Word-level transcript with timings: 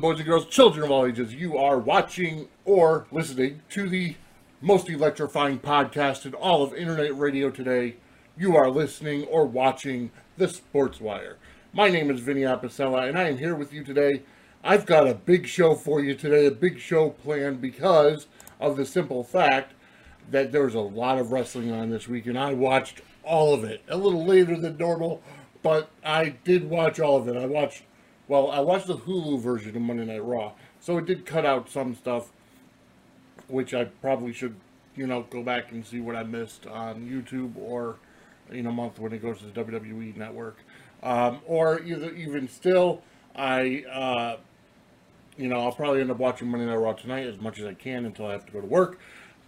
boys 0.00 0.18
and 0.18 0.28
girls, 0.28 0.46
children 0.46 0.84
of 0.84 0.92
all 0.92 1.06
ages, 1.06 1.34
you 1.34 1.56
are 1.56 1.76
watching 1.76 2.46
or 2.64 3.06
listening 3.10 3.60
to 3.68 3.88
the 3.88 4.14
most 4.60 4.88
electrifying 4.88 5.58
podcast 5.58 6.24
in 6.24 6.34
all 6.34 6.62
of 6.62 6.72
internet 6.72 7.18
radio 7.18 7.50
today. 7.50 7.96
You 8.36 8.54
are 8.54 8.70
listening 8.70 9.24
or 9.24 9.44
watching 9.44 10.12
the 10.36 10.46
Sports 10.46 11.00
Wire. 11.00 11.36
My 11.72 11.88
name 11.88 12.12
is 12.12 12.20
Vinny 12.20 12.42
Apicella, 12.42 13.08
and 13.08 13.18
I 13.18 13.24
am 13.24 13.38
here 13.38 13.56
with 13.56 13.72
you 13.72 13.82
today. 13.82 14.22
I've 14.62 14.86
got 14.86 15.08
a 15.08 15.14
big 15.14 15.48
show 15.48 15.74
for 15.74 16.00
you 16.00 16.14
today, 16.14 16.46
a 16.46 16.52
big 16.52 16.78
show 16.78 17.10
planned 17.10 17.60
because 17.60 18.28
of 18.60 18.76
the 18.76 18.86
simple 18.86 19.24
fact 19.24 19.72
that 20.30 20.52
there 20.52 20.64
was 20.64 20.74
a 20.74 20.80
lot 20.80 21.18
of 21.18 21.32
wrestling 21.32 21.72
on 21.72 21.90
this 21.90 22.06
week, 22.06 22.26
and 22.26 22.38
I 22.38 22.52
watched 22.52 23.00
all 23.24 23.52
of 23.52 23.64
it 23.64 23.82
a 23.88 23.96
little 23.96 24.24
later 24.24 24.56
than 24.56 24.76
normal, 24.76 25.22
but 25.60 25.90
I 26.04 26.36
did 26.44 26.70
watch 26.70 27.00
all 27.00 27.16
of 27.16 27.26
it. 27.26 27.36
I 27.36 27.46
watched 27.46 27.82
well, 28.28 28.50
I 28.50 28.60
watched 28.60 28.86
the 28.86 28.96
Hulu 28.96 29.40
version 29.40 29.74
of 29.74 29.82
Monday 29.82 30.04
Night 30.04 30.24
Raw, 30.24 30.52
so 30.80 30.98
it 30.98 31.06
did 31.06 31.24
cut 31.24 31.46
out 31.46 31.70
some 31.70 31.94
stuff, 31.94 32.30
which 33.48 33.72
I 33.72 33.84
probably 33.84 34.34
should, 34.34 34.54
you 34.94 35.06
know, 35.06 35.22
go 35.30 35.42
back 35.42 35.72
and 35.72 35.84
see 35.84 36.00
what 36.00 36.14
I 36.14 36.22
missed 36.22 36.66
on 36.66 37.08
YouTube 37.08 37.56
or 37.56 37.96
in 38.50 38.66
a 38.66 38.72
month 38.72 38.98
when 38.98 39.12
it 39.12 39.22
goes 39.22 39.38
to 39.38 39.46
the 39.46 39.64
WWE 39.64 40.16
Network. 40.16 40.58
Um, 41.02 41.40
or 41.46 41.80
either, 41.80 42.12
even 42.14 42.48
still, 42.48 43.02
I, 43.34 43.84
uh, 43.90 44.36
you 45.38 45.48
know, 45.48 45.60
I'll 45.60 45.72
probably 45.72 46.00
end 46.00 46.10
up 46.10 46.18
watching 46.18 46.48
Monday 46.48 46.66
Night 46.66 46.74
Raw 46.74 46.92
tonight 46.92 47.26
as 47.26 47.40
much 47.40 47.58
as 47.58 47.64
I 47.64 47.74
can 47.74 48.04
until 48.04 48.26
I 48.26 48.32
have 48.32 48.44
to 48.46 48.52
go 48.52 48.60
to 48.60 48.66
work. 48.66 48.98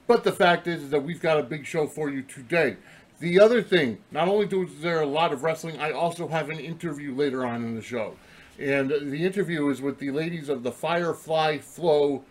But 0.06 0.24
the 0.24 0.32
fact 0.32 0.66
is, 0.66 0.84
is 0.84 0.90
that 0.90 1.04
we've 1.04 1.20
got 1.20 1.38
a 1.38 1.42
big 1.42 1.66
show 1.66 1.86
for 1.86 2.08
you 2.08 2.22
today. 2.22 2.76
The 3.18 3.38
other 3.38 3.62
thing, 3.62 3.98
not 4.10 4.28
only 4.28 4.46
is 4.46 4.80
there 4.80 5.02
a 5.02 5.06
lot 5.06 5.32
of 5.32 5.42
wrestling, 5.42 5.78
I 5.78 5.90
also 5.90 6.28
have 6.28 6.48
an 6.48 6.58
interview 6.58 7.14
later 7.14 7.44
on 7.44 7.62
in 7.64 7.74
the 7.74 7.82
show. 7.82 8.16
And 8.60 8.90
the 8.90 9.24
interview 9.24 9.70
is 9.70 9.80
with 9.80 9.98
the 9.98 10.10
ladies 10.10 10.50
of 10.50 10.62
the 10.62 10.70
Firefly 10.70 11.58
Flow 11.58 12.24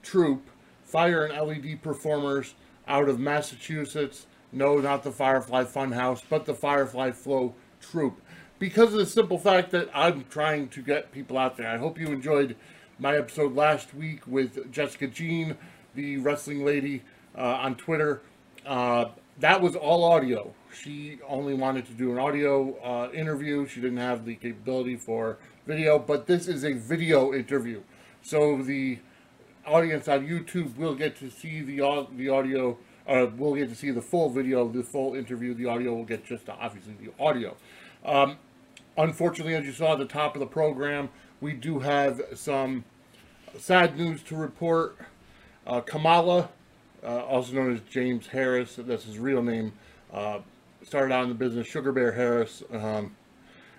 troupe, 0.00 0.48
fire 0.84 1.24
and 1.24 1.48
LED 1.48 1.82
performers 1.82 2.54
out 2.86 3.08
of 3.08 3.18
Massachusetts. 3.18 4.28
No, 4.52 4.78
not 4.78 5.02
the 5.02 5.10
Firefly 5.10 5.64
Funhouse, 5.64 6.22
but 6.28 6.46
the 6.46 6.54
Firefly 6.54 7.10
Flow 7.10 7.56
troupe. 7.80 8.20
Because 8.60 8.92
of 8.92 9.00
the 9.00 9.06
simple 9.06 9.38
fact 9.38 9.72
that 9.72 9.90
I'm 9.92 10.24
trying 10.30 10.68
to 10.68 10.82
get 10.82 11.10
people 11.10 11.36
out 11.36 11.56
there. 11.56 11.68
I 11.68 11.78
hope 11.78 11.98
you 11.98 12.06
enjoyed 12.06 12.54
my 13.00 13.16
episode 13.16 13.56
last 13.56 13.92
week 13.92 14.24
with 14.24 14.70
Jessica 14.70 15.08
Jean, 15.08 15.56
the 15.96 16.18
wrestling 16.18 16.64
lady 16.64 17.02
uh, 17.36 17.40
on 17.40 17.74
Twitter. 17.74 18.22
Uh, 18.64 19.06
that 19.40 19.60
was 19.60 19.74
all 19.74 20.04
audio. 20.04 20.54
She 20.72 21.18
only 21.26 21.54
wanted 21.54 21.86
to 21.86 21.92
do 21.92 22.12
an 22.12 22.18
audio 22.18 22.76
uh, 22.78 23.10
interview. 23.12 23.66
She 23.66 23.80
didn't 23.80 23.98
have 23.98 24.24
the 24.24 24.36
capability 24.36 24.94
for 24.94 25.38
video, 25.66 25.98
but 25.98 26.26
this 26.26 26.48
is 26.48 26.64
a 26.64 26.72
video 26.72 27.32
interview. 27.32 27.82
So 28.22 28.62
the 28.62 28.98
audience 29.66 30.08
on 30.08 30.26
YouTube 30.26 30.76
will 30.76 30.94
get 30.94 31.16
to 31.16 31.30
see 31.30 31.60
the, 31.62 32.06
the 32.16 32.28
audio, 32.28 32.78
uh, 33.06 33.26
will 33.36 33.54
get 33.54 33.68
to 33.68 33.74
see 33.74 33.90
the 33.90 34.02
full 34.02 34.30
video, 34.30 34.68
the 34.68 34.82
full 34.82 35.14
interview. 35.14 35.54
The 35.54 35.66
audio 35.66 35.94
will 35.94 36.04
get 36.04 36.24
just 36.24 36.48
obviously 36.48 36.94
the 36.94 37.12
audio. 37.22 37.56
Um, 38.04 38.36
unfortunately, 38.96 39.54
as 39.54 39.64
you 39.64 39.72
saw 39.72 39.92
at 39.92 39.98
the 39.98 40.04
top 40.06 40.34
of 40.34 40.40
the 40.40 40.46
program, 40.46 41.10
we 41.40 41.52
do 41.52 41.80
have 41.80 42.20
some 42.34 42.84
sad 43.58 43.96
news 43.96 44.22
to 44.24 44.36
report. 44.36 44.96
Uh, 45.66 45.80
Kamala, 45.80 46.48
uh, 47.04 47.24
also 47.24 47.52
known 47.52 47.74
as 47.74 47.80
James 47.88 48.26
Harris, 48.26 48.76
that's 48.78 49.04
his 49.04 49.18
real 49.18 49.42
name, 49.42 49.72
uh, 50.12 50.40
started 50.82 51.14
out 51.14 51.22
in 51.22 51.28
the 51.28 51.34
business, 51.34 51.66
Sugar 51.66 51.92
Bear 51.92 52.12
Harris. 52.12 52.62
Um, 52.72 53.14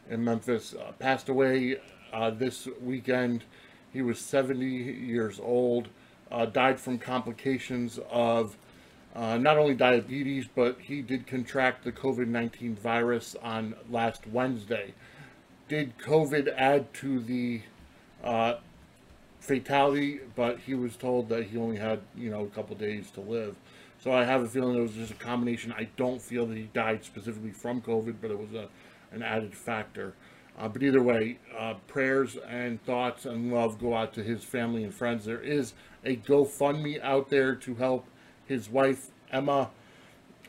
in 0.09 0.23
Memphis, 0.23 0.73
uh, 0.73 0.91
passed 0.93 1.29
away 1.29 1.77
uh, 2.11 2.29
this 2.29 2.67
weekend. 2.81 3.43
He 3.91 4.01
was 4.01 4.19
70 4.19 4.65
years 4.65 5.39
old, 5.39 5.87
uh, 6.31 6.45
died 6.45 6.79
from 6.79 6.97
complications 6.97 7.99
of 8.09 8.57
uh, 9.15 9.37
not 9.37 9.57
only 9.57 9.75
diabetes, 9.75 10.47
but 10.53 10.79
he 10.81 11.01
did 11.01 11.27
contract 11.27 11.83
the 11.83 11.91
COVID 11.91 12.27
19 12.27 12.75
virus 12.75 13.35
on 13.43 13.75
last 13.89 14.25
Wednesday. 14.27 14.93
Did 15.67 15.97
COVID 15.99 16.53
add 16.57 16.93
to 16.95 17.19
the 17.19 17.61
uh, 18.23 18.55
fatality? 19.39 20.19
But 20.35 20.59
he 20.59 20.73
was 20.73 20.95
told 20.95 21.29
that 21.29 21.45
he 21.45 21.57
only 21.57 21.77
had, 21.77 22.01
you 22.15 22.31
know, 22.31 22.41
a 22.41 22.47
couple 22.47 22.75
days 22.75 23.11
to 23.11 23.21
live. 23.21 23.55
So 24.03 24.11
I 24.11 24.25
have 24.25 24.41
a 24.41 24.47
feeling 24.47 24.77
it 24.77 24.81
was 24.81 24.93
just 24.93 25.11
a 25.11 25.15
combination. 25.15 25.71
I 25.71 25.87
don't 25.95 26.21
feel 26.21 26.45
that 26.47 26.57
he 26.57 26.63
died 26.73 27.05
specifically 27.05 27.51
from 27.51 27.81
COVID, 27.81 28.15
but 28.19 28.31
it 28.31 28.37
was 28.37 28.53
a 28.53 28.67
an 29.13 29.21
added 29.23 29.55
factor. 29.55 30.13
Uh, 30.57 30.67
but 30.67 30.83
either 30.83 31.01
way, 31.01 31.39
uh, 31.57 31.73
prayers 31.87 32.37
and 32.47 32.83
thoughts 32.85 33.25
and 33.25 33.51
love 33.51 33.79
go 33.79 33.95
out 33.95 34.13
to 34.13 34.23
his 34.23 34.43
family 34.43 34.83
and 34.83 34.93
friends. 34.93 35.25
There 35.25 35.41
is 35.41 35.73
a 36.05 36.15
GoFundMe 36.15 37.01
out 37.01 37.29
there 37.29 37.55
to 37.55 37.75
help 37.75 38.05
his 38.45 38.69
wife 38.69 39.09
Emma 39.31 39.71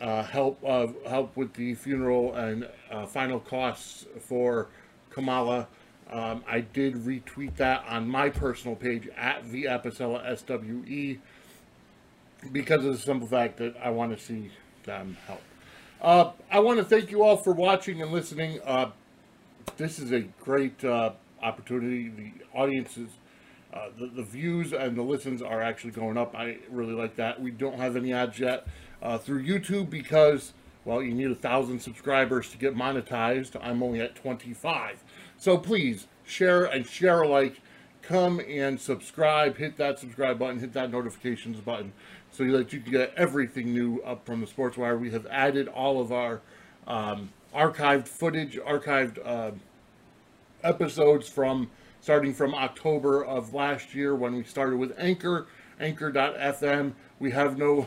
uh, 0.01 0.23
help 0.25 0.59
uh, 0.65 0.89
help 1.09 1.37
with 1.37 1.55
the 1.55 1.75
funeral 1.75 2.35
and 2.35 2.69
uh, 2.91 3.07
final 3.07 3.41
costs 3.41 4.07
for 4.21 4.69
Kamala. 5.11 5.69
Um, 6.11 6.45
I 6.47 6.61
did 6.61 6.95
retweet 6.95 7.57
that 7.57 7.85
on 7.89 8.09
my 8.09 8.29
personal 8.29 8.77
page 8.77 9.09
at 9.17 9.51
the 9.51 9.65
Apicella 9.65 10.37
SWE 10.37 11.21
because 12.53 12.85
of 12.85 12.93
the 12.93 12.99
simple 12.99 13.27
fact 13.27 13.57
that 13.57 13.75
I 13.83 13.91
want 13.91 14.17
to 14.17 14.23
see 14.23 14.51
them 14.85 15.17
help. 15.27 15.41
Uh, 16.05 16.33
I 16.51 16.59
want 16.59 16.79
to 16.81 16.85
thank 16.85 17.11
you 17.11 17.23
all 17.23 17.39
for 17.39 17.55
watching 17.55 18.03
and 18.03 18.13
listening. 18.13 18.61
Uh, 18.63 18.91
this 19.79 19.99
is 19.99 20.13
a 20.13 20.21
great 20.39 20.85
uh, 20.85 21.13
opportunity. 21.43 22.11
The 22.11 22.33
audiences, 22.53 23.09
uh, 23.73 23.87
the, 23.99 24.09
the, 24.09 24.23
views 24.23 24.75
and 24.75 24.99
the 24.99 25.03
listens 25.03 25.41
are 25.41 25.63
actually 25.63 25.93
going 25.93 26.19
up. 26.19 26.35
I 26.37 26.59
really 26.69 26.93
like 26.93 27.17
that. 27.17 27.41
We 27.41 27.53
don't 27.53 27.79
have 27.79 27.97
any 27.97 28.13
ads 28.13 28.39
yet 28.39 28.67
uh, 29.03 29.17
through 29.17 29.47
YouTube 29.47 29.89
because, 29.89 30.53
well, 30.85 31.03
you 31.03 31.15
need 31.15 31.31
a 31.31 31.35
thousand 31.35 31.81
subscribers 31.81 32.51
to 32.51 32.59
get 32.59 32.77
monetized. 32.77 33.57
I'm 33.63 33.83
only 33.83 34.03
at 34.03 34.15
25. 34.15 35.03
So 35.39 35.57
please 35.57 36.07
share 36.23 36.67
and 36.67 36.87
share 36.87 37.23
alike. 37.23 37.63
Come 38.03 38.43
and 38.47 38.79
subscribe. 38.79 39.57
Hit 39.57 39.79
that 39.79 39.99
subscribe 39.99 40.39
button. 40.39 40.61
Hit 40.61 40.75
that 40.75 40.93
notifications 40.93 41.61
button 41.61 41.95
so 42.35 42.45
that 42.51 42.73
you 42.73 42.81
can 42.81 42.91
get 42.91 43.15
everything 43.17 43.73
new 43.73 44.01
up 44.01 44.27
from 44.27 44.41
the 44.41 44.47
Sports 44.47 44.77
Wire. 44.77 44.99
We 44.99 45.11
have 45.11 45.25
added 45.27 45.69
all 45.69 46.01
of 46.01 46.13
our 46.13 46.41
um, 46.87 47.31
archived 47.55 48.09
footage, 48.09 48.59
archived 48.59 49.25
uh, 49.25 49.53
episodes 50.65 51.29
from 51.29 51.71
starting 52.01 52.35
from 52.35 52.53
October 52.53 53.25
of 53.25 53.55
last 53.55 53.95
year 53.95 54.17
when 54.17 54.35
we 54.35 54.43
started 54.43 54.77
with 54.77 54.93
Anchor, 54.99 55.47
Anchor.fm. 55.79 56.93
We 57.21 57.31
have 57.31 57.57
no, 57.57 57.87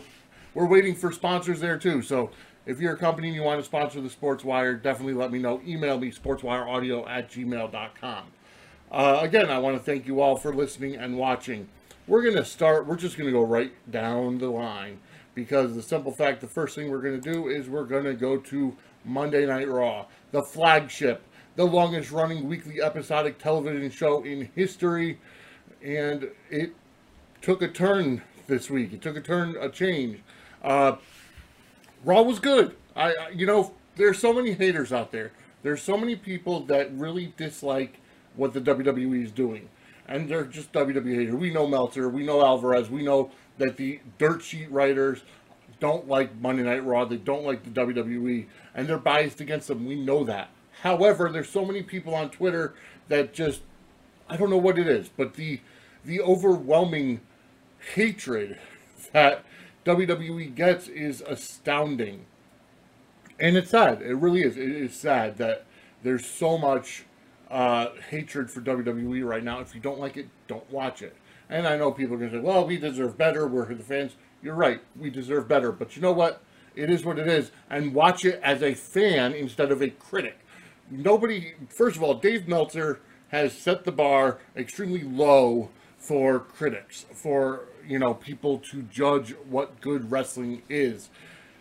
we're 0.53 0.65
waiting 0.65 0.95
for 0.95 1.11
sponsors 1.11 1.59
there 1.59 1.77
too. 1.77 2.01
So 2.01 2.31
if 2.65 2.79
you're 2.79 2.93
a 2.93 2.97
company 2.97 3.27
and 3.27 3.35
you 3.35 3.43
want 3.43 3.59
to 3.59 3.65
sponsor 3.65 3.99
the 3.99 4.09
Sports 4.09 4.45
Wire, 4.45 4.75
definitely 4.75 5.13
let 5.13 5.29
me 5.29 5.39
know. 5.39 5.61
Email 5.67 5.99
me 5.99 6.11
sportswireaudio 6.11 7.07
at 7.09 7.29
gmail.com. 7.29 8.23
Uh, 8.89 9.19
again, 9.21 9.49
I 9.49 9.59
want 9.59 9.75
to 9.75 9.83
thank 9.83 10.07
you 10.07 10.21
all 10.21 10.37
for 10.37 10.53
listening 10.53 10.95
and 10.95 11.17
watching 11.17 11.67
we're 12.07 12.21
going 12.21 12.35
to 12.35 12.45
start, 12.45 12.87
we're 12.87 12.95
just 12.95 13.17
going 13.17 13.27
to 13.27 13.33
go 13.33 13.43
right 13.43 13.71
down 13.91 14.37
the 14.37 14.49
line 14.49 14.99
because 15.35 15.75
the 15.75 15.81
simple 15.81 16.11
fact, 16.11 16.41
the 16.41 16.47
first 16.47 16.73
thing 16.75 16.89
we're 16.89 17.01
going 17.01 17.19
to 17.21 17.31
do 17.33 17.49
is 17.49 17.69
we're 17.69 17.85
going 17.85 18.05
to 18.05 18.13
go 18.13 18.37
to 18.37 18.75
Monday 19.05 19.45
Night 19.45 19.67
Raw, 19.67 20.05
the 20.31 20.41
flagship, 20.41 21.21
the 21.55 21.65
longest 21.65 22.11
running 22.11 22.47
weekly 22.47 22.81
episodic 22.81 23.37
television 23.37 23.91
show 23.91 24.23
in 24.23 24.49
history. 24.55 25.19
And 25.83 26.29
it 26.49 26.73
took 27.41 27.61
a 27.61 27.67
turn 27.67 28.21
this 28.47 28.69
week. 28.69 28.93
It 28.93 29.01
took 29.01 29.17
a 29.17 29.21
turn, 29.21 29.55
a 29.59 29.69
change. 29.69 30.19
Uh, 30.63 30.95
Raw 32.03 32.21
was 32.21 32.39
good. 32.39 32.75
I, 32.95 33.29
you 33.33 33.45
know, 33.45 33.73
there's 33.95 34.19
so 34.19 34.33
many 34.33 34.53
haters 34.53 34.93
out 34.93 35.11
there. 35.11 35.31
There's 35.61 35.81
so 35.81 35.97
many 35.97 36.15
people 36.15 36.61
that 36.61 36.91
really 36.93 37.33
dislike 37.37 37.99
what 38.35 38.53
the 38.53 38.61
WWE 38.61 39.23
is 39.23 39.31
doing 39.31 39.69
and 40.07 40.29
they're 40.29 40.45
just 40.45 40.71
WWE 40.71 41.15
haters. 41.15 41.35
We 41.35 41.51
know 41.51 41.67
Meltzer, 41.67 42.09
we 42.09 42.25
know 42.25 42.41
Alvarez, 42.41 42.89
we 42.89 43.03
know 43.03 43.31
that 43.57 43.77
the 43.77 43.99
dirt 44.17 44.41
sheet 44.41 44.71
writers 44.71 45.21
don't 45.79 46.07
like 46.07 46.39
Monday 46.39 46.63
Night 46.63 46.85
Raw, 46.85 47.05
they 47.05 47.17
don't 47.17 47.45
like 47.45 47.63
the 47.63 47.69
WWE, 47.69 48.45
and 48.73 48.87
they're 48.87 48.97
biased 48.97 49.41
against 49.41 49.67
them. 49.67 49.85
We 49.85 49.95
know 49.95 50.23
that. 50.23 50.49
However, 50.81 51.29
there's 51.29 51.49
so 51.49 51.65
many 51.65 51.83
people 51.83 52.13
on 52.15 52.29
Twitter 52.29 52.73
that 53.07 53.33
just 53.33 53.61
I 54.29 54.37
don't 54.37 54.49
know 54.49 54.57
what 54.57 54.77
it 54.79 54.87
is, 54.87 55.09
but 55.09 55.35
the 55.35 55.61
the 56.03 56.21
overwhelming 56.21 57.21
hatred 57.93 58.57
that 59.11 59.43
WWE 59.85 60.53
gets 60.53 60.87
is 60.87 61.21
astounding. 61.21 62.25
And 63.39 63.55
it's 63.55 63.69
sad. 63.69 64.01
It 64.01 64.15
really 64.15 64.41
is. 64.41 64.57
It 64.57 64.69
is 64.69 64.95
sad 64.95 65.37
that 65.37 65.65
there's 66.03 66.25
so 66.25 66.57
much 66.57 67.05
uh, 67.49 67.87
hatred 68.09 68.51
for 68.51 68.61
WWE 68.61 69.25
right 69.25 69.43
now. 69.43 69.59
If 69.59 69.73
you 69.73 69.81
don't 69.81 69.99
like 69.99 70.17
it, 70.17 70.27
don't 70.47 70.69
watch 70.71 71.01
it. 71.01 71.15
And 71.49 71.67
I 71.67 71.77
know 71.77 71.91
people 71.91 72.15
are 72.15 72.19
going 72.19 72.31
to 72.31 72.37
say, 72.37 72.43
well, 72.43 72.65
we 72.65 72.77
deserve 72.77 73.17
better. 73.17 73.47
We're 73.47 73.73
the 73.73 73.83
fans. 73.83 74.15
You're 74.41 74.55
right. 74.55 74.81
We 74.99 75.09
deserve 75.09 75.47
better. 75.47 75.71
But 75.71 75.95
you 75.95 76.01
know 76.01 76.11
what? 76.11 76.41
It 76.75 76.89
is 76.89 77.05
what 77.05 77.17
it 77.17 77.27
is. 77.27 77.51
And 77.69 77.93
watch 77.93 78.25
it 78.25 78.39
as 78.43 78.61
a 78.61 78.73
fan 78.73 79.33
instead 79.33 79.71
of 79.71 79.81
a 79.81 79.89
critic. 79.89 80.39
Nobody, 80.89 81.53
first 81.69 81.97
of 81.97 82.03
all, 82.03 82.15
Dave 82.15 82.47
Meltzer 82.47 82.99
has 83.29 83.57
set 83.57 83.83
the 83.83 83.91
bar 83.91 84.39
extremely 84.55 85.03
low 85.03 85.69
for 85.97 86.39
critics, 86.39 87.05
for 87.13 87.65
you 87.85 87.99
know 87.99 88.13
people 88.13 88.59
to 88.71 88.83
judge 88.83 89.31
what 89.49 89.81
good 89.81 90.09
wrestling 90.11 90.61
is. 90.69 91.09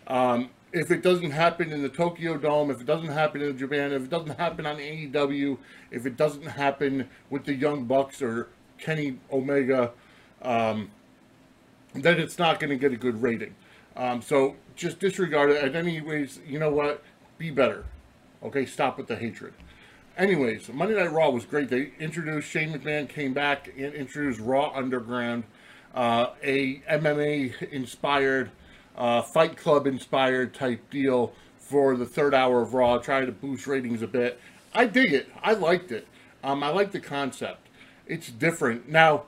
Um, 0.06 0.50
if 0.76 0.90
it 0.90 1.02
doesn't 1.02 1.30
happen 1.30 1.72
in 1.72 1.82
the 1.82 1.88
Tokyo 1.88 2.36
Dome, 2.36 2.70
if 2.70 2.82
it 2.82 2.86
doesn't 2.86 3.08
happen 3.08 3.40
in 3.40 3.56
Japan, 3.56 3.92
if 3.92 4.04
it 4.04 4.10
doesn't 4.10 4.38
happen 4.38 4.66
on 4.66 4.76
AEW, 4.76 5.56
if 5.90 6.04
it 6.04 6.18
doesn't 6.18 6.44
happen 6.44 7.08
with 7.30 7.44
the 7.44 7.54
Young 7.54 7.84
Bucks 7.84 8.20
or 8.20 8.48
Kenny 8.76 9.18
Omega, 9.32 9.92
um, 10.42 10.90
then 11.94 12.20
it's 12.20 12.38
not 12.38 12.60
going 12.60 12.68
to 12.68 12.76
get 12.76 12.92
a 12.92 12.96
good 12.96 13.22
rating. 13.22 13.54
Um, 13.96 14.20
so 14.20 14.56
just 14.74 15.00
disregard 15.00 15.50
it. 15.50 15.64
And 15.64 15.74
anyways, 15.74 16.40
you 16.46 16.58
know 16.58 16.70
what? 16.70 17.02
Be 17.38 17.50
better. 17.50 17.86
Okay, 18.42 18.66
stop 18.66 18.98
with 18.98 19.06
the 19.06 19.16
hatred. 19.16 19.54
Anyways, 20.18 20.68
Monday 20.68 20.94
Night 20.94 21.10
Raw 21.10 21.30
was 21.30 21.46
great. 21.46 21.70
They 21.70 21.92
introduced 21.98 22.50
Shane 22.50 22.78
McMahon, 22.78 23.08
came 23.08 23.32
back 23.32 23.72
and 23.78 23.94
introduced 23.94 24.40
Raw 24.40 24.72
Underground, 24.74 25.44
uh, 25.94 26.28
a 26.42 26.80
MMA 26.80 27.70
inspired, 27.70 28.50
uh, 28.96 29.22
Fight 29.22 29.56
Club 29.56 29.86
inspired 29.86 30.54
type 30.54 30.90
deal 30.90 31.32
for 31.58 31.96
the 31.96 32.06
third 32.06 32.34
hour 32.34 32.62
of 32.62 32.74
Raw, 32.74 32.98
trying 32.98 33.26
to 33.26 33.32
boost 33.32 33.66
ratings 33.66 34.02
a 34.02 34.06
bit. 34.06 34.40
I 34.74 34.86
dig 34.86 35.12
it. 35.12 35.28
I 35.42 35.52
liked 35.52 35.92
it. 35.92 36.06
Um, 36.44 36.62
I 36.62 36.68
like 36.68 36.92
the 36.92 37.00
concept. 37.00 37.68
It's 38.06 38.30
different. 38.30 38.88
Now, 38.88 39.24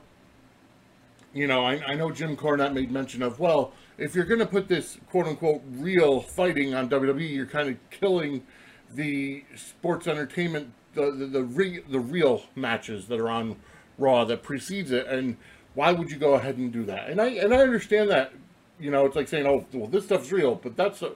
you 1.33 1.47
know, 1.47 1.65
I, 1.65 1.81
I 1.85 1.95
know 1.95 2.11
Jim 2.11 2.35
Cornette 2.37 2.73
made 2.73 2.91
mention 2.91 3.21
of, 3.21 3.39
well, 3.39 3.73
if 3.97 4.15
you're 4.15 4.25
going 4.25 4.39
to 4.39 4.45
put 4.45 4.67
this 4.67 4.97
quote 5.09 5.27
unquote 5.27 5.61
real 5.69 6.21
fighting 6.21 6.73
on 6.73 6.89
WWE, 6.89 7.29
you're 7.29 7.45
kind 7.45 7.69
of 7.69 7.77
killing 7.89 8.43
the 8.91 9.43
sports 9.55 10.07
entertainment, 10.07 10.71
the 10.93 11.11
the 11.11 11.25
the, 11.25 11.43
re, 11.43 11.81
the 11.89 11.99
real 11.99 12.43
matches 12.55 13.07
that 13.07 13.19
are 13.19 13.29
on 13.29 13.57
Raw 13.97 14.23
that 14.25 14.43
precedes 14.43 14.91
it, 14.91 15.05
and 15.07 15.37
why 15.75 15.91
would 15.91 16.09
you 16.09 16.17
go 16.17 16.33
ahead 16.33 16.57
and 16.57 16.71
do 16.71 16.85
that? 16.85 17.09
And 17.09 17.21
I 17.21 17.27
and 17.27 17.53
I 17.53 17.57
understand 17.57 18.09
that, 18.09 18.33
you 18.79 18.91
know, 18.91 19.05
it's 19.05 19.15
like 19.15 19.27
saying, 19.27 19.45
oh, 19.45 19.65
well, 19.73 19.87
this 19.87 20.05
stuff's 20.05 20.31
real, 20.31 20.55
but 20.55 20.75
that's 20.75 21.01
a, 21.01 21.11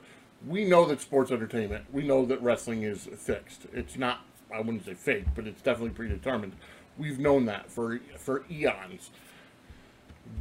we 0.48 0.66
know 0.66 0.86
that 0.86 1.02
sports 1.02 1.32
entertainment, 1.32 1.86
we 1.92 2.04
know 2.04 2.26
that 2.26 2.42
wrestling 2.42 2.84
is 2.84 3.08
fixed. 3.18 3.68
It's 3.74 3.98
not, 3.98 4.26
I 4.54 4.60
wouldn't 4.60 4.86
say 4.86 4.94
fake, 4.94 5.26
but 5.36 5.48
it's 5.48 5.62
definitely 5.62 5.92
predetermined. 5.92 6.54
We've 6.98 7.20
known 7.20 7.46
that 7.46 7.72
for 7.72 8.00
for 8.20 8.44
eons. 8.52 9.10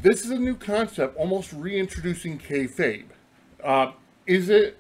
This 0.02 0.24
is 0.24 0.30
a 0.30 0.38
new 0.38 0.54
concept, 0.54 1.16
almost 1.16 1.52
reintroducing 1.52 2.38
kayfabe. 2.38 3.06
Uh, 3.64 3.92
is 4.26 4.50
it 4.50 4.78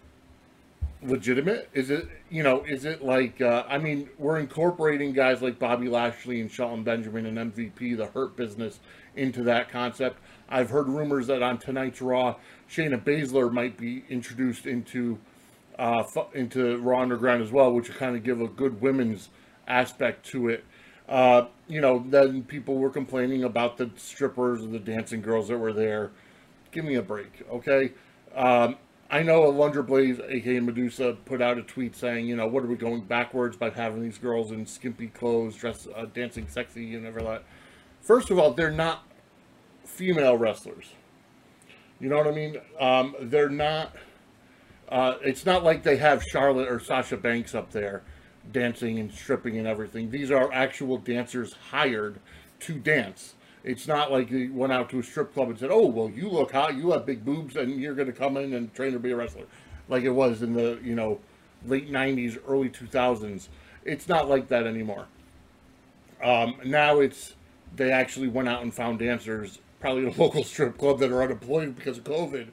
legitimate? 1.02 1.68
Is 1.72 1.90
it 1.90 2.08
you 2.30 2.42
know? 2.42 2.62
Is 2.64 2.84
it 2.84 3.02
like 3.02 3.40
uh, 3.40 3.64
I 3.68 3.78
mean, 3.78 4.10
we're 4.18 4.38
incorporating 4.38 5.12
guys 5.12 5.40
like 5.40 5.58
Bobby 5.58 5.88
Lashley 5.88 6.40
and 6.40 6.50
Shelton 6.50 6.82
Benjamin 6.82 7.26
and 7.26 7.54
MVP, 7.54 7.96
the 7.96 8.06
Hurt 8.06 8.36
Business, 8.36 8.80
into 9.16 9.42
that 9.44 9.70
concept. 9.70 10.18
I've 10.52 10.70
heard 10.70 10.86
rumors 10.86 11.26
that 11.28 11.42
on 11.42 11.58
tonight's 11.58 12.02
Raw, 12.02 12.36
Shayna 12.70 13.02
Baszler 13.02 13.50
might 13.50 13.78
be 13.78 14.04
introduced 14.10 14.66
into 14.66 15.18
uh, 15.78 16.04
into 16.34 16.76
Raw 16.76 17.00
Underground 17.00 17.42
as 17.42 17.50
well, 17.50 17.72
which 17.72 17.88
would 17.88 17.96
kind 17.96 18.14
of 18.14 18.22
give 18.22 18.40
a 18.42 18.46
good 18.46 18.80
women's 18.82 19.30
aspect 19.66 20.26
to 20.26 20.50
it. 20.50 20.64
Uh, 21.08 21.46
you 21.66 21.80
know, 21.80 22.04
then 22.08 22.42
people 22.42 22.76
were 22.76 22.90
complaining 22.90 23.44
about 23.44 23.78
the 23.78 23.90
strippers 23.96 24.62
and 24.62 24.72
the 24.72 24.78
dancing 24.78 25.22
girls 25.22 25.48
that 25.48 25.56
were 25.56 25.72
there. 25.72 26.10
Give 26.70 26.84
me 26.84 26.96
a 26.96 27.02
break, 27.02 27.42
okay? 27.50 27.92
Um, 28.34 28.76
I 29.10 29.22
know 29.22 29.42
Alundra 29.42 29.86
Blaze, 29.86 30.20
aka 30.26 30.60
Medusa, 30.60 31.16
put 31.24 31.40
out 31.42 31.58
a 31.58 31.62
tweet 31.62 31.96
saying, 31.96 32.26
you 32.26 32.36
know, 32.36 32.46
what 32.46 32.62
are 32.62 32.66
we 32.66 32.76
going 32.76 33.02
backwards 33.02 33.56
by 33.56 33.70
having 33.70 34.02
these 34.02 34.18
girls 34.18 34.52
in 34.52 34.66
skimpy 34.66 35.08
clothes, 35.08 35.56
dressed, 35.56 35.88
uh, 35.94 36.04
dancing 36.06 36.46
sexy 36.48 36.94
and 36.94 37.06
everything 37.06 37.30
that. 37.30 37.44
First 38.02 38.30
of 38.30 38.38
all, 38.38 38.52
they're 38.52 38.70
not 38.70 39.06
female 39.84 40.36
wrestlers. 40.36 40.92
You 42.00 42.08
know 42.08 42.18
what 42.18 42.26
I 42.26 42.32
mean? 42.32 42.56
Um, 42.80 43.14
they're 43.20 43.48
not. 43.48 43.94
Uh, 44.88 45.16
it's 45.22 45.46
not 45.46 45.64
like 45.64 45.82
they 45.82 45.96
have 45.96 46.22
Charlotte 46.22 46.68
or 46.68 46.80
Sasha 46.80 47.16
Banks 47.16 47.54
up 47.54 47.70
there 47.70 48.02
dancing 48.50 48.98
and 48.98 49.12
stripping 49.12 49.56
and 49.58 49.68
everything. 49.68 50.10
These 50.10 50.30
are 50.30 50.52
actual 50.52 50.98
dancers 50.98 51.54
hired 51.70 52.18
to 52.60 52.74
dance. 52.74 53.34
It's 53.64 53.86
not 53.86 54.10
like 54.10 54.30
they 54.30 54.48
went 54.48 54.72
out 54.72 54.90
to 54.90 54.98
a 54.98 55.02
strip 55.02 55.32
club 55.32 55.50
and 55.50 55.58
said, 55.58 55.70
"Oh, 55.70 55.86
well, 55.86 56.10
you 56.10 56.28
look 56.28 56.50
hot, 56.52 56.74
you 56.74 56.90
have 56.90 57.06
big 57.06 57.24
boobs, 57.24 57.54
and 57.54 57.80
you're 57.80 57.94
going 57.94 58.08
to 58.08 58.12
come 58.12 58.36
in 58.36 58.54
and 58.54 58.74
train 58.74 58.92
to 58.92 58.98
be 58.98 59.12
a 59.12 59.16
wrestler," 59.16 59.46
like 59.88 60.02
it 60.02 60.10
was 60.10 60.42
in 60.42 60.52
the 60.54 60.80
you 60.82 60.96
know 60.96 61.20
late 61.66 61.90
'90s, 61.90 62.38
early 62.48 62.68
2000s. 62.68 63.48
It's 63.84 64.08
not 64.08 64.28
like 64.28 64.48
that 64.48 64.66
anymore. 64.66 65.06
Um, 66.22 66.56
now 66.64 67.00
it's 67.00 67.34
they 67.76 67.92
actually 67.92 68.28
went 68.28 68.48
out 68.48 68.62
and 68.62 68.74
found 68.74 68.98
dancers, 68.98 69.60
probably 69.82 70.06
a 70.06 70.10
local 70.18 70.44
strip 70.44 70.78
club 70.78 71.00
that 71.00 71.10
are 71.10 71.22
unemployed 71.22 71.76
because 71.76 71.98
of 71.98 72.04
COVID, 72.04 72.46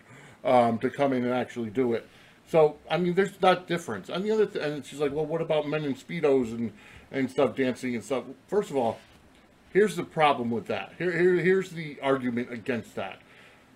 um, 0.43 0.79
to 0.79 0.89
come 0.89 1.13
in 1.13 1.23
and 1.23 1.33
actually 1.33 1.69
do 1.69 1.93
it. 1.93 2.05
So 2.49 2.77
I 2.89 2.97
mean, 2.97 3.13
there's 3.13 3.39
not 3.41 3.67
difference. 3.67 4.09
And 4.09 4.25
the 4.25 4.31
other, 4.31 4.47
th- 4.47 4.65
and 4.65 4.85
she's 4.85 4.99
like, 4.99 5.13
well, 5.13 5.25
what 5.25 5.41
about 5.41 5.69
men 5.69 5.85
in 5.85 5.93
speedos 5.93 6.51
and 6.51 6.73
and 7.11 7.29
stuff 7.29 7.55
dancing 7.55 7.95
and 7.95 8.03
stuff? 8.03 8.23
First 8.47 8.71
of 8.71 8.75
all, 8.75 8.99
here's 9.71 9.95
the 9.95 10.03
problem 10.03 10.49
with 10.49 10.65
that. 10.67 10.93
Here, 10.97 11.11
here 11.11 11.35
here's 11.35 11.69
the 11.69 11.97
argument 12.01 12.51
against 12.51 12.95
that. 12.95 13.19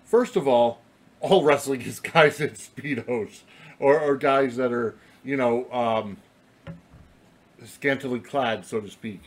First 0.04 0.36
of 0.36 0.48
all, 0.48 0.80
all 1.20 1.44
wrestling 1.44 1.82
is 1.82 2.00
guys 2.00 2.40
in 2.40 2.50
speedos 2.50 3.42
or, 3.78 3.98
or 3.98 4.16
guys 4.16 4.56
that 4.56 4.72
are 4.72 4.96
you 5.24 5.36
know 5.36 5.70
um, 5.72 6.16
scantily 7.64 8.18
clad, 8.20 8.66
so 8.66 8.80
to 8.80 8.90
speak. 8.90 9.22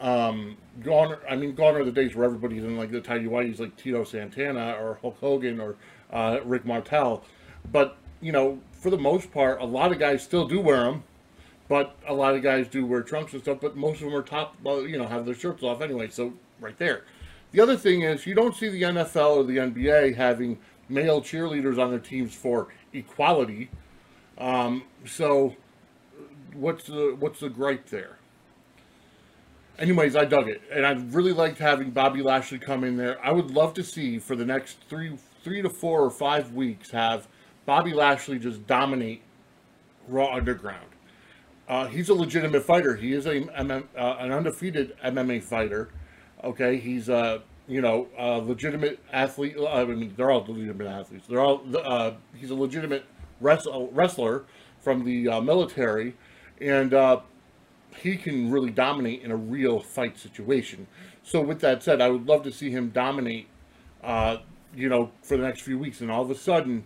Um, 0.00 0.56
gone. 0.82 1.16
I 1.28 1.36
mean, 1.36 1.54
gone 1.54 1.76
are 1.76 1.84
the 1.84 1.92
days 1.92 2.14
where 2.14 2.24
everybody's 2.24 2.64
in 2.64 2.76
like 2.76 2.90
the 2.90 3.00
tidy 3.00 3.26
whities, 3.26 3.60
like 3.60 3.76
Tito 3.76 4.04
Santana 4.04 4.76
or 4.80 4.98
Hulk 5.00 5.18
Hogan 5.20 5.60
or 5.60 5.76
uh, 6.12 6.40
Rick 6.44 6.64
Martel. 6.64 7.24
But 7.70 7.96
you 8.20 8.32
know, 8.32 8.58
for 8.72 8.90
the 8.90 8.98
most 8.98 9.32
part, 9.32 9.60
a 9.60 9.64
lot 9.64 9.92
of 9.92 9.98
guys 9.98 10.22
still 10.22 10.46
do 10.46 10.60
wear 10.60 10.84
them, 10.84 11.04
but 11.68 11.96
a 12.06 12.14
lot 12.14 12.34
of 12.34 12.42
guys 12.42 12.68
do 12.68 12.84
wear 12.84 13.02
trunks 13.02 13.32
and 13.32 13.42
stuff. 13.42 13.58
But 13.60 13.76
most 13.76 14.00
of 14.00 14.06
them 14.06 14.14
are 14.14 14.22
top, 14.22 14.56
well, 14.62 14.86
you 14.86 14.98
know, 14.98 15.06
have 15.06 15.26
their 15.26 15.34
shirts 15.34 15.62
off 15.62 15.80
anyway. 15.80 16.08
So 16.08 16.32
right 16.60 16.76
there. 16.78 17.04
The 17.52 17.60
other 17.60 17.76
thing 17.76 18.02
is 18.02 18.26
you 18.26 18.34
don't 18.34 18.54
see 18.56 18.68
the 18.68 18.82
NFL 18.82 19.36
or 19.36 19.44
the 19.44 19.58
NBA 19.58 20.16
having 20.16 20.58
male 20.88 21.20
cheerleaders 21.20 21.78
on 21.78 21.90
their 21.90 22.00
teams 22.00 22.34
for 22.34 22.68
equality. 22.92 23.70
Um, 24.38 24.84
so 25.06 25.54
what's 26.52 26.86
the 26.86 27.16
what's 27.18 27.40
the 27.40 27.48
gripe 27.48 27.88
there? 27.90 28.18
Anyways, 29.78 30.14
I 30.14 30.24
dug 30.24 30.48
it, 30.48 30.62
and 30.72 30.86
I 30.86 30.92
really 30.92 31.32
liked 31.32 31.58
having 31.58 31.90
Bobby 31.90 32.22
Lashley 32.22 32.58
come 32.58 32.84
in 32.84 32.96
there. 32.96 33.24
I 33.24 33.32
would 33.32 33.50
love 33.50 33.74
to 33.74 33.82
see 33.82 34.20
for 34.20 34.36
the 34.36 34.44
next 34.44 34.78
three 34.88 35.16
three 35.42 35.62
to 35.62 35.68
four 35.68 36.02
or 36.02 36.10
five 36.10 36.52
weeks 36.52 36.90
have 36.90 37.28
Bobby 37.66 37.92
Lashley 37.92 38.38
just 38.38 38.66
dominate 38.66 39.20
Raw 40.08 40.32
Underground. 40.34 40.86
Uh, 41.68 41.86
he's 41.86 42.08
a 42.08 42.14
legitimate 42.14 42.62
fighter. 42.62 42.94
He 42.94 43.12
is 43.12 43.26
a, 43.26 43.44
uh, 43.58 44.16
an 44.20 44.32
undefeated 44.32 44.96
MMA 45.04 45.42
fighter. 45.42 45.90
Okay, 46.42 46.78
he's 46.78 47.08
a 47.08 47.42
you 47.66 47.80
know 47.80 48.06
a 48.16 48.38
legitimate 48.38 49.00
athlete. 49.12 49.56
I 49.68 49.84
mean, 49.84 50.14
they're 50.16 50.30
all 50.30 50.44
legitimate 50.46 50.86
athletes. 50.86 51.26
They're 51.26 51.40
all 51.40 51.62
uh, 51.76 52.12
he's 52.36 52.50
a 52.50 52.54
legitimate 52.54 53.04
wrestler 53.40 54.44
from 54.80 55.04
the 55.04 55.28
uh, 55.28 55.40
military, 55.40 56.14
and 56.60 56.94
uh, 56.94 57.20
he 58.02 58.16
can 58.16 58.50
really 58.50 58.70
dominate 58.70 59.22
in 59.22 59.30
a 59.30 59.36
real 59.36 59.80
fight 59.80 60.18
situation. 60.18 60.86
So 61.22 61.40
with 61.40 61.60
that 61.60 61.82
said, 61.82 62.00
I 62.00 62.08
would 62.08 62.26
love 62.26 62.42
to 62.44 62.52
see 62.52 62.70
him 62.70 62.90
dominate. 62.90 63.48
Uh, 64.02 64.38
you 64.76 64.88
know, 64.88 65.10
for 65.22 65.36
the 65.36 65.42
next 65.42 65.62
few 65.62 65.78
weeks, 65.78 66.00
and 66.00 66.10
all 66.10 66.22
of 66.22 66.30
a 66.30 66.34
sudden, 66.34 66.84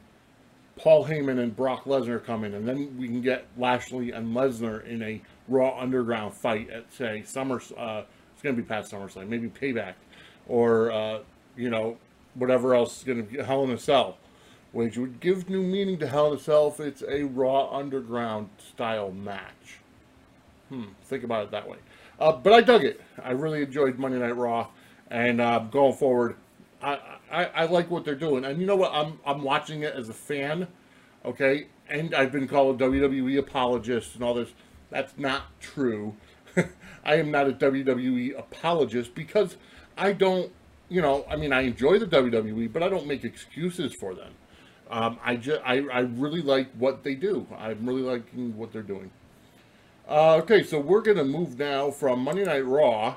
Paul 0.77 1.07
Heyman 1.07 1.41
and 1.41 1.55
Brock 1.57 1.85
Lesnar 1.85 2.25
come 2.25 2.45
in, 2.45 2.55
and 2.55 2.69
then 2.69 2.97
we 2.97 3.09
can 3.09 3.21
get 3.21 3.47
Lashley 3.57 4.13
and 4.13 4.35
Lesnar 4.35 4.87
in 4.87 5.03
a 5.03 5.21
Raw 5.49 5.77
Underground 5.79 6.35
fight 6.35 6.71
at 6.71 6.93
say 6.93 7.23
Summer. 7.25 7.61
Uh, 7.77 8.03
it's 8.33 8.43
going 8.43 8.55
to 8.55 8.63
be 8.63 8.69
past 8.69 8.93
SummerSlam, 8.93 9.27
maybe 9.27 9.49
Payback, 9.49 9.95
or 10.47 10.93
uh, 10.93 11.19
you 11.57 11.71
know 11.71 11.97
whatever 12.35 12.75
else 12.75 12.99
is 12.99 13.05
going 13.05 13.19
to 13.19 13.25
be 13.25 13.43
Hell 13.43 13.65
in 13.65 13.71
a 13.71 13.79
Cell, 13.79 14.17
which 14.71 14.97
would 14.97 15.19
give 15.19 15.51
new 15.51 15.63
meaning 15.63 15.99
to 15.99 16.07
Hell 16.07 16.29
in 16.33 16.39
a 16.39 16.41
Cell 16.41 16.69
if 16.69 16.79
it's 16.79 17.03
a 17.09 17.25
Raw 17.25 17.77
Underground 17.77 18.51
style 18.59 19.11
match. 19.11 19.81
Hmm, 20.69 20.85
think 21.05 21.25
about 21.25 21.45
it 21.45 21.51
that 21.53 21.69
way. 21.69 21.79
Uh, 22.21 22.33
but 22.33 22.53
I 22.53 22.61
dug 22.61 22.85
it. 22.85 23.01
I 23.23 23.33
really 23.33 23.63
enjoyed 23.63 23.99
Monday 23.99 24.19
Night 24.19 24.37
Raw, 24.37 24.69
and 25.11 25.41
uh, 25.41 25.61
going 25.61 25.95
forward, 25.95 26.37
I, 26.83 26.99
I, 27.31 27.45
I 27.47 27.65
like 27.67 27.91
what 27.91 28.05
they're 28.05 28.15
doing. 28.15 28.45
And 28.45 28.61
you 28.61 28.67
know 28.67 28.77
what? 28.77 28.93
I'm 28.93 29.19
I'm 29.25 29.43
watching 29.43 29.83
it 29.83 29.95
as 29.95 30.09
a 30.09 30.15
fan, 30.15 30.69
okay? 31.25 31.69
And 31.89 32.15
I've 32.15 32.33
been 32.33 32.49
called 32.49 32.81
a 32.81 32.85
WWE 32.85 33.39
apologist 33.39 34.15
and 34.15 34.25
all 34.25 34.35
this. 34.35 34.51
That's 34.91 35.17
not 35.17 35.59
true. 35.61 36.17
I 37.05 37.17
am 37.17 37.31
not 37.31 37.49
a 37.49 37.53
WWE 37.53 38.39
apologist 38.39 39.15
because 39.15 39.57
I 39.97 40.13
don't, 40.13 40.53
you 40.89 41.01
know, 41.01 41.25
I 41.29 41.37
mean, 41.37 41.53
I 41.53 41.63
enjoy 41.63 41.99
the 41.99 42.07
WWE, 42.07 42.73
but 42.73 42.83
I 42.83 42.89
don't 42.89 43.07
make 43.07 43.25
excuses 43.25 43.95
for 43.95 44.15
them. 44.15 44.33
Um, 44.91 45.19
I 45.23 45.37
just, 45.37 45.61
I, 45.65 45.87
I 45.93 46.01
really 46.01 46.41
like 46.43 46.71
what 46.73 47.05
they 47.05 47.15
do. 47.15 47.47
I'm 47.57 47.87
really 47.87 48.03
liking 48.03 48.57
what 48.57 48.73
they're 48.73 48.83
doing. 48.83 49.11
Uh, 50.09 50.37
okay, 50.37 50.63
so 50.63 50.81
we're 50.81 51.03
going 51.03 51.19
to 51.19 51.25
move 51.25 51.59
now 51.59 51.91
from 51.91 52.21
Monday 52.21 52.45
Night 52.45 52.65
Raw. 52.65 53.17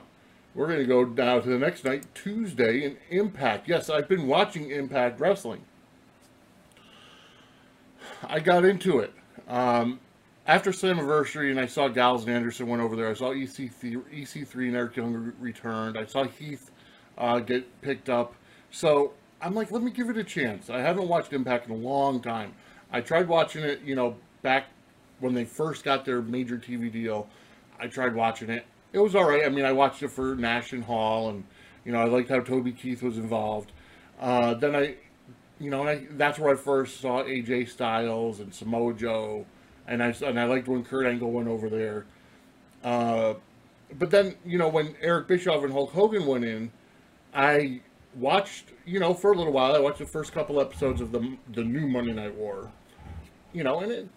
We're 0.54 0.68
going 0.68 0.80
to 0.80 0.86
go 0.86 1.06
now 1.06 1.40
to 1.40 1.48
the 1.48 1.58
next 1.58 1.86
night, 1.86 2.04
Tuesday, 2.14 2.84
in 2.84 2.98
Impact. 3.10 3.70
Yes, 3.70 3.90
I've 3.90 4.10
been 4.10 4.28
watching 4.28 4.70
Impact 4.72 5.18
Wrestling. 5.18 5.64
I 8.28 8.42
got 8.42 8.66
into 8.66 9.00
it. 9.00 9.14
Um, 9.48 10.02
after 10.46 10.72
Slammiversary 10.72 11.50
and 11.50 11.62
I 11.62 11.66
saw 11.66 11.88
Gallows 11.88 12.24
and 12.24 12.32
Anderson 12.32 12.68
went 12.68 12.82
over 12.82 12.98
there, 12.98 13.10
I 13.10 13.14
saw 13.14 13.30
EC3, 13.30 14.04
EC3 14.14 14.54
and 14.68 14.76
Eric 14.76 14.98
Young 14.98 15.32
returned. 15.40 15.98
I 15.98 16.06
saw 16.06 16.26
Heath 16.26 16.72
uh, 17.18 17.40
get 17.40 17.82
picked 17.82 18.10
up. 18.10 18.36
So 18.70 19.14
I'm 19.42 19.56
like, 19.56 19.72
let 19.72 19.82
me 19.82 19.92
give 19.92 20.10
it 20.10 20.18
a 20.18 20.26
chance. 20.26 20.70
I 20.70 20.80
haven't 20.80 21.08
watched 21.08 21.32
Impact 21.32 21.68
in 21.68 21.72
a 21.72 21.78
long 21.78 22.22
time. 22.22 22.54
I 22.92 23.00
tried 23.00 23.30
watching 23.30 23.64
it, 23.64 23.80
you 23.82 23.96
know, 23.96 24.18
back 24.42 24.66
when 25.22 25.34
they 25.34 25.46
first 25.46 25.84
got 25.84 26.04
their 26.04 26.22
major 26.22 26.58
TV 26.58 26.92
deal. 26.92 27.30
I 27.80 27.88
tried 27.88 28.14
watching 28.14 28.50
it. 28.50 28.66
It 28.92 29.00
was 29.00 29.16
all 29.16 29.24
right. 29.24 29.46
I 29.46 29.50
mean, 29.50 29.64
I 29.64 29.72
watched 29.72 30.04
it 30.04 30.10
for 30.10 30.36
Nash 30.36 30.74
and 30.74 30.84
Hall, 30.84 31.30
and 31.30 31.46
you 31.86 31.92
know, 31.92 32.02
I 32.02 32.06
liked 32.06 32.30
how 32.30 32.42
Toby 32.42 32.74
Keith 32.74 33.02
was 33.02 33.18
involved. 33.18 33.72
Uh, 34.20 34.54
then 34.56 34.76
I, 34.76 34.96
you 35.60 35.70
know, 35.70 35.88
I, 35.88 36.06
that's 36.12 36.38
where 36.38 36.54
I 36.54 36.58
first 36.58 37.00
saw 37.00 37.24
AJ 37.24 37.70
Styles 37.70 38.40
and 38.40 38.54
Samoa 38.54 38.94
Joe, 38.94 39.46
and 39.88 40.04
I 40.04 40.14
and 40.26 40.40
I 40.40 40.46
liked 40.46 40.68
when 40.68 40.84
Kurt 40.84 41.06
Angle 41.06 41.32
went 41.32 41.48
over 41.48 41.70
there. 41.70 42.06
Uh, 42.84 43.36
but 43.98 44.10
then, 44.10 44.36
you 44.46 44.58
know, 44.58 44.68
when 44.68 44.96
Eric 45.02 45.28
Bischoff 45.28 45.64
and 45.64 45.72
Hulk 45.72 45.92
Hogan 45.92 46.26
went 46.26 46.46
in, 46.46 46.72
I 47.34 47.82
watched, 48.16 48.66
you 48.86 49.00
know, 49.00 49.14
for 49.14 49.32
a 49.32 49.38
little 49.38 49.54
while. 49.54 49.76
I 49.76 49.80
watched 49.80 50.00
the 50.00 50.06
first 50.06 50.34
couple 50.34 50.60
episodes 50.60 51.02
of 51.02 51.12
the 51.12 51.38
the 51.54 51.64
new 51.64 51.88
Monday 51.88 52.14
Night 52.14 52.36
War, 52.36 52.72
you 53.54 53.64
know, 53.64 53.80
and 53.80 53.92
it 53.92 54.10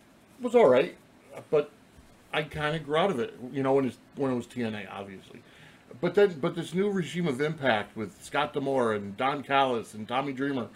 was 0.44 0.54
all 0.54 0.68
right, 0.68 0.94
but 1.50 1.70
I 2.32 2.42
kind 2.42 2.76
of 2.76 2.84
grew 2.84 2.96
out 2.96 3.10
of 3.10 3.18
it, 3.18 3.34
you 3.52 3.62
know, 3.62 3.72
when 3.72 3.92
when 4.16 4.30
it 4.30 4.34
was 4.34 4.46
TNA, 4.46 4.86
obviously. 4.92 5.42
But 6.00 6.14
then, 6.14 6.38
but 6.40 6.54
this 6.54 6.74
new 6.74 6.90
regime 6.90 7.26
of 7.26 7.40
Impact 7.40 7.96
with 7.96 8.22
Scott 8.22 8.52
D'Amore 8.52 8.92
and 8.92 9.16
Don 9.16 9.42
Callis 9.42 9.94
and 9.94 10.06
Tommy 10.06 10.32
Dreamer 10.32 10.68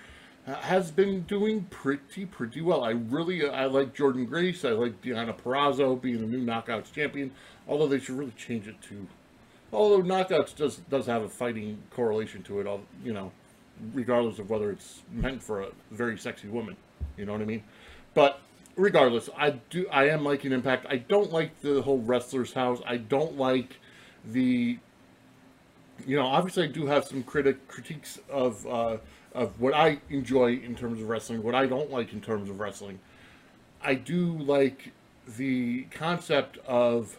has 0.47 0.91
been 0.91 1.23
doing 1.23 1.65
pretty 1.65 2.25
pretty 2.25 2.61
well. 2.61 2.83
I 2.83 2.91
really 2.91 3.49
I 3.49 3.67
like 3.67 3.95
Jordynne 3.95 4.29
Grace. 4.29 4.65
I 4.65 4.71
like 4.71 5.03
Deonna 5.03 5.37
Purrazzo 5.37 6.01
being 6.01 6.21
the 6.21 6.27
new 6.27 6.45
Knockouts 6.45 6.93
champion. 6.93 7.33
Although 7.69 7.89
they 7.89 7.99
should 7.99 8.17
really 8.17 8.33
change 8.37 8.67
it 8.67 8.81
to, 8.83 9.07
although 9.73 10.03
Knockouts 10.03 10.57
does 10.57 10.77
does 10.89 11.07
have 11.07 11.23
a 11.23 11.29
fighting 11.29 11.83
correlation 11.91 12.43
to 12.45 12.61
it. 12.61 12.67
All 12.67 12.81
you 13.05 13.13
know, 13.13 13.33
regardless 13.93 14.39
of 14.39 14.49
whether 14.49 14.71
it's 14.71 15.03
meant 15.13 15.43
for 15.43 15.63
a 15.63 15.69
very 15.91 16.17
sexy 16.17 16.49
woman. 16.49 16.77
You 17.17 17.27
know 17.27 17.33
what 17.33 17.43
I 17.43 17.47
mean? 17.47 17.65
But 18.15 18.41
regardless, 18.79 19.29
I 19.37 19.51
do 19.51 19.87
I 19.93 20.09
am 20.09 20.25
liking 20.25 20.53
Impact. 20.53 20.87
I 20.89 20.97
don't 20.97 21.31
like 21.31 21.61
the 21.61 21.83
whole 21.83 21.99
wrestlers 21.99 22.55
house. 22.55 22.81
I 22.87 22.97
don't 22.97 23.37
like 23.37 23.77
the 24.25 24.79
you 26.07 26.17
know, 26.17 26.27
obviously 26.27 26.63
I 26.63 26.67
do 26.69 26.87
have 26.87 27.05
some 27.05 27.23
critic 27.23 27.69
critiques 27.69 28.19
of 28.31 28.67
uh, 28.67 28.97
of 29.35 29.61
what 29.61 29.75
I 29.75 29.99
enjoy 30.09 30.55
in 30.55 30.75
terms 30.75 31.03
of 31.03 31.09
wrestling, 31.09 31.43
what 31.43 31.55
I 31.55 31.67
don't 31.67 31.91
like 31.91 32.13
in 32.13 32.21
terms 32.21 32.49
of 32.49 32.61
wrestling. 32.61 33.01
I 33.83 33.95
do 33.95 34.39
like 34.39 34.93
the 35.37 35.83
concept 35.91 36.59
of 36.67 37.19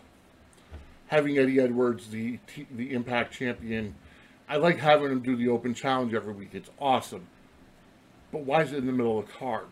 having 1.08 1.38
Eddie 1.38 1.60
Edwards, 1.60 2.10
the 2.10 2.40
the 2.72 2.94
Impact 2.94 3.34
champion. 3.34 3.96
I 4.48 4.58
like 4.58 4.80
having 4.80 5.12
him 5.12 5.20
do 5.20 5.36
the 5.36 5.50
open 5.50 5.76
challenge 5.76 6.14
every 6.14 6.34
week. 6.34 6.50
It's 6.54 6.72
awesome. 6.80 7.28
But 8.32 8.42
why 8.42 8.64
is 8.64 8.72
it 8.72 8.78
in 8.78 8.88
the 8.88 8.92
middle 8.92 9.20
of 9.20 9.28
the 9.28 9.34
card? 9.34 9.68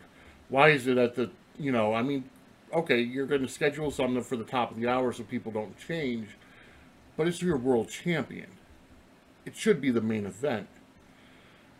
Why 0.48 0.68
is 0.70 0.86
it 0.86 0.98
at 0.98 1.14
the 1.14 1.30
you 1.58 1.72
know, 1.72 1.94
I 1.94 2.02
mean, 2.02 2.24
okay, 2.72 3.00
you're 3.00 3.26
going 3.26 3.42
to 3.42 3.48
schedule 3.48 3.90
something 3.90 4.22
for 4.22 4.36
the 4.36 4.44
top 4.44 4.70
of 4.70 4.78
the 4.78 4.88
hour 4.88 5.12
so 5.12 5.22
people 5.22 5.52
don't 5.52 5.78
change, 5.78 6.28
but 7.16 7.26
it's 7.26 7.42
your 7.42 7.56
world 7.56 7.88
champion. 7.88 8.48
It 9.44 9.56
should 9.56 9.80
be 9.80 9.90
the 9.90 10.00
main 10.00 10.26
event. 10.26 10.68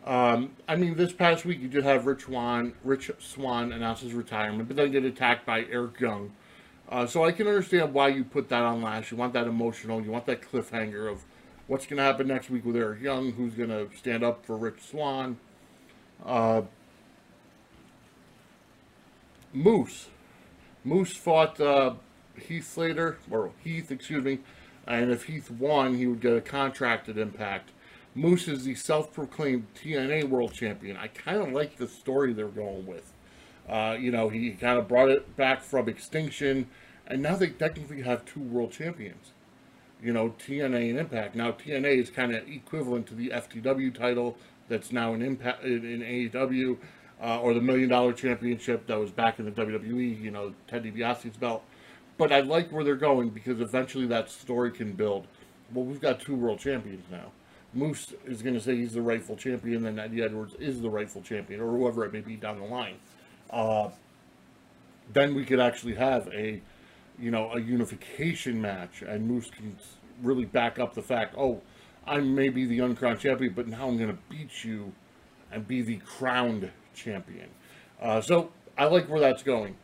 Um, 0.05 0.53
I 0.67 0.75
mean, 0.75 0.95
this 0.95 1.11
past 1.11 1.45
week 1.45 1.59
you 1.59 1.67
did 1.67 1.83
have 1.83 2.05
Rich 2.05 2.23
Swann, 2.23 2.73
Rich 2.83 3.11
Swann 3.19 3.71
announce 3.71 3.99
his 3.99 4.13
retirement, 4.13 4.67
but 4.67 4.77
then 4.77 4.91
get 4.91 5.03
attacked 5.03 5.45
by 5.45 5.65
Eric 5.69 5.99
Young. 5.99 6.31
Uh, 6.87 7.05
so 7.05 7.23
I 7.23 7.31
can 7.31 7.47
understand 7.47 7.93
why 7.93 8.07
you 8.07 8.23
put 8.23 8.49
that 8.49 8.63
on 8.63 8.81
last. 8.81 9.11
You 9.11 9.17
want 9.17 9.33
that 9.33 9.45
emotional. 9.45 10.01
You 10.01 10.09
want 10.09 10.25
that 10.25 10.41
cliffhanger 10.41 11.11
of 11.11 11.23
what's 11.67 11.85
going 11.85 11.97
to 11.97 12.03
happen 12.03 12.27
next 12.27 12.49
week 12.49 12.65
with 12.65 12.75
Eric 12.75 13.01
Young, 13.01 13.33
who's 13.33 13.53
going 13.53 13.69
to 13.69 13.89
stand 13.95 14.23
up 14.23 14.43
for 14.43 14.57
Rich 14.57 14.81
Swann. 14.89 15.37
Uh, 16.25 16.63
Moose. 19.53 20.07
Moose 20.83 21.15
fought 21.15 21.59
uh, 21.59 21.95
Heath 22.37 22.71
Slater, 22.71 23.17
or 23.29 23.51
Heath, 23.63 23.91
excuse 23.91 24.23
me, 24.23 24.39
and 24.87 25.11
if 25.11 25.25
Heath 25.25 25.51
won, 25.51 25.95
he 25.95 26.07
would 26.07 26.21
get 26.21 26.35
a 26.35 26.41
contract 26.41 27.09
at 27.09 27.17
Impact. 27.17 27.71
Moose 28.15 28.47
is 28.47 28.65
the 28.65 28.75
self-proclaimed 28.75 29.67
TNA 29.75 30.29
World 30.29 30.53
Champion. 30.53 30.97
I 30.97 31.07
kind 31.07 31.41
of 31.41 31.51
like 31.51 31.77
the 31.77 31.87
story 31.87 32.33
they're 32.33 32.47
going 32.47 32.85
with. 32.85 33.13
Uh, 33.67 33.95
you 33.99 34.11
know, 34.11 34.29
he 34.29 34.51
kind 34.51 34.79
of 34.79 34.87
brought 34.87 35.09
it 35.09 35.35
back 35.35 35.61
from 35.61 35.87
extinction, 35.87 36.67
and 37.05 37.21
now 37.21 37.35
they 37.35 37.49
technically 37.49 38.01
have 38.01 38.25
two 38.25 38.39
world 38.39 38.71
champions. 38.71 39.31
You 40.01 40.13
know, 40.13 40.29
TNA 40.39 40.89
and 40.89 40.99
Impact. 40.99 41.35
Now, 41.35 41.51
TNA 41.51 42.01
is 42.01 42.09
kind 42.09 42.33
of 42.33 42.47
equivalent 42.47 43.05
to 43.07 43.15
the 43.15 43.29
FTW 43.29 43.93
title 43.93 44.37
that's 44.69 44.91
now 44.91 45.13
in 45.13 45.21
Impact 45.21 45.63
in 45.63 46.01
AEW 46.01 46.77
uh, 47.21 47.39
or 47.41 47.53
the 47.53 47.61
Million 47.61 47.89
Dollar 47.89 48.13
Championship 48.13 48.87
that 48.87 48.97
was 48.97 49.11
back 49.11 49.39
in 49.39 49.45
the 49.45 49.51
WWE, 49.51 50.21
you 50.21 50.31
know, 50.31 50.53
Ted 50.67 50.83
DiBiase's 50.83 51.37
belt. 51.37 51.63
But 52.17 52.31
I 52.31 52.41
like 52.41 52.71
where 52.71 52.83
they're 52.83 52.95
going 52.95 53.29
because 53.29 53.61
eventually 53.61 54.05
that 54.07 54.29
story 54.29 54.71
can 54.71 54.93
build. 54.93 55.27
Well, 55.73 55.85
we've 55.85 56.01
got 56.01 56.19
two 56.19 56.35
world 56.35 56.59
champions 56.59 57.05
now. 57.09 57.31
Moose 57.73 58.13
is 58.25 58.41
going 58.41 58.55
to 58.55 58.61
say 58.61 58.75
he's 58.75 58.93
the 58.93 59.01
rightful 59.01 59.35
champion, 59.35 59.85
and 59.85 59.99
Eddie 59.99 60.23
Edwards 60.23 60.55
is 60.55 60.81
the 60.81 60.89
rightful 60.89 61.21
champion, 61.21 61.61
or 61.61 61.69
whoever 61.69 62.03
it 62.03 62.11
may 62.11 62.21
be 62.21 62.35
down 62.35 62.59
the 62.59 62.65
line. 62.65 62.95
Uh, 63.49 63.89
then 65.13 65.35
we 65.35 65.45
could 65.45 65.59
actually 65.59 65.95
have 65.95 66.27
a, 66.29 66.61
you 67.19 67.31
know, 67.31 67.51
a 67.53 67.59
unification 67.59 68.59
match, 68.61 69.01
and 69.01 69.27
Moose 69.27 69.51
can 69.51 69.75
really 70.23 70.45
back 70.45 70.79
up 70.79 70.95
the 70.95 71.01
fact, 71.01 71.35
oh, 71.37 71.61
I 72.07 72.19
may 72.19 72.49
be 72.49 72.65
the 72.65 72.79
uncrowned 72.79 73.19
champion, 73.19 73.53
but 73.53 73.67
now 73.67 73.87
I'm 73.87 73.97
going 73.97 74.09
to 74.09 74.17
beat 74.29 74.63
you 74.63 74.91
and 75.51 75.67
be 75.67 75.81
the 75.81 75.97
crowned 75.97 76.71
champion. 76.93 77.49
Uh, 78.01 78.21
so 78.21 78.51
I 78.77 78.85
like 78.85 79.09
where 79.09 79.19
that's 79.19 79.43
going. 79.43 79.75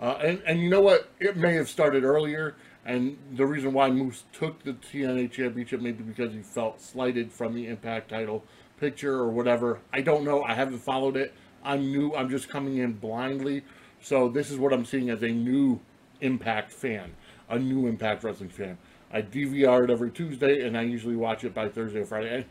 Uh, 0.00 0.18
and, 0.22 0.42
and 0.46 0.60
you 0.60 0.68
know 0.68 0.80
what? 0.80 1.08
It 1.20 1.36
may 1.36 1.54
have 1.54 1.68
started 1.68 2.02
earlier, 2.02 2.56
and 2.84 3.16
the 3.36 3.46
reason 3.46 3.72
why 3.72 3.90
Moose 3.90 4.24
took 4.32 4.62
the 4.64 4.72
TNA 4.72 5.30
championship 5.30 5.80
maybe 5.80 6.02
because 6.02 6.32
he 6.32 6.42
felt 6.42 6.80
slighted 6.80 7.32
from 7.32 7.54
the 7.54 7.68
Impact 7.68 8.10
title 8.10 8.42
picture 8.80 9.14
or 9.14 9.28
whatever. 9.28 9.78
I 9.92 10.00
don't 10.00 10.24
know. 10.24 10.42
I 10.42 10.54
haven't 10.54 10.80
followed 10.80 11.16
it. 11.16 11.32
I'm 11.64 11.92
new. 11.92 12.14
I'm 12.14 12.28
just 12.28 12.48
coming 12.48 12.78
in 12.78 12.94
blindly. 12.94 13.62
So 14.00 14.28
this 14.28 14.50
is 14.50 14.58
what 14.58 14.72
I'm 14.72 14.84
seeing 14.84 15.10
as 15.10 15.22
a 15.22 15.28
new 15.28 15.80
Impact 16.20 16.72
fan, 16.72 17.12
a 17.48 17.58
new 17.58 17.86
Impact 17.86 18.24
Wrestling 18.24 18.50
fan. 18.50 18.78
I 19.12 19.22
DVR 19.22 19.84
it 19.84 19.90
every 19.90 20.10
Tuesday, 20.10 20.66
and 20.66 20.76
I 20.76 20.82
usually 20.82 21.16
watch 21.16 21.44
it 21.44 21.54
by 21.54 21.68
Thursday 21.68 22.00
or 22.00 22.06
Friday, 22.06 22.46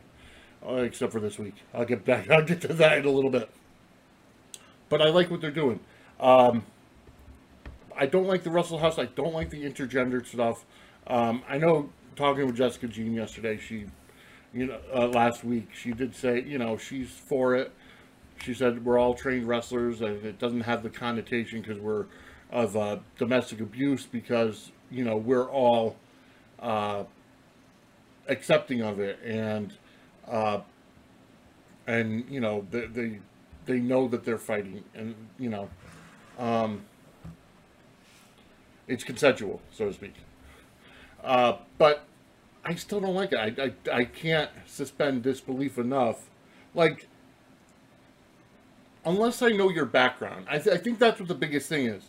uh, 0.65 0.75
except 0.75 1.11
for 1.11 1.19
this 1.19 1.37
week. 1.37 1.55
I'll 1.73 1.85
get 1.85 2.05
back. 2.05 2.29
I'll 2.31 2.45
get 2.45 2.61
to 2.61 2.73
that 2.73 2.99
in 2.99 3.05
a 3.05 3.09
little 3.09 3.29
bit. 3.29 3.49
But 4.91 5.01
I 5.01 5.09
like 5.09 5.31
what 5.31 5.39
they're 5.39 5.51
doing. 5.51 5.79
Um, 6.19 6.65
I 7.97 8.05
don't 8.07 8.27
like 8.27 8.43
the 8.43 8.51
Wrestle 8.51 8.77
House. 8.77 8.99
I 8.99 9.05
don't 9.05 9.33
like 9.33 9.49
the 9.49 9.63
intergendered 9.63 10.27
stuff. 10.27 10.65
Um, 11.07 11.43
I 11.47 11.57
know 11.57 11.89
talking 12.17 12.45
with 12.45 12.57
Jessica 12.57 12.87
Jean 12.87 13.13
yesterday, 13.13 13.57
she, 13.57 13.85
you 14.53 14.67
know, 14.67 14.79
uh, 14.93 15.07
last 15.07 15.45
week, 15.45 15.69
she 15.73 15.93
did 15.93 16.13
say, 16.13 16.41
you 16.41 16.57
know, 16.57 16.77
she's 16.77 17.09
for 17.09 17.55
it. 17.55 17.71
She 18.43 18.53
said 18.53 18.83
we're 18.83 18.99
all 18.99 19.13
trained 19.13 19.47
wrestlers, 19.47 20.01
and 20.01 20.25
it 20.25 20.37
doesn't 20.39 20.61
have 20.61 20.83
the 20.83 20.89
connotation 20.89 21.61
because 21.61 21.79
we're 21.79 22.07
of 22.51 22.75
uh, 22.75 22.97
domestic 23.17 23.61
abuse 23.61 24.05
because 24.05 24.71
you 24.89 25.05
know 25.05 25.15
we're 25.15 25.49
all 25.49 25.95
uh, 26.59 27.05
accepting 28.27 28.81
of 28.81 28.99
it, 28.99 29.19
and 29.23 29.73
uh, 30.27 30.59
and 31.87 32.25
you 32.29 32.41
know 32.41 32.65
the 32.71 32.87
the 32.87 33.19
they 33.65 33.79
know 33.79 34.07
that 34.07 34.25
they're 34.25 34.37
fighting, 34.37 34.83
and 34.93 35.15
you 35.37 35.49
know, 35.49 35.69
um, 36.39 36.81
it's 38.87 39.03
consensual, 39.03 39.61
so 39.71 39.87
to 39.87 39.93
speak. 39.93 40.15
Uh, 41.23 41.57
but 41.77 42.05
I 42.65 42.75
still 42.75 42.99
don't 42.99 43.15
like 43.15 43.31
it. 43.33 43.37
I, 43.37 43.91
I, 43.91 43.99
I 43.99 44.05
can't 44.05 44.49
suspend 44.65 45.23
disbelief 45.23 45.77
enough. 45.77 46.29
Like, 46.73 47.07
unless 49.05 49.41
I 49.41 49.49
know 49.49 49.69
your 49.69 49.85
background, 49.85 50.45
I, 50.49 50.59
th- 50.59 50.75
I 50.75 50.79
think 50.79 50.99
that's 50.99 51.19
what 51.19 51.27
the 51.27 51.35
biggest 51.35 51.69
thing 51.69 51.85
is. 51.85 52.03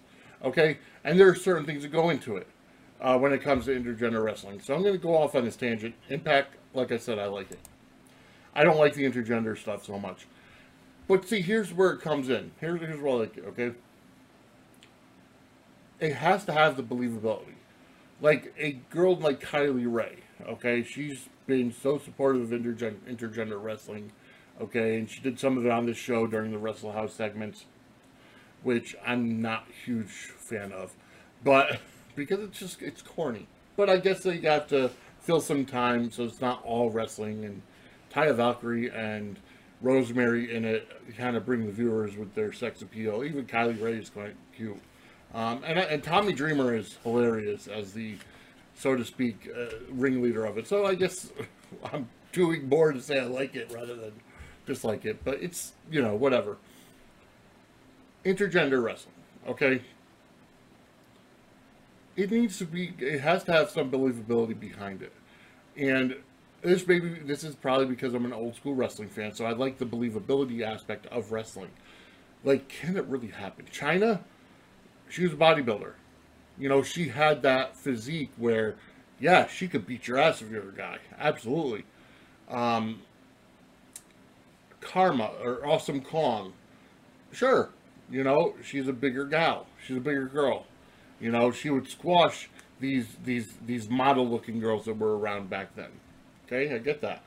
Okay, 0.44 0.78
and 1.04 1.18
there 1.18 1.28
are 1.28 1.34
certain 1.34 1.64
things 1.64 1.82
that 1.82 1.92
go 1.92 2.10
into 2.10 2.36
it 2.36 2.48
uh, 3.00 3.18
when 3.18 3.32
it 3.32 3.42
comes 3.42 3.66
to 3.66 3.78
intergender 3.78 4.24
wrestling. 4.24 4.60
So 4.60 4.74
I'm 4.74 4.82
going 4.82 4.94
to 4.94 4.98
go 4.98 5.16
off 5.16 5.34
on 5.34 5.44
this 5.44 5.56
tangent. 5.56 5.94
Impact, 6.08 6.56
like 6.74 6.90
I 6.90 6.96
said, 6.96 7.18
I 7.18 7.26
like 7.26 7.50
it. 7.50 7.60
I 8.54 8.64
don't 8.64 8.78
like 8.78 8.94
the 8.94 9.04
intergender 9.04 9.56
stuff 9.56 9.84
so 9.84 9.98
much. 9.98 10.26
But 11.08 11.28
see, 11.28 11.40
here's 11.42 11.72
where 11.72 11.90
it 11.90 12.00
comes 12.00 12.28
in. 12.28 12.52
Here's, 12.60 12.80
here's 12.80 13.00
where 13.00 13.12
I 13.12 13.16
like 13.16 13.38
okay? 13.38 13.72
It 16.00 16.14
has 16.14 16.44
to 16.46 16.52
have 16.52 16.76
the 16.76 16.82
believability. 16.82 17.54
like 18.20 18.54
a 18.58 18.72
girl 18.90 19.16
like 19.16 19.40
Kylie 19.40 19.92
Rae. 19.92 20.18
Okay, 20.46 20.82
she's 20.82 21.28
been 21.46 21.72
so 21.72 21.98
supportive 21.98 22.52
of 22.52 22.60
intergen- 22.60 23.00
intergender 23.08 23.62
wrestling. 23.62 24.12
Okay, 24.60 24.98
and 24.98 25.08
she 25.10 25.20
did 25.20 25.38
some 25.40 25.58
of 25.58 25.66
it 25.66 25.72
on 25.72 25.86
this 25.86 25.96
show 25.96 26.26
during 26.26 26.52
the 26.52 26.58
Wrestle 26.58 26.92
House 26.92 27.14
segments, 27.14 27.64
which 28.62 28.94
I'm 29.06 29.40
not 29.42 29.66
huge 29.84 30.08
fan 30.10 30.72
of, 30.72 30.92
but 31.44 31.80
because 32.16 32.40
it's 32.40 32.58
just 32.58 32.82
it's 32.82 33.02
corny. 33.02 33.46
But 33.76 33.88
I 33.90 33.96
guess 33.98 34.22
they 34.22 34.38
got 34.38 34.68
to 34.70 34.90
fill 35.20 35.40
some 35.40 35.64
time, 35.64 36.10
so 36.10 36.24
it's 36.24 36.40
not 36.40 36.62
all 36.64 36.90
wrestling. 36.90 37.44
And 37.44 37.62
Taya 38.12 38.34
Valkyrie 38.34 38.90
and 38.90 39.38
Rosemary 39.82 40.54
in 40.54 40.64
it 40.64 40.88
kind 41.16 41.36
of 41.36 41.44
bring 41.44 41.66
the 41.66 41.72
viewers 41.72 42.16
with 42.16 42.34
their 42.34 42.52
sex 42.52 42.82
appeal. 42.82 43.24
Even 43.24 43.44
Kylie 43.44 43.80
Rae 43.82 43.98
is 43.98 44.08
quite 44.08 44.36
cute. 44.56 44.80
Um, 45.34 45.62
and, 45.66 45.78
and 45.78 46.02
Tommy 46.02 46.32
Dreamer 46.32 46.74
is 46.74 46.98
hilarious 47.02 47.66
as 47.66 47.92
the, 47.92 48.16
so 48.74 48.94
to 48.94 49.04
speak, 49.04 49.50
uh, 49.54 49.76
ringleader 49.90 50.44
of 50.44 50.56
it. 50.56 50.68
So 50.68 50.86
I 50.86 50.94
guess 50.94 51.32
I'm 51.92 52.08
doing 52.32 52.68
more 52.68 52.92
to 52.92 53.00
say 53.00 53.18
I 53.18 53.24
like 53.24 53.56
it 53.56 53.72
rather 53.74 53.96
than 53.96 54.12
dislike 54.66 55.04
it. 55.04 55.24
But 55.24 55.42
it's, 55.42 55.72
you 55.90 56.00
know, 56.00 56.14
whatever. 56.14 56.58
Intergender 58.24 58.82
wrestling, 58.82 59.14
okay? 59.48 59.82
It 62.14 62.30
needs 62.30 62.58
to 62.58 62.66
be, 62.66 62.94
it 62.98 63.20
has 63.20 63.42
to 63.44 63.52
have 63.52 63.70
some 63.70 63.90
believability 63.90 64.58
behind 64.58 65.02
it. 65.02 65.12
And 65.76 66.16
this 66.62 66.86
maybe, 66.86 67.08
this 67.08 67.44
is 67.44 67.54
probably 67.54 67.86
because 67.86 68.14
I'm 68.14 68.24
an 68.24 68.32
old 68.32 68.54
school 68.56 68.74
wrestling 68.74 69.08
fan, 69.08 69.34
so 69.34 69.44
I 69.44 69.52
like 69.52 69.78
the 69.78 69.86
believability 69.86 70.62
aspect 70.62 71.06
of 71.06 71.32
wrestling. 71.32 71.70
Like, 72.44 72.68
can 72.68 72.96
it 72.96 73.04
really 73.06 73.28
happen? 73.28 73.66
Chyna, 73.72 74.20
she 75.08 75.24
was 75.24 75.32
a 75.32 75.36
bodybuilder. 75.36 75.92
You 76.58 76.68
know, 76.68 76.82
she 76.82 77.08
had 77.08 77.42
that 77.42 77.76
physique 77.76 78.30
where, 78.36 78.76
yeah, 79.20 79.46
she 79.46 79.68
could 79.68 79.86
beat 79.86 80.06
your 80.06 80.18
ass 80.18 80.42
if 80.42 80.50
you're 80.50 80.68
a 80.68 80.72
guy. 80.72 80.98
Absolutely. 81.18 81.84
Um, 82.48 83.02
Karma 84.80 85.30
or 85.42 85.66
Awesome 85.66 86.00
Kong, 86.00 86.52
sure. 87.32 87.70
You 88.10 88.24
know, 88.24 88.54
she's 88.62 88.88
a 88.88 88.92
bigger 88.92 89.24
gal. 89.24 89.66
She's 89.86 89.96
a 89.96 90.00
bigger 90.00 90.26
girl. 90.26 90.66
You 91.20 91.30
know, 91.30 91.50
she 91.50 91.70
would 91.70 91.88
squash 91.88 92.50
these 92.80 93.06
these 93.24 93.54
these 93.64 93.88
model 93.88 94.28
looking 94.28 94.58
girls 94.60 94.84
that 94.84 94.98
were 94.98 95.16
around 95.16 95.48
back 95.48 95.74
then. 95.76 95.90
Okay, 96.46 96.74
I 96.74 96.78
get 96.78 97.00
that. 97.00 97.22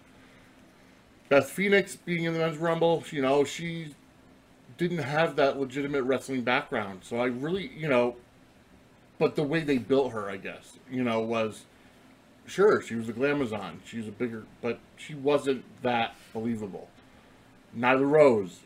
Beth 1.29 1.49
Phoenix 1.49 1.95
being 1.95 2.25
in 2.25 2.33
the 2.33 2.39
men's 2.39 2.57
rumble, 2.57 3.03
you 3.11 3.21
know, 3.21 3.43
she 3.43 3.95
didn't 4.77 4.99
have 4.99 5.35
that 5.37 5.59
legitimate 5.59 6.03
wrestling 6.03 6.43
background. 6.43 6.99
So 7.03 7.17
I 7.17 7.25
really, 7.25 7.71
you 7.75 7.87
know, 7.87 8.15
but 9.17 9.35
the 9.35 9.43
way 9.43 9.61
they 9.61 9.77
built 9.77 10.11
her, 10.11 10.29
I 10.29 10.37
guess, 10.37 10.77
you 10.91 11.03
know, 11.03 11.21
was 11.21 11.65
sure 12.45 12.81
she 12.81 12.95
was 12.95 13.09
a 13.09 13.13
glamazon. 13.13 13.79
She's 13.85 14.07
a 14.07 14.11
bigger, 14.11 14.45
but 14.61 14.79
she 14.97 15.15
wasn't 15.15 15.63
that 15.81 16.15
believable. 16.33 16.89
Nyla 17.77 18.09
Rose, 18.09 18.59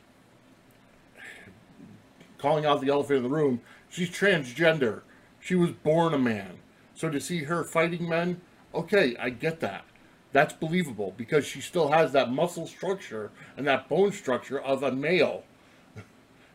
calling 2.38 2.66
out 2.66 2.82
the 2.82 2.90
elephant 2.90 3.18
in 3.18 3.24
the 3.24 3.30
room, 3.30 3.62
she's 3.90 4.10
transgender. 4.10 5.02
She 5.40 5.56
was 5.56 5.72
born 5.72 6.14
a 6.14 6.20
man. 6.20 6.60
So 6.94 7.10
to 7.10 7.20
see 7.20 7.44
her 7.44 7.64
fighting 7.64 8.10
men, 8.10 8.42
okay, 8.74 9.16
I 9.18 9.30
get 9.30 9.62
that. 9.62 9.86
That's 10.32 10.54
believable 10.54 11.14
because 11.18 11.46
she 11.46 11.60
still 11.62 11.92
has 11.92 12.12
that 12.12 12.32
muscle 12.32 12.68
structure 12.68 13.32
and 13.58 13.66
that 13.68 13.90
bone 13.90 14.12
structure 14.12 14.60
of 14.60 14.84
a 14.84 14.92
male. 14.92 15.44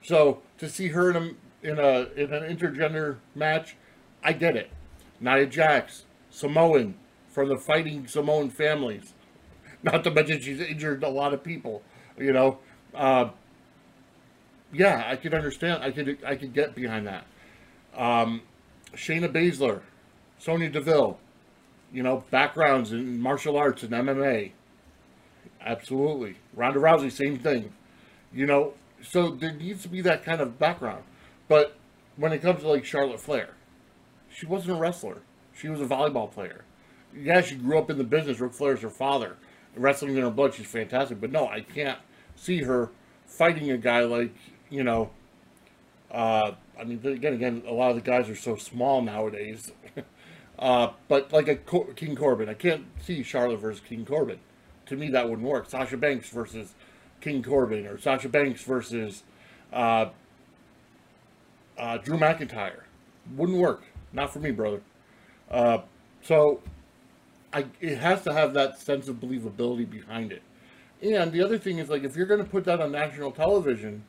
So 0.03 0.43
to 0.59 0.69
see 0.69 0.89
her 0.89 1.09
in 1.11 1.17
a 1.17 1.71
in 1.71 1.79
a 1.79 2.09
in 2.15 2.35
an 2.35 2.55
intergender 2.55 3.17
match, 3.35 3.75
I 4.23 4.35
get 4.35 4.55
it. 4.55 4.71
Nia 5.19 5.47
Jax, 5.47 6.05
Samoan 6.29 6.97
from 7.31 7.49
the 7.49 7.57
fighting 7.57 8.07
Samoan 8.07 8.51
families. 8.51 9.15
Not 9.83 10.05
to 10.05 10.11
mention 10.11 10.43
she's 10.43 10.61
injured 10.61 11.03
a 11.03 11.09
lot 11.09 11.33
of 11.33 11.43
people. 11.43 11.83
You 12.19 12.35
know, 12.35 12.59
uh, 12.95 13.31
yeah, 14.75 15.05
I 15.07 15.17
could 15.17 15.33
understand. 15.33 15.83
I 15.83 15.91
could 15.91 16.19
I 16.25 16.37
could 16.37 16.53
get 16.53 16.75
behind 16.75 17.07
that. 17.07 17.27
Um, 17.97 18.43
Shayna 18.95 19.33
Baszler, 19.33 19.81
Sonya 20.39 20.69
Deville, 20.69 21.19
you 21.95 22.05
know, 22.05 22.25
backgrounds 22.31 22.93
in 22.93 23.21
martial 23.21 23.57
arts 23.59 23.85
and 23.85 23.95
MMA. 23.95 24.53
Absolutely. 25.65 26.37
Ronda 26.55 26.81
Rousey, 26.81 27.11
same 27.11 27.39
thing. 27.39 27.73
You 28.33 28.47
know, 28.47 28.75
so 29.03 29.31
there 29.31 29.53
needs 29.53 29.83
to 29.83 29.89
be 29.89 30.01
that 30.03 30.25
kind 30.25 30.41
of 30.41 30.59
background. 30.59 31.05
But 31.49 31.77
when 32.17 32.33
it 32.33 32.43
comes 32.43 32.61
to 32.63 32.69
like 32.69 32.85
Charlotte 32.85 33.21
Flair, 33.21 33.51
she 34.31 34.47
wasn't 34.47 34.77
a 34.77 34.81
wrestler. 34.81 35.19
She 35.57 35.69
was 35.69 35.81
a 35.81 35.87
volleyball 35.87 36.31
player. 36.31 36.65
Yeah, 37.17 37.41
she 37.43 37.57
grew 37.57 37.79
up 37.79 37.91
in 37.91 37.99
the 37.99 38.05
business. 38.05 38.41
Ric 38.41 38.53
Flair's 38.55 38.83
her 38.83 38.91
father. 38.91 39.37
Wrestling 39.77 40.17
in 40.17 40.23
her 40.23 40.31
blood, 40.31 40.55
she's 40.55 40.67
fantastic. 40.67 41.21
But 41.21 41.33
no, 41.33 41.49
I 41.49 41.61
can't 41.61 41.99
see 42.37 42.63
her 42.63 42.91
fighting 43.27 43.71
a 43.71 43.79
guy 43.79 44.01
like, 44.03 44.35
you 44.71 44.85
know, 44.85 45.11
uh, 46.11 46.53
I 46.79 46.85
mean, 46.85 47.01
again, 47.05 47.35
again, 47.35 47.63
a 47.67 47.73
lot 47.73 47.91
of 47.91 47.97
the 47.97 48.03
guys 48.03 48.29
are 48.29 48.37
so 48.37 48.57
small 48.57 49.03
nowadays. 49.03 49.73
uh, 50.59 50.89
but 51.09 51.33
like 51.33 51.49
a 51.49 51.57
Co- 51.57 51.93
King 51.97 52.17
Corbin, 52.17 52.49
I 52.49 52.55
can't 52.55 52.85
see 53.03 53.23
Charlotte 53.23 53.59
versus 53.59 53.81
King 53.81 54.05
Corbin. 54.05 54.39
To 54.87 54.97
me, 54.97 55.11
that 55.11 55.29
wouldn't 55.29 55.47
work. 55.47 55.69
Sasha 55.69 55.97
Banks 55.97 56.29
versus 56.29 56.75
King 57.21 57.43
Corbin, 57.43 57.87
or 57.87 57.99
Sasha 57.99 58.29
Banks 58.29 58.63
versus 58.63 59.23
uh, 59.73 60.07
uh, 61.79 61.99
Drew 61.99 62.19
McIntyre, 62.19 62.83
wouldn't 63.35 63.59
work. 63.59 63.85
Not 64.13 64.33
for 64.33 64.39
me, 64.39 64.51
brother. 64.51 64.83
Uh, 65.51 65.79
so, 66.23 66.61
I 67.53 67.67
it 67.81 67.99
has 67.99 68.23
to 68.25 68.33
have 68.33 68.55
that 68.55 68.81
sense 68.81 69.09
of 69.09 69.17
believability 69.17 69.89
behind 69.89 70.33
it. 70.33 70.43
And 71.03 71.33
the 71.33 71.43
other 71.43 71.59
thing 71.59 71.79
is, 71.79 71.89
like, 71.89 72.05
if 72.05 72.17
you're 72.17 72.27
going 72.27 72.43
to 72.43 72.49
put 72.49 72.65
that 72.65 72.81
on 72.81 72.93
national 72.93 73.33
television, 73.33 74.05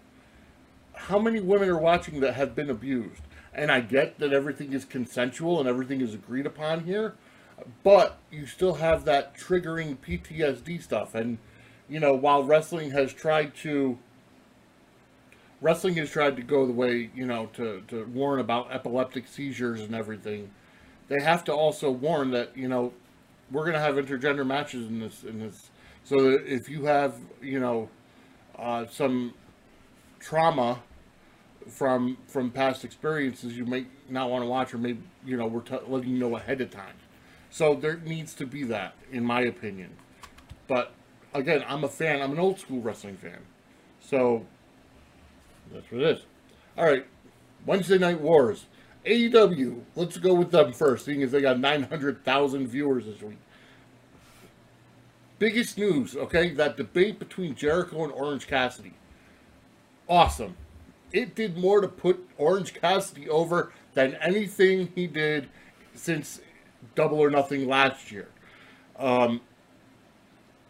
how 0.93 1.19
many 1.19 1.39
women 1.39 1.69
are 1.69 1.77
watching 1.77 2.19
that 2.21 2.36
have 2.36 2.55
been 2.55 2.69
abused? 2.69 3.21
And 3.56 3.72
I 3.72 3.80
get 3.80 4.20
that 4.20 4.34
everything 4.34 4.74
is 4.74 4.84
consensual 4.84 5.60
and 5.60 5.68
everything 5.68 6.02
is 6.02 6.13
agreed 6.13 6.46
upon 6.46 6.84
here, 6.84 7.15
but 7.84 8.18
you 8.30 8.46
still 8.46 8.76
have 8.76 9.06
that 9.06 9.38
triggering 9.38 9.98
PTSD 9.98 10.84
stuff. 10.84 11.15
And, 11.15 11.38
you 11.88 12.02
know, 12.02 12.13
while 12.13 12.44
wrestling 12.44 12.91
has 12.91 13.13
tried 13.13 13.56
to, 13.58 13.98
wrestling 15.62 15.96
has 15.96 16.10
tried 16.10 16.36
to 16.36 16.41
go 16.41 16.65
the 16.65 16.74
way, 16.74 17.10
you 17.15 17.26
know, 17.26 17.46
to, 17.54 17.82
to 17.88 18.06
warn 18.06 18.41
about 18.41 18.74
epileptic 18.74 19.26
seizures 19.28 19.80
and 19.82 19.96
everything, 19.96 20.52
they 21.08 21.22
have 21.24 21.46
to 21.46 21.54
also 21.54 21.89
warn 21.89 22.32
that, 22.32 22.58
you 22.58 22.68
know, 22.68 22.91
we're 23.52 23.63
going 23.63 23.74
to 23.74 23.80
have 23.80 23.96
intergender 23.96 24.46
matches 24.46 24.88
in 24.88 25.00
this, 25.00 25.24
in 25.24 25.39
this. 25.39 25.70
So 26.04 26.32
that 26.32 26.46
if 26.46 26.68
you 26.68 26.86
have, 26.86 27.15
you 27.41 27.60
know, 27.60 27.89
uh, 28.58 28.86
some 28.88 29.34
trauma 30.20 30.82
from 31.67 32.17
from 32.28 32.51
past 32.51 32.86
experiences 32.86 33.58
you 33.58 33.65
may 33.65 33.86
not 34.10 34.30
want 34.30 34.43
to 34.43 34.47
watch 34.47 34.73
or 34.73 34.78
maybe 34.78 35.01
you 35.25 35.36
know 35.36 35.47
we're 35.47 35.63
letting 35.88 36.10
you 36.10 36.17
know 36.17 36.36
ahead 36.36 36.62
of 36.62 36.69
time. 36.69 36.95
So 37.49 37.73
there 37.73 37.97
needs 37.97 38.34
to 38.36 38.45
be 38.45 38.63
that 38.63 38.95
in 39.12 39.23
my 39.23 39.41
opinion. 39.41 39.91
But 40.67 40.93
again 41.34 41.63
i'm 41.67 41.84
a 41.84 41.89
fan 41.89 42.21
i'm 42.21 42.32
an 42.32 42.39
old 42.39 42.60
school 42.60 42.82
wrestling 42.82 43.17
fan. 43.17 43.39
So 43.99 44.45
that's 45.71 45.91
what 45.91 46.01
it 46.01 46.17
is. 46.17 46.23
All 46.78 46.86
right 46.86 47.06
wednesday 47.65 47.97
night 47.97 48.21
wars. 48.21 48.65
Aew 49.06 49.82
let's 49.95 50.17
go 50.17 50.34
with 50.34 50.51
them 50.51 50.73
first 50.73 51.06
seeing 51.06 51.23
as 51.23 51.32
they 51.32 51.41
got 51.41 51.60
900000 51.60 52.67
viewers 52.67 53.06
this 53.06 53.21
week. 53.21 53.38
Biggest 55.39 55.78
news 55.78 56.15
okay? 56.15 56.51
That 56.51 56.78
debate 56.78 57.17
between 57.17 57.56
jericho 57.56 58.04
and 58.04 58.13
orange 58.13 58.47
cassidy. 58.47 58.93
Awesome. 60.08 60.56
It 61.12 61.36
did 61.36 61.58
more 61.58 61.82
to 61.82 61.88
put 61.88 62.28
Orange 62.38 62.74
Cassidy 62.74 63.30
over 63.30 63.72
than 63.94 64.15
anything 64.15 64.91
he 64.96 65.08
did 65.08 65.50
since 65.94 66.41
Double 66.96 67.20
or 67.20 67.30
Nothing 67.30 67.68
last 67.68 68.12
year. 68.12 68.28
Um, 68.98 69.41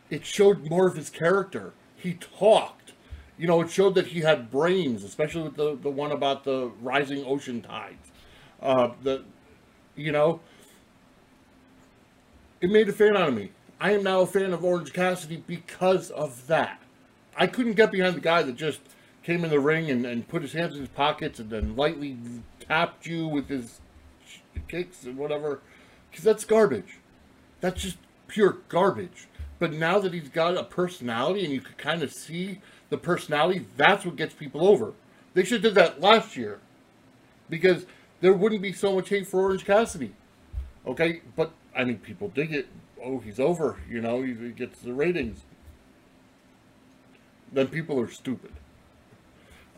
it 0.09 0.25
showed 0.25 0.69
more 0.69 0.87
of 0.87 0.95
his 0.95 1.09
character. 1.09 1.73
He 1.95 2.13
talked. 2.13 2.93
You 3.37 3.47
know, 3.47 3.61
it 3.61 3.69
showed 3.69 3.95
that 3.95 4.07
he 4.07 4.21
had 4.21 4.49
brains, 4.49 5.03
especially 5.03 5.43
with 5.43 5.55
the, 5.55 5.75
the 5.81 5.89
one 5.89 6.11
about 6.11 6.43
the 6.43 6.71
rising 6.81 7.25
ocean 7.25 7.61
tides. 7.61 8.11
Uh, 8.61 8.89
the, 9.03 9.23
you 9.95 10.11
know, 10.11 10.39
it 12.61 12.69
made 12.69 12.87
a 12.89 12.93
fan 12.93 13.15
out 13.17 13.29
of 13.29 13.33
me. 13.35 13.51
I 13.79 13.91
am 13.91 14.03
now 14.03 14.21
a 14.21 14.25
fan 14.25 14.53
of 14.53 14.63
Orange 14.63 14.93
Cassidy 14.93 15.43
because 15.45 16.09
of 16.11 16.47
that. 16.47 16.81
I 17.35 17.47
couldn't 17.47 17.73
get 17.73 17.91
behind 17.91 18.15
the 18.15 18.21
guy 18.21 18.43
that 18.43 18.55
just 18.55 18.79
came 19.25 19.43
in 19.43 19.49
the 19.49 19.59
ring 19.59 19.89
and, 19.89 20.05
and 20.05 20.27
put 20.27 20.43
his 20.43 20.53
hands 20.53 20.75
in 20.75 20.81
his 20.81 20.89
pockets 20.89 21.39
and 21.39 21.49
then 21.49 21.75
lightly 21.75 22.15
tapped 22.59 23.07
you 23.07 23.27
with 23.27 23.49
his 23.49 23.81
kicks 24.67 25.03
and 25.03 25.17
whatever. 25.17 25.61
Because 26.09 26.23
that's 26.23 26.45
garbage. 26.45 26.99
That's 27.59 27.81
just 27.81 27.97
pure 28.27 28.57
garbage. 28.69 29.27
But 29.57 29.73
now 29.73 29.97
that 29.97 30.13
he's 30.13 30.29
got 30.29 30.55
a 30.55 30.63
personality 30.63 31.43
and 31.43 31.51
you 31.51 31.59
can 31.59 31.73
kind 31.75 32.03
of 32.03 32.13
see 32.13 32.61
the 32.89 32.97
personality, 32.97 33.65
that's 33.75 34.05
what 34.05 34.15
gets 34.15 34.35
people 34.35 34.67
over. 34.67 34.93
They 35.33 35.43
should 35.43 35.63
have 35.63 35.73
did 35.73 35.75
that 35.75 35.99
last 35.99 36.37
year. 36.37 36.59
Because 37.49 37.87
there 38.21 38.33
wouldn't 38.33 38.61
be 38.61 38.73
so 38.73 38.93
much 38.93 39.09
hate 39.09 39.27
for 39.27 39.41
Orange 39.41 39.65
Cassidy. 39.65 40.13
Okay, 40.85 41.21
but 41.35 41.51
I 41.75 41.83
mean, 41.83 41.97
people 41.97 42.27
dig 42.27 42.53
it. 42.53 42.67
Oh, 43.03 43.19
he's 43.19 43.39
over. 43.39 43.77
You 43.89 44.01
know, 44.01 44.21
he, 44.21 44.35
he 44.35 44.49
gets 44.49 44.81
the 44.81 44.93
ratings. 44.93 45.41
Then 47.51 47.67
people 47.67 47.99
are 47.99 48.09
stupid. 48.09 48.51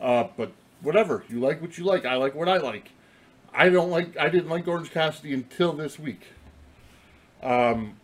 Uh, 0.00 0.28
but 0.36 0.52
whatever. 0.82 1.24
You 1.28 1.40
like 1.40 1.60
what 1.60 1.78
you 1.78 1.84
like. 1.84 2.06
I 2.06 2.16
like 2.16 2.34
what 2.34 2.48
I 2.48 2.58
like. 2.58 2.90
I 3.52 3.68
don't 3.68 3.90
like. 3.90 4.16
I 4.16 4.28
didn't 4.28 4.48
like 4.48 4.68
Orange 4.68 4.90
Cassidy 4.90 5.32
until 5.32 5.72
this 5.72 5.98
week. 5.98 6.22
Um, 7.42 7.96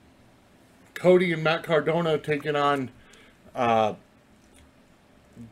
Cody 0.95 1.33
and 1.33 1.43
Matt 1.43 1.65
Cardona 1.65 2.19
taking 2.19 2.57
on 2.57 2.91
uh, 3.55 3.95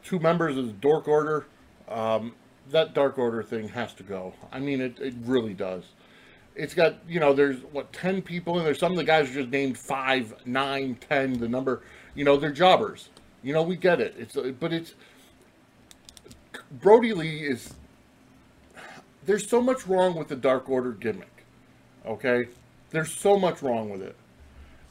two 0.04 0.18
members 0.18 0.56
of 0.56 0.66
the 0.66 0.72
Dork 0.72 1.08
Order. 1.08 1.46
Um, 1.88 2.34
that 2.70 2.94
Dark 2.94 3.18
Order 3.18 3.42
thing 3.42 3.68
has 3.68 3.92
to 3.94 4.02
go. 4.02 4.34
I 4.50 4.60
mean, 4.60 4.80
it, 4.80 4.98
it 5.00 5.14
really 5.24 5.54
does. 5.54 5.84
It's 6.54 6.74
got, 6.74 6.96
you 7.08 7.18
know, 7.18 7.32
there's, 7.32 7.60
what, 7.72 7.92
10 7.92 8.22
people 8.22 8.58
in 8.58 8.64
there. 8.64 8.74
Some 8.74 8.92
of 8.92 8.98
the 8.98 9.04
guys 9.04 9.30
are 9.30 9.34
just 9.34 9.48
named 9.48 9.78
5, 9.78 10.46
9, 10.46 10.98
10, 11.08 11.38
the 11.38 11.48
number. 11.48 11.82
You 12.14 12.24
know, 12.24 12.36
they're 12.36 12.52
jobbers. 12.52 13.08
You 13.42 13.52
know, 13.52 13.62
we 13.62 13.76
get 13.76 14.00
it. 14.00 14.14
It's, 14.18 14.36
But 14.60 14.72
it's, 14.72 14.94
Brodie 16.80 17.12
Lee 17.12 17.40
is, 17.40 17.74
there's 19.26 19.48
so 19.48 19.60
much 19.60 19.86
wrong 19.86 20.16
with 20.16 20.28
the 20.28 20.36
Dark 20.36 20.68
Order 20.68 20.92
gimmick. 20.92 21.44
Okay? 22.06 22.48
There's 22.90 23.12
so 23.12 23.38
much 23.38 23.62
wrong 23.62 23.90
with 23.90 24.02
it. 24.02 24.16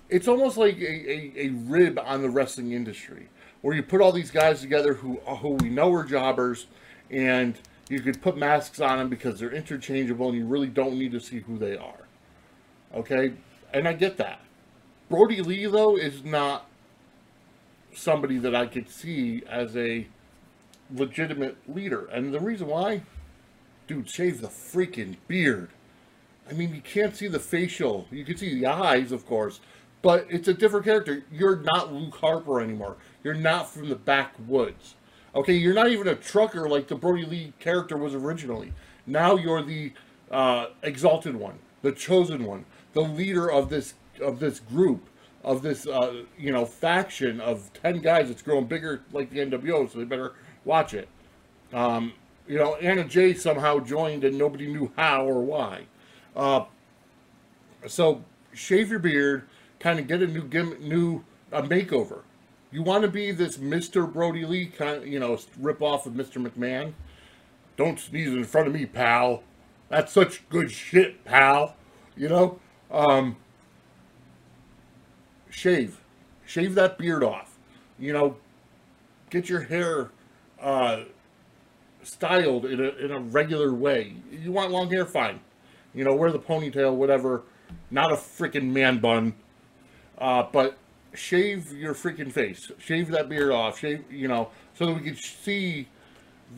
It's 0.10 0.28
almost 0.28 0.58
like 0.58 0.78
a, 0.78 1.12
a, 1.12 1.34
a 1.38 1.48
rib 1.50 2.00
on 2.04 2.22
the 2.22 2.30
wrestling 2.30 2.74
industry 2.74 3.30
where 3.62 3.76
you 3.76 3.84
put 3.84 4.02
all 4.02 4.12
these 4.12 4.32
guys 4.32 4.62
together 4.62 4.96
who 4.96 5.16
who 5.20 5.50
we 5.50 5.70
know 5.70 5.94
are 5.94 6.04
jobbers, 6.04 6.66
and 7.10 7.58
you 7.90 8.00
could 8.00 8.22
put 8.22 8.38
masks 8.38 8.82
on 8.82 8.98
them 8.98 9.10
because 9.10 9.40
they're 9.40 9.54
interchangeable, 9.54 10.30
and 10.30 10.38
you 10.38 10.46
really 10.46 10.68
don't 10.68 10.98
need 10.98 11.12
to 11.12 11.20
see 11.20 11.40
who 11.40 11.58
they 11.58 11.78
are. 11.78 12.08
Okay, 12.94 13.34
and 13.74 13.88
I 13.88 13.94
get 13.94 14.18
that. 14.18 14.42
Brodie 15.10 15.42
Lee 15.42 15.66
though 15.68 15.96
is 15.96 16.24
not 16.24 16.66
somebody 17.94 18.38
that 18.38 18.56
I 18.56 18.66
could 18.66 18.90
see 18.90 19.44
as 19.48 19.76
a 19.78 20.08
legitimate 20.94 21.58
leader, 21.68 22.06
and 22.06 22.34
the 22.34 22.40
reason 22.40 22.68
why, 22.68 23.04
dude, 23.88 24.10
shave 24.10 24.42
the 24.42 24.48
freaking 24.48 25.18
beard. 25.28 25.70
I 26.50 26.54
mean, 26.54 26.74
you 26.74 26.82
can't 26.82 27.16
see 27.16 27.28
the 27.28 27.40
facial. 27.40 28.08
You 28.12 28.26
can 28.26 28.38
see 28.38 28.60
the 28.60 28.68
eyes, 28.68 29.12
of 29.12 29.26
course, 29.26 29.60
but 30.02 30.26
it's 30.30 30.48
a 30.48 30.54
different 30.54 30.86
character. 30.86 31.24
You're 31.32 31.58
not 31.58 31.94
Luke 31.94 32.16
Harper 32.16 32.60
anymore. 32.60 32.98
You're 33.24 33.34
not 33.34 33.70
from 33.72 33.90
the 33.90 33.96
backwoods. 33.96 34.96
Okay, 35.34 35.54
you're 35.54 35.74
not 35.74 35.90
even 35.90 36.08
a 36.08 36.16
trucker 36.16 36.68
like 36.68 36.88
the 36.88 36.96
Brodie 36.96 37.26
Lee 37.26 37.54
character 37.60 37.96
was 37.96 38.14
originally. 38.14 38.74
Now 39.06 39.36
you're 39.36 39.64
the 39.64 39.94
uh, 40.30 40.68
exalted 40.84 41.36
one, 41.36 41.60
the 41.82 41.92
chosen 41.92 42.44
one, 42.44 42.66
the 42.94 43.02
leader 43.02 43.50
of 43.50 43.70
this 43.70 43.94
of 44.22 44.40
this 44.40 44.60
group, 44.60 45.08
of 45.44 45.62
this 45.62 45.88
uh, 45.88 46.24
you 46.38 46.52
know 46.52 46.66
faction 46.66 47.40
of 47.40 47.72
ten 47.74 48.00
guys 48.00 48.28
that's 48.28 48.42
growing 48.42 48.66
bigger 48.66 49.02
like 49.14 49.30
the 49.30 49.40
NWO. 49.40 49.90
So 49.92 50.00
they 50.00 50.06
better 50.06 50.34
watch 50.66 50.94
it. 50.94 51.08
Um, 51.74 52.14
you 52.48 52.58
know, 52.58 52.76
Anna 52.76 53.04
Jay 53.04 53.34
somehow 53.34 53.80
joined 53.80 54.24
and 54.24 54.38
nobody 54.38 54.68
knew 54.68 54.92
how 54.98 55.26
or 55.26 55.42
why. 55.42 55.86
Uh, 56.36 56.66
so 57.88 58.24
shave 58.54 58.90
your 58.90 59.00
beard, 59.00 59.44
kind 59.80 60.00
of 60.00 60.08
get 60.08 60.22
a 60.22 60.28
new 60.28 60.44
gim- 60.44 60.78
new 60.82 61.24
uh, 61.52 61.62
makeover. 61.62 62.22
You 62.72 62.84
want 62.84 63.04
to 63.04 63.10
be 63.10 63.32
this 63.32 63.58
Mr. 63.58 64.12
Brodie 64.12 64.46
Lee, 64.46 64.68
kind 64.68 64.98
of, 64.98 65.08
you 65.08 65.20
know, 65.20 65.38
rip 65.60 65.82
off 65.82 66.06
of 66.06 66.14
Mr. 66.14 66.46
McMahon? 66.46 66.94
Don't 67.76 68.00
sneeze 68.00 68.30
in 68.30 68.46
front 68.46 68.68
of 68.68 68.74
me, 68.74 68.86
pal. 68.86 69.44
That's 69.90 70.14
such 70.14 70.48
good 70.50 70.72
shit, 70.72 71.26
pal. 71.26 71.76
You 72.16 72.30
know? 72.30 72.60
Um, 72.90 73.36
shave. 75.50 76.00
Shave 76.46 76.76
that 76.76 76.98
beard 76.98 77.24
off. 77.24 77.58
You 78.00 78.14
know, 78.14 78.38
get 79.30 79.50
your 79.50 79.62
hair 79.62 80.12
uh, 80.62 81.04
styled 82.04 82.66
in 82.66 82.80
a, 82.80 82.90
in 82.90 83.12
a 83.12 83.20
regular 83.20 83.74
way. 83.74 84.16
You 84.32 84.52
want 84.52 84.72
long 84.72 84.90
hair? 84.90 85.06
Fine. 85.06 85.40
You 85.94 86.04
know, 86.04 86.16
wear 86.16 86.32
the 86.32 86.40
ponytail, 86.40 86.96
whatever. 86.96 87.44
Not 87.90 88.12
a 88.12 88.16
freaking 88.16 88.72
man 88.72 89.00
bun. 89.00 89.34
Uh, 90.18 90.44
but 90.52 90.78
shave 91.14 91.72
your 91.74 91.94
freaking 91.94 92.32
face, 92.32 92.72
shave 92.78 93.10
that 93.10 93.28
beard 93.28 93.52
off, 93.52 93.80
shave, 93.80 94.04
you 94.12 94.28
know, 94.28 94.50
so 94.74 94.86
that 94.86 94.94
we 94.94 95.02
can 95.02 95.16
see 95.16 95.88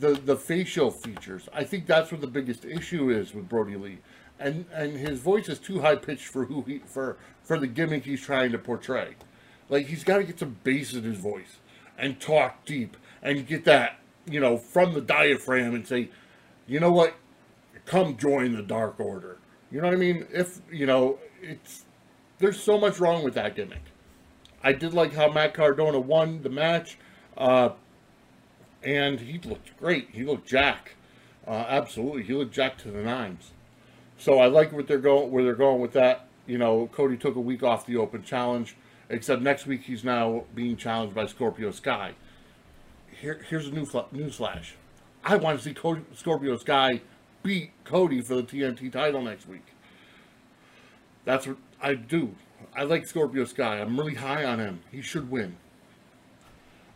the 0.00 0.12
the 0.12 0.36
facial 0.36 0.90
features. 0.90 1.48
I 1.52 1.64
think 1.64 1.86
that's 1.86 2.12
what 2.12 2.20
the 2.20 2.26
biggest 2.26 2.64
issue 2.64 3.10
is 3.10 3.34
with 3.34 3.48
Brodie 3.48 3.76
Lee, 3.76 3.98
and 4.38 4.66
and 4.72 4.96
his 4.96 5.20
voice 5.20 5.48
is 5.48 5.58
too 5.58 5.80
high 5.80 5.96
pitched 5.96 6.26
for 6.26 6.44
who 6.44 6.62
he 6.62 6.80
for 6.80 7.16
for 7.42 7.58
the 7.58 7.66
gimmick 7.66 8.04
he's 8.04 8.20
trying 8.20 8.52
to 8.52 8.58
portray. 8.58 9.14
Like 9.68 9.86
he's 9.86 10.04
got 10.04 10.18
to 10.18 10.24
get 10.24 10.38
some 10.38 10.56
bass 10.62 10.92
in 10.92 11.04
his 11.04 11.18
voice 11.18 11.56
and 11.96 12.20
talk 12.20 12.64
deep 12.64 12.96
and 13.24 13.46
get 13.46 13.64
that 13.64 13.98
you 14.30 14.38
know 14.38 14.56
from 14.56 14.94
the 14.94 15.00
diaphragm 15.00 15.74
and 15.74 15.86
say, 15.86 16.10
you 16.66 16.78
know 16.78 16.92
what, 16.92 17.14
come 17.86 18.16
join 18.16 18.54
the 18.54 18.62
Dark 18.62 19.00
Order. 19.00 19.38
You 19.72 19.80
know 19.80 19.88
what 19.88 19.94
I 19.94 19.98
mean? 19.98 20.26
If 20.30 20.60
you 20.70 20.86
know, 20.86 21.18
it's 21.42 21.84
there's 22.38 22.60
so 22.60 22.78
much 22.78 23.00
wrong 23.00 23.24
with 23.24 23.34
that 23.34 23.56
gimmick. 23.56 23.82
I 24.62 24.72
did 24.72 24.94
like 24.94 25.14
how 25.14 25.30
Matt 25.30 25.54
Cardona 25.54 26.00
won 26.00 26.42
the 26.42 26.48
match, 26.48 26.96
uh, 27.36 27.70
and 28.82 29.20
he 29.20 29.38
looked 29.38 29.76
great. 29.78 30.08
He 30.12 30.24
looked 30.24 30.46
jack, 30.48 30.94
uh, 31.46 31.64
absolutely. 31.68 32.22
He 32.22 32.32
looked 32.32 32.54
jack 32.54 32.78
to 32.78 32.90
the 32.90 33.02
nines. 33.02 33.50
So 34.16 34.38
I 34.38 34.46
like 34.46 34.72
what 34.72 34.86
they're 34.86 34.98
going 34.98 35.30
where 35.30 35.44
they're 35.44 35.54
going 35.54 35.80
with 35.80 35.92
that. 35.92 36.26
You 36.46 36.58
know, 36.58 36.88
Cody 36.92 37.16
took 37.16 37.36
a 37.36 37.40
week 37.40 37.62
off 37.62 37.86
the 37.86 37.96
Open 37.96 38.22
Challenge, 38.22 38.76
except 39.08 39.42
next 39.42 39.66
week 39.66 39.82
he's 39.82 40.04
now 40.04 40.44
being 40.54 40.76
challenged 40.76 41.14
by 41.14 41.26
Scorpio 41.26 41.70
Sky. 41.70 42.14
Here, 43.20 43.40
here's 43.48 43.68
a 43.68 43.70
new 43.70 43.86
newsflash. 43.86 44.72
I 45.24 45.36
want 45.36 45.58
to 45.58 45.64
see 45.64 45.74
Cody, 45.74 46.02
Scorpio 46.14 46.56
Sky 46.56 47.00
beat 47.42 47.70
Cody 47.84 48.20
for 48.20 48.34
the 48.34 48.42
TNT 48.42 48.92
title 48.92 49.22
next 49.22 49.48
week. 49.48 49.66
That's 51.24 51.46
what 51.46 51.56
I 51.80 51.94
do. 51.94 52.34
I 52.76 52.84
like 52.84 53.06
Scorpio 53.06 53.44
Sky. 53.44 53.80
I'm 53.80 53.98
really 53.98 54.14
high 54.14 54.44
on 54.44 54.58
him. 54.58 54.80
He 54.90 55.00
should 55.00 55.30
win. 55.30 55.56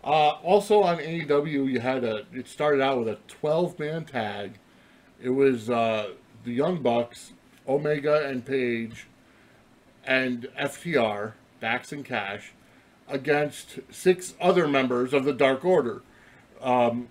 Uh, 0.04 0.31
also 0.42 0.83
on 0.83 0.98
AEW, 0.98 1.70
you 1.70 1.81
had 1.81 2.04
a. 2.04 2.24
It 2.33 2.48
started 2.48 2.81
out 2.81 2.98
with 2.98 3.09
a 3.09 3.18
12-man 3.42 4.04
tag. 4.04 4.59
It 5.20 5.31
was 5.31 5.68
uh, 5.68 6.11
the 6.44 6.52
Young 6.52 6.83
Bucks, 6.83 7.33
Omega 7.68 8.26
and 8.26 8.44
Page, 8.44 9.07
and 10.04 10.48
FTR, 10.59 11.33
Dax 11.61 11.92
and 11.92 12.04
Cash, 12.04 12.52
against 13.09 13.81
six 13.90 14.35
other 14.40 14.68
members 14.68 15.12
of 15.12 15.25
the 15.25 15.33
Dark 15.33 15.64
Order. 15.64 16.03
Um, 16.61 17.09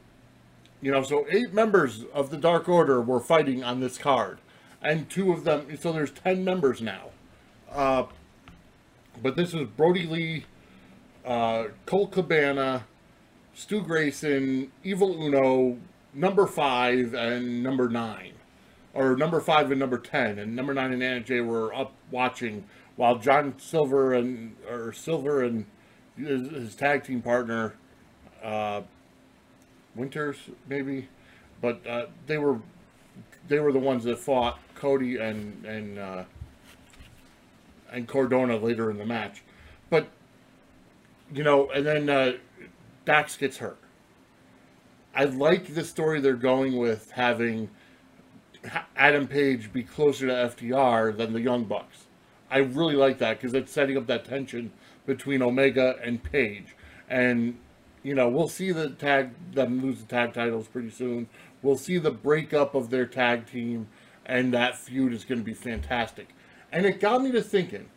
you 0.82 0.92
know, 0.92 1.04
so 1.04 1.26
eight 1.30 1.54
members 1.54 2.06
of 2.14 2.30
the 2.30 2.38
Dark 2.38 2.70
Order 2.70 3.02
were 3.02 3.20
fighting 3.20 3.64
on 3.64 3.80
this 3.80 3.98
card, 3.98 4.40
and 4.82 5.10
two 5.10 5.32
of 5.32 5.44
them. 5.44 5.76
So 5.78 5.92
there's 5.92 6.12
ten 6.12 6.44
members 6.44 6.82
now. 6.82 7.10
Uh, 7.72 8.04
but 9.22 9.36
this 9.36 9.54
is 9.54 9.68
Brody 9.76 10.06
Lee, 10.06 10.46
uh, 11.26 11.66
Colt 11.86 12.12
Cabana, 12.12 12.86
Stu 13.56 13.82
Grayson, 13.82 14.72
Evil 14.84 15.22
Uno, 15.22 15.78
number 16.14 16.46
five, 16.46 17.14
and 17.14 17.64
number 17.64 17.90
nine. 17.90 18.34
Or 18.94 19.16
number 19.16 19.40
five 19.40 19.70
and 19.72 19.80
number 19.80 19.98
ten. 19.98 20.40
And 20.40 20.56
number 20.56 20.74
nine 20.74 20.92
and 20.92 21.04
Anna 21.04 21.20
Jay 21.20 21.42
were 21.42 21.74
up 21.74 21.94
watching 22.10 22.66
while 22.96 23.18
John 23.18 23.54
Silver 23.60 24.14
and 24.14 24.56
or 24.70 24.92
Silver 24.92 25.44
and 25.44 25.66
his, 26.18 26.50
his 26.50 26.76
tag 26.76 27.04
team 27.04 27.22
partner, 27.22 27.74
uh, 28.44 28.82
Winters 29.96 30.38
maybe, 30.68 31.08
but 31.62 31.86
uh, 31.88 32.06
they 32.28 32.38
were 32.38 32.60
they 33.48 33.60
were 33.60 33.72
the 33.72 33.80
ones 33.80 34.04
that 34.04 34.20
fought 34.20 34.60
Cody 34.76 35.18
and 35.18 35.66
and 35.66 35.98
uh, 35.98 36.24
and 37.92 38.08
Cardona 38.08 38.58
later 38.58 38.90
in 38.92 38.98
the 38.98 39.06
match. 39.06 39.44
But, 39.90 40.08
you 41.34 41.44
know, 41.44 41.70
and 41.70 41.86
then 41.86 42.10
uh, 42.10 42.34
Dax 43.06 43.38
gets 43.38 43.58
hurt. 43.58 43.78
I 45.16 45.26
like 45.26 45.74
the 45.74 45.84
story 45.84 46.20
they're 46.20 46.34
going 46.34 46.78
with 46.78 47.12
having 47.12 47.70
Adam 48.96 49.28
Page 49.28 49.72
be 49.74 49.84
closer 49.84 50.28
to 50.28 50.34
FTR 50.34 51.16
than 51.18 51.34
the 51.34 51.42
Young 51.42 51.64
Bucks. 51.64 52.06
I 52.52 52.60
really 52.60 52.96
like 52.96 53.18
that 53.18 53.40
because 53.40 53.54
it's 53.54 53.72
setting 53.72 53.98
up 53.98 54.08
that 54.08 54.26
tension 54.26 54.72
between 55.08 55.42
Omega 55.42 55.96
and 56.04 56.22
Page. 56.22 56.76
And, 57.10 57.58
you 58.04 58.14
know, 58.14 58.30
we'll 58.30 58.50
see 58.50 58.72
the 58.72 58.92
tag, 58.92 59.32
them 59.54 59.82
lose 59.82 60.02
the 60.02 60.06
tag 60.06 60.34
titles 60.36 60.68
pretty 60.68 60.92
soon. 60.92 61.28
We'll 61.64 61.78
see 61.78 61.98
the 61.98 62.12
breakup 62.12 62.76
of 62.76 62.92
their 62.92 63.08
tag 63.08 63.48
team, 63.48 63.88
and 64.28 64.54
that 64.54 64.78
feud 64.78 65.14
is 65.14 65.26
going 65.26 65.40
to 65.40 65.46
be 65.46 65.56
fantastic. 65.56 66.30
And 66.72 66.86
it 66.86 67.00
got 67.00 67.24
me 67.24 67.32
to 67.32 67.42
thinking. 67.42 67.90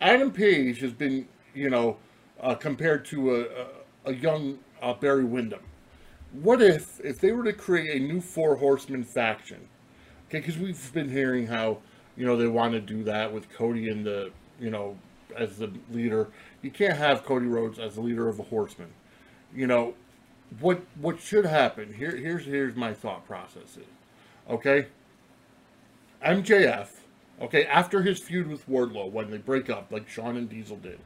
Adam 0.00 0.30
Page 0.30 0.80
has 0.80 0.92
been, 0.92 1.26
you 1.54 1.70
know, 1.70 1.96
uh, 2.40 2.54
compared 2.54 3.04
to 3.06 3.34
a, 3.34 3.40
a, 3.40 4.12
a 4.12 4.14
young 4.14 4.58
uh, 4.82 4.92
Barry 4.92 5.24
Windham. 5.24 5.62
What 6.32 6.60
if, 6.60 7.00
if 7.02 7.20
they 7.20 7.32
were 7.32 7.44
to 7.44 7.52
create 7.52 8.02
a 8.02 8.04
new 8.04 8.20
Four 8.20 8.56
Horsemen 8.56 9.02
faction? 9.02 9.68
Okay, 10.28 10.40
because 10.40 10.58
we've 10.58 10.92
been 10.92 11.08
hearing 11.08 11.46
how, 11.46 11.78
you 12.16 12.26
know, 12.26 12.36
they 12.36 12.46
want 12.46 12.74
to 12.74 12.80
do 12.80 13.02
that 13.04 13.32
with 13.32 13.48
Cody 13.50 13.88
and 13.88 14.04
the, 14.04 14.30
you 14.60 14.70
know, 14.70 14.98
as 15.36 15.58
the 15.58 15.72
leader. 15.90 16.28
You 16.62 16.70
can't 16.70 16.96
have 16.96 17.24
Cody 17.24 17.46
Rhodes 17.46 17.78
as 17.78 17.94
the 17.94 18.00
leader 18.00 18.28
of 18.28 18.36
the 18.36 18.42
Horsemen. 18.44 18.88
You 19.54 19.66
know, 19.66 19.94
what 20.60 20.82
what 21.00 21.20
should 21.20 21.46
happen 21.46 21.92
here? 21.94 22.16
Here's 22.16 22.44
here's 22.44 22.74
my 22.74 22.94
thought 22.94 23.26
process. 23.26 23.76
Is, 23.76 23.86
okay, 24.48 24.86
MJF. 26.24 26.88
Okay, 27.40 27.66
after 27.66 28.02
his 28.02 28.18
feud 28.18 28.48
with 28.48 28.68
Wardlow, 28.68 29.12
when 29.12 29.30
they 29.30 29.38
break 29.38 29.70
up, 29.70 29.92
like 29.92 30.08
Shawn 30.08 30.36
and 30.36 30.48
Diesel 30.48 30.76
did, 30.76 30.98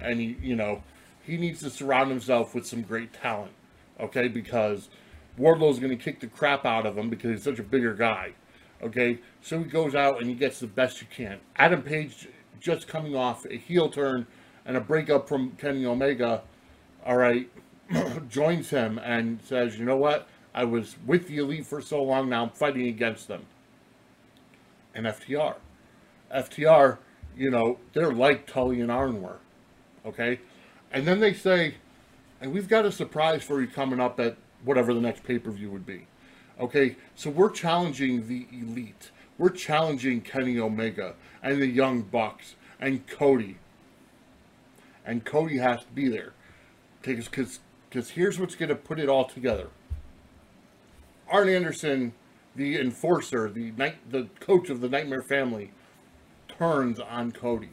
and 0.00 0.20
he, 0.20 0.36
you 0.40 0.54
know, 0.54 0.84
he 1.26 1.36
needs 1.36 1.60
to 1.60 1.70
surround 1.70 2.10
himself 2.10 2.54
with 2.54 2.64
some 2.64 2.82
great 2.82 3.12
talent. 3.12 3.50
Okay, 3.98 4.28
because 4.28 4.88
Wardlow's 5.36 5.80
going 5.80 5.96
to 5.96 6.02
kick 6.02 6.20
the 6.20 6.28
crap 6.28 6.64
out 6.64 6.86
of 6.86 6.96
him 6.96 7.10
because 7.10 7.30
he's 7.30 7.42
such 7.42 7.58
a 7.58 7.64
bigger 7.64 7.94
guy. 7.94 8.34
Okay, 8.82 9.18
so 9.42 9.58
he 9.58 9.64
goes 9.64 9.94
out 9.94 10.20
and 10.20 10.28
he 10.28 10.34
gets 10.34 10.60
the 10.60 10.66
best 10.66 11.00
you 11.00 11.06
can. 11.14 11.40
Adam 11.56 11.82
Page 11.82 12.28
just 12.60 12.86
coming 12.86 13.16
off 13.16 13.44
a 13.46 13.56
heel 13.56 13.88
turn 13.88 14.26
and 14.64 14.76
a 14.76 14.80
breakup 14.80 15.28
from 15.28 15.52
Kenny 15.52 15.84
Omega. 15.86 16.42
All 17.04 17.16
right, 17.16 17.50
joins 18.28 18.70
him 18.70 18.98
and 18.98 19.40
says, 19.42 19.78
"You 19.78 19.84
know 19.84 19.96
what? 19.96 20.28
I 20.54 20.64
was 20.64 20.96
with 21.06 21.28
the 21.28 21.38
elite 21.38 21.66
for 21.66 21.80
so 21.80 22.02
long. 22.02 22.28
Now 22.28 22.44
I'm 22.44 22.50
fighting 22.50 22.86
against 22.86 23.28
them." 23.28 23.46
And 24.94 25.06
FTR, 25.06 25.56
FTR, 26.34 26.98
you 27.36 27.50
know, 27.50 27.78
they're 27.92 28.12
like 28.12 28.46
Tully 28.46 28.80
and 28.80 28.90
Arn 28.90 29.22
were. 29.22 29.38
Okay, 30.04 30.40
and 30.92 31.06
then 31.06 31.20
they 31.20 31.32
say, 31.32 31.74
"And 32.40 32.52
we've 32.52 32.68
got 32.68 32.84
a 32.84 32.92
surprise 32.92 33.42
for 33.42 33.60
you 33.60 33.66
coming 33.66 34.00
up 34.00 34.20
at 34.20 34.36
whatever 34.64 34.92
the 34.92 35.00
next 35.00 35.24
pay 35.24 35.38
per 35.38 35.50
view 35.50 35.70
would 35.70 35.86
be." 35.86 36.06
Okay, 36.60 36.96
so 37.14 37.30
we're 37.30 37.50
challenging 37.50 38.28
the 38.28 38.46
elite. 38.52 39.10
We're 39.40 39.48
challenging 39.48 40.20
Kenny 40.20 40.58
Omega 40.58 41.14
and 41.42 41.62
the 41.62 41.66
Young 41.66 42.02
Bucks 42.02 42.56
and 42.78 43.06
Cody. 43.06 43.56
And 45.06 45.24
Cody 45.24 45.56
has 45.56 45.80
to 45.80 45.90
be 45.94 46.10
there. 46.10 46.34
Because 47.00 48.10
here's 48.10 48.38
what's 48.38 48.54
going 48.54 48.68
to 48.68 48.74
put 48.74 49.00
it 49.00 49.08
all 49.08 49.24
together. 49.24 49.68
Arn 51.30 51.48
Anderson, 51.48 52.12
the 52.54 52.78
enforcer, 52.78 53.48
the 53.48 53.70
night, 53.78 53.96
the 54.10 54.28
coach 54.40 54.68
of 54.68 54.82
the 54.82 54.90
Nightmare 54.90 55.22
Family, 55.22 55.70
turns 56.46 57.00
on 57.00 57.32
Cody 57.32 57.70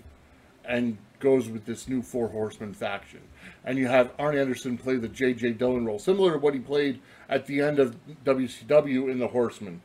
and 0.64 0.98
goes 1.20 1.50
with 1.50 1.66
this 1.66 1.90
new 1.90 2.02
Four 2.02 2.30
Horsemen 2.30 2.74
faction. 2.74 3.20
And 3.66 3.78
you 3.78 3.90
have 3.90 4.14
Arn 4.18 4.38
Anderson 4.38 4.78
play 4.78 4.96
the 4.96 5.10
J.J. 5.10 5.52
Dillon 5.54 5.86
role, 5.86 6.00
similar 6.00 6.32
to 6.32 6.38
what 6.38 6.54
he 6.54 6.62
played 6.62 7.02
at 7.28 7.46
the 7.46 7.60
end 7.60 7.78
of 7.78 7.98
WCW 8.24 9.12
in 9.12 9.20
the 9.20 9.28
Horsemen, 9.28 9.82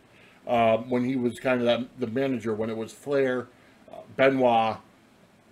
uh, 0.46 0.78
when 0.78 1.05
he 1.05 1.16
was 1.16 1.38
kind 1.38 1.61
of 1.61 1.66
that, 1.66 2.00
the 2.00 2.07
manager, 2.07 2.55
when 2.55 2.70
it 2.70 2.76
was 2.76 2.92
Flair, 2.92 3.48
uh, 3.92 3.96
Benoit, 4.16 4.78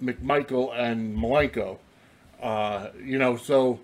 McMichael, 0.03 0.76
and 0.79 1.16
Malenko. 1.16 1.79
Uh, 2.42 2.88
you 3.05 3.18
know, 3.18 3.37
so 3.37 3.81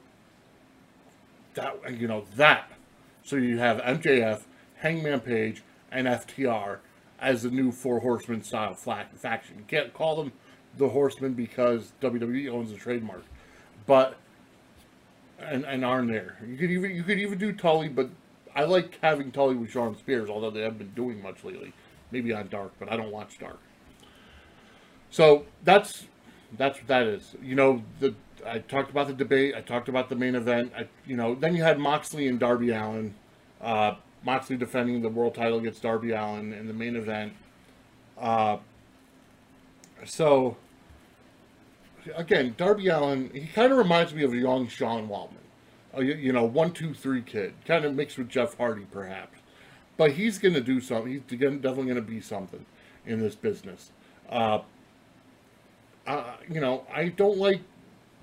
that 1.54 1.74
you 1.98 2.08
know 2.08 2.24
that. 2.36 2.70
So 3.22 3.36
you 3.36 3.58
have 3.58 3.78
MJF, 3.78 4.42
Hangman 4.76 5.20
Page, 5.20 5.62
and 5.90 6.06
FTR 6.06 6.78
as 7.20 7.42
the 7.42 7.50
new 7.50 7.72
Four 7.72 8.00
Horsemen 8.00 8.42
style 8.42 8.74
faction. 8.74 9.56
You 9.58 9.64
can't 9.66 9.92
call 9.92 10.16
them 10.16 10.32
the 10.78 10.88
Horsemen 10.88 11.34
because 11.34 11.92
WWE 12.00 12.50
owns 12.50 12.70
the 12.70 12.76
trademark, 12.76 13.24
but 13.86 14.16
and 15.38 15.64
and 15.64 15.84
aren't 15.84 16.08
there. 16.08 16.38
You 16.46 16.56
could 16.56 16.70
even 16.70 16.90
you 16.94 17.02
could 17.02 17.18
even 17.18 17.38
do 17.38 17.52
Tully, 17.52 17.88
but 17.88 18.10
I 18.56 18.64
like 18.64 18.98
having 19.02 19.30
Tully 19.30 19.54
with 19.54 19.70
Shawn 19.70 19.96
Spears, 19.96 20.28
although 20.30 20.50
they 20.50 20.62
haven't 20.62 20.78
been 20.78 20.94
doing 20.94 21.22
much 21.22 21.44
lately. 21.44 21.72
Maybe 22.10 22.32
on 22.32 22.48
Dark, 22.48 22.72
but 22.78 22.90
I 22.90 22.96
don't 22.96 23.12
watch 23.12 23.38
Dark. 23.38 23.58
So 25.10 25.44
that's 25.62 26.06
that's 26.56 26.78
what 26.78 26.88
that 26.88 27.06
is. 27.06 27.36
You 27.42 27.54
know, 27.54 27.82
the 28.00 28.14
I 28.46 28.60
talked 28.60 28.90
about 28.90 29.08
the 29.08 29.12
debate. 29.12 29.54
I 29.54 29.60
talked 29.60 29.88
about 29.88 30.08
the 30.08 30.16
main 30.16 30.34
event. 30.34 30.72
I, 30.76 30.86
you 31.06 31.16
know, 31.16 31.34
then 31.34 31.54
you 31.54 31.62
had 31.62 31.78
Moxley 31.78 32.28
and 32.28 32.38
Darby 32.38 32.70
Allin. 32.70 33.14
Uh, 33.60 33.94
Moxley 34.24 34.56
defending 34.56 35.02
the 35.02 35.08
world 35.08 35.34
title 35.34 35.58
against 35.58 35.82
Darby 35.82 36.12
Allin 36.12 36.52
in 36.52 36.66
the 36.66 36.72
main 36.72 36.96
event. 36.96 37.32
Uh, 38.18 38.58
so 40.04 40.56
again, 42.14 42.54
Darby 42.56 42.88
Allin, 42.88 43.30
he 43.32 43.46
kind 43.46 43.72
of 43.72 43.78
reminds 43.78 44.14
me 44.14 44.22
of 44.22 44.34
young 44.34 44.68
Sean 44.68 45.08
Waltman. 45.08 45.45
You, 45.96 46.14
you, 46.14 46.32
know, 46.32 46.44
one, 46.44 46.72
two, 46.72 46.94
three 46.94 47.22
kid, 47.22 47.54
kind 47.64 47.84
of 47.84 47.94
mixed 47.94 48.18
with 48.18 48.28
Jeff 48.28 48.56
Hardy, 48.56 48.86
perhaps. 48.90 49.38
But 49.96 50.12
he's 50.12 50.38
going 50.38 50.54
to 50.54 50.60
do 50.60 50.80
something. 50.80 51.10
He's 51.10 51.22
definitely 51.22 51.84
going 51.84 51.94
to 51.94 52.02
be 52.02 52.20
something 52.20 52.66
in 53.06 53.18
this 53.18 53.34
business. 53.34 53.90
Uh, 54.28 54.60
uh, 56.06 56.34
you 56.48 56.60
know, 56.60 56.86
I 56.92 57.08
don't 57.08 57.38
like 57.38 57.60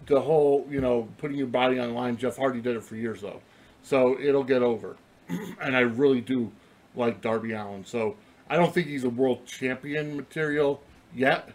the 0.06 0.22
whole, 0.22 0.68
you 0.70 0.82
know, 0.82 1.08
putting 1.18 1.38
your 1.38 1.48
body 1.48 1.80
on 1.80 1.94
line. 1.94 2.18
Jeff 2.18 2.38
Hardy 2.38 2.62
did 2.62 2.76
it 2.76 2.84
for 2.84 2.96
years, 2.96 3.22
though. 3.22 3.42
So 3.82 4.20
it'll 4.20 4.44
get 4.44 4.62
over. 4.62 4.98
and 5.62 5.76
I 5.76 5.82
really 5.82 6.22
do 6.22 6.52
like 6.96 7.22
Darby 7.22 7.54
Allin. 7.54 7.86
So 7.86 8.16
I 8.50 8.56
don't 8.56 8.74
think 8.74 8.88
he's 8.88 9.04
a 9.04 9.10
world 9.10 9.46
champion 9.46 10.16
material 10.16 10.82
yet, 11.14 11.50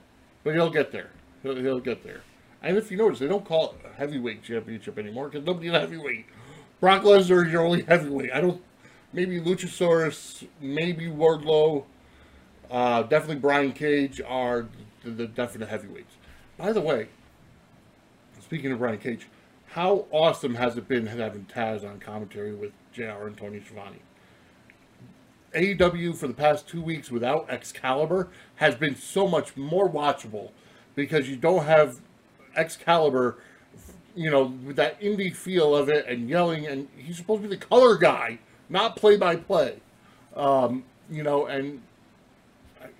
but 0.44 0.54
he'll 0.54 0.70
get 0.70 0.90
there. 0.92 1.11
He'll, 1.42 1.57
he'll 1.57 1.81
get 1.81 2.02
there. 2.02 2.22
And 2.62 2.77
if 2.77 2.90
you 2.90 2.97
notice, 2.97 3.21
they 3.21 3.29
don't 3.29 3.44
call 3.44 3.71
it 3.73 3.92
heavyweight 3.97 4.42
championship 4.42 4.99
anymore 4.99 5.29
because 5.29 5.47
nobody's 5.47 5.73
a 5.73 5.81
heavyweight. 5.81 6.27
Brock 6.81 7.03
Lesnar 7.03 7.47
is 7.47 7.53
your 7.53 7.62
only 7.62 7.83
heavyweight. 7.83 8.33
I 8.33 8.40
don't. 8.40 8.62
Maybe 9.12 9.40
Luchasaurus, 9.40 10.47
maybe 10.61 11.07
Wardlow, 11.07 11.85
uh, 12.71 13.03
definitely 13.05 13.37
Brian 13.37 13.73
Cage 13.73 14.21
are 14.21 14.66
the, 15.03 15.11
the 15.11 15.27
definite 15.27 15.68
heavyweights. 15.68 16.14
By 16.59 16.73
the 16.73 16.81
way, 16.81 17.09
speaking 18.42 18.71
of 18.71 18.81
Brian 18.81 18.99
Cage, 18.99 19.27
how 19.68 20.07
awesome 20.11 20.57
has 20.57 20.77
it 20.77 20.88
been 20.88 21.07
having 21.07 21.47
Taz 21.47 21.88
on 21.88 22.01
commentary 22.01 22.55
with 22.55 22.73
JR 22.92 23.27
and 23.27 23.37
Tony 23.37 23.61
Schiavone? 23.61 24.01
AEW 25.55 26.14
for 26.14 26.27
the 26.27 26.35
past 26.35 26.68
two 26.68 26.83
weeks 26.83 27.11
without 27.11 27.49
Excalibur 27.49 28.29
has 28.57 28.75
been 28.75 28.94
so 28.94 29.27
much 29.27 29.57
more 29.57 29.88
watchable 29.88 30.51
because 30.94 31.29
you 31.29 31.37
don't 31.37 31.64
have 31.64 32.01
Excalibur, 32.59 33.38
you 34.14 34.31
know, 34.31 34.53
with 34.64 34.77
that 34.77 35.01
indie 35.01 35.35
feel 35.35 35.75
of 35.75 35.88
it 35.88 36.07
and 36.07 36.29
yelling, 36.29 36.66
and 36.66 36.88
he's 36.97 37.16
supposed 37.16 37.42
to 37.42 37.49
be 37.49 37.55
the 37.55 37.64
color 37.64 37.97
guy, 37.97 38.38
not 38.68 38.97
play 38.97 39.16
by 39.16 39.37
play. 39.37 39.81
Um, 40.37 40.85
you 41.11 41.23
know, 41.23 41.47
and 41.47 41.81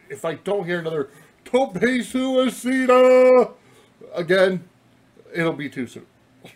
if 0.09 0.25
I 0.25 0.35
don't 0.35 0.64
hear 0.64 0.79
another 0.79 1.11
Tope 1.44 1.75
Suicida 1.75 3.53
again, 4.14 4.64
it'll 5.35 5.53
be 5.53 5.68
too 5.68 5.87
soon. 5.87 6.07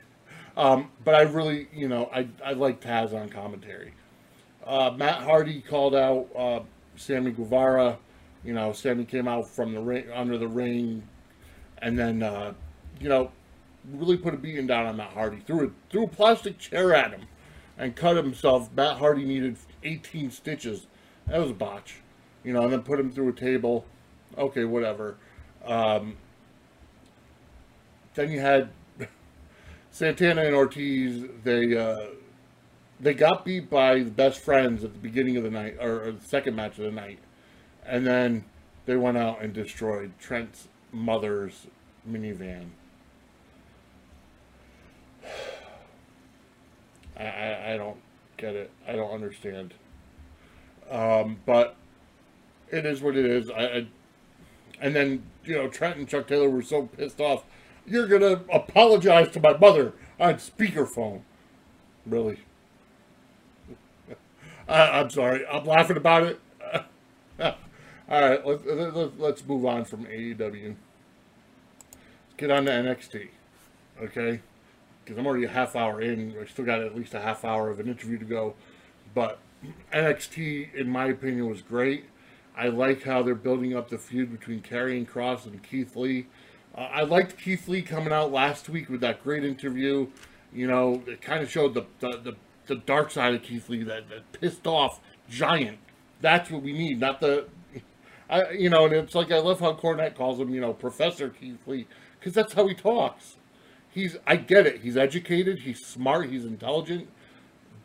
Um, 0.54 0.90
but 1.02 1.14
I 1.14 1.22
really, 1.22 1.68
you 1.72 1.88
know, 1.88 2.10
I, 2.14 2.28
I 2.44 2.52
like 2.52 2.78
Taz 2.78 3.18
on 3.18 3.30
commentary. 3.30 3.94
Uh, 4.66 4.90
Matt 4.94 5.22
Hardy 5.22 5.62
called 5.62 5.94
out 5.94 6.28
uh, 6.36 6.60
Sammy 6.94 7.30
Guevara. 7.30 7.96
You 8.44 8.52
know, 8.52 8.74
Sammy 8.74 9.06
came 9.06 9.26
out 9.26 9.48
from 9.48 9.72
the 9.72 9.80
ring, 9.80 10.10
under 10.12 10.36
the 10.36 10.46
ring, 10.46 11.08
and 11.78 11.98
then 11.98 12.22
uh, 12.22 12.52
you 13.00 13.08
know 13.08 13.30
really 13.90 14.16
put 14.16 14.34
a 14.34 14.36
beating 14.36 14.66
down 14.66 14.86
on 14.86 14.96
Matt 14.96 15.12
Hardy. 15.12 15.38
Threw 15.46 15.66
a 15.66 15.70
threw 15.90 16.04
a 16.04 16.08
plastic 16.08 16.58
chair 16.58 16.94
at 16.94 17.10
him 17.10 17.22
and 17.78 17.96
cut 17.96 18.16
himself. 18.16 18.70
Matt 18.74 18.98
Hardy 18.98 19.24
needed 19.24 19.56
18 19.82 20.30
stitches. 20.30 20.86
That 21.26 21.40
was 21.40 21.50
a 21.50 21.54
botch, 21.54 21.96
you 22.44 22.52
know. 22.52 22.62
And 22.62 22.72
then 22.72 22.82
put 22.82 22.98
him 23.00 23.10
through 23.10 23.30
a 23.30 23.32
table. 23.32 23.84
Okay, 24.36 24.64
whatever. 24.64 25.16
Um, 25.64 26.16
then 28.14 28.30
you 28.30 28.40
had 28.40 28.70
Santana 29.90 30.42
and 30.42 30.54
Ortiz. 30.54 31.24
They 31.44 31.76
uh, 31.76 32.06
they 33.00 33.14
got 33.14 33.44
beat 33.44 33.68
by 33.68 34.00
the 34.00 34.10
best 34.10 34.40
friends 34.40 34.84
at 34.84 34.92
the 34.92 34.98
beginning 34.98 35.36
of 35.36 35.42
the 35.42 35.50
night 35.50 35.76
or, 35.80 36.04
or 36.04 36.12
the 36.12 36.24
second 36.24 36.54
match 36.54 36.78
of 36.78 36.84
the 36.84 36.92
night, 36.92 37.18
and 37.84 38.06
then 38.06 38.44
they 38.86 38.96
went 38.96 39.16
out 39.16 39.42
and 39.42 39.52
destroyed 39.52 40.12
Trent's 40.18 40.68
mother's 40.92 41.66
minivan. 42.08 42.66
I, 47.22 47.74
I, 47.74 47.76
don't 47.76 47.98
get 48.36 48.54
it. 48.54 48.70
I 48.86 48.92
don't 48.92 49.10
understand. 49.10 49.74
Um, 50.90 51.38
but 51.46 51.76
it 52.70 52.84
is 52.86 53.00
what 53.00 53.16
it 53.16 53.24
is. 53.24 53.50
I, 53.50 53.62
I, 53.62 53.86
and 54.80 54.94
then 54.94 55.22
you 55.44 55.54
know 55.54 55.68
Trent 55.68 55.96
and 55.96 56.08
Chuck 56.08 56.26
Taylor 56.26 56.50
were 56.50 56.62
so 56.62 56.86
pissed 56.86 57.20
off. 57.20 57.44
You're 57.86 58.06
gonna 58.06 58.42
apologize 58.52 59.30
to 59.32 59.40
my 59.40 59.56
mother 59.56 59.92
on 60.18 60.34
speakerphone. 60.34 61.22
Really? 62.06 62.40
I, 64.68 65.00
am 65.00 65.10
sorry. 65.10 65.46
I'm 65.46 65.64
laughing 65.64 65.96
about 65.96 66.24
it. 66.24 66.40
All 68.12 68.20
right, 68.20 68.46
let's, 68.46 68.62
let's 69.18 69.46
move 69.46 69.64
on 69.64 69.84
from 69.86 70.04
AEW 70.04 70.38
Let's 70.38 70.76
get 72.36 72.50
on 72.50 72.66
to 72.66 72.70
NXT, 72.70 73.28
okay? 74.02 74.40
Because 75.04 75.18
I'm 75.18 75.26
already 75.26 75.44
a 75.44 75.48
half 75.48 75.74
hour 75.74 76.00
in. 76.00 76.34
I 76.40 76.46
still 76.46 76.64
got 76.64 76.80
at 76.80 76.94
least 76.94 77.14
a 77.14 77.20
half 77.20 77.44
hour 77.44 77.70
of 77.70 77.80
an 77.80 77.88
interview 77.88 78.18
to 78.18 78.24
go. 78.24 78.54
But 79.14 79.38
NXT, 79.92 80.74
in 80.74 80.88
my 80.88 81.06
opinion, 81.06 81.48
was 81.48 81.62
great. 81.62 82.06
I 82.56 82.68
like 82.68 83.02
how 83.02 83.22
they're 83.22 83.34
building 83.34 83.74
up 83.74 83.88
the 83.88 83.98
feud 83.98 84.30
between 84.30 84.60
Karrion 84.60 85.06
Cross 85.06 85.46
and 85.46 85.62
Keith 85.62 85.96
Lee. 85.96 86.26
Uh, 86.76 86.80
I 86.80 87.02
liked 87.02 87.38
Keith 87.38 87.68
Lee 87.68 87.82
coming 87.82 88.12
out 88.12 88.32
last 88.32 88.68
week 88.68 88.88
with 88.88 89.00
that 89.00 89.22
great 89.22 89.44
interview. 89.44 90.08
You 90.52 90.66
know, 90.66 91.02
it 91.06 91.22
kind 91.22 91.42
of 91.42 91.50
showed 91.50 91.74
the, 91.74 91.86
the, 92.00 92.18
the, 92.18 92.36
the 92.66 92.76
dark 92.76 93.10
side 93.10 93.34
of 93.34 93.42
Keith 93.42 93.68
Lee, 93.68 93.82
that, 93.84 94.08
that 94.10 94.32
pissed 94.32 94.66
off 94.66 95.00
giant. 95.28 95.78
That's 96.20 96.50
what 96.50 96.62
we 96.62 96.72
need, 96.72 97.00
not 97.00 97.20
the. 97.20 97.46
I, 98.30 98.50
you 98.50 98.70
know, 98.70 98.84
and 98.84 98.94
it's 98.94 99.14
like 99.14 99.30
I 99.30 99.38
love 99.38 99.60
how 99.60 99.74
Cornette 99.74 100.14
calls 100.14 100.38
him, 100.38 100.50
you 100.50 100.60
know, 100.60 100.72
Professor 100.72 101.28
Keith 101.30 101.66
Lee, 101.66 101.86
because 102.18 102.34
that's 102.34 102.52
how 102.52 102.66
he 102.66 102.74
talks. 102.74 103.36
He's, 103.92 104.16
I 104.26 104.36
get 104.36 104.66
it. 104.66 104.80
He's 104.80 104.96
educated, 104.96 105.60
he's 105.60 105.84
smart, 105.84 106.30
he's 106.30 106.44
intelligent, 106.44 107.08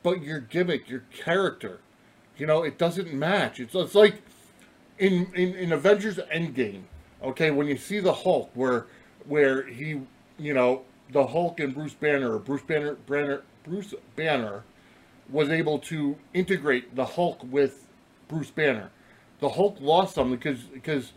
but 0.03 0.23
your 0.23 0.39
gimmick, 0.39 0.89
your 0.89 1.03
character, 1.11 1.81
you 2.37 2.45
know, 2.47 2.63
it 2.63 2.77
doesn't 2.77 3.13
match. 3.13 3.59
It's, 3.59 3.75
it's 3.75 3.95
like 3.95 4.21
in, 4.97 5.27
in, 5.35 5.53
in 5.55 5.71
Avengers 5.73 6.17
Endgame, 6.33 6.83
okay, 7.21 7.51
when 7.51 7.67
you 7.67 7.77
see 7.77 7.99
the 7.99 8.13
Hulk, 8.13 8.49
where 8.53 8.87
where 9.27 9.67
he, 9.67 9.99
you 10.37 10.53
know, 10.53 10.83
the 11.11 11.27
Hulk 11.27 11.59
and 11.59 11.73
Bruce 11.73 11.93
Banner, 11.93 12.35
or 12.35 12.39
Bruce 12.39 12.61
Banner, 12.61 12.95
Banner, 12.95 13.41
Bruce 13.63 13.93
Banner, 14.15 14.63
was 15.29 15.49
able 15.49 15.79
to 15.79 16.15
integrate 16.33 16.95
the 16.95 17.05
Hulk 17.05 17.39
with 17.43 17.87
Bruce 18.29 18.51
Banner. 18.51 18.91
The 19.39 19.49
Hulk 19.49 19.77
lost 19.81 20.15
something 20.15 20.37
because 20.37 20.63
because 20.63 21.11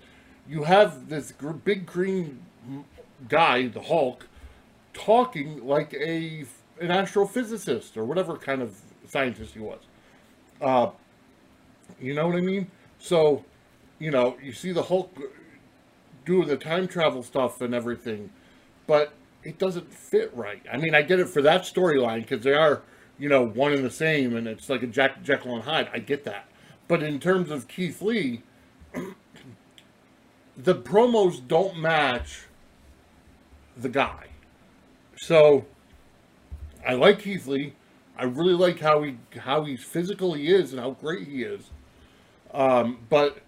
you 0.49 0.65
have 0.65 1.09
this 1.09 1.31
gr- 1.31 1.51
big 1.53 1.87
green 1.87 2.41
guy, 3.29 3.69
the 3.69 3.83
Hulk, 3.83 4.27
talking 4.93 5.67
like 5.67 5.95
a 5.95 6.45
an 6.81 6.89
astrophysicist 6.89 7.97
or 7.97 8.05
whatever 8.05 8.37
kind 8.37 8.63
of 8.63 8.81
scientist 9.07 9.55
he 9.55 9.61
was. 9.61 9.81
Uh, 10.61 10.91
you 12.01 12.15
know 12.15 12.27
what 12.27 12.37
I 12.37 12.41
mean? 12.41 12.71
So, 12.99 13.45
you 13.99 14.11
know, 14.11 14.37
you 14.43 14.53
see 14.53 14.73
the 14.73 14.83
Hulk 14.83 15.15
doing 16.25 16.49
the 16.49 16.57
time 16.57 16.89
travel 16.89 17.23
stuff 17.23 17.61
and 17.61 17.75
everything, 17.75 18.31
but 18.87 19.13
it 19.43 19.59
doesn't 19.59 19.93
fit 19.93 20.31
right. 20.35 20.63
I 20.71 20.77
mean, 20.77 20.95
I 20.95 21.03
get 21.03 21.21
it 21.21 21.29
for 21.29 21.43
that 21.43 21.63
storyline 21.63 22.21
because 22.23 22.45
they 22.45 22.55
are, 22.55 22.83
you 23.19 23.29
know, 23.29 23.45
one 23.47 23.73
and 23.73 23.85
the 23.85 23.91
same, 23.91 24.37
and 24.37 24.47
it's 24.47 24.69
like 24.69 24.83
a 24.83 24.87
Jack 24.87 25.23
Jekyll 25.23 25.55
and 25.55 25.65
Hyde. 25.65 25.89
I 25.93 25.99
get 25.99 26.25
that, 26.25 26.49
but 26.89 27.03
in 27.03 27.21
terms 27.21 27.51
of 27.51 27.69
Keith 27.69 28.01
Lee, 28.03 28.43
the 30.57 30.75
promos 30.75 31.47
don't 31.47 31.79
match 31.79 32.47
the 33.77 33.89
guy. 33.89 34.30
So, 35.21 35.67
I 36.87 36.95
like 36.95 37.21
Keith 37.21 37.47
Lee. 37.47 37.75
I 38.17 38.25
really 38.25 38.55
like 38.55 38.81
how 38.81 39.03
he 39.03 39.19
how 39.39 39.65
he's 39.65 39.85
physical 39.85 40.33
he 40.33 40.49
is 40.49 40.73
and 40.73 40.81
how 40.81 40.93
great 40.93 41.29
he 41.29 41.43
is. 41.43 41.71
Um, 42.55 43.01
but 43.11 43.39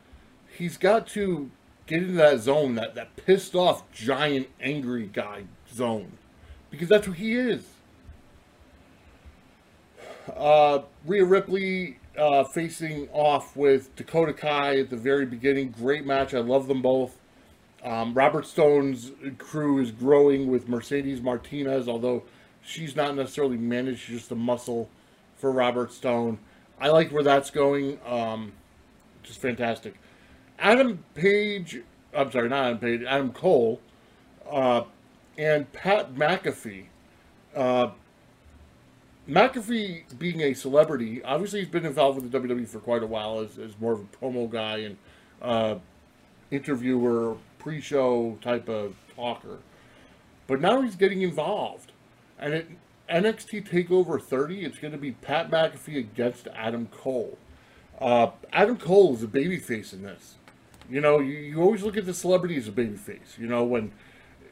he's 0.57 0.77
got 0.77 1.07
to 1.09 1.51
get 1.87 2.03
into 2.03 2.15
that 2.15 2.41
zone, 2.41 2.75
that, 2.75 2.95
that 2.95 3.17
pissed 3.17 3.55
off, 3.55 3.91
giant, 3.91 4.49
angry 4.61 5.07
guy 5.07 5.45
zone. 5.73 6.13
Because 6.71 6.91
that's 6.91 7.07
who 7.07 7.13
he 7.13 7.35
is. 7.35 7.65
Uh, 10.37 10.81
Rhea 11.07 11.25
Ripley 11.25 11.99
uh, 12.19 12.45
facing 12.45 13.09
off 13.13 13.57
with 13.57 13.97
Dakota 13.97 14.35
Kai 14.35 14.79
at 14.79 14.91
the 14.91 14.97
very 14.97 15.25
beginning. 15.25 15.71
Great 15.71 16.05
match. 16.05 16.35
I 16.35 16.39
love 16.39 16.69
them 16.69 16.83
both. 16.83 17.17
Um, 17.85 18.14
Robert 18.14 18.47
Stone's 18.47 19.11
crew 19.38 19.81
is 19.81 19.90
growing 19.90 20.49
with 20.49 20.68
Mercedes 20.68 21.21
Martinez, 21.21 21.88
although 21.88 22.23
she's 22.62 22.95
not 22.95 23.16
necessarily 23.16 23.57
managed, 23.57 24.07
just 24.09 24.31
a 24.31 24.37
muscle 24.37 24.88
for 25.37 25.51
Robert 25.51 25.92
Stone. 25.92 26.38
I 26.81 26.88
like 26.88 27.11
where 27.11 27.25
that's 27.25 27.51
going. 27.51 27.99
Um, 28.07 28.53
just 29.23 29.40
fantastic. 29.40 29.95
Adam 30.59 31.05
Page, 31.14 31.81
I'm 32.14 32.31
sorry, 32.31 32.49
not 32.49 32.64
Adam 32.64 32.79
Page, 32.79 33.03
Adam 33.03 33.33
Cole, 33.33 33.81
uh, 34.51 34.83
and 35.37 35.71
Pat 35.73 36.14
McAfee. 36.14 36.85
Uh, 37.55 37.90
McAfee 39.29 40.18
being 40.18 40.40
a 40.40 40.55
celebrity, 40.55 41.23
obviously 41.23 41.61
he's 41.61 41.68
been 41.68 41.87
involved 41.87 42.21
with 42.21 42.31
the 42.31 42.38
WWE 42.38 42.68
for 42.68 42.81
quite 42.81 43.03
a 43.03 43.07
while 43.07 43.40
as, 43.40 43.59
as 43.59 43.79
more 43.81 43.92
of 43.92 44.01
a 44.01 44.05
promo 44.05 44.51
guy 44.51 44.79
and 44.79 44.97
uh, 45.40 45.77
interviewer, 46.51 47.37
pre-show 47.62 48.38
type 48.40 48.68
of 48.68 48.96
talker. 49.14 49.59
But 50.46 50.61
now 50.61 50.81
he's 50.83 50.96
getting 50.96 51.22
involved. 51.22 51.92
And 52.38 52.55
at 52.55 52.66
NXT 53.09 53.68
TakeOver 53.68 54.20
30, 54.20 54.64
it's 54.64 54.79
going 54.79 54.92
to 54.92 54.98
be 54.98 55.12
Pat 55.12 55.51
McAfee 55.51 55.98
against 55.98 56.48
Adam 56.55 56.87
Cole. 56.87 57.38
Uh, 58.01 58.31
Adam 58.53 58.77
Cole 58.77 59.14
is 59.14 59.22
a 59.22 59.29
babyface 59.29 59.92
in 59.92 60.03
this. 60.03 60.35
You 60.90 61.01
know, 61.01 61.20
you, 61.20 61.38
you 61.38 61.61
always 61.61 61.83
look 61.83 61.96
at 61.96 62.05
the 62.05 62.14
celebrity 62.14 62.57
as 62.57 62.66
a 62.66 62.72
babyface. 62.72 63.38
You 63.38 63.46
know, 63.46 63.64
when 63.64 63.92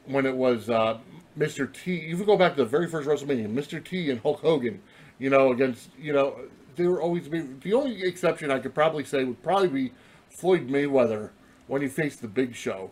when 0.07 0.27
it 0.27 0.37
was 0.37 0.71
uh, 0.71 0.99
Mr. 1.39 1.73
T, 1.73 1.93
even 2.09 2.27
go 2.27 2.37
back 2.37 2.57
to 2.57 2.65
the 2.65 2.69
very 2.69 2.89
first 2.89 3.09
WrestleMania, 3.09 3.53
Mr. 3.53 3.83
T 3.83 4.11
and 4.11 4.21
Hulk 4.21 4.41
Hogan, 4.41 4.81
you 5.19 5.31
know, 5.31 5.53
against, 5.53 5.91
you 5.99 6.13
know, 6.13 6.37
they 6.77 6.87
were 6.87 7.01
always, 7.01 7.29
the 7.29 7.73
only 7.75 8.03
exception 8.03 8.51
I 8.51 8.59
could 8.59 8.75
probably 8.75 9.05
say 9.05 9.25
would 9.25 9.43
probably 9.43 9.69
be 9.69 9.93
Floyd 10.31 10.69
Mayweather 10.69 11.31
when 11.67 11.83
he 11.83 11.89
faced 11.89 12.23
the 12.23 12.29
Big 12.29 12.55
Show. 12.55 12.91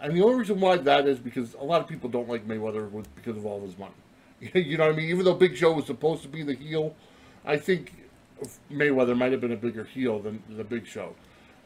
And 0.00 0.16
the 0.16 0.22
only 0.22 0.36
reason 0.36 0.60
why 0.60 0.76
that 0.76 1.06
is 1.06 1.18
because 1.18 1.54
a 1.54 1.64
lot 1.64 1.80
of 1.80 1.88
people 1.88 2.10
don't 2.10 2.28
like 2.28 2.46
Mayweather 2.46 2.90
with, 2.90 3.12
because 3.16 3.36
of 3.36 3.46
all 3.46 3.60
his 3.60 3.78
money. 3.78 3.94
you 4.40 4.76
know 4.76 4.86
what 4.86 4.94
I 4.94 4.96
mean? 4.96 5.08
Even 5.08 5.24
though 5.24 5.34
Big 5.34 5.56
Show 5.56 5.72
was 5.72 5.86
supposed 5.86 6.22
to 6.22 6.28
be 6.28 6.42
the 6.42 6.54
heel, 6.54 6.94
I 7.44 7.56
think 7.56 7.94
Mayweather 8.70 9.16
might 9.16 9.32
have 9.32 9.40
been 9.40 9.52
a 9.52 9.56
bigger 9.56 9.84
heel 9.84 10.18
than 10.18 10.42
the 10.50 10.64
Big 10.64 10.86
Show. 10.86 11.14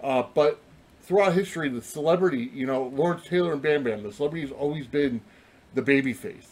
Uh, 0.03 0.23
but 0.35 0.61
throughout 1.03 1.33
history, 1.33 1.69
the 1.69 1.83
celebrity, 1.83 2.51
you 2.55 2.67
know, 2.67 2.85
Lawrence 2.95 3.27
Taylor 3.27 3.53
and 3.53 3.63
Bam 3.63 3.83
Bam, 3.83 4.03
the 4.03 4.13
celebrity 4.13 4.47
has 4.47 4.53
always 4.53 4.87
been 4.87 5.21
the 5.75 5.83
baby 5.83 6.13
face. 6.13 6.49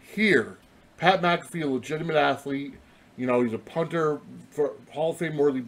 Here, 0.00 0.58
Pat 0.98 1.22
McAfee, 1.22 1.62
a 1.62 1.66
legitimate 1.66 2.16
athlete, 2.16 2.74
you 3.16 3.26
know, 3.26 3.42
he's 3.42 3.52
a 3.52 3.58
punter 3.58 4.20
for 4.50 4.72
Hall 4.90 5.10
of 5.10 5.18
Fame 5.18 5.36
worthy, 5.36 5.64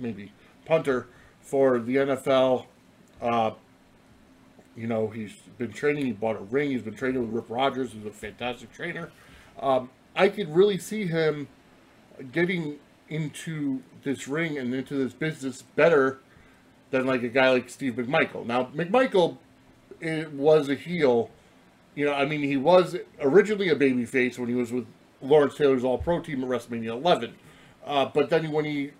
maybe 0.00 0.32
punter 0.64 1.06
for 1.40 1.78
the 1.78 1.96
NFL. 1.96 2.66
Uh, 3.20 3.52
you 4.76 4.86
know, 4.86 5.08
he's 5.08 5.32
been 5.58 5.72
training. 5.72 6.06
He 6.06 6.12
bought 6.12 6.36
a 6.36 6.40
ring. 6.40 6.70
He's 6.70 6.82
been 6.82 6.94
training 6.94 7.20
with 7.22 7.34
Rip 7.34 7.50
Rogers, 7.50 7.92
who's 7.92 8.06
a 8.06 8.10
fantastic 8.10 8.72
trainer. 8.72 9.10
Um, 9.60 9.90
I 10.16 10.28
could 10.28 10.54
really 10.54 10.78
see 10.78 11.06
him 11.06 11.48
getting 12.32 12.78
into 13.08 13.82
this 14.02 14.26
ring 14.28 14.58
and 14.58 14.74
into 14.74 14.94
this 14.94 15.12
business 15.12 15.62
better 15.62 16.20
than 16.90 17.06
like 17.06 17.22
a 17.22 17.28
guy 17.28 17.50
like 17.50 17.68
Steve 17.68 17.94
McMichael. 17.94 18.46
Now, 18.46 18.64
McMichael 18.74 19.38
it 20.02 20.32
was 20.32 20.68
a 20.68 20.74
heel. 20.74 21.30
You 21.94 22.06
know, 22.06 22.12
I 22.12 22.26
mean, 22.26 22.42
he 22.42 22.56
was 22.56 22.96
originally 23.20 23.68
a 23.68 23.76
babyface 23.76 24.38
when 24.38 24.48
he 24.48 24.54
was 24.54 24.72
with 24.72 24.86
Lawrence 25.20 25.56
Taylor's 25.56 25.84
All 25.84 25.98
Pro 25.98 26.20
team 26.20 26.42
at 26.42 26.50
WrestleMania 26.50 26.88
11. 26.88 27.34
Uh, 27.84 28.06
but 28.06 28.28
then 28.28 28.50
when 28.50 28.64
he, 28.64 28.92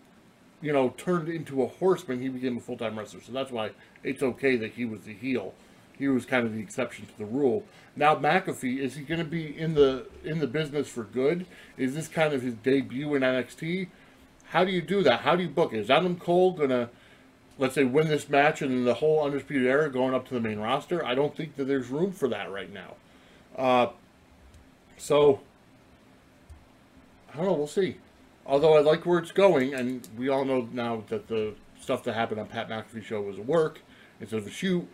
you 0.63 0.73
know, 0.73 0.91
turned 0.97 1.29
into 1.29 1.63
a 1.63 1.67
horseman, 1.67 2.23
he 2.23 2.29
became 2.29 2.57
a 2.57 2.61
full 2.61 2.79
time 2.79 2.99
wrestler. 2.99 3.21
So 3.21 3.33
that's 3.33 3.51
why 3.51 3.73
it's 4.03 4.23
okay 4.23 4.57
that 4.57 4.73
he 4.73 4.85
was 4.85 5.03
the 5.03 5.13
heel. 5.13 5.53
He 5.99 6.09
was 6.09 6.25
kind 6.25 6.47
of 6.47 6.55
the 6.55 6.61
exception 6.61 7.07
to 7.07 7.19
the 7.19 7.27
rule. 7.27 7.65
Now 7.95 8.17
McAfee 8.17 8.79
is 8.79 8.95
he 8.95 9.03
going 9.03 9.19
to 9.21 9.27
be 9.27 9.59
in 9.59 9.75
the 9.75 10.07
in 10.25 10.39
the 10.39 10.47
business 10.47 10.89
for 10.89 11.05
good? 11.05 11.47
Is 11.77 11.95
this 11.95 12.09
kind 12.09 12.33
of 12.33 12.43
his 12.43 12.55
debut 12.55 13.15
in 13.15 13.23
NXT? 13.23 13.89
How 14.47 14.65
do 14.65 14.71
you 14.71 14.81
do 14.81 15.03
that? 15.03 15.21
How 15.21 15.37
do 15.37 15.43
you 15.43 15.49
book 15.49 15.73
it? 15.73 15.81
Is 15.81 15.91
Adam 15.91 16.17
Cole 16.17 16.53
going 16.53 16.71
to 16.71 16.89
let's 17.59 17.75
say 17.75 17.85
win 17.85 18.09
this 18.09 18.29
match 18.29 18.63
and 18.63 18.87
the 18.87 18.95
whole 18.95 19.23
undisputed 19.23 19.67
era 19.67 19.91
going 19.91 20.15
up 20.15 20.27
to 20.29 20.35
the 20.35 20.41
main 20.41 20.59
roster? 20.59 21.05
I 21.05 21.15
don't 21.15 21.37
think 21.37 21.57
that 21.57 21.65
there's 21.65 21.89
room 21.89 22.13
for 22.13 22.29
that 22.29 22.51
right 22.51 22.73
now. 22.73 22.95
Uh, 23.57 23.93
so 24.97 25.41
I 27.33 27.37
don't 27.37 27.47
know. 27.47 27.53
We'll 27.53 27.67
see. 27.67 27.99
Although 28.45 28.77
I 28.77 28.81
like 28.81 29.07
where 29.07 29.19
it's 29.19 29.31
going, 29.31 29.75
and 29.75 30.07
we 30.17 30.29
all 30.29 30.45
know 30.45 30.69
now 30.73 31.05
that 31.09 31.29
the 31.29 31.55
stuff 31.81 32.03
that 32.05 32.15
happened 32.15 32.41
on 32.41 32.47
Pat 32.47 32.69
McAfee 32.69 33.05
show 33.05 33.21
was 33.21 33.39
a 33.39 33.43
work 33.43 33.81
instead 34.21 34.41
of 34.41 34.47
a 34.47 34.51
shoot. 34.51 34.89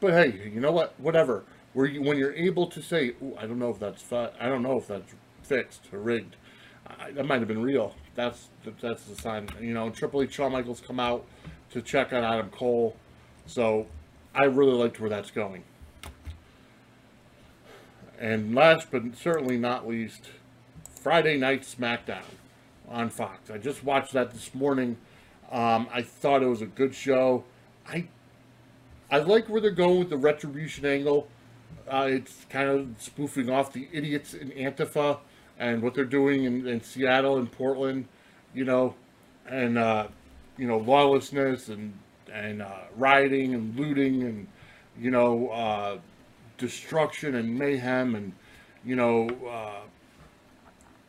But 0.00 0.12
hey, 0.12 0.50
you 0.52 0.60
know 0.60 0.72
what? 0.72 0.98
Whatever. 0.98 1.44
Where 1.72 1.86
you, 1.86 2.02
when 2.02 2.18
you're 2.18 2.34
able 2.34 2.66
to 2.66 2.82
say, 2.82 3.14
I 3.38 3.46
don't 3.46 3.58
know 3.58 3.70
if 3.70 3.78
that's 3.78 4.12
I 4.12 4.48
don't 4.48 4.62
know 4.62 4.76
if 4.76 4.88
that's 4.88 5.14
fixed 5.42 5.88
or 5.92 6.00
rigged. 6.00 6.36
I, 6.86 7.12
that 7.12 7.24
might 7.24 7.38
have 7.38 7.48
been 7.48 7.62
real. 7.62 7.94
That's 8.14 8.48
that's 8.80 9.04
the 9.04 9.16
sign. 9.16 9.48
You 9.58 9.72
know, 9.72 9.88
Triple 9.88 10.22
H, 10.22 10.34
Shawn 10.34 10.52
Michaels 10.52 10.82
come 10.86 11.00
out 11.00 11.24
to 11.70 11.80
check 11.80 12.12
on 12.12 12.22
Adam 12.24 12.50
Cole. 12.50 12.94
So 13.46 13.86
I 14.34 14.44
really 14.44 14.74
liked 14.74 15.00
where 15.00 15.08
that's 15.08 15.30
going. 15.30 15.64
And 18.20 18.54
last 18.54 18.88
but 18.90 19.16
certainly 19.16 19.56
not 19.56 19.88
least, 19.88 20.28
Friday 21.00 21.38
Night 21.38 21.62
SmackDown 21.62 22.22
on 22.92 23.08
Fox. 23.08 23.50
I 23.50 23.58
just 23.58 23.82
watched 23.82 24.12
that 24.12 24.30
this 24.30 24.54
morning. 24.54 24.96
Um, 25.50 25.88
I 25.92 26.02
thought 26.02 26.42
it 26.42 26.46
was 26.46 26.62
a 26.62 26.66
good 26.66 26.94
show. 26.94 27.44
I 27.88 28.06
I 29.10 29.18
like 29.18 29.48
where 29.48 29.60
they're 29.60 29.70
going 29.70 29.98
with 29.98 30.10
the 30.10 30.16
retribution 30.16 30.86
angle. 30.86 31.28
Uh, 31.90 32.08
it's 32.10 32.46
kind 32.48 32.68
of 32.68 32.88
spoofing 32.98 33.50
off 33.50 33.72
the 33.72 33.88
idiots 33.92 34.34
in 34.34 34.50
Antifa 34.50 35.18
and 35.58 35.82
what 35.82 35.94
they're 35.94 36.04
doing 36.04 36.44
in, 36.44 36.66
in 36.66 36.80
Seattle 36.80 37.36
and 37.38 37.50
Portland, 37.50 38.08
you 38.54 38.64
know, 38.64 38.94
and 39.46 39.76
uh, 39.76 40.06
you 40.56 40.66
know 40.66 40.78
lawlessness 40.78 41.68
and 41.68 41.98
and 42.32 42.62
uh, 42.62 42.82
rioting 42.96 43.54
and 43.54 43.78
looting 43.78 44.22
and 44.22 44.46
you 44.98 45.10
know 45.10 45.48
uh, 45.48 45.98
destruction 46.58 47.34
and 47.34 47.58
mayhem 47.58 48.14
and 48.14 48.32
you 48.84 48.96
know 48.96 49.28
uh, 49.48 49.80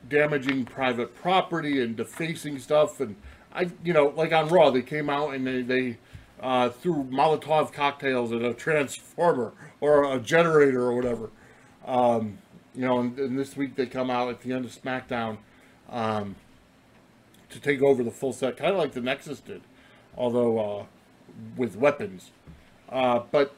damaging 0.10 0.66
private 0.66 1.16
property 1.16 1.82
and 1.82 1.96
defacing 1.96 2.60
stuff 2.60 3.00
and 3.00 3.16
I 3.54 3.70
you 3.84 3.94
know 3.94 4.14
like 4.16 4.34
on 4.34 4.50
Raw 4.50 4.70
they 4.70 4.82
came 4.82 5.10
out 5.10 5.34
and 5.34 5.46
they 5.48 5.62
they 5.62 5.98
uh, 6.44 6.70
threw 6.70 7.06
Molotov 7.06 7.72
cocktails 7.72 8.34
at 8.34 8.42
a 8.42 8.54
transformer 8.54 9.54
or 9.80 10.14
a 10.14 10.20
generator 10.20 10.82
or 10.82 10.94
whatever. 10.94 11.30
Um, 11.86 12.38
you 12.76 12.82
know, 12.82 13.00
and, 13.00 13.18
and, 13.18 13.40
this 13.40 13.56
week 13.56 13.76
they 13.76 13.86
come 13.86 14.10
out 14.10 14.30
at 14.30 14.42
the 14.42 14.52
end 14.52 14.66
of 14.66 14.72
SmackDown 14.72 15.38
um, 15.90 16.36
to 17.50 17.60
take 17.60 17.82
over 17.82 18.04
the 18.04 18.12
full 18.12 18.34
set, 18.34 18.58
kind 18.58 18.72
of 18.72 18.78
like 18.78 18.92
the 18.92 19.02
Nexus 19.02 19.40
did, 19.40 19.62
although 20.18 20.60
uh, 20.60 20.86
with 21.56 21.78
weapons. 21.78 22.32
Uh, 22.90 23.22
but 23.32 23.56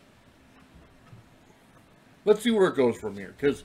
let's 2.24 2.42
see 2.42 2.52
where 2.52 2.68
it 2.68 2.76
goes 2.76 2.98
from 2.98 3.16
here, 3.16 3.34
because 3.36 3.64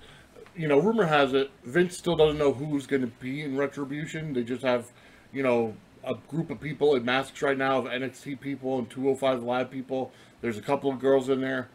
you 0.60 0.68
know, 0.68 0.78
rumor 0.78 1.06
has 1.06 1.32
it 1.32 1.50
Vince 1.64 1.96
still 1.96 2.16
doesn't 2.16 2.38
know 2.38 2.52
who's 2.52 2.86
going 2.86 3.00
to 3.00 3.08
be 3.08 3.40
in 3.40 3.56
Retribution. 3.56 4.34
They 4.34 4.42
just 4.42 4.62
have, 4.62 4.90
you 5.32 5.42
know, 5.42 5.74
a 6.04 6.14
group 6.28 6.50
of 6.50 6.60
people 6.60 6.94
in 6.96 7.04
masks 7.04 7.40
right 7.40 7.56
now 7.56 7.78
of 7.78 7.86
NXT 7.86 8.40
people 8.40 8.78
and 8.78 8.90
205 8.90 9.42
Live 9.42 9.70
people. 9.70 10.12
There's 10.42 10.58
a 10.58 10.62
couple 10.62 10.90
of 10.90 10.98
girls 10.98 11.30
in 11.30 11.40
there. 11.40 11.70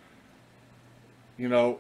You 1.36 1.50
know, 1.50 1.80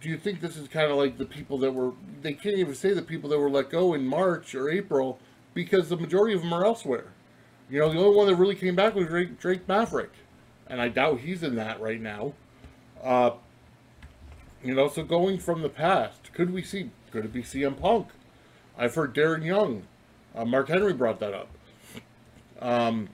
do 0.00 0.08
you 0.08 0.16
think 0.16 0.40
this 0.40 0.56
is 0.56 0.66
kind 0.66 0.90
of 0.90 0.96
like 0.96 1.18
the 1.18 1.26
people 1.26 1.58
that 1.58 1.72
were, 1.72 1.92
they 2.22 2.32
can't 2.32 2.56
even 2.56 2.74
say 2.74 2.94
the 2.94 3.02
people 3.02 3.28
that 3.28 3.38
were 3.38 3.50
let 3.50 3.68
go 3.68 3.92
in 3.92 4.06
March 4.06 4.54
or 4.54 4.70
April 4.70 5.18
because 5.52 5.90
the 5.90 5.96
majority 5.96 6.34
of 6.34 6.40
them 6.40 6.54
are 6.54 6.64
elsewhere. 6.64 7.12
You 7.68 7.80
know, 7.80 7.92
the 7.92 7.98
only 7.98 8.16
one 8.16 8.26
that 8.28 8.36
really 8.36 8.54
came 8.54 8.74
back 8.74 8.94
was 8.94 9.08
Drake, 9.08 9.38
Drake 9.38 9.68
Maverick. 9.68 10.12
And 10.66 10.80
I 10.80 10.88
doubt 10.88 11.20
he's 11.20 11.42
in 11.42 11.56
that 11.56 11.82
right 11.82 12.00
now. 12.00 12.32
Uh, 13.02 13.32
you 14.62 14.74
know, 14.74 14.88
so 14.88 15.02
going 15.02 15.38
from 15.38 15.62
the 15.62 15.68
past, 15.68 16.32
could 16.32 16.52
we 16.52 16.62
see, 16.62 16.90
could 17.10 17.24
it 17.24 17.32
be 17.32 17.42
CM 17.42 17.78
Punk? 17.78 18.08
I've 18.76 18.94
heard 18.94 19.14
Darren 19.14 19.44
Young. 19.44 19.84
Uh, 20.34 20.44
Mark 20.44 20.68
Henry 20.68 20.92
brought 20.92 21.20
that 21.20 21.34
up. 21.34 21.48
Um, 22.60 23.08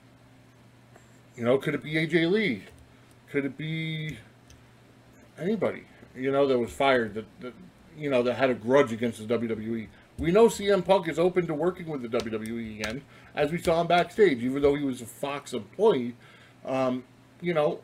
you 1.37 1.45
know, 1.45 1.59
could 1.59 1.75
it 1.75 1.83
be 1.83 1.95
AJ 1.95 2.31
Lee? 2.31 2.65
Could 3.31 3.45
it 3.45 3.57
be 3.57 4.19
anybody? 5.39 5.85
You 6.15 6.33
know, 6.33 6.47
that 6.47 6.59
was 6.59 6.73
fired 6.73 7.15
that, 7.15 7.27
that 7.41 7.53
you 7.97 8.11
know 8.11 8.23
that 8.23 8.35
had 8.35 8.51
a 8.51 8.55
grudge 8.55 8.93
against 8.93 9.27
the 9.27 9.39
WWE. 9.39 9.89
We 10.19 10.31
know 10.31 10.47
CM 10.47 10.85
Punk 10.85 11.09
is 11.09 11.19
open 11.19 11.47
to 11.47 11.55
working 11.55 11.87
with 11.87 12.03
the 12.03 12.09
WWE 12.09 12.81
again, 12.81 13.03
as 13.35 13.53
we 13.53 13.59
saw 13.59 13.81
him 13.81 13.87
backstage, 13.87 14.43
even 14.43 14.63
though 14.63 14.75
he 14.75 14.85
was 14.85 15.03
a 15.03 15.07
Fox 15.07 15.53
employee. 15.53 16.17
Um, 16.65 17.05
you 17.41 17.53
know, 17.53 17.81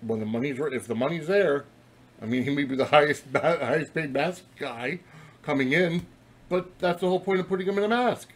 when 0.00 0.20
the 0.20 0.26
money's 0.26 0.58
if 0.58 0.86
the 0.86 0.94
money's 0.94 1.26
there, 1.26 1.64
I 2.22 2.26
mean, 2.26 2.44
he 2.44 2.54
may 2.54 2.64
be 2.64 2.76
the 2.76 2.86
highest 2.86 3.24
highest 3.34 3.94
paid 3.94 4.12
mask 4.12 4.44
guy 4.58 5.00
coming 5.42 5.72
in, 5.72 6.06
but 6.48 6.78
that's 6.78 7.00
the 7.00 7.08
whole 7.08 7.20
point 7.20 7.40
of 7.40 7.48
putting 7.48 7.66
him 7.66 7.78
in 7.78 7.84
a 7.84 7.88
mask. 7.88 8.32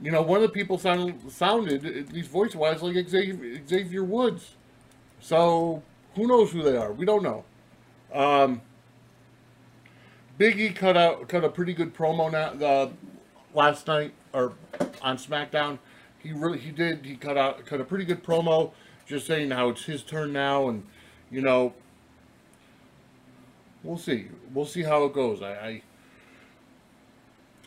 You 0.00 0.10
know, 0.10 0.22
one 0.22 0.38
of 0.38 0.42
the 0.42 0.48
people 0.50 0.78
sound, 0.78 1.30
sounded, 1.30 1.84
at 1.86 2.12
least 2.12 2.30
voice-wise, 2.30 2.82
like 2.82 3.08
Xavier, 3.08 3.66
Xavier 3.66 4.04
Woods. 4.04 4.54
So, 5.20 5.82
who 6.14 6.26
knows 6.26 6.52
who 6.52 6.62
they 6.62 6.76
are? 6.76 6.92
We 6.92 7.06
don't 7.06 7.22
know. 7.22 7.44
Um, 8.12 8.60
Biggie 10.38 10.74
cut 10.74 10.96
out 10.96 11.28
cut 11.28 11.44
a 11.44 11.48
pretty 11.48 11.72
good 11.72 11.94
promo 11.94 12.92
last 13.54 13.86
night 13.86 14.12
or 14.32 14.52
on 15.00 15.16
SmackDown. 15.16 15.78
He 16.18 16.32
really 16.32 16.58
he 16.58 16.70
did 16.70 17.06
he 17.06 17.16
cut 17.16 17.38
out 17.38 17.64
cut 17.64 17.80
a 17.80 17.84
pretty 17.84 18.04
good 18.04 18.22
promo, 18.22 18.72
just 19.06 19.26
saying 19.26 19.50
how 19.50 19.70
it's 19.70 19.84
his 19.84 20.02
turn 20.02 20.32
now, 20.32 20.68
and 20.68 20.84
you 21.30 21.40
know, 21.40 21.72
we'll 23.86 23.98
see 23.98 24.26
we'll 24.52 24.66
see 24.66 24.82
how 24.82 25.04
it 25.04 25.12
goes. 25.12 25.42
I 25.42 25.82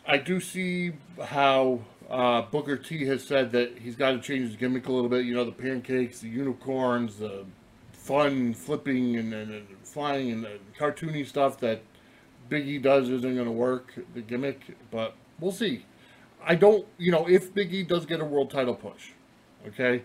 I, 0.06 0.14
I 0.14 0.16
do 0.18 0.40
see 0.40 0.92
how 1.22 1.80
uh, 2.08 2.42
Booker 2.42 2.76
T 2.76 3.06
has 3.06 3.24
said 3.24 3.52
that 3.52 3.78
he's 3.78 3.96
got 3.96 4.12
to 4.12 4.20
change 4.20 4.48
his 4.48 4.56
gimmick 4.56 4.88
a 4.88 4.92
little 4.92 5.08
bit. 5.08 5.24
You 5.24 5.34
know, 5.34 5.44
the 5.44 5.52
pancakes, 5.52 6.20
the 6.20 6.28
unicorns, 6.28 7.18
the 7.18 7.44
fun 7.92 8.54
flipping 8.54 9.16
and, 9.16 9.32
and, 9.32 9.52
and 9.52 9.66
flying 9.84 10.32
and, 10.32 10.46
cartoony 10.78 11.26
stuff 11.26 11.60
that 11.60 11.82
Biggie 12.48 12.82
does 12.82 13.08
isn't 13.08 13.34
going 13.34 13.46
to 13.46 13.52
work, 13.52 13.92
the 14.14 14.20
gimmick, 14.20 14.60
but 14.90 15.14
we'll 15.38 15.52
see. 15.52 15.84
I 16.42 16.54
don't, 16.54 16.86
you 16.98 17.12
know, 17.12 17.28
if 17.28 17.54
Biggie 17.54 17.86
does 17.86 18.06
get 18.06 18.20
a 18.20 18.24
world 18.24 18.50
title 18.50 18.74
push, 18.74 19.10
okay, 19.68 20.02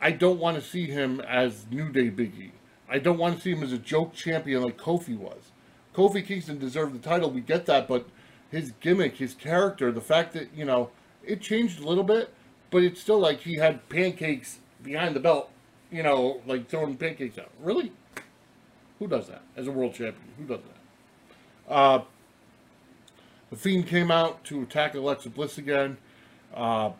I 0.00 0.10
don't 0.10 0.40
want 0.40 0.56
to 0.56 0.62
see 0.62 0.86
him 0.86 1.20
as 1.20 1.66
New 1.70 1.90
Day 1.90 2.10
Biggie. 2.10 2.52
I 2.92 2.98
don't 2.98 3.16
want 3.16 3.36
to 3.36 3.40
see 3.40 3.52
him 3.52 3.62
as 3.62 3.72
a 3.72 3.78
joke 3.78 4.12
champion 4.12 4.62
like 4.62 4.76
Kofi 4.76 5.16
was. 5.16 5.50
Kofi 5.94 6.24
Kingston 6.24 6.58
deserved 6.58 6.94
the 6.94 6.98
title, 6.98 7.30
we 7.30 7.40
get 7.40 7.64
that, 7.64 7.88
but 7.88 8.06
his 8.50 8.72
gimmick, 8.80 9.16
his 9.16 9.32
character, 9.32 9.90
the 9.90 10.02
fact 10.02 10.34
that, 10.34 10.48
you 10.54 10.66
know, 10.66 10.90
it 11.24 11.40
changed 11.40 11.80
a 11.80 11.88
little 11.88 12.04
bit, 12.04 12.34
but 12.70 12.82
it's 12.82 13.00
still 13.00 13.18
like 13.18 13.40
he 13.40 13.56
had 13.56 13.88
pancakes 13.88 14.58
behind 14.82 15.16
the 15.16 15.20
belt, 15.20 15.50
you 15.90 16.02
know, 16.02 16.42
like 16.46 16.68
throwing 16.68 16.94
pancakes 16.98 17.38
out. 17.38 17.48
Really? 17.62 17.92
Who 18.98 19.08
does 19.08 19.26
that 19.28 19.40
as 19.56 19.68
a 19.68 19.72
world 19.72 19.94
champion? 19.94 20.28
Who 20.36 20.44
does 20.44 20.60
that? 20.60 21.72
Uh, 21.72 22.02
the 23.48 23.56
Fiend 23.56 23.86
came 23.86 24.10
out 24.10 24.44
to 24.44 24.62
attack 24.62 24.94
Alexa 24.94 25.30
Bliss 25.30 25.56
again. 25.56 25.96
Uh, 26.54 26.90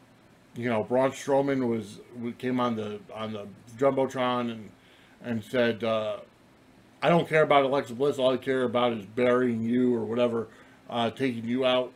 you 0.56 0.70
know, 0.70 0.84
Braun 0.84 1.10
Strowman 1.10 1.68
was 1.68 2.00
came 2.38 2.60
on 2.60 2.76
the 2.76 2.98
on 3.14 3.34
the 3.34 3.46
jumbotron 3.78 4.50
and 4.52 4.70
and 5.22 5.42
said, 5.42 5.84
uh, 5.84 6.18
"I 7.02 7.08
don't 7.08 7.28
care 7.28 7.42
about 7.42 7.64
Alexa 7.64 7.94
Bliss. 7.94 8.18
All 8.18 8.32
I 8.32 8.36
care 8.36 8.64
about 8.64 8.92
is 8.92 9.04
burying 9.06 9.62
you 9.62 9.94
or 9.94 10.04
whatever." 10.04 10.48
uh, 10.92 11.10
taking 11.10 11.46
you 11.46 11.64
out. 11.64 11.92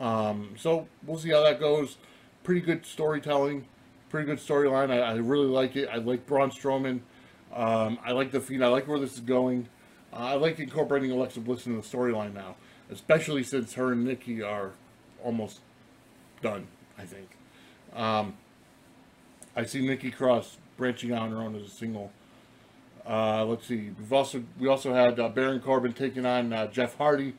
Um, 0.00 0.54
so 0.58 0.88
we'll 1.06 1.18
see 1.18 1.30
how 1.30 1.42
that 1.44 1.60
goes. 1.60 1.96
Pretty 2.42 2.60
good 2.60 2.84
storytelling, 2.84 3.66
pretty 4.10 4.26
good 4.26 4.38
storyline. 4.38 4.90
I, 4.90 4.98
I, 4.98 5.14
really 5.14 5.46
like 5.46 5.76
it. 5.76 5.88
I 5.90 5.96
like 5.96 6.26
Braun 6.26 6.50
Strowman. 6.50 7.00
Um, 7.54 7.98
I 8.04 8.12
like 8.12 8.32
the 8.32 8.40
Fiend. 8.40 8.64
I 8.64 8.68
like 8.68 8.88
where 8.88 8.98
this 8.98 9.14
is 9.14 9.20
going. 9.20 9.68
Uh, 10.12 10.16
I 10.16 10.34
like 10.34 10.58
incorporating 10.58 11.12
Alexa 11.12 11.40
Bliss 11.40 11.66
in 11.66 11.76
the 11.76 11.82
storyline 11.82 12.34
now, 12.34 12.56
especially 12.90 13.44
since 13.44 13.74
her 13.74 13.92
and 13.92 14.04
Nikki 14.04 14.42
are 14.42 14.72
almost 15.22 15.60
done. 16.42 16.66
I 16.98 17.04
think. 17.04 17.28
Um, 17.94 18.36
I 19.56 19.64
see 19.64 19.86
Nikki 19.86 20.10
Cross 20.10 20.58
branching 20.76 21.12
out 21.12 21.22
on 21.22 21.30
her 21.30 21.38
own 21.38 21.54
as 21.54 21.62
a 21.62 21.70
single. 21.70 22.10
Uh, 23.06 23.44
let's 23.44 23.66
see. 23.66 23.90
We've 23.98 24.12
also 24.12 24.42
we 24.58 24.68
also 24.68 24.94
had 24.94 25.20
uh, 25.20 25.28
Baron 25.28 25.60
Corbin 25.60 25.92
taking 25.92 26.24
on 26.24 26.52
uh, 26.52 26.66
Jeff 26.68 26.96
Hardy. 26.96 27.34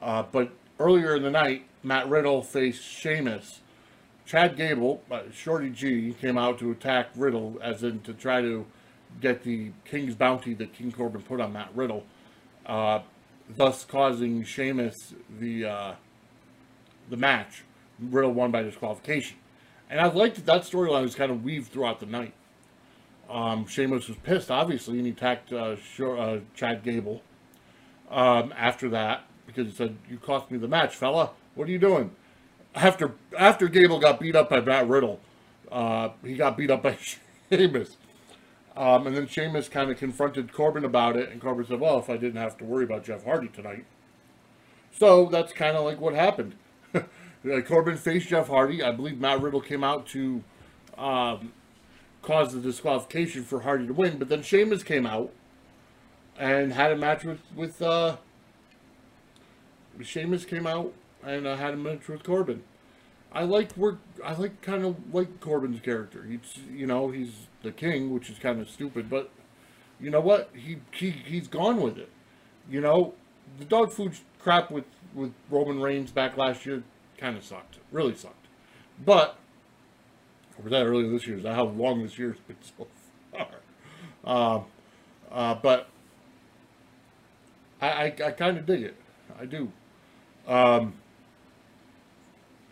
Uh, 0.00 0.24
but 0.30 0.52
earlier 0.78 1.16
in 1.16 1.22
the 1.22 1.30
night, 1.30 1.66
Matt 1.82 2.08
Riddle 2.08 2.42
faced 2.42 2.82
Sheamus. 2.82 3.60
Chad 4.24 4.56
Gable, 4.56 5.02
uh, 5.10 5.22
Shorty 5.32 5.70
G, 5.70 6.14
came 6.20 6.38
out 6.38 6.60
to 6.60 6.70
attack 6.70 7.08
Riddle, 7.16 7.58
as 7.60 7.82
in 7.82 8.00
to 8.02 8.12
try 8.12 8.40
to 8.40 8.64
get 9.20 9.42
the 9.42 9.72
King's 9.84 10.14
bounty 10.14 10.54
that 10.54 10.72
King 10.72 10.92
Corbin 10.92 11.22
put 11.22 11.40
on 11.40 11.52
Matt 11.52 11.70
Riddle, 11.74 12.04
uh, 12.66 13.00
thus 13.48 13.84
causing 13.84 14.44
Sheamus 14.44 15.14
the 15.40 15.96
the 17.08 17.16
match. 17.16 17.64
Riddle 17.98 18.32
won 18.32 18.52
by 18.52 18.62
disqualification, 18.62 19.36
and 19.90 20.00
I 20.00 20.06
liked 20.06 20.36
that 20.36 20.46
that 20.46 20.62
storyline 20.62 21.02
was 21.02 21.16
kind 21.16 21.32
of 21.32 21.42
weaved 21.42 21.72
throughout 21.72 21.98
the 21.98 22.06
night. 22.06 22.32
Um, 23.30 23.66
Sheamus 23.66 24.08
was 24.08 24.16
pissed, 24.18 24.50
obviously, 24.50 24.96
and 24.96 25.06
he 25.06 25.12
attacked 25.12 25.52
uh, 25.52 25.76
uh, 26.04 26.40
Chad 26.54 26.82
Gable. 26.82 27.22
Um, 28.10 28.52
after 28.56 28.88
that, 28.88 29.24
because 29.46 29.68
he 29.68 29.72
said, 29.72 29.96
"You 30.10 30.18
cost 30.18 30.50
me 30.50 30.58
the 30.58 30.66
match, 30.66 30.96
fella. 30.96 31.30
What 31.54 31.68
are 31.68 31.70
you 31.70 31.78
doing?" 31.78 32.10
After 32.74 33.12
after 33.38 33.68
Gable 33.68 34.00
got 34.00 34.18
beat 34.18 34.34
up 34.34 34.50
by 34.50 34.60
Matt 34.60 34.88
Riddle, 34.88 35.20
uh, 35.70 36.10
he 36.24 36.34
got 36.34 36.56
beat 36.56 36.70
up 36.70 36.82
by 36.82 36.98
Sheamus. 37.50 37.96
Um, 38.76 39.06
and 39.06 39.16
then 39.16 39.28
Sheamus 39.28 39.68
kind 39.68 39.90
of 39.90 39.98
confronted 39.98 40.52
Corbin 40.52 40.84
about 40.84 41.16
it, 41.16 41.30
and 41.30 41.40
Corbin 41.40 41.66
said, 41.66 41.78
"Well, 41.78 42.00
if 42.00 42.10
I 42.10 42.16
didn't 42.16 42.40
have 42.40 42.58
to 42.58 42.64
worry 42.64 42.84
about 42.84 43.04
Jeff 43.04 43.24
Hardy 43.24 43.48
tonight." 43.48 43.84
So 44.92 45.26
that's 45.26 45.52
kind 45.52 45.76
of 45.76 45.84
like 45.84 46.00
what 46.00 46.14
happened. 46.14 46.54
Corbin 47.66 47.96
faced 47.96 48.28
Jeff 48.28 48.48
Hardy. 48.48 48.82
I 48.82 48.90
believe 48.90 49.20
Matt 49.20 49.40
Riddle 49.40 49.60
came 49.60 49.84
out 49.84 50.06
to 50.08 50.42
um, 50.98 51.52
cause 52.22 52.52
the 52.52 52.60
disqualification 52.60 53.44
for 53.44 53.60
Hardy 53.60 53.86
to 53.86 53.92
win, 53.92 54.18
but 54.18 54.28
then 54.28 54.42
Sheamus 54.42 54.82
came 54.82 55.06
out 55.06 55.32
and 56.38 56.72
had 56.72 56.92
a 56.92 56.96
match 56.96 57.24
with 57.24 57.40
with 57.54 57.80
uh, 57.82 58.16
Sheamus 60.02 60.44
came 60.44 60.66
out 60.66 60.92
and 61.22 61.46
uh, 61.46 61.56
had 61.56 61.74
a 61.74 61.76
match 61.76 62.08
with 62.08 62.22
Corbin. 62.22 62.62
I 63.32 63.44
like 63.44 63.76
work. 63.76 63.98
I 64.24 64.34
like 64.34 64.60
kind 64.62 64.84
of 64.84 65.14
like 65.14 65.40
Corbin's 65.40 65.80
character. 65.80 66.24
He's 66.24 66.62
you 66.72 66.86
know 66.86 67.10
he's 67.10 67.46
the 67.62 67.70
king, 67.70 68.12
which 68.12 68.28
is 68.30 68.38
kind 68.38 68.60
of 68.60 68.68
stupid, 68.68 69.08
but 69.08 69.30
you 70.00 70.10
know 70.10 70.20
what? 70.20 70.50
He 70.54 70.78
he 70.90 71.10
he's 71.10 71.46
gone 71.46 71.80
with 71.80 71.98
it. 71.98 72.10
You 72.68 72.80
know, 72.80 73.14
the 73.58 73.64
dog 73.64 73.92
food 73.92 74.14
crap 74.40 74.70
with 74.70 74.84
with 75.14 75.32
Roman 75.50 75.80
Reigns 75.80 76.10
back 76.10 76.36
last 76.36 76.66
year 76.66 76.82
kind 77.18 77.36
of 77.36 77.44
sucked. 77.44 77.78
Really 77.92 78.14
sucked. 78.14 78.46
But 79.04 79.38
Or 80.60 80.64
was 80.64 80.72
that 80.72 80.84
earlier 80.84 81.10
this 81.10 81.26
year? 81.26 81.38
Is 81.38 81.42
that 81.44 81.54
how 81.54 81.64
long 81.64 82.02
this 82.02 82.18
year's 82.18 82.36
been 82.46 82.56
so 82.60 82.86
far? 83.32 83.48
Uh, 84.22 84.60
uh, 85.32 85.54
but 85.54 85.88
I, 87.80 87.88
I, 87.88 88.04
I 88.04 88.30
kind 88.32 88.58
of 88.58 88.66
dig 88.66 88.82
it. 88.82 88.96
I 89.38 89.46
do. 89.46 89.72
Um, 90.46 90.94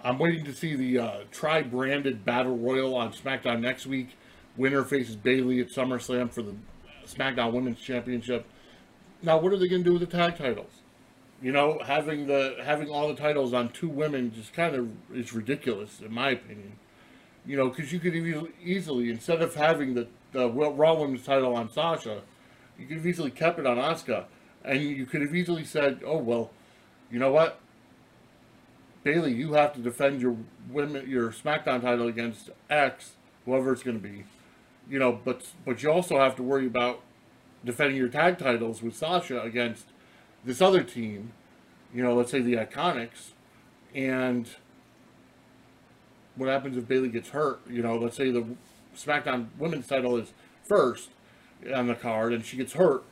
I'm 0.04 0.18
waiting 0.18 0.44
to 0.44 0.52
see 0.52 0.76
the 0.76 0.98
uh, 0.98 1.20
tri-branded 1.30 2.24
battle 2.24 2.56
royal 2.56 2.94
on 2.94 3.12
SmackDown 3.12 3.60
next 3.60 3.86
week. 3.86 4.10
Winner 4.56 4.84
faces 4.84 5.16
Bayley 5.16 5.60
at 5.60 5.68
SummerSlam 5.68 6.30
for 6.30 6.42
the 6.42 6.54
SmackDown 7.06 7.52
Women's 7.52 7.80
Championship. 7.80 8.44
Now, 9.22 9.38
what 9.38 9.52
are 9.52 9.56
they 9.56 9.68
going 9.68 9.82
to 9.82 9.90
do 9.90 9.98
with 9.98 10.08
the 10.08 10.16
tag 10.16 10.36
titles? 10.36 10.70
You 11.40 11.52
know, 11.52 11.80
having 11.84 12.26
the 12.26 12.56
having 12.62 12.90
all 12.90 13.08
the 13.08 13.14
titles 13.14 13.54
on 13.54 13.68
two 13.70 13.88
women 13.88 14.32
just 14.34 14.52
kind 14.52 14.74
of 14.74 14.88
is 15.16 15.32
ridiculous, 15.32 16.00
in 16.00 16.12
my 16.12 16.30
opinion. 16.30 16.72
You 17.48 17.56
know, 17.56 17.70
because 17.70 17.90
you 17.90 17.98
could 17.98 18.14
easily 18.62 19.10
instead 19.10 19.40
of 19.40 19.54
having 19.54 19.94
the 19.94 20.06
the 20.32 20.50
Raw 20.50 21.00
Women's 21.00 21.24
title 21.24 21.56
on 21.56 21.72
Sasha, 21.72 22.20
you 22.78 22.86
could 22.86 22.98
have 22.98 23.06
easily 23.06 23.30
kept 23.30 23.58
it 23.58 23.66
on 23.66 23.78
Asuka, 23.78 24.26
and 24.62 24.82
you 24.82 25.06
could 25.06 25.22
have 25.22 25.34
easily 25.34 25.64
said, 25.64 26.02
"Oh 26.04 26.18
well, 26.18 26.50
you 27.10 27.18
know 27.18 27.32
what, 27.32 27.58
Bayley, 29.02 29.32
you 29.32 29.54
have 29.54 29.72
to 29.72 29.80
defend 29.80 30.20
your 30.20 30.36
women 30.70 31.08
your 31.08 31.30
SmackDown 31.30 31.80
title 31.80 32.06
against 32.06 32.50
X, 32.68 33.12
whoever 33.46 33.72
it's 33.72 33.82
going 33.82 33.98
to 33.98 34.06
be." 34.06 34.24
You 34.90 34.98
know, 34.98 35.18
but 35.24 35.46
but 35.64 35.82
you 35.82 35.90
also 35.90 36.18
have 36.18 36.36
to 36.36 36.42
worry 36.42 36.66
about 36.66 37.00
defending 37.64 37.96
your 37.96 38.08
tag 38.08 38.36
titles 38.36 38.82
with 38.82 38.94
Sasha 38.94 39.40
against 39.40 39.86
this 40.44 40.60
other 40.60 40.82
team, 40.82 41.32
you 41.94 42.02
know, 42.02 42.14
let's 42.14 42.30
say 42.30 42.42
the 42.42 42.56
Iconics, 42.56 43.30
and 43.94 44.50
what 46.38 46.48
happens 46.48 46.76
if 46.76 46.88
Bayley 46.88 47.08
gets 47.08 47.30
hurt? 47.30 47.60
You 47.68 47.82
know, 47.82 47.96
let's 47.96 48.16
say 48.16 48.30
the 48.30 48.46
SmackDown 48.96 49.48
Women's 49.58 49.86
title 49.86 50.16
is 50.16 50.32
first 50.66 51.10
on 51.74 51.88
the 51.88 51.94
card, 51.94 52.32
and 52.32 52.44
she 52.44 52.56
gets 52.56 52.74
hurt, 52.74 53.04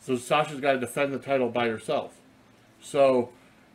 so 0.00 0.16
Sasha's 0.16 0.60
got 0.60 0.72
to 0.72 0.78
defend 0.78 1.12
the 1.12 1.18
title 1.18 1.48
by 1.48 1.68
herself. 1.68 2.20
So, 2.80 3.30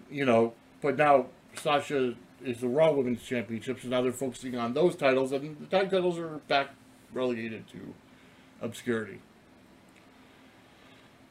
you 0.10 0.26
know, 0.26 0.54
but 0.82 0.98
now 0.98 1.28
Sasha 1.56 2.14
is 2.44 2.62
the 2.62 2.68
Raw 2.68 2.92
Women's 2.92 3.24
Championship, 3.24 3.82
so 3.82 3.88
now 3.88 4.02
they're 4.02 4.12
focusing 4.12 4.56
on 4.56 4.74
those 4.74 4.96
titles, 4.96 5.32
and 5.32 5.58
the 5.60 5.66
tag 5.66 5.90
titles 5.90 6.18
are 6.20 6.38
back 6.48 6.70
relegated 7.12 7.68
to 7.70 7.94
obscurity. 8.62 9.20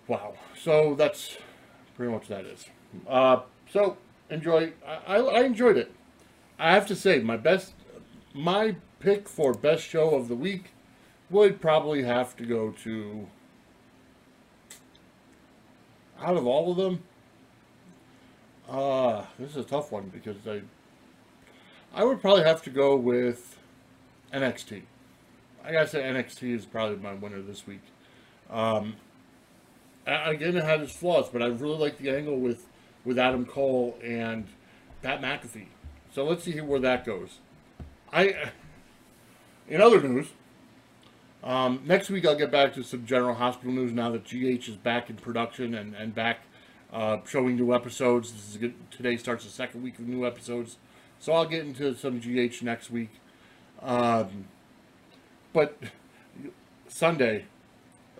Wow. 0.06 0.34
So 0.60 0.94
that's 0.94 1.36
pretty 1.96 2.12
much 2.12 2.28
that 2.28 2.44
is. 2.46 2.66
Uh, 3.06 3.40
so 3.70 3.96
enjoy. 4.30 4.72
I, 5.06 5.16
I 5.16 5.42
enjoyed 5.42 5.76
it. 5.76 5.92
I 6.58 6.72
have 6.72 6.86
to 6.88 6.96
say, 6.96 7.20
my 7.20 7.36
best, 7.36 7.72
my 8.34 8.76
pick 9.00 9.28
for 9.28 9.54
best 9.54 9.84
show 9.84 10.14
of 10.14 10.28
the 10.28 10.34
week 10.34 10.72
would 11.30 11.60
probably 11.60 12.02
have 12.02 12.36
to 12.36 12.44
go 12.44 12.70
to. 12.82 13.28
Out 16.20 16.36
of 16.36 16.46
all 16.48 16.72
of 16.72 16.76
them, 16.76 17.04
uh, 18.68 19.24
this 19.38 19.50
is 19.50 19.56
a 19.56 19.62
tough 19.62 19.92
one 19.92 20.08
because 20.08 20.36
I, 20.48 20.62
I 21.94 22.02
would 22.02 22.20
probably 22.20 22.42
have 22.42 22.60
to 22.62 22.70
go 22.70 22.96
with 22.96 23.56
NXT. 24.32 24.82
I 25.64 25.72
gotta 25.72 25.86
say 25.86 26.02
NXT 26.02 26.54
is 26.54 26.66
probably 26.66 26.96
my 26.96 27.14
winner 27.14 27.40
this 27.40 27.68
week. 27.68 27.82
Um, 28.50 28.96
again, 30.06 30.56
it 30.56 30.64
had 30.64 30.80
its 30.80 30.92
flaws, 30.92 31.28
but 31.28 31.42
I 31.42 31.46
really 31.46 31.78
like 31.78 31.98
the 31.98 32.10
angle 32.10 32.36
with 32.36 32.66
with 33.04 33.18
Adam 33.18 33.46
Cole 33.46 33.96
and 34.02 34.46
Pat 35.02 35.22
McAfee. 35.22 35.66
So 36.18 36.24
let's 36.24 36.42
see 36.42 36.60
where 36.60 36.80
that 36.80 37.04
goes. 37.04 37.38
I, 38.12 38.50
in 39.68 39.80
other 39.80 40.02
news, 40.02 40.26
um, 41.44 41.82
next 41.86 42.10
week 42.10 42.26
I'll 42.26 42.34
get 42.34 42.50
back 42.50 42.74
to 42.74 42.82
some 42.82 43.06
general 43.06 43.36
hospital 43.36 43.70
news 43.70 43.92
now 43.92 44.10
that 44.10 44.24
GH 44.24 44.68
is 44.68 44.74
back 44.74 45.10
in 45.10 45.14
production 45.14 45.74
and 45.76 45.94
and 45.94 46.12
back 46.12 46.40
uh, 46.92 47.18
showing 47.24 47.54
new 47.54 47.72
episodes. 47.72 48.32
This 48.32 48.50
is 48.50 48.56
good. 48.56 48.74
Today 48.90 49.16
starts 49.16 49.44
the 49.44 49.50
second 49.52 49.84
week 49.84 50.00
of 50.00 50.08
new 50.08 50.26
episodes, 50.26 50.78
so 51.20 51.34
I'll 51.34 51.46
get 51.46 51.64
into 51.64 51.94
some 51.94 52.18
GH 52.18 52.62
next 52.62 52.90
week. 52.90 53.10
Um, 53.80 54.46
but 55.52 55.78
Sunday, 56.88 57.44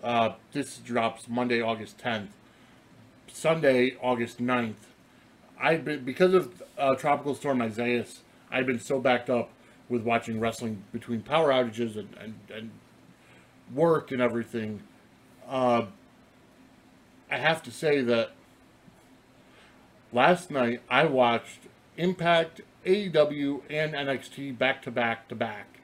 uh, 0.01 0.35
this 0.53 0.77
drops 0.77 1.27
Monday, 1.27 1.61
August 1.61 1.97
10th. 1.97 2.29
Sunday, 3.27 3.97
August 4.01 4.37
9th. 4.37 4.88
I've 5.59 5.85
been 5.85 6.03
because 6.03 6.33
of 6.33 6.63
uh, 6.77 6.95
Tropical 6.95 7.35
Storm 7.35 7.61
Isaias. 7.61 8.21
I've 8.51 8.65
been 8.65 8.79
so 8.79 8.99
backed 8.99 9.29
up 9.29 9.49
with 9.89 10.03
watching 10.03 10.39
wrestling 10.39 10.83
between 10.91 11.21
power 11.21 11.49
outages 11.49 11.97
and, 11.97 12.15
and, 12.19 12.35
and 12.53 12.71
work 13.73 14.11
and 14.11 14.21
everything. 14.21 14.81
Uh, 15.47 15.85
I 17.29 17.37
have 17.37 17.61
to 17.63 17.71
say 17.71 18.01
that 18.01 18.31
last 20.11 20.51
night 20.51 20.81
I 20.89 21.05
watched 21.05 21.59
Impact, 21.97 22.61
AEW, 22.85 23.61
and 23.69 23.93
NXT 23.93 24.57
back 24.57 24.81
to 24.83 24.91
back 24.91 25.27
to 25.29 25.35
back 25.35 25.79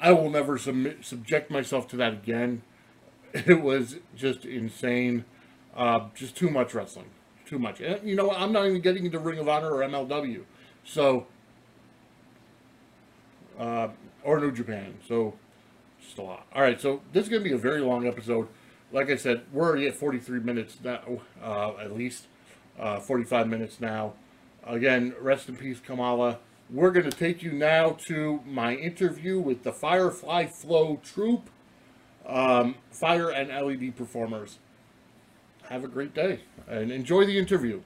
I 0.00 0.12
will 0.12 0.30
never 0.30 0.56
submit, 0.56 1.04
subject 1.04 1.50
myself 1.50 1.86
to 1.88 1.96
that 1.96 2.12
again. 2.12 2.62
It 3.32 3.62
was 3.62 3.98
just 4.16 4.44
insane. 4.44 5.24
Uh, 5.76 6.08
just 6.16 6.36
too 6.36 6.50
much 6.50 6.74
wrestling. 6.74 7.10
Too 7.50 7.58
much. 7.58 7.80
And, 7.80 8.08
you 8.08 8.14
know, 8.14 8.28
what? 8.28 8.40
I'm 8.40 8.52
not 8.52 8.64
even 8.66 8.80
getting 8.80 9.04
into 9.04 9.18
Ring 9.18 9.40
of 9.40 9.48
Honor 9.48 9.72
or 9.72 9.80
MLW. 9.80 10.44
So, 10.84 11.26
uh, 13.58 13.88
or 14.22 14.38
New 14.38 14.52
Japan. 14.52 14.94
So, 15.08 15.34
just 16.00 16.16
a 16.18 16.22
lot. 16.22 16.46
All 16.54 16.62
right, 16.62 16.80
so 16.80 17.00
this 17.12 17.24
is 17.24 17.28
going 17.28 17.42
to 17.42 17.48
be 17.48 17.52
a 17.52 17.58
very 17.58 17.80
long 17.80 18.06
episode. 18.06 18.46
Like 18.92 19.10
I 19.10 19.16
said, 19.16 19.42
we're 19.52 19.66
already 19.66 19.88
at 19.88 19.96
43 19.96 20.38
minutes 20.38 20.78
now, 20.84 21.22
uh, 21.42 21.72
at 21.78 21.96
least. 21.96 22.28
Uh, 22.78 23.00
45 23.00 23.48
minutes 23.48 23.80
now. 23.80 24.12
Again, 24.64 25.12
rest 25.20 25.48
in 25.48 25.56
peace, 25.56 25.80
Kamala. 25.80 26.38
We're 26.70 26.92
going 26.92 27.10
to 27.10 27.16
take 27.16 27.42
you 27.42 27.50
now 27.50 27.96
to 28.06 28.42
my 28.46 28.76
interview 28.76 29.40
with 29.40 29.64
the 29.64 29.72
Firefly 29.72 30.46
Flow 30.46 31.00
Troupe, 31.02 31.50
um, 32.24 32.76
fire 32.92 33.28
and 33.28 33.48
LED 33.48 33.96
performers. 33.96 34.58
Have 35.70 35.84
a 35.84 35.88
great 35.88 36.14
day 36.14 36.40
and 36.66 36.90
enjoy 36.90 37.24
the 37.26 37.38
interview. 37.38 37.80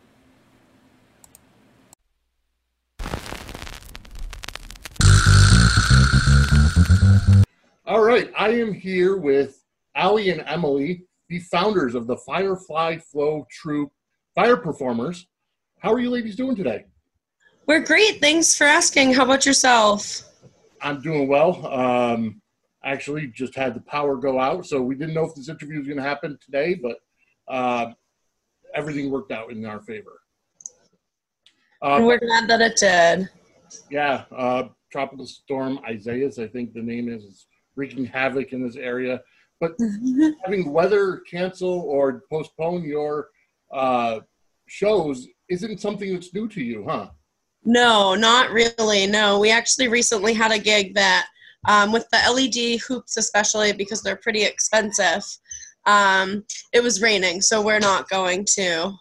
All 7.85 8.03
right, 8.03 8.33
I 8.39 8.49
am 8.53 8.73
here 8.73 9.19
with 9.19 9.63
Ali 9.95 10.31
and 10.31 10.43
Emily, 10.47 11.05
the 11.29 11.41
founders 11.41 11.95
of 11.95 12.07
the 12.07 12.17
Firefly 12.17 12.97
Flow 12.97 13.47
Troupe 13.51 13.93
fire 14.35 14.57
performers. 14.57 15.27
How 15.79 15.93
are 15.93 16.01
you 16.01 16.09
ladies 16.09 16.37
doing 16.37 16.57
today? 16.57 16.87
We're 17.67 17.85
great. 17.85 18.19
Thanks 18.19 18.57
for 18.57 18.65
asking. 18.65 19.13
How 19.13 19.25
about 19.27 19.45
yourself? 19.45 20.23
I'm 20.81 21.03
doing 21.03 21.29
well. 21.29 21.67
Um, 21.67 22.41
actually, 22.83 23.27
just 23.27 23.55
had 23.55 23.75
the 23.75 23.81
power 23.81 24.17
go 24.17 24.41
out, 24.41 24.65
so 24.65 24.81
we 24.81 24.95
didn't 24.95 25.13
know 25.13 25.27
if 25.27 25.35
this 25.35 25.51
interview 25.51 25.81
was 25.81 25.87
going 25.87 25.99
to 25.99 26.03
happen 26.03 26.39
today, 26.43 26.73
but 26.73 26.97
uh, 27.49 27.93
everything 28.75 29.11
worked 29.11 29.33
out 29.33 29.51
in 29.51 29.65
our 29.65 29.81
favor. 29.81 30.21
Uh, 31.83 32.01
we're 32.03 32.19
glad 32.19 32.49
that 32.49 32.61
it 32.61 32.77
did. 32.77 33.29
Yeah, 33.91 34.25
uh, 34.35 34.69
tropical 34.91 35.27
storm 35.27 35.81
Isaias, 35.89 36.39
I 36.39 36.47
think 36.47 36.73
the 36.73 36.83
name 36.83 37.09
is, 37.09 37.25
is 37.25 37.47
wreaking 37.77 38.05
havoc 38.07 38.53
in 38.53 38.65
this 38.65 38.77
area. 38.77 39.21
But 39.61 39.73
having 40.45 40.73
weather 40.73 41.23
cancel 41.31 41.81
or 41.81 42.23
postpone 42.31 42.85
your 42.85 43.29
uh, 43.73 44.21
shows 44.67 45.27
isn't 45.51 45.81
something 45.81 46.13
that's 46.13 46.33
new 46.33 46.49
to 46.49 46.63
you, 46.63 46.85
huh? 46.89 47.11
No, 47.65 48.15
not 48.15 48.51
really. 48.51 49.07
No, 49.07 49.39
we 49.39 49.51
actually 49.51 49.89
recently 49.89 50.35
had 50.35 50.53
a 50.53 50.59
gig 50.59 50.95
that, 50.95 51.27
um, 51.69 51.93
with 51.93 52.07
the 52.11 52.19
LED 52.31 52.81
hoops, 52.81 53.17
especially 53.17 53.73
because 53.73 54.03
they're 54.03 54.17
pretty 54.17 54.45
expensive, 54.45 55.25
um, 55.87 56.45
it 56.73 56.83
was 56.83 57.03
raining, 57.03 57.41
so 57.41 57.63
we're 57.63 57.79
not 57.79 58.09
going 58.09 58.47
to 58.55 58.93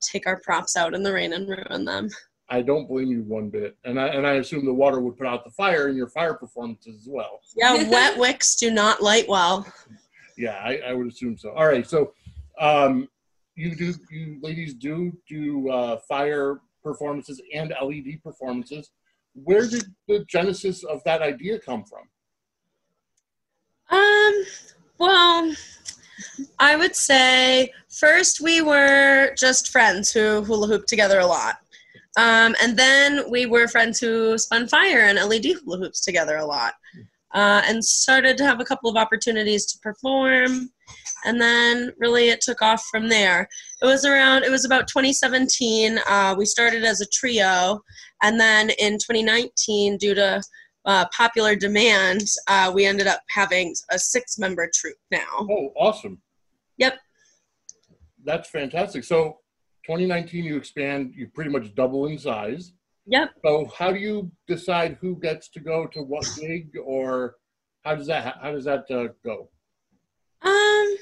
take 0.00 0.26
our 0.26 0.40
props 0.40 0.76
out 0.76 0.94
in 0.94 1.02
the 1.02 1.12
rain 1.12 1.32
and 1.32 1.48
ruin 1.48 1.84
them. 1.84 2.08
I 2.48 2.60
don't 2.62 2.86
blame 2.86 3.08
you 3.08 3.22
one 3.22 3.48
bit, 3.48 3.76
and 3.84 3.98
I 3.98 4.08
and 4.08 4.26
I 4.26 4.34
assume 4.34 4.66
the 4.66 4.74
water 4.74 5.00
would 5.00 5.16
put 5.16 5.26
out 5.26 5.44
the 5.44 5.50
fire 5.50 5.88
in 5.88 5.96
your 5.96 6.08
fire 6.08 6.34
performances 6.34 7.02
as 7.02 7.08
well. 7.08 7.40
Yeah, 7.56 7.88
wet 7.88 8.18
wicks 8.18 8.54
do 8.56 8.70
not 8.70 9.02
light 9.02 9.28
well. 9.28 9.66
Yeah, 10.36 10.60
I, 10.62 10.78
I 10.88 10.92
would 10.92 11.06
assume 11.06 11.38
so. 11.38 11.50
All 11.52 11.66
right, 11.66 11.88
so 11.88 12.12
um, 12.60 13.08
you 13.54 13.74
do 13.74 13.94
you 14.10 14.38
ladies 14.42 14.74
do 14.74 15.12
do 15.28 15.70
uh, 15.70 15.98
fire 16.08 16.60
performances 16.82 17.40
and 17.54 17.72
LED 17.82 18.22
performances. 18.22 18.90
Where 19.32 19.66
did 19.66 19.84
the 20.06 20.24
genesis 20.28 20.84
of 20.84 21.02
that 21.04 21.22
idea 21.22 21.58
come 21.58 21.84
from? 21.84 22.02
Um, 23.90 24.44
well, 24.98 25.54
I 26.58 26.76
would 26.76 26.94
say 26.94 27.72
first 27.90 28.40
we 28.40 28.62
were 28.62 29.34
just 29.36 29.68
friends 29.68 30.12
who 30.12 30.42
hula 30.42 30.66
hoop 30.66 30.86
together 30.86 31.20
a 31.20 31.26
lot. 31.26 31.56
Um, 32.16 32.54
and 32.62 32.76
then 32.76 33.28
we 33.30 33.46
were 33.46 33.66
friends 33.66 33.98
who 33.98 34.38
spun 34.38 34.68
fire 34.68 35.00
and 35.00 35.18
LED 35.18 35.46
hula 35.64 35.78
hoops 35.78 36.00
together 36.00 36.36
a 36.36 36.46
lot. 36.46 36.74
Uh, 37.34 37.62
and 37.66 37.84
started 37.84 38.38
to 38.38 38.44
have 38.44 38.60
a 38.60 38.64
couple 38.64 38.88
of 38.88 38.96
opportunities 38.96 39.66
to 39.66 39.78
perform. 39.80 40.70
And 41.24 41.40
then 41.40 41.90
really 41.98 42.28
it 42.28 42.40
took 42.40 42.62
off 42.62 42.84
from 42.90 43.08
there. 43.08 43.48
It 43.82 43.86
was 43.86 44.04
around, 44.04 44.44
it 44.44 44.50
was 44.52 44.64
about 44.64 44.86
2017. 44.86 45.98
Uh, 46.06 46.36
we 46.38 46.46
started 46.46 46.84
as 46.84 47.00
a 47.00 47.06
trio. 47.06 47.80
And 48.22 48.38
then 48.38 48.70
in 48.78 48.94
2019, 48.94 49.96
due 49.96 50.14
to 50.14 50.42
uh, 50.84 51.06
popular 51.08 51.56
demand, 51.56 52.22
uh, 52.48 52.70
we 52.74 52.84
ended 52.84 53.06
up 53.06 53.20
having 53.28 53.74
a 53.90 53.98
six 53.98 54.38
member 54.38 54.70
troupe 54.74 54.96
now. 55.10 55.20
Oh, 55.40 55.72
awesome. 55.76 56.20
Yep. 56.78 56.98
That's 58.24 58.48
fantastic. 58.50 59.04
So 59.04 59.38
2019, 59.86 60.44
you 60.44 60.56
expand, 60.56 61.12
you 61.14 61.28
pretty 61.28 61.50
much 61.50 61.74
double 61.74 62.06
in 62.06 62.18
size. 62.18 62.72
Yep. 63.06 63.30
So 63.44 63.70
how 63.76 63.92
do 63.92 63.98
you 63.98 64.30
decide 64.46 64.96
who 65.00 65.16
gets 65.16 65.48
to 65.50 65.60
go 65.60 65.86
to 65.86 66.02
what 66.02 66.26
gig, 66.40 66.70
or 66.82 67.36
how 67.82 67.94
does 67.94 68.06
that 68.06 68.38
how 68.40 68.52
does 68.52 68.64
that 68.64 68.90
uh, 68.90 69.08
go? 69.22 69.50
Um, 70.40 70.96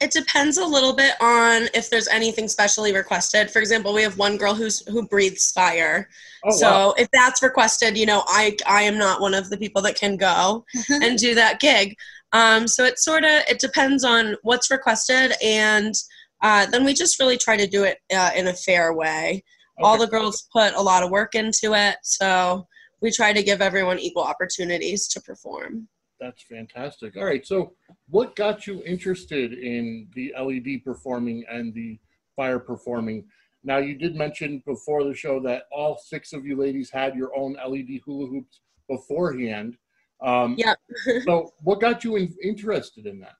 it 0.00 0.12
depends 0.12 0.58
a 0.58 0.64
little 0.64 0.92
bit 0.92 1.14
on 1.20 1.68
if 1.74 1.90
there's 1.90 2.06
anything 2.08 2.46
specially 2.46 2.92
requested. 2.92 3.50
For 3.50 3.58
example, 3.58 3.92
we 3.92 4.02
have 4.02 4.16
one 4.16 4.36
girl 4.36 4.54
who's 4.54 4.86
who 4.88 5.06
breathes 5.06 5.50
fire. 5.50 6.08
Oh, 6.44 6.52
so 6.52 6.70
wow. 6.70 6.94
if 6.96 7.08
that's 7.12 7.42
requested, 7.42 7.98
you 7.98 8.06
know, 8.06 8.22
I 8.26 8.56
I 8.66 8.82
am 8.82 8.96
not 8.96 9.20
one 9.20 9.34
of 9.34 9.50
the 9.50 9.56
people 9.56 9.82
that 9.82 9.96
can 9.96 10.16
go 10.16 10.64
and 10.90 11.18
do 11.18 11.34
that 11.34 11.60
gig. 11.60 11.96
Um, 12.32 12.68
so 12.68 12.84
it 12.84 12.98
sort 12.98 13.24
of 13.24 13.42
it 13.48 13.58
depends 13.58 14.04
on 14.04 14.36
what's 14.42 14.70
requested, 14.70 15.32
and 15.42 15.94
uh, 16.42 16.66
then 16.66 16.84
we 16.84 16.94
just 16.94 17.18
really 17.18 17.36
try 17.36 17.56
to 17.56 17.66
do 17.66 17.82
it 17.84 17.98
uh, 18.14 18.30
in 18.36 18.48
a 18.48 18.54
fair 18.54 18.92
way. 18.94 19.42
All 19.80 19.96
the 19.96 20.08
girls 20.08 20.48
put 20.52 20.74
a 20.74 20.82
lot 20.82 21.04
of 21.04 21.10
work 21.10 21.36
into 21.36 21.72
it, 21.74 21.96
so 22.02 22.66
we 23.00 23.12
try 23.12 23.32
to 23.32 23.44
give 23.44 23.60
everyone 23.60 24.00
equal 24.00 24.24
opportunities 24.24 25.06
to 25.08 25.20
perform. 25.20 25.88
That's 26.20 26.42
fantastic. 26.42 27.16
All 27.16 27.24
right. 27.24 27.46
So, 27.46 27.74
what 28.10 28.36
got 28.36 28.66
you 28.66 28.82
interested 28.84 29.52
in 29.52 30.08
the 30.14 30.34
LED 30.38 30.84
performing 30.84 31.44
and 31.50 31.74
the 31.74 31.98
fire 32.36 32.58
performing? 32.58 33.24
Now, 33.64 33.78
you 33.78 33.94
did 33.96 34.16
mention 34.16 34.62
before 34.66 35.04
the 35.04 35.14
show 35.14 35.40
that 35.40 35.64
all 35.70 35.98
six 35.98 36.32
of 36.32 36.46
you 36.46 36.56
ladies 36.56 36.90
had 36.90 37.14
your 37.16 37.36
own 37.36 37.54
LED 37.54 38.00
hula 38.04 38.28
hoops 38.28 38.60
beforehand. 38.88 39.76
Um, 40.22 40.56
Yep. 40.58 40.78
so, 41.24 41.52
what 41.62 41.80
got 41.80 42.04
you 42.04 42.16
in, 42.16 42.34
interested 42.42 43.06
in 43.06 43.20
that? 43.20 43.34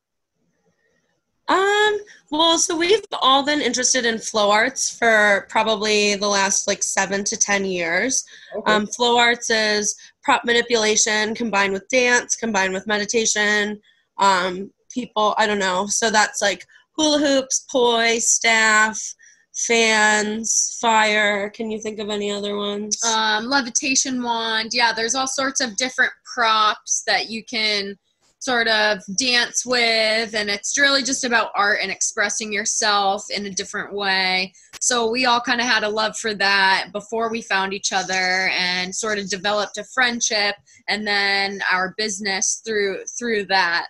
Um, 1.48 1.98
well, 2.30 2.58
so 2.58 2.76
we've 2.76 3.02
all 3.22 3.42
been 3.42 3.62
interested 3.62 4.04
in 4.04 4.18
flow 4.18 4.50
arts 4.50 4.96
for 4.96 5.46
probably 5.48 6.14
the 6.14 6.26
last 6.26 6.68
like 6.68 6.82
seven 6.82 7.24
to 7.24 7.38
10 7.38 7.64
years. 7.64 8.24
Okay. 8.54 8.70
Um, 8.70 8.86
flow 8.86 9.18
arts 9.18 9.48
is 9.48 9.96
prop 10.22 10.44
manipulation 10.44 11.34
combined 11.34 11.72
with 11.72 11.88
dance, 11.88 12.36
combined 12.36 12.74
with 12.74 12.86
meditation. 12.86 13.80
Um, 14.18 14.70
people, 14.90 15.34
I 15.38 15.46
don't 15.46 15.58
know. 15.58 15.86
So 15.86 16.10
that's 16.10 16.42
like 16.42 16.64
hula 16.96 17.18
hoops, 17.18 17.66
poi, 17.70 18.18
staff, 18.18 19.00
fans, 19.54 20.78
fire. 20.80 21.50
Can 21.50 21.70
you 21.70 21.80
think 21.80 21.98
of 21.98 22.10
any 22.10 22.30
other 22.30 22.56
ones? 22.56 23.02
um, 23.04 23.46
levitation 23.46 24.22
wand. 24.22 24.70
Yeah, 24.72 24.92
there's 24.92 25.14
all 25.14 25.26
sorts 25.26 25.60
of 25.60 25.76
different 25.76 26.12
props 26.34 27.02
that 27.06 27.28
you 27.28 27.44
can 27.44 27.96
sort 28.40 28.68
of 28.68 29.00
dance 29.16 29.66
with, 29.66 30.34
and 30.34 30.48
it's 30.48 30.78
really 30.78 31.02
just 31.02 31.24
about 31.24 31.50
art 31.54 31.80
and 31.82 31.90
expressing 31.90 32.52
yourself 32.52 33.24
in 33.30 33.46
a 33.46 33.50
different 33.50 33.92
way. 33.92 34.52
So 34.80 35.10
we 35.10 35.26
all 35.26 35.40
kind 35.40 35.60
of 35.60 35.66
had 35.66 35.82
a 35.82 35.88
love 35.88 36.16
for 36.16 36.34
that 36.34 36.90
before 36.92 37.30
we 37.30 37.42
found 37.42 37.72
each 37.72 37.92
other, 37.92 38.48
and 38.52 38.94
sort 38.94 39.18
of 39.18 39.28
developed 39.28 39.78
a 39.78 39.84
friendship, 39.84 40.56
and 40.88 41.06
then 41.06 41.60
our 41.70 41.94
business 41.96 42.62
through 42.64 43.04
through 43.18 43.46
that. 43.46 43.88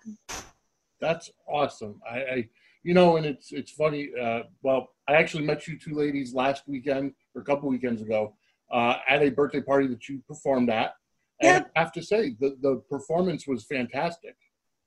That's 1.00 1.30
awesome. 1.46 2.00
I, 2.10 2.18
I 2.18 2.48
you 2.82 2.94
know, 2.94 3.16
and 3.16 3.26
it's 3.26 3.52
it's 3.52 3.72
funny. 3.72 4.10
Uh, 4.20 4.42
well, 4.62 4.88
I 5.08 5.14
actually 5.14 5.44
met 5.44 5.66
you 5.66 5.78
two 5.78 5.94
ladies 5.94 6.34
last 6.34 6.62
weekend 6.66 7.12
or 7.34 7.42
a 7.42 7.44
couple 7.44 7.68
weekends 7.68 8.02
ago 8.02 8.34
uh, 8.70 8.96
at 9.08 9.22
a 9.22 9.30
birthday 9.30 9.60
party 9.60 9.86
that 9.88 10.08
you 10.08 10.22
performed 10.26 10.70
at. 10.70 10.94
And 11.40 11.66
I 11.76 11.80
have 11.80 11.92
to 11.92 12.02
say, 12.02 12.34
the, 12.40 12.56
the 12.60 12.82
performance 12.90 13.46
was 13.46 13.64
fantastic. 13.64 14.36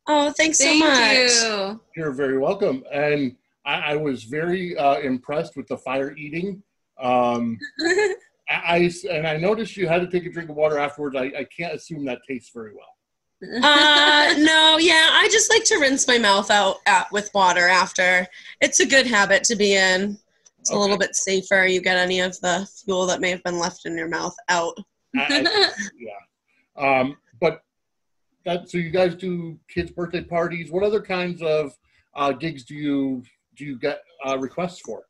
oh, 0.08 0.32
thanks 0.32 0.58
Thank 0.60 0.84
so 0.84 0.90
much. 0.90 1.76
you. 1.76 1.82
You're 1.96 2.12
very 2.12 2.38
welcome. 2.38 2.84
And 2.92 3.36
I, 3.66 3.94
I 3.94 3.96
was 3.96 4.24
very 4.24 4.76
uh, 4.78 5.00
impressed 5.00 5.56
with 5.56 5.68
the 5.68 5.78
fire 5.78 6.16
eating. 6.18 6.62
Um, 7.00 7.58
I, 8.50 8.76
I- 8.76 8.92
and 9.10 9.28
I 9.28 9.38
noticed 9.38 9.78
you 9.78 9.88
had 9.88 10.02
to 10.02 10.08
take 10.08 10.26
a 10.26 10.32
drink 10.32 10.50
of 10.50 10.56
water 10.58 10.78
afterwards. 10.78 11.16
I, 11.16 11.26
I 11.40 11.46
can't 11.56 11.74
assume 11.74 12.04
that 12.06 12.20
tastes 12.28 12.52
very 12.54 12.74
well. 12.74 12.88
uh, 13.64 14.36
no, 14.38 14.78
yeah, 14.78 15.10
I 15.14 15.28
just 15.32 15.50
like 15.50 15.64
to 15.66 15.78
rinse 15.80 16.08
my 16.08 16.20
mouth 16.20 16.52
out 16.52 16.76
uh, 16.86 17.06
with 17.12 17.32
water 17.34 17.68
after. 17.68 18.28
It's 18.60 18.82
a 18.82 18.86
good 18.86 19.08
habit 19.08 19.44
to 19.46 19.56
be 19.56 19.76
in. 19.76 20.20
It's 20.60 20.70
a 20.70 20.78
little 20.78 20.98
bit 20.98 21.16
safer. 21.16 21.66
You 21.66 21.82
get 21.82 21.98
any 21.98 22.20
of 22.20 22.40
the 22.42 22.68
fuel 22.86 23.08
that 23.08 23.20
may 23.20 23.32
have 23.32 23.42
been 23.42 23.58
left 23.58 23.88
in 23.88 23.98
your 23.98 24.10
mouth 24.10 24.36
out. 24.50 24.78
I- 25.16 25.26
I- 25.44 25.72
yeah. 25.98 26.12
Um, 26.82 27.18
but 27.40 27.64
that 28.46 28.70
so 28.70 28.78
you 28.78 28.90
guys 28.90 29.16
do 29.16 29.58
kids' 29.70 29.92
birthday 29.92 30.24
parties. 30.24 30.72
What 30.72 30.84
other 30.84 31.02
kinds 31.02 31.42
of 31.42 31.78
uh, 32.16 32.32
gigs 32.34 32.64
do 32.66 32.76
you 32.76 33.24
do 33.56 33.66
you 33.66 33.78
get 33.78 34.02
uh, 34.26 34.38
requests 34.40 34.82
for? 34.82 35.04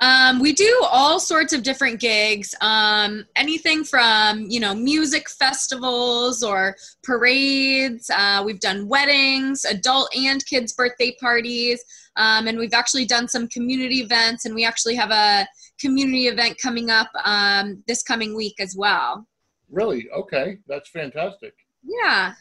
Um, 0.00 0.40
we 0.40 0.52
do 0.52 0.84
all 0.90 1.20
sorts 1.20 1.52
of 1.52 1.62
different 1.62 2.00
gigs. 2.00 2.56
Um, 2.60 3.24
anything 3.36 3.84
from 3.84 4.46
you 4.50 4.60
know 4.60 4.74
music 4.74 5.30
festivals 5.30 6.42
or 6.42 6.76
parades. 7.04 8.10
Uh, 8.10 8.42
we've 8.44 8.60
done 8.60 8.88
weddings, 8.88 9.64
adult 9.64 10.14
and 10.14 10.44
kids' 10.44 10.72
birthday 10.72 11.16
parties, 11.20 11.82
um, 12.16 12.48
and 12.48 12.58
we've 12.58 12.74
actually 12.74 13.06
done 13.06 13.28
some 13.28 13.48
community 13.48 14.00
events. 14.00 14.44
And 14.44 14.54
we 14.54 14.64
actually 14.64 14.96
have 14.96 15.12
a 15.12 15.46
community 15.80 16.26
event 16.26 16.58
coming 16.60 16.90
up 16.90 17.08
um, 17.24 17.82
this 17.86 18.02
coming 18.02 18.36
week 18.36 18.56
as 18.58 18.74
well. 18.76 19.26
Really? 19.72 20.08
Okay, 20.10 20.58
that's 20.68 20.88
fantastic. 20.90 21.54
Yeah. 21.82 22.34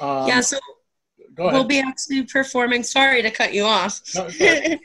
Um, 0.00 0.26
yeah, 0.26 0.40
so 0.40 0.58
go 1.34 1.44
ahead. 1.44 1.54
we'll 1.54 1.68
be 1.68 1.80
actually 1.80 2.22
performing. 2.24 2.82
Sorry 2.82 3.20
to 3.20 3.30
cut 3.30 3.52
you 3.52 3.64
off. 3.64 4.00
No, 4.14 4.26
it's 4.26 4.40
all 4.40 4.46
right. 4.46 4.80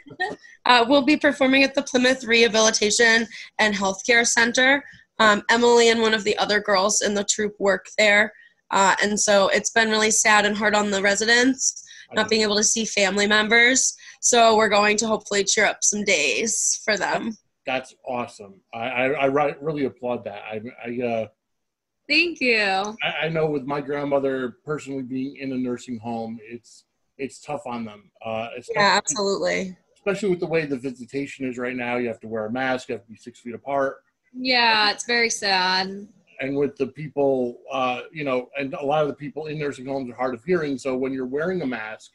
uh, 0.66 0.86
we'll 0.88 1.04
be 1.04 1.16
performing 1.16 1.64
at 1.64 1.76
the 1.76 1.84
Plymouth 1.84 2.24
Rehabilitation 2.26 3.28
and 3.60 3.74
Healthcare 3.74 4.28
Center. 4.28 4.84
Um, 5.20 5.43
Emily 5.49 5.89
and 5.89 6.02
one 6.02 6.14
of 6.14 6.24
the 6.24 6.38
other 6.38 6.60
girls 6.60 7.02
in 7.02 7.14
the 7.14 7.24
troupe 7.24 7.56
work 7.60 7.86
there. 7.97 8.34
Uh, 8.72 8.95
and 9.04 9.20
so 9.20 9.49
it's 9.49 9.70
been 9.70 9.89
really 9.89 10.12
sad 10.12 10.45
and 10.45 10.58
hard 10.58 10.76
on 10.76 10.89
the 10.89 11.02
residents 11.02 11.86
not 12.14 12.30
being 12.30 12.41
able 12.41 12.58
to 12.58 12.64
see 12.64 12.86
family 12.86 13.28
members. 13.28 13.95
So 14.22 14.56
we're 14.56 14.70
going 14.70 14.97
to 14.97 15.08
hopefully 15.08 15.43
cheer 15.43 15.66
up 15.66 15.84
some 15.84 16.04
days 16.04 16.82
for 16.84 16.97
them. 16.97 17.38
That's 17.66 17.93
awesome. 18.08 18.56
I, 18.74 18.80
I, 18.80 19.26
I 19.26 19.56
really 19.62 19.86
applaud 19.86 20.24
that. 20.26 20.41
I, 20.43 20.62
I, 20.86 21.08
uh, 21.08 21.28
Thank 22.12 22.41
you. 22.41 22.57
I, 23.01 23.26
I 23.26 23.30
know 23.30 23.45
with 23.49 23.64
my 23.64 23.80
grandmother 23.80 24.57
personally 24.66 25.01
being 25.03 25.38
in 25.38 25.53
a 25.53 25.57
nursing 25.57 25.97
home, 25.97 26.39
it's 26.43 26.84
it's 27.18 27.39
tough 27.39 27.62
on 27.66 27.86
them. 27.86 28.12
Uh, 28.26 28.49
Yeah, 28.76 28.82
absolutely. 28.97 29.78
especially 29.95 30.30
with 30.30 30.39
the 30.41 30.47
way 30.47 30.66
the 30.66 30.78
visitation 30.78 31.47
is 31.47 31.57
right 31.57 31.76
now. 31.76 31.95
You 31.97 32.07
have 32.09 32.20
to 32.22 32.28
wear 32.28 32.47
a 32.47 32.51
mask. 32.51 32.89
You 32.89 32.95
have 32.95 33.05
to 33.05 33.09
be 33.12 33.16
six 33.16 33.39
feet 33.39 33.53
apart. 33.55 34.03
Yeah, 34.34 34.91
it's 34.91 35.05
very 35.05 35.30
sad. 35.30 36.07
and 36.41 36.57
with 36.57 36.76
the 36.76 36.88
people, 36.88 37.59
uh, 37.72 38.01
you 38.12 38.24
know, 38.24 38.49
and 38.57 38.74
a 38.74 38.84
lot 38.86 39.03
of 39.03 39.07
the 39.07 39.14
people 39.14 39.45
in 39.45 39.57
nursing 39.59 39.86
homes 39.86 40.09
are 40.09 40.16
hard 40.16 40.34
of 40.34 40.43
hearing. 40.43 40.78
So 40.78 40.97
when 40.97 41.14
you're 41.14 41.28
wearing 41.28 41.62
a 41.62 41.68
mask, 41.68 42.12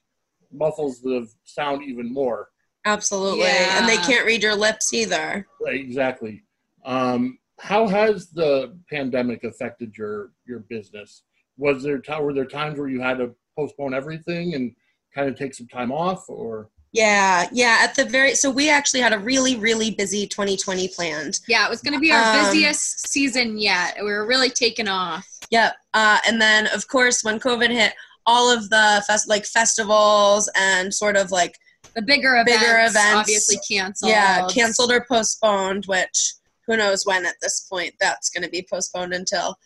muffles 0.52 1.00
the 1.00 1.28
sound 1.44 1.82
even 1.84 2.12
more. 2.12 2.48
Absolutely. 2.84 3.44
And 3.46 3.88
they 3.88 3.96
can't 3.98 4.26
read 4.26 4.42
your 4.42 4.56
lips 4.56 4.92
either. 4.92 5.46
Right, 5.64 5.80
exactly. 5.80 6.42
Um, 6.84 7.38
how 7.58 7.86
has 7.88 8.28
the 8.30 8.78
pandemic 8.90 9.44
affected 9.44 9.96
your 9.96 10.32
your 10.46 10.60
business? 10.60 11.22
Was 11.56 11.82
there 11.82 11.98
ti- 11.98 12.20
were 12.20 12.34
there 12.34 12.44
times 12.44 12.78
where 12.78 12.88
you 12.88 13.00
had 13.00 13.18
to 13.18 13.34
postpone 13.56 13.94
everything 13.94 14.54
and 14.54 14.72
kind 15.14 15.28
of 15.28 15.36
take 15.36 15.54
some 15.54 15.66
time 15.68 15.90
off, 15.90 16.28
or 16.28 16.68
Yeah, 16.92 17.48
yeah. 17.52 17.78
At 17.80 17.94
the 17.94 18.04
very 18.04 18.34
so 18.34 18.50
we 18.50 18.68
actually 18.68 19.00
had 19.00 19.14
a 19.14 19.18
really, 19.18 19.56
really 19.56 19.90
busy 19.90 20.26
2020 20.26 20.88
planned. 20.88 21.40
Yeah, 21.48 21.64
it 21.66 21.70
was 21.70 21.80
going 21.80 21.94
to 21.94 22.00
be 22.00 22.12
our 22.12 22.22
Um, 22.38 22.44
busiest 22.44 23.08
season 23.08 23.56
yet. 23.58 23.96
We 23.98 24.04
were 24.12 24.26
really 24.26 24.50
taking 24.50 24.88
off. 24.88 25.26
Yep. 25.50 25.74
Uh, 25.94 26.18
and 26.28 26.40
then 26.40 26.66
of 26.74 26.86
course 26.88 27.24
when 27.24 27.40
COVID 27.40 27.70
hit, 27.70 27.94
all 28.26 28.50
of 28.52 28.68
the 28.68 29.02
fest 29.06 29.28
like 29.28 29.46
festivals 29.46 30.50
and 30.56 30.92
sort 30.92 31.16
of 31.16 31.30
like 31.30 31.56
The 31.94 32.02
bigger 32.02 32.34
events, 32.36 32.60
Bigger 32.60 32.76
events. 32.80 32.98
obviously 33.14 33.56
canceled. 33.66 34.10
yeah 34.10 34.46
canceled 34.50 34.92
or 34.92 35.06
postponed, 35.08 35.86
which 35.86 36.34
who 36.66 36.76
knows 36.76 37.04
when 37.06 37.26
at 37.26 37.36
this 37.40 37.60
point 37.60 37.94
that's 38.00 38.28
going 38.30 38.42
to 38.42 38.50
be 38.50 38.66
postponed 38.68 39.12
until. 39.12 39.56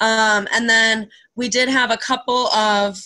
Um, 0.00 0.46
and 0.52 0.68
then 0.68 1.08
we 1.36 1.48
did 1.48 1.68
have 1.68 1.90
a 1.90 1.96
couple 1.96 2.48
of 2.48 2.98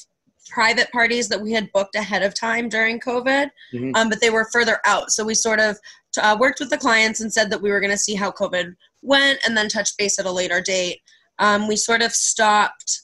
private 0.48 0.90
parties 0.92 1.28
that 1.28 1.40
we 1.40 1.52
had 1.52 1.72
booked 1.72 1.94
ahead 1.94 2.22
of 2.22 2.38
time 2.38 2.68
during 2.68 3.00
COVID, 3.00 3.50
Mhm. 3.72 3.96
um, 3.96 4.08
but 4.10 4.20
they 4.20 4.30
were 4.30 4.48
further 4.52 4.80
out. 4.84 5.10
So 5.10 5.24
we 5.24 5.34
sort 5.34 5.60
of 5.60 5.78
uh, 6.18 6.36
worked 6.38 6.60
with 6.60 6.68
the 6.68 6.76
clients 6.76 7.20
and 7.20 7.32
said 7.32 7.48
that 7.50 7.62
we 7.62 7.70
were 7.70 7.80
going 7.80 7.90
to 7.90 7.96
see 7.96 8.14
how 8.14 8.30
COVID 8.30 8.74
went 9.00 9.38
and 9.46 9.56
then 9.56 9.68
touch 9.68 9.96
base 9.96 10.18
at 10.18 10.26
a 10.26 10.30
later 10.30 10.60
date. 10.60 11.00
Um, 11.38 11.66
we 11.66 11.76
sort 11.76 12.02
of 12.02 12.12
stopped 12.12 13.00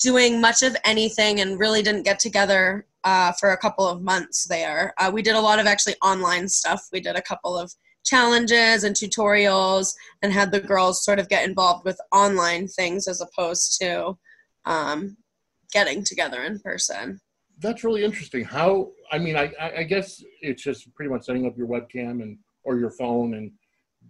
doing 0.00 0.40
much 0.40 0.62
of 0.62 0.76
anything 0.84 1.40
and 1.40 1.58
really 1.58 1.82
didn't 1.82 2.04
get 2.04 2.20
together 2.20 2.86
uh, 3.02 3.32
for 3.32 3.50
a 3.50 3.56
couple 3.56 3.88
of 3.88 4.02
months 4.02 4.44
there. 4.44 4.94
Uh, 4.98 5.10
we 5.12 5.22
did 5.22 5.34
a 5.34 5.40
lot 5.40 5.58
of 5.58 5.66
actually 5.66 5.96
online 6.02 6.48
stuff. 6.48 6.86
We 6.92 7.00
did 7.00 7.16
a 7.16 7.22
couple 7.22 7.58
of 7.58 7.72
challenges 8.08 8.84
and 8.84 8.94
tutorials 8.94 9.94
and 10.22 10.32
had 10.32 10.50
the 10.50 10.60
girls 10.60 11.04
sort 11.04 11.18
of 11.18 11.28
get 11.28 11.48
involved 11.48 11.84
with 11.84 12.00
online 12.12 12.66
things 12.66 13.06
as 13.06 13.20
opposed 13.20 13.78
to 13.80 14.16
um, 14.64 15.16
getting 15.72 16.02
together 16.02 16.42
in 16.42 16.58
person. 16.60 17.20
That's 17.60 17.84
really 17.84 18.04
interesting. 18.04 18.44
How? 18.44 18.90
I 19.10 19.18
mean, 19.18 19.36
I, 19.36 19.52
I 19.78 19.82
guess 19.82 20.22
it's 20.40 20.62
just 20.62 20.94
pretty 20.94 21.10
much 21.10 21.24
setting 21.24 21.46
up 21.46 21.56
your 21.56 21.66
webcam 21.66 22.22
and 22.22 22.38
or 22.64 22.78
your 22.78 22.90
phone 22.90 23.34
and 23.34 23.50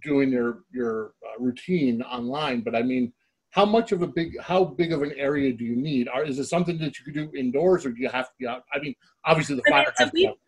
doing 0.02 0.30
your 0.30 0.60
your 0.70 1.12
uh, 1.26 1.42
routine 1.42 2.02
online. 2.02 2.60
But 2.60 2.74
I 2.74 2.82
mean, 2.82 3.12
how 3.50 3.64
much 3.64 3.92
of 3.92 4.02
a 4.02 4.06
big 4.06 4.38
how 4.40 4.64
big 4.64 4.92
of 4.92 5.02
an 5.02 5.12
area 5.16 5.52
do 5.52 5.64
you 5.64 5.76
need? 5.76 6.08
Are, 6.08 6.24
is 6.24 6.38
it 6.38 6.44
something 6.44 6.78
that 6.78 6.98
you 6.98 7.04
could 7.04 7.14
do 7.14 7.30
indoors, 7.36 7.86
or 7.86 7.90
do 7.90 8.00
you 8.02 8.10
have 8.10 8.26
to 8.26 8.34
be 8.38 8.46
out? 8.46 8.64
I 8.74 8.78
mean, 8.80 8.94
obviously 9.24 9.56
the 9.56 9.62
fire 9.68 9.92
has 9.96 10.08
to 10.08 10.14
be 10.14 10.26
outdoors. 10.26 10.47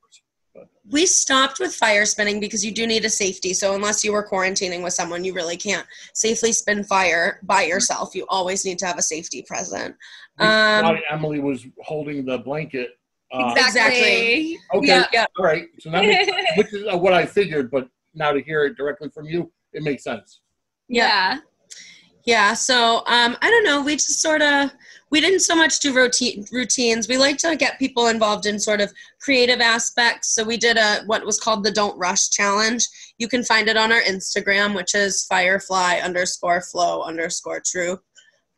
We 0.91 1.07
stopped 1.07 1.61
with 1.61 1.75
fire 1.75 2.05
spinning 2.05 2.41
because 2.41 2.65
you 2.65 2.73
do 2.73 2.87
need 2.87 3.05
a 3.05 3.11
safety. 3.11 3.55
So 3.55 3.75
unless 3.75 4.05
you 4.05 4.13
were 4.13 4.27
quarantining 4.27 4.83
with 4.83 4.93
someone, 4.93 5.25
you 5.25 5.33
really 5.33 5.57
can't 5.57 5.87
safely 6.15 6.53
spin 6.53 6.85
fire 6.85 7.41
by 7.43 7.63
yourself. 7.65 8.15
You 8.15 8.27
always 8.29 8.65
need 8.65 8.79
to 8.81 8.87
have 8.87 8.99
a 8.99 9.03
safety 9.03 9.43
present. 9.43 9.95
Um, 10.39 10.97
Emily 11.11 11.41
was 11.41 11.67
holding 11.83 12.25
the 12.25 12.39
blanket. 12.39 12.91
Uh, 13.33 13.55
Exactly. 13.57 14.59
Okay. 14.75 14.87
Yeah. 14.87 15.05
Yeah. 15.13 15.27
All 15.39 15.45
right. 15.45 15.67
So 15.79 15.91
that 15.91 16.05
makes, 16.05 16.33
which 16.57 16.73
is 16.73 16.87
uh, 16.93 16.99
what 16.99 17.13
I 17.13 17.27
figured, 17.27 17.71
but 17.71 17.89
now 18.15 18.33
to 18.33 18.43
hear 18.43 18.65
it 18.65 18.77
directly 18.77 19.09
from 19.11 19.27
you, 19.27 19.53
it 19.73 19.83
makes 19.83 20.03
sense. 20.03 20.41
yeah. 20.89 21.39
Yeah, 22.27 22.53
so 22.53 22.99
um, 23.07 23.37
I 23.41 23.51
don't 23.51 23.65
know. 23.65 23.83
We 23.83 23.95
just 23.95 24.21
sort 24.21 24.43
of 24.43 24.71
we 25.11 25.21
didn't 25.21 25.41
so 25.41 25.57
much 25.57 25.81
do 25.81 25.93
routine 25.93 26.45
routines. 26.53 27.09
We 27.09 27.19
like 27.19 27.37
to 27.39 27.57
get 27.57 27.79
people 27.79 28.07
involved 28.07 28.47
in 28.47 28.59
sort 28.59 28.81
of 28.81 28.93
creative 29.21 29.61
aspects. 29.61 30.35
So 30.35 30.45
we 30.45 30.57
did 30.57 30.77
a 30.77 31.03
what 31.07 31.27
was 31.27 31.41
called 31.41 31.65
the 31.65 31.73
Don't 31.73 31.99
Rush 31.99 32.31
challenge. 32.31 32.87
You 33.19 33.29
can 33.29 33.43
find 33.43 33.69
it 33.69 33.77
on 33.77 33.93
our 33.93 34.03
Instagram, 34.03 34.75
which 34.75 34.95
is 34.95 35.25
Firefly 35.25 36.01
underscore 36.03 36.63
Flow 36.63 37.03
underscore 37.03 37.61
Troupe, 37.65 38.03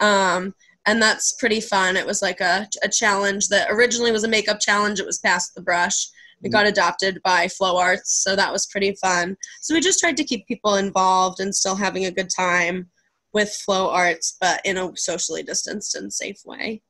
um, 0.01 0.55
and 0.87 1.01
that's 1.01 1.33
pretty 1.35 1.61
fun. 1.61 1.97
It 1.97 2.07
was 2.07 2.23
like 2.23 2.41
a 2.41 2.69
a 2.83 2.89
challenge 2.89 3.49
that 3.49 3.71
originally 3.71 4.13
was 4.13 4.25
a 4.25 4.29
makeup 4.29 4.61
challenge. 4.61 5.01
It 5.01 5.07
was 5.07 5.19
past 5.19 5.55
the 5.55 5.63
brush. 5.63 6.09
It 6.45 6.51
got 6.51 6.67
adopted 6.67 7.23
by 7.23 7.47
Flow 7.47 7.79
Arts, 7.79 8.21
so 8.25 8.35
that 8.35 8.53
was 8.53 8.67
pretty 8.67 8.97
fun. 9.01 9.37
So 9.61 9.75
we 9.75 9.81
just 9.81 10.01
tried 10.01 10.17
to 10.17 10.25
keep 10.25 10.45
people 10.49 10.75
involved 10.75 11.39
and 11.39 11.55
still 11.55 11.77
having 11.77 12.07
a 12.07 12.11
good 12.11 12.31
time 12.37 12.91
with 13.33 13.51
flow 13.51 13.91
arts 13.91 14.37
but 14.41 14.61
in 14.65 14.77
a 14.77 14.97
socially 14.97 15.43
distanced 15.43 15.97
and 15.97 16.13
safe 16.13 16.41
way 16.45 16.83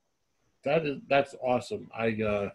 That 0.65 0.87
is 0.87 0.99
that's 1.09 1.35
awesome. 1.43 1.91
I 1.97 2.17
uh, 2.23 2.51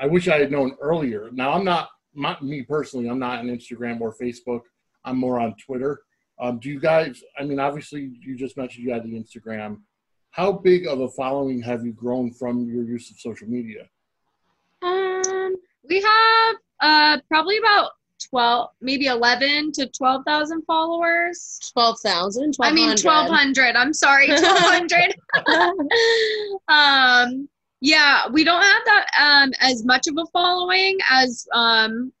I 0.00 0.06
wish 0.06 0.28
I 0.28 0.38
had 0.38 0.50
known 0.50 0.76
earlier. 0.80 1.28
Now 1.32 1.52
I'm 1.52 1.64
not, 1.64 1.90
not 2.14 2.42
me 2.42 2.62
personally. 2.62 3.08
I'm 3.08 3.18
not 3.18 3.40
on 3.40 3.46
Instagram 3.46 4.00
or 4.00 4.14
Facebook. 4.14 4.62
I'm 5.04 5.18
more 5.18 5.38
on 5.38 5.54
Twitter. 5.56 6.02
Um, 6.40 6.58
do 6.58 6.70
you 6.70 6.80
guys? 6.80 7.22
I 7.38 7.44
mean, 7.44 7.60
obviously, 7.60 8.12
you 8.20 8.36
just 8.36 8.56
mentioned 8.56 8.84
you 8.84 8.92
had 8.92 9.04
the 9.04 9.12
Instagram. 9.12 9.80
How 10.30 10.52
big 10.52 10.86
of 10.86 11.00
a 11.00 11.08
following 11.10 11.60
have 11.62 11.84
you 11.84 11.92
grown 11.92 12.32
from 12.32 12.66
your 12.66 12.84
use 12.84 13.10
of 13.10 13.18
social 13.18 13.48
media? 13.48 13.88
um 14.82 15.56
We 15.88 16.00
have 16.00 16.56
uh, 16.80 17.18
probably 17.28 17.58
about 17.58 17.90
12, 18.28 18.70
maybe 18.80 19.06
11 19.06 19.72
to 19.72 19.86
12,000 19.86 20.62
followers. 20.66 21.58
12,000 21.72 22.54
I 22.60 22.72
mean, 22.72 22.88
1,200. 22.88 23.76
I'm 23.76 23.92
sorry, 23.92 24.28
1,200. 24.30 25.14
um, 26.68 27.48
yeah, 27.80 28.28
we 28.28 28.44
don't 28.44 28.62
have 28.62 28.82
that 28.84 29.06
um, 29.18 29.52
as 29.60 29.84
much 29.84 30.06
of 30.06 30.16
a 30.18 30.26
following 30.32 30.98
as 31.10 31.46
um, 31.54 32.12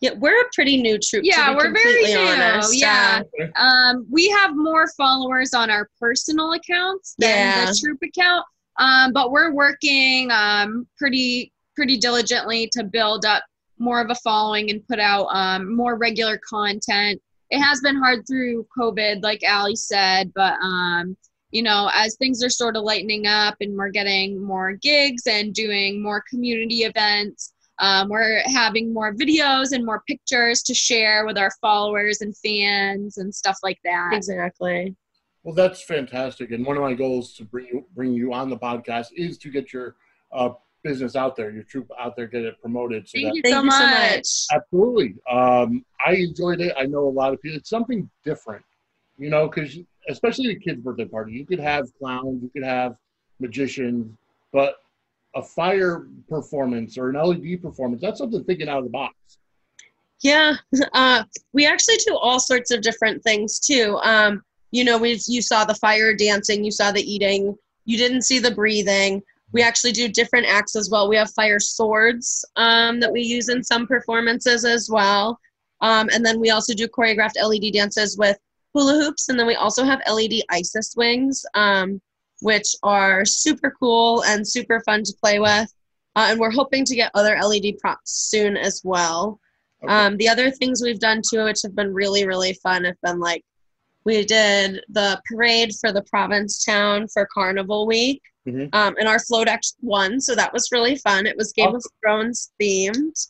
yeah 0.00 0.12
we're 0.18 0.40
a 0.40 0.48
pretty 0.54 0.80
new 0.80 0.98
troupe 0.98 1.24
Yeah, 1.24 1.54
we're 1.54 1.72
very 1.72 2.04
new, 2.04 2.18
honest. 2.18 2.74
yeah. 2.78 3.22
Um, 3.56 4.06
we 4.10 4.28
have 4.30 4.56
more 4.56 4.86
followers 4.96 5.52
on 5.54 5.70
our 5.70 5.88
personal 5.98 6.52
accounts 6.52 7.16
than 7.18 7.28
Yeah. 7.30 7.66
the 7.66 7.78
troupe 7.78 7.98
account 8.02 8.44
um, 8.78 9.12
but 9.12 9.30
we're 9.32 9.52
working 9.52 10.30
um, 10.30 10.86
pretty 10.96 11.52
pretty 11.76 11.96
diligently 11.98 12.68
to 12.72 12.84
build 12.84 13.24
up 13.24 13.42
more 13.80 14.00
of 14.00 14.10
a 14.10 14.14
following 14.16 14.70
and 14.70 14.86
put 14.86 14.98
out 15.00 15.26
um, 15.30 15.74
more 15.74 15.96
regular 15.96 16.38
content 16.48 17.20
it 17.50 17.58
has 17.58 17.80
been 17.80 17.96
hard 17.96 18.26
through 18.26 18.66
covid 18.78 19.22
like 19.22 19.42
ali 19.48 19.74
said 19.74 20.32
but 20.34 20.54
um, 20.62 21.16
you 21.50 21.62
know 21.62 21.90
as 21.94 22.16
things 22.16 22.44
are 22.44 22.50
sort 22.50 22.76
of 22.76 22.84
lightening 22.84 23.26
up 23.26 23.56
and 23.60 23.76
we're 23.76 23.90
getting 23.90 24.40
more 24.40 24.72
gigs 24.72 25.26
and 25.26 25.54
doing 25.54 26.02
more 26.02 26.22
community 26.30 26.84
events 26.84 27.52
um, 27.80 28.10
we're 28.10 28.42
having 28.44 28.92
more 28.92 29.14
videos 29.14 29.72
and 29.72 29.86
more 29.86 30.02
pictures 30.06 30.62
to 30.64 30.74
share 30.74 31.24
with 31.24 31.38
our 31.38 31.50
followers 31.62 32.20
and 32.20 32.36
fans 32.36 33.16
and 33.16 33.34
stuff 33.34 33.56
like 33.62 33.78
that. 33.84 34.10
exactly 34.12 34.94
Well, 35.42 35.54
that's 35.54 35.82
fantastic. 35.82 36.50
And 36.50 36.66
one 36.66 36.76
of 36.76 36.82
my 36.82 36.92
goals 36.92 37.32
to 37.34 37.44
bring 37.44 37.66
you 37.66 37.86
bring 37.94 38.12
you 38.12 38.34
on 38.34 38.50
the 38.50 38.58
podcast 38.58 39.06
is 39.16 39.38
to 39.38 39.50
get 39.50 39.72
your 39.72 39.96
uh, 40.32 40.50
business 40.82 41.16
out 41.16 41.36
there, 41.36 41.50
your 41.50 41.62
troupe 41.64 41.90
out 41.98 42.16
there, 42.16 42.26
get 42.26 42.42
it 42.42 42.60
promoted. 42.60 43.08
So 43.08 43.12
Thank 43.16 43.26
that, 43.26 43.34
you 43.36 43.42
Thank 43.42 43.54
so 43.54 43.62
you 43.62 43.70
so 43.70 43.86
much. 43.86 44.16
much. 44.16 44.46
Absolutely. 44.52 45.14
Um, 45.30 45.84
I 46.04 46.14
enjoyed 46.14 46.60
it. 46.60 46.74
I 46.78 46.84
know 46.84 47.08
a 47.08 47.10
lot 47.10 47.32
of 47.32 47.40
people. 47.42 47.58
It's 47.58 47.70
something 47.70 48.08
different, 48.24 48.64
you 49.18 49.30
know, 49.30 49.48
because 49.48 49.78
especially 50.08 50.48
the 50.48 50.60
kids' 50.60 50.80
birthday 50.80 51.04
party, 51.04 51.32
you 51.32 51.46
could 51.46 51.60
have 51.60 51.86
clowns, 51.98 52.42
you 52.42 52.50
could 52.50 52.64
have 52.64 52.96
magicians, 53.38 54.12
but 54.52 54.76
a 55.34 55.42
fire 55.42 56.06
performance 56.28 56.98
or 56.98 57.10
an 57.10 57.16
LED 57.16 57.62
performance, 57.62 58.02
that's 58.02 58.18
something 58.18 58.42
thinking 58.44 58.68
out 58.68 58.78
of 58.78 58.84
the 58.84 58.90
box. 58.90 59.14
Yeah, 60.22 60.56
uh, 60.92 61.24
we 61.52 61.66
actually 61.66 61.96
do 62.06 62.16
all 62.16 62.40
sorts 62.40 62.70
of 62.70 62.82
different 62.82 63.22
things 63.22 63.58
too. 63.58 63.98
Um, 64.02 64.42
you 64.70 64.84
know, 64.84 64.98
we 64.98 65.20
you 65.26 65.42
saw 65.42 65.64
the 65.64 65.74
fire 65.74 66.14
dancing, 66.14 66.64
you 66.64 66.70
saw 66.70 66.92
the 66.92 67.02
eating, 67.02 67.56
you 67.84 67.96
didn't 67.96 68.22
see 68.22 68.38
the 68.38 68.50
breathing. 68.50 69.22
We 69.52 69.62
actually 69.62 69.92
do 69.92 70.08
different 70.08 70.46
acts 70.46 70.76
as 70.76 70.90
well. 70.90 71.08
We 71.08 71.16
have 71.16 71.32
fire 71.32 71.60
swords 71.60 72.44
um, 72.56 73.00
that 73.00 73.12
we 73.12 73.22
use 73.22 73.48
in 73.48 73.64
some 73.64 73.86
performances 73.86 74.64
as 74.64 74.88
well, 74.90 75.38
um, 75.80 76.08
and 76.12 76.24
then 76.24 76.40
we 76.40 76.50
also 76.50 76.74
do 76.74 76.86
choreographed 76.86 77.42
LED 77.42 77.72
dances 77.72 78.16
with 78.16 78.38
hula 78.72 78.94
hoops, 78.94 79.28
and 79.28 79.38
then 79.38 79.46
we 79.46 79.54
also 79.54 79.84
have 79.84 80.00
LED 80.10 80.42
ISIS 80.50 80.94
wings, 80.96 81.44
um, 81.54 82.00
which 82.40 82.74
are 82.82 83.24
super 83.24 83.74
cool 83.78 84.22
and 84.24 84.46
super 84.46 84.80
fun 84.80 85.02
to 85.04 85.12
play 85.20 85.38
with. 85.38 85.72
Uh, 86.16 86.28
and 86.30 86.40
we're 86.40 86.50
hoping 86.50 86.84
to 86.84 86.96
get 86.96 87.10
other 87.14 87.38
LED 87.40 87.78
props 87.80 88.12
soon 88.12 88.56
as 88.56 88.82
well. 88.84 89.38
Okay. 89.82 89.92
Um, 89.92 90.16
the 90.16 90.28
other 90.28 90.50
things 90.50 90.82
we've 90.82 91.00
done 91.00 91.22
too, 91.28 91.44
which 91.44 91.62
have 91.62 91.74
been 91.74 91.94
really, 91.94 92.26
really 92.26 92.54
fun, 92.54 92.84
have 92.84 93.00
been 93.02 93.20
like 93.20 93.44
we 94.04 94.24
did 94.24 94.82
the 94.88 95.20
parade 95.30 95.72
for 95.80 95.92
the 95.92 96.02
Provincetown 96.02 97.06
for 97.08 97.28
Carnival 97.32 97.86
Week, 97.86 98.22
Mhm. 98.50 98.74
um, 98.74 98.94
and 98.98 99.08
our 99.08 99.18
float 99.18 99.48
actually 99.48 99.78
won, 99.82 100.20
so 100.20 100.34
that 100.34 100.52
was 100.52 100.68
really 100.72 100.96
fun. 100.96 101.26
It 101.26 101.36
was 101.36 101.52
Game 101.52 101.74
of 101.74 101.84
Thrones 102.00 102.52
themed. 102.60 103.28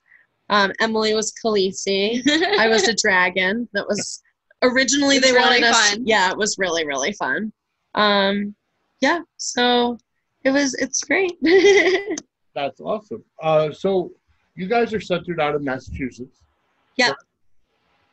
Um, 0.48 0.72
Emily 0.80 1.14
was 1.14 1.32
Khaleesi. 1.44 2.22
I 2.58 2.68
was 2.68 2.88
a 2.88 2.94
dragon. 2.94 3.68
That 3.72 3.86
was 3.86 4.22
originally 4.62 5.16
It's 5.16 5.26
they 5.26 5.32
really 5.32 5.62
wanted 5.62 5.64
us. 5.64 5.90
fun. 5.90 6.02
Yeah, 6.06 6.30
it 6.30 6.36
was 6.36 6.58
really, 6.58 6.84
really 6.86 7.12
fun. 7.12 7.52
Um, 7.94 8.54
yeah, 9.00 9.20
so 9.36 9.98
it 10.44 10.50
was. 10.50 10.74
It's 10.74 11.02
great. 11.04 11.32
That's 12.54 12.80
awesome. 12.80 13.22
Uh, 13.42 13.70
so 13.72 14.10
you 14.56 14.66
guys 14.66 14.92
are 14.92 15.00
centered 15.00 15.40
out 15.40 15.54
of 15.54 15.62
Massachusetts. 15.62 16.40
Yeah. 16.96 17.12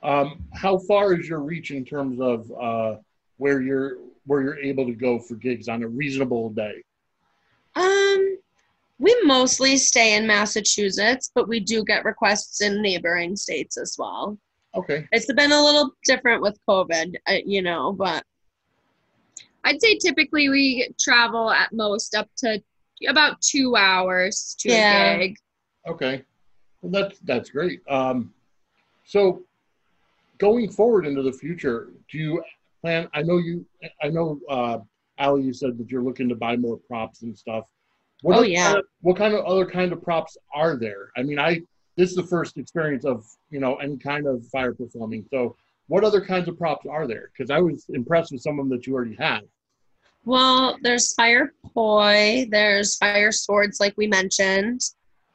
Um, 0.03 0.43
how 0.53 0.77
far 0.77 1.13
is 1.19 1.27
your 1.27 1.39
reach 1.39 1.71
in 1.71 1.83
terms 1.83 2.21
of 2.21 2.51
uh, 2.51 2.95
where 3.37 3.61
you're 3.61 3.97
where 4.25 4.41
you're 4.41 4.59
able 4.59 4.85
to 4.85 4.93
go 4.93 5.17
for 5.19 5.35
gigs 5.35 5.67
on 5.67 5.81
a 5.83 5.87
reasonable 5.87 6.49
day? 6.51 6.83
Um, 7.77 8.37
we 8.99 9.15
mostly 9.23 9.77
stay 9.77 10.15
in 10.15 10.25
Massachusetts, 10.25 11.31
but 11.35 11.47
we 11.47 11.59
do 11.59 11.83
get 11.83 12.05
requests 12.05 12.61
in 12.61 12.81
neighboring 12.81 13.35
states 13.35 13.77
as 13.77 13.95
well. 13.97 14.37
Okay. 14.75 15.07
It's 15.11 15.31
been 15.31 15.51
a 15.51 15.63
little 15.63 15.91
different 16.05 16.41
with 16.41 16.57
COVID, 16.67 17.15
uh, 17.27 17.35
you 17.45 17.61
know, 17.61 17.93
but 17.93 18.23
I'd 19.63 19.81
say 19.81 19.97
typically 19.97 20.49
we 20.49 20.89
travel 20.99 21.51
at 21.51 21.71
most 21.73 22.15
up 22.15 22.27
to 22.37 22.61
about 23.07 23.39
two 23.41 23.75
hours 23.75 24.55
to 24.59 24.69
Yeah. 24.69 25.11
a 25.13 25.17
gig. 25.19 25.37
Okay. 25.87 26.23
Well, 26.81 26.91
that's 26.91 27.19
that's 27.19 27.49
great. 27.49 27.81
Um, 27.87 28.33
so 29.05 29.43
going 30.37 30.69
forward 30.71 31.05
into 31.05 31.21
the 31.21 31.31
future, 31.33 31.89
do 32.11 32.17
you 32.17 32.43
plan? 32.81 33.09
I 33.13 33.21
know 33.23 33.37
you. 33.37 33.65
I 34.01 34.09
know, 34.09 34.39
uh, 34.49 34.79
Ali. 35.19 35.43
You 35.43 35.53
said 35.53 35.77
that 35.77 35.89
you're 35.91 36.03
looking 36.03 36.29
to 36.29 36.35
buy 36.35 36.55
more 36.57 36.77
props 36.77 37.21
and 37.21 37.37
stuff. 37.37 37.65
What 38.21 38.37
Oh, 38.39 38.41
yeah. 38.41 38.67
kind 38.67 38.77
of- 38.79 38.85
what 39.01 39.17
kind 39.17 39.33
of 39.33 39.45
other 39.45 39.65
kind 39.65 39.91
of 39.93 40.01
props 40.01 40.37
are 40.53 40.75
there? 40.75 41.11
I 41.17 41.23
mean, 41.23 41.39
I 41.39 41.61
this 41.95 42.11
is 42.11 42.15
the 42.15 42.23
first 42.23 42.57
experience 42.57 43.05
of 43.05 43.25
you 43.49 43.59
know 43.59 43.75
any 43.77 43.97
kind 43.97 44.27
of 44.27 44.45
fire 44.47 44.73
performing. 44.73 45.25
So, 45.31 45.55
what 45.87 46.03
other 46.03 46.21
kinds 46.21 46.47
of 46.47 46.57
props 46.57 46.85
are 46.85 47.07
there? 47.07 47.31
Because 47.33 47.49
I 47.49 47.59
was 47.59 47.85
impressed 47.89 48.31
with 48.31 48.41
some 48.41 48.59
of 48.59 48.67
them 48.67 48.77
that 48.77 48.85
you 48.87 48.93
already 48.93 49.15
had. 49.15 49.41
Well, 50.25 50.77
there's 50.83 51.13
fire 51.13 51.53
poi, 51.73 52.47
there's 52.51 52.97
fire 52.97 53.31
swords, 53.31 53.79
like 53.79 53.93
we 53.97 54.07
mentioned. 54.07 54.81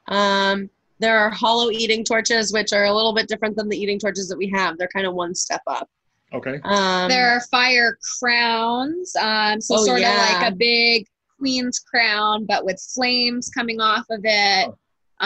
Um, 0.09 0.68
there 0.99 1.18
are 1.18 1.30
hollow 1.30 1.70
eating 1.70 2.05
torches, 2.05 2.53
which 2.53 2.72
are 2.72 2.85
a 2.85 2.93
little 2.95 3.14
bit 3.14 3.26
different 3.26 3.57
than 3.57 3.68
the 3.68 3.76
eating 3.76 3.99
torches 3.99 4.28
that 4.28 4.37
we 4.37 4.49
have. 4.51 4.76
They're 4.78 4.89
kind 4.89 5.07
of 5.07 5.14
one 5.14 5.35
step 5.35 5.62
up. 5.66 5.89
Okay. 6.35 6.61
Um, 6.64 7.09
there 7.09 7.30
are 7.30 7.41
fire 7.51 7.99
crowns, 8.18 9.14
um, 9.20 9.61
so 9.61 9.76
Oh, 9.76 9.85
sort 9.85 10.01
yeah. 10.01 10.12
of 10.37 10.43
like 10.43 10.53
a 10.53 10.57
big 10.57 11.07
queen's 11.39 11.78
crown, 11.78 12.47
but 12.47 12.64
with 12.64 12.80
flames 12.95 13.49
coming 13.51 13.80
off 13.80 14.07
of 14.11 14.20
it. 14.24 14.68
Oh. 14.68 14.76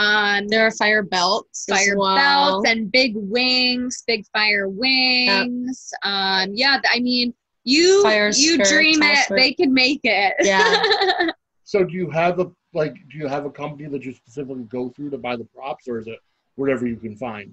Um, 0.01 0.49
there 0.49 0.67
are 0.67 0.71
fire 0.73 1.03
belts. 1.03 1.65
fire 1.69 1.97
well. 1.97 2.17
belts 2.17 2.69
and 2.71 2.93
big 2.93 3.13
wings, 3.17 4.03
big 4.07 4.27
fire 4.33 4.69
wings. 4.69 5.91
Um, 6.03 6.51
yeah, 6.53 6.81
I 6.91 6.99
mean, 7.01 7.33
you 7.65 8.03
Fire 8.03 8.27
you 8.29 8.55
skirt, 8.63 8.67
dream 8.69 9.03
it, 9.03 9.25
skirt. 9.25 9.37
they 9.37 9.53
can 9.55 9.73
make 9.73 10.01
it. 10.05 10.35
Yeah. 10.41 11.31
So, 11.69 11.83
do 11.83 11.95
you 11.95 12.09
have 12.11 12.39
a 12.39 12.49
like? 12.75 12.95
Do 13.11 13.19
you 13.19 13.27
have 13.27 13.45
a 13.45 13.51
company 13.51 13.89
that 13.89 14.05
you 14.05 14.13
specifically 14.15 14.63
go 14.65 14.89
through 14.91 15.11
to 15.11 15.19
buy 15.19 15.35
the 15.35 15.43
props, 15.47 15.89
or 15.89 15.99
is 15.99 16.07
it 16.07 16.21
whatever 16.55 16.87
you 16.87 16.95
can 16.95 17.17
find? 17.17 17.53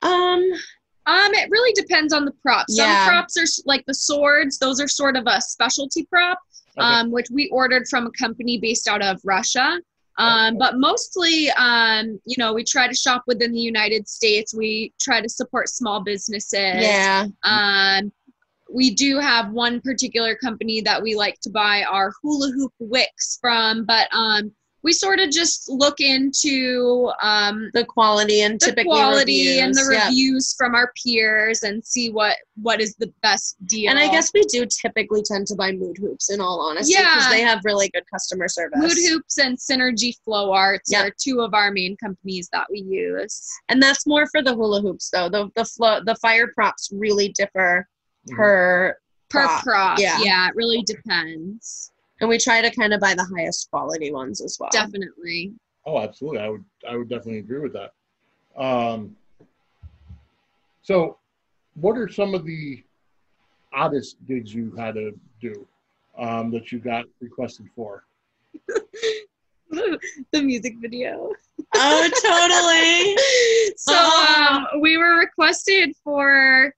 um, 0.00 0.50
Um, 1.08 1.32
it 1.34 1.50
really 1.50 1.72
depends 1.72 2.12
on 2.12 2.24
the 2.24 2.32
props. 2.42 2.76
Yeah. 2.76 3.04
Some 3.04 3.08
props 3.14 3.36
are 3.38 3.62
like 3.66 3.84
the 3.86 3.94
swords; 3.94 4.58
those 4.58 4.80
are 4.80 4.88
sort 4.88 5.16
of 5.16 5.24
a 5.26 5.40
specialty 5.40 6.04
prop, 6.04 6.38
Okay. 6.76 6.86
um, 6.86 7.10
which 7.10 7.26
we 7.32 7.48
ordered 7.48 7.88
from 7.88 8.06
a 8.06 8.10
company 8.12 8.58
based 8.58 8.86
out 8.86 9.02
of 9.02 9.20
Russia. 9.24 9.80
Um, 10.18 10.58
but 10.58 10.78
mostly, 10.78 11.48
um, 11.52 12.20
you 12.26 12.34
know, 12.38 12.52
we 12.52 12.64
try 12.64 12.88
to 12.88 12.94
shop 12.94 13.22
within 13.28 13.52
the 13.52 13.60
United 13.60 14.08
States. 14.08 14.52
We 14.52 14.92
try 15.00 15.20
to 15.20 15.28
support 15.28 15.68
small 15.68 16.02
businesses. 16.02 16.82
yeah. 16.82 17.26
Um, 17.44 18.12
we 18.70 18.94
do 18.94 19.18
have 19.18 19.50
one 19.52 19.80
particular 19.80 20.34
company 20.36 20.80
that 20.82 21.00
we 21.02 21.14
like 21.14 21.38
to 21.42 21.50
buy 21.50 21.84
our 21.84 22.12
hula 22.20 22.50
hoop 22.50 22.72
wicks 22.80 23.38
from, 23.40 23.84
but 23.86 24.08
um, 24.12 24.52
we 24.82 24.92
sort 24.92 25.18
of 25.18 25.30
just 25.30 25.68
look 25.68 26.00
into 26.00 27.10
um, 27.22 27.70
The 27.74 27.84
quality 27.84 28.42
and 28.42 28.60
the 28.60 28.66
typically 28.66 28.84
quality 28.84 29.58
and 29.58 29.74
the 29.74 29.82
reviews, 29.82 29.98
yeah. 29.98 30.06
reviews 30.08 30.54
from 30.56 30.74
our 30.74 30.92
peers 31.02 31.62
and 31.64 31.84
see 31.84 32.10
what 32.10 32.36
what 32.62 32.80
is 32.80 32.94
the 32.96 33.12
best 33.22 33.56
deal. 33.66 33.90
And 33.90 33.98
I 33.98 34.08
guess 34.10 34.30
we 34.32 34.42
do 34.42 34.66
typically 34.66 35.22
tend 35.22 35.46
to 35.48 35.54
buy 35.56 35.72
mood 35.72 35.96
hoops 35.98 36.30
in 36.30 36.40
all 36.40 36.60
honesty 36.60 36.94
because 36.96 37.24
Yeah. 37.24 37.30
they 37.30 37.40
have 37.40 37.60
really 37.64 37.88
good 37.90 38.04
customer 38.12 38.48
service. 38.48 38.78
Mood 38.80 38.96
Hoops 39.08 39.38
and 39.38 39.56
Synergy 39.58 40.12
Flow 40.24 40.52
Arts 40.52 40.90
Yeah. 40.92 41.04
are 41.06 41.12
two 41.20 41.40
of 41.40 41.54
our 41.54 41.70
main 41.70 41.96
companies 41.96 42.48
that 42.52 42.66
we 42.70 42.80
use. 42.80 43.40
And 43.68 43.82
that's 43.82 44.06
more 44.06 44.26
for 44.30 44.42
the 44.42 44.54
hula 44.54 44.80
hoops 44.80 45.10
though. 45.10 45.28
The 45.28 45.50
the 45.56 45.64
flow 45.64 46.00
the 46.04 46.16
fire 46.16 46.48
props 46.54 46.90
really 46.92 47.30
differ 47.30 47.88
Mhm. 48.28 48.36
per 48.36 48.98
Per 49.30 49.40
Prop, 49.42 49.62
prop, 49.62 49.98
yeah. 49.98 50.18
yeah, 50.22 50.48
it 50.48 50.54
really 50.56 50.82
depends. 50.86 51.92
And 52.20 52.28
we 52.28 52.38
try 52.38 52.60
to 52.60 52.70
kind 52.74 52.92
of 52.92 53.00
buy 53.00 53.14
the 53.14 53.28
highest 53.36 53.70
quality 53.70 54.12
ones 54.12 54.40
as 54.40 54.56
well. 54.58 54.70
Definitely. 54.72 55.52
Oh, 55.86 56.00
absolutely. 56.00 56.40
I 56.40 56.48
would 56.48 56.64
I 56.88 56.96
would 56.96 57.08
definitely 57.08 57.38
agree 57.38 57.60
with 57.60 57.72
that. 57.74 57.92
Um, 58.56 59.16
so, 60.82 61.18
what 61.74 61.96
are 61.96 62.08
some 62.08 62.34
of 62.34 62.44
the 62.44 62.82
oddest 63.72 64.16
gigs 64.26 64.54
you 64.54 64.74
had 64.76 64.94
to 64.94 65.12
do 65.40 65.66
um, 66.18 66.50
that 66.50 66.72
you 66.72 66.78
got 66.78 67.04
requested 67.20 67.66
for? 67.76 68.04
the 69.70 70.42
music 70.42 70.74
video. 70.80 71.30
Oh, 71.74 72.10
totally. 72.22 73.16
so 73.76 73.94
um, 73.94 74.80
we 74.80 74.96
were 74.96 75.18
requested 75.18 75.94
for 76.02 76.74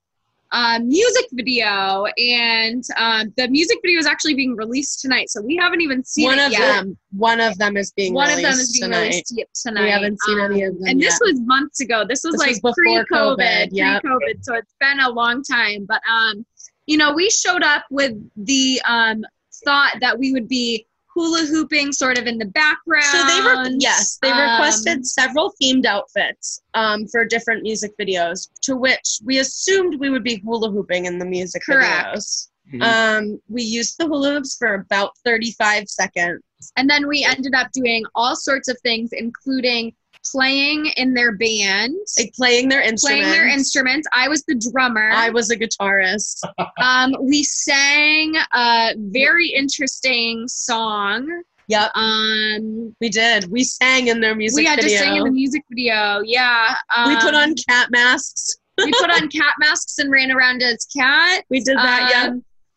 a 0.52 0.80
music 0.80 1.26
video, 1.32 2.06
and 2.18 2.82
um, 2.96 3.32
the 3.36 3.48
music 3.48 3.78
video 3.82 3.98
is 4.00 4.06
actually 4.06 4.34
being 4.34 4.56
released 4.56 5.00
tonight. 5.00 5.30
So 5.30 5.40
we 5.42 5.56
haven't 5.56 5.80
even 5.80 6.04
seen 6.04 6.24
one 6.26 6.38
of 6.38 6.50
yet. 6.50 6.60
them 6.60 6.98
one 7.12 7.40
of 7.40 7.56
them 7.58 7.76
is 7.76 7.92
being 7.92 8.14
One 8.14 8.28
of 8.30 8.36
released 8.36 8.50
them 8.50 8.60
is 8.60 8.72
being 8.72 8.90
tonight. 8.92 9.08
released 9.08 9.62
tonight. 9.64 9.84
We 9.84 9.90
haven't 9.90 10.18
seen 10.22 10.40
Um, 10.40 10.52
any 10.52 10.62
of 10.64 10.74
them 10.74 10.86
And 10.88 11.00
yet. 11.00 11.06
this 11.10 11.20
was 11.20 11.40
months 11.42 11.80
ago. 11.80 12.04
This 12.08 12.22
was 12.24 12.32
This 12.32 12.40
like 12.40 12.50
was 12.62 12.74
before 12.76 13.04
pre-COVID, 13.04 13.36
COVID, 13.38 13.68
yep. 13.72 14.02
pre-COVID. 14.02 14.44
So 14.44 14.54
it's 14.54 14.74
been 14.80 15.00
a 15.00 15.10
long 15.10 15.42
time. 15.42 15.86
But 15.86 16.00
um, 16.10 16.44
you 16.86 16.96
know, 16.96 17.12
we 17.14 17.30
showed 17.30 17.62
up 17.62 17.84
with 17.90 18.14
the 18.36 18.80
um 18.88 19.24
thought 19.64 19.96
that 20.00 20.18
we 20.18 20.32
would 20.32 20.48
be 20.48 20.86
hula 21.20 21.44
hooping 21.46 21.92
sort 21.92 22.16
of 22.18 22.26
in 22.26 22.38
the 22.38 22.46
background. 22.46 23.04
So 23.04 23.18
they 23.26 23.40
were 23.42 23.68
yes, 23.78 24.18
they 24.22 24.30
Um, 24.30 24.40
requested 24.40 25.06
several 25.06 25.52
themed 25.60 25.84
outfits 25.84 26.62
um, 26.74 27.06
for 27.08 27.24
different 27.24 27.62
music 27.62 27.92
videos, 28.00 28.48
to 28.62 28.76
which 28.76 29.18
we 29.24 29.38
assumed 29.38 30.00
we 30.00 30.08
would 30.10 30.24
be 30.24 30.36
hula 30.36 30.70
hooping 30.70 31.04
in 31.04 31.18
the 31.18 31.26
music 31.26 31.62
Correct. 31.66 32.08
videos. 32.16 32.48
Mhm. 32.72 32.82
Um, 32.82 33.40
we 33.48 33.62
used 33.62 33.96
the 33.98 34.06
hula 34.06 34.30
hoops 34.34 34.56
for 34.56 34.74
about 34.74 35.10
35 35.24 35.88
seconds. 35.88 36.42
And 36.76 36.88
then 36.88 37.06
we 37.08 37.24
ended 37.24 37.54
up 37.54 37.70
doing 37.72 38.04
all 38.14 38.36
sorts 38.36 38.68
of 38.68 38.78
things, 38.82 39.10
including 39.12 39.92
playing 40.30 40.86
in 40.96 41.14
their 41.14 41.32
band, 41.32 41.94
Like 42.18 42.32
playing 42.34 42.68
their 42.68 42.80
instruments. 42.80 43.02
playing 43.04 43.30
their 43.30 43.48
instruments. 43.48 44.08
I 44.12 44.28
was 44.28 44.42
the 44.44 44.54
drummer. 44.54 45.10
I 45.12 45.30
was 45.30 45.50
a 45.50 45.56
guitarist. 45.56 46.40
um, 46.82 47.14
we 47.20 47.42
sang 47.42 48.34
a 48.52 48.94
very 48.96 49.48
interesting 49.48 50.46
song. 50.48 51.28
Yep, 51.68 51.90
Um, 51.94 52.96
we 53.00 53.08
did. 53.08 53.50
We 53.50 53.62
sang 53.62 54.08
in 54.08 54.20
their 54.20 54.34
music 54.34 54.56
we 54.56 54.64
had 54.66 54.80
video. 54.80 54.98
to 54.98 55.04
sing 55.04 55.16
in 55.16 55.24
the 55.24 55.30
music 55.30 55.62
video. 55.70 56.20
Yeah. 56.24 56.74
we 57.06 57.14
put 57.16 57.34
um, 57.34 57.50
on 57.50 57.54
cat 57.68 57.90
masks. 57.92 58.56
we 58.78 58.90
put 58.98 59.10
on 59.10 59.28
cat 59.28 59.54
masks 59.60 59.98
and 59.98 60.10
ran 60.10 60.32
around 60.32 60.62
as 60.62 60.84
cat. 60.96 61.44
We 61.50 61.60
did 61.60 61.76
that. 61.76 62.10
yeah. 62.10 62.32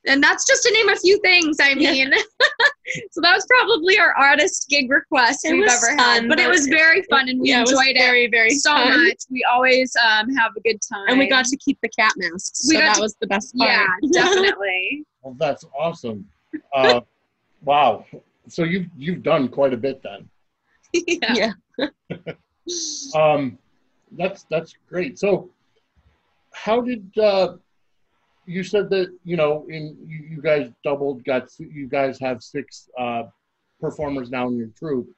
And 0.05 0.21
that's 0.21 0.45
just 0.45 0.63
to 0.63 0.71
name 0.73 0.89
a 0.89 0.95
few 0.97 1.17
things. 1.19 1.57
I 1.61 1.69
Yeah. 1.69 1.91
mean, 1.91 2.11
so 3.11 3.21
that 3.21 3.33
was 3.35 3.45
probably 3.47 3.97
our 3.97 4.13
artist 4.13 4.67
gig 4.69 4.89
request 4.91 5.45
It 5.45 5.53
we've 5.53 5.63
ever 5.67 5.87
fun, 5.97 5.97
had. 5.99 6.27
But 6.29 6.39
it 6.39 6.49
was 6.49 6.67
very 6.67 7.03
fun, 7.03 7.29
and 7.29 7.39
we 7.39 7.49
yeah, 7.49 7.59
it 7.59 7.61
was 7.61 7.71
enjoyed 7.71 7.95
it 7.95 7.99
very, 7.99 8.27
very 8.27 8.49
so 8.51 8.71
fun. 8.73 9.05
much. 9.07 9.17
We 9.31 9.45
always 9.51 9.95
um, 9.95 10.29
have 10.35 10.51
a 10.57 10.59
good 10.61 10.79
time. 10.91 11.05
And 11.07 11.19
we 11.19 11.27
got 11.27 11.45
to 11.45 11.57
keep 11.57 11.79
the 11.81 11.89
cat 11.89 12.11
masks. 12.17 12.67
We 12.67 12.75
so 12.75 12.81
that 12.81 12.95
to- 12.95 13.01
was 13.01 13.15
the 13.21 13.27
best 13.27 13.55
part. 13.57 13.69
yeah, 13.69 13.87
definitely. 14.11 15.05
Well, 15.21 15.35
that's 15.39 15.63
awesome. 15.77 16.27
Uh, 16.75 17.01
wow. 17.63 18.05
So 18.49 18.63
you've 18.65 18.87
you've 18.97 19.23
done 19.23 19.47
quite 19.47 19.73
a 19.73 19.77
bit 19.77 20.01
then. 20.03 20.29
yeah. 21.07 21.53
yeah. 21.77 22.33
Um, 23.15 23.57
that's 24.11 24.45
that's 24.49 24.75
great. 24.89 25.17
So, 25.17 25.49
how 26.53 26.81
did 26.81 27.09
uh, 27.17 27.55
you 28.45 28.63
said 28.63 28.89
that 28.89 29.07
you 29.23 29.37
know 29.37 29.65
in 29.69 29.97
you, 30.05 30.35
you 30.35 30.41
guys 30.41 30.69
doubled 30.83 31.23
got 31.23 31.47
you 31.57 31.87
guys 31.87 32.19
have 32.19 32.41
six 32.41 32.89
uh, 32.99 33.23
performers 33.79 34.29
now 34.29 34.47
in 34.47 34.57
your 34.57 34.69
troupe. 34.77 35.09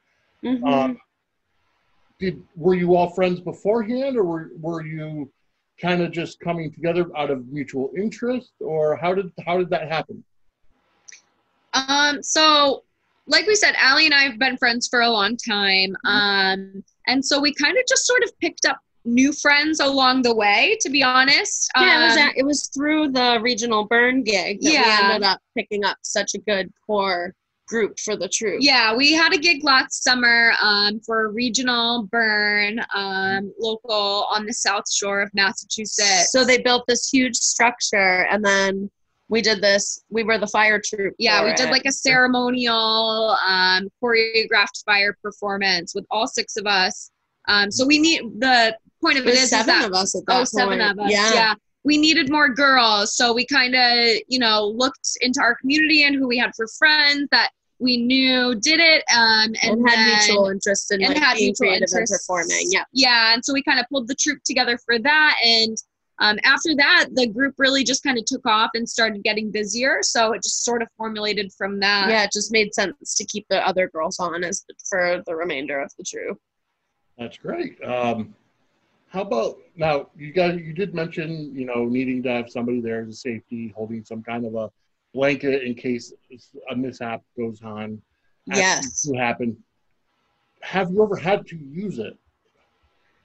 Mhm. 0.43 0.63
Um, 0.65 0.97
did 2.19 2.41
were 2.55 2.75
you 2.75 2.95
all 2.95 3.09
friends 3.09 3.39
beforehand, 3.39 4.17
or 4.17 4.23
were 4.23 4.51
were 4.59 4.85
you 4.85 5.31
kind 5.81 6.01
of 6.01 6.11
just 6.11 6.39
coming 6.39 6.71
together 6.71 7.05
out 7.17 7.29
of 7.31 7.47
mutual 7.47 7.91
interest, 7.97 8.53
or 8.59 8.95
how 8.95 9.13
did 9.13 9.31
how 9.45 9.57
did 9.57 9.69
that 9.69 9.89
happen? 9.89 10.23
Um, 11.73 12.23
so 12.23 12.83
like 13.27 13.47
we 13.47 13.55
said, 13.55 13.73
Allie 13.77 14.05
and 14.05 14.13
I 14.13 14.21
have 14.23 14.37
been 14.37 14.57
friends 14.57 14.87
for 14.87 15.01
a 15.01 15.09
long 15.09 15.35
time. 15.35 15.95
Um, 16.05 16.83
and 17.07 17.25
so 17.25 17.39
we 17.39 17.53
kind 17.53 17.77
of 17.77 17.83
just 17.87 18.05
sort 18.05 18.23
of 18.23 18.37
picked 18.39 18.65
up 18.65 18.79
new 19.05 19.31
friends 19.31 19.79
along 19.79 20.23
the 20.23 20.35
way, 20.35 20.77
to 20.81 20.89
be 20.89 21.03
honest. 21.03 21.69
yeah, 21.77 22.01
it 22.01 22.05
was, 22.07 22.13
Um, 22.13 22.19
at, 22.19 22.37
it 22.37 22.43
was 22.45 22.67
through 22.73 23.11
the 23.11 23.39
regional 23.41 23.85
burn 23.85 24.23
gig 24.23 24.59
that 24.61 24.73
Yeah. 24.73 25.07
we 25.09 25.13
ended 25.13 25.27
up 25.27 25.39
picking 25.57 25.83
up 25.85 25.97
such 26.01 26.33
a 26.33 26.39
good 26.39 26.71
core 26.85 27.33
group 27.67 27.99
for 27.99 28.15
the 28.15 28.29
troupe. 28.29 28.59
yeah, 28.61 28.95
we 28.95 29.11
had 29.13 29.33
a 29.33 29.37
gig 29.39 29.63
last 29.63 30.03
summer 30.03 30.53
um, 30.61 30.99
for 30.99 31.25
a 31.25 31.29
regional 31.31 32.03
burn 32.11 32.79
um, 32.93 33.51
local 33.59 34.27
on 34.29 34.45
the 34.45 34.53
South 34.53 34.83
Shore 34.91 35.21
of 35.21 35.31
Massachusetts. 35.33 36.31
So 36.31 36.43
they 36.45 36.59
built 36.61 36.83
this 36.87 37.09
huge 37.09 37.35
structure, 37.35 38.27
and 38.29 38.43
then 38.45 38.89
we 39.29 39.41
did 39.41 39.61
this. 39.61 39.99
We 40.11 40.23
were 40.23 40.37
the 40.37 40.45
fire 40.45 40.79
troupe 40.79 41.15
yeah, 41.17 41.43
we 41.43 41.53
did 41.55 41.69
it. 41.69 41.71
like 41.71 41.85
a 41.85 41.91
ceremonial 41.91 43.35
um, 43.43 43.87
choreographed 44.03 44.83
fire 44.85 45.17
performance 45.23 45.93
with 45.95 46.05
all 46.11 46.27
six 46.27 46.57
of 46.57 46.65
us. 46.67 47.09
Um, 47.47 47.71
so 47.71 47.85
we 47.85 47.99
need 47.99 48.21
the 48.39 48.77
point 49.01 49.17
of 49.17 49.23
it 49.23 49.33
There's 49.33 49.37
is, 49.37 49.43
is 49.45 49.49
seven 49.51 49.67
that 49.67 49.85
of 49.85 49.93
us 49.93 50.15
at 50.15 50.23
that 50.27 50.41
oh 50.41 50.43
seven 50.45 50.79
point. 50.79 50.91
of 50.91 50.99
us 51.05 51.11
Yeah. 51.11 51.33
yeah. 51.33 51.53
we 51.83 51.97
needed 51.97 52.29
more 52.31 52.49
girls 52.49 53.15
so 53.15 53.33
we 53.33 53.45
kind 53.45 53.75
of 53.75 54.17
you 54.27 54.39
know 54.39 54.65
looked 54.75 55.09
into 55.21 55.39
our 55.41 55.55
community 55.55 56.03
and 56.03 56.15
who 56.15 56.27
we 56.27 56.37
had 56.37 56.51
for 56.55 56.67
friends 56.79 57.27
that 57.31 57.49
we 57.79 57.97
knew 57.97 58.55
did 58.55 58.79
it 58.79 59.03
um, 59.13 59.53
and, 59.61 59.79
and, 59.79 59.89
had 59.89 59.97
then- 59.99 60.17
mutual 60.27 60.49
interest 60.49 60.91
in 60.93 61.03
and 61.03 61.13
like 61.13 61.21
had 61.21 61.35
being 61.35 61.47
mutual 61.49 61.67
creative 61.67 61.83
interests. 61.83 62.11
and 62.11 62.19
performing. 62.19 62.67
Yeah. 62.71 62.83
yeah 62.93 63.33
and 63.33 63.43
so 63.45 63.53
we 63.53 63.61
kind 63.63 63.79
of 63.79 63.85
pulled 63.89 64.07
the 64.07 64.15
troupe 64.15 64.39
together 64.45 64.77
for 64.85 64.97
that 64.99 65.35
and 65.43 65.77
um, 66.19 66.39
after 66.45 66.73
that 66.77 67.07
the 67.13 67.27
group 67.27 67.53
really 67.57 67.83
just 67.83 68.01
kind 68.01 68.17
of 68.17 68.23
took 68.25 68.45
off 68.47 68.69
and 68.73 68.87
started 68.87 69.21
getting 69.23 69.51
busier 69.51 69.97
so 70.01 70.31
it 70.31 70.41
just 70.41 70.63
sort 70.63 70.81
of 70.81 70.87
formulated 70.97 71.51
from 71.57 71.77
that 71.81 72.07
yeah, 72.09 72.23
it 72.23 72.31
just 72.31 72.51
made 72.53 72.73
sense 72.73 73.15
to 73.15 73.25
keep 73.25 73.45
the 73.49 73.59
other 73.67 73.89
girls 73.89 74.17
on 74.19 74.43
as 74.45 74.63
for 74.89 75.21
the 75.27 75.35
remainder 75.35 75.79
of 75.81 75.91
the 75.97 76.03
troupe. 76.05 76.39
That's 77.17 77.37
great. 77.37 77.81
Um, 77.83 78.35
how 79.09 79.21
about 79.21 79.57
now? 79.75 80.09
You 80.17 80.31
guys, 80.33 80.59
you 80.59 80.73
did 80.73 80.93
mention 80.93 81.55
you 81.55 81.65
know 81.65 81.85
needing 81.85 82.21
to 82.23 82.29
have 82.29 82.49
somebody 82.49 82.81
there 82.81 83.01
as 83.01 83.09
a 83.09 83.13
safety, 83.13 83.73
holding 83.75 84.03
some 84.03 84.21
kind 84.23 84.45
of 84.45 84.55
a 84.55 84.69
blanket 85.13 85.63
in 85.63 85.73
case 85.75 86.13
a 86.69 86.75
mishap 86.75 87.21
goes 87.37 87.61
on. 87.63 88.01
Yes. 88.47 89.03
To 89.03 89.15
happen. 89.15 89.57
Have 90.61 90.91
you 90.91 91.03
ever 91.03 91.15
had 91.15 91.45
to 91.47 91.55
use 91.55 91.99
it? 91.99 92.17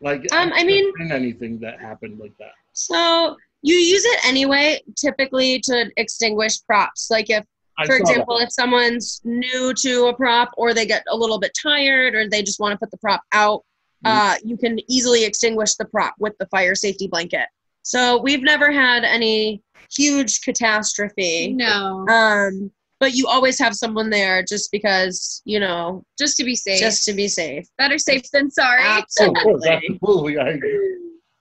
Like, 0.01 0.33
Um, 0.33 0.53
I 0.55 0.65
mean- 0.65 0.93
anything 1.11 1.59
that 1.61 1.81
happened 1.81 2.19
like 2.19 2.37
that. 2.39 2.53
So 2.73 3.37
you 3.63 3.75
use 3.75 4.05
it 4.05 4.27
anyway, 4.27 4.81
typically 4.97 5.59
to 5.61 5.91
extinguish 5.97 6.63
props. 6.65 7.11
Like 7.11 7.29
if, 7.29 7.45
I 7.79 7.87
for 7.87 7.99
saw 7.99 8.05
that. 8.05 8.11
example, 8.11 8.39
if 8.39 8.51
someone's 8.53 9.21
new 9.25 9.75
to 9.75 10.07
a 10.07 10.15
prop 10.15 10.53
or 10.57 10.73
they 10.73 10.87
get 10.87 11.03
a 11.11 11.17
little 11.17 11.39
bit 11.39 11.53
tired 11.61 12.15
or 12.15 12.29
they 12.29 12.43
just 12.43 12.61
want 12.61 12.73
to 12.73 12.79
put 12.79 12.91
the 12.91 12.99
prop 12.99 13.23
out. 13.33 13.65
Uh, 14.05 14.37
you 14.45 14.57
can 14.57 14.79
easily 14.91 15.25
extinguish 15.25 15.75
the 15.75 15.85
prop 15.85 16.15
with 16.19 16.35
the 16.39 16.47
fire 16.47 16.75
safety 16.75 17.07
blanket. 17.07 17.47
So 17.83 18.21
we've 18.21 18.43
never 18.43 18.71
had 18.71 19.05
any 19.05 19.63
huge 19.95 20.41
catastrophe. 20.43 21.53
No, 21.53 22.07
Um, 22.09 22.71
but 22.99 23.15
you 23.15 23.27
always 23.27 23.59
have 23.59 23.75
someone 23.75 24.11
there 24.11 24.43
just 24.43 24.71
because, 24.71 25.41
you 25.45 25.59
know, 25.59 26.05
just 26.19 26.37
to 26.37 26.45
be 26.45 26.55
safe. 26.55 26.79
just 26.79 27.05
to 27.05 27.15
be 27.15 27.29
safe. 27.29 27.67
Better 27.79 27.99
safe 27.99 28.31
than 28.33 28.51
sorry. 28.51 28.83
Of 28.87 29.05
course, 29.17 29.19
Absolutely. 29.21 29.69
absolutely. 29.69 30.39
I 30.39 30.49
agree. 30.51 30.97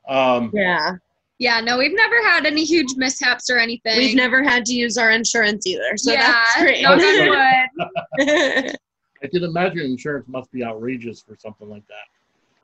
Um, 0.08 0.52
Yeah. 0.54 0.96
Yeah, 1.42 1.62
no, 1.62 1.78
we've 1.78 1.96
never 1.96 2.22
had 2.22 2.46
any 2.46 2.66
huge 2.66 2.96
mishaps 2.98 3.50
or 3.50 3.58
anything. 3.60 3.98
We've 3.98 4.16
never 4.16 4.44
had 4.44 4.66
to 4.66 4.74
use 4.74 4.98
our 4.98 5.12
insurance 5.12 5.66
either. 5.66 5.96
So 5.96 6.12
yeah, 6.12 6.34
that's 6.34 6.62
great. 6.62 6.82
knock 6.82 7.00
Okay. 8.20 8.74
I 9.24 9.28
can 9.28 9.44
imagine 9.44 9.80
insurance 9.86 10.28
must 10.28 10.52
be 10.52 10.64
outrageous 10.66 11.22
for 11.22 11.36
something 11.38 11.70
like 11.70 11.86
that. 11.88 12.19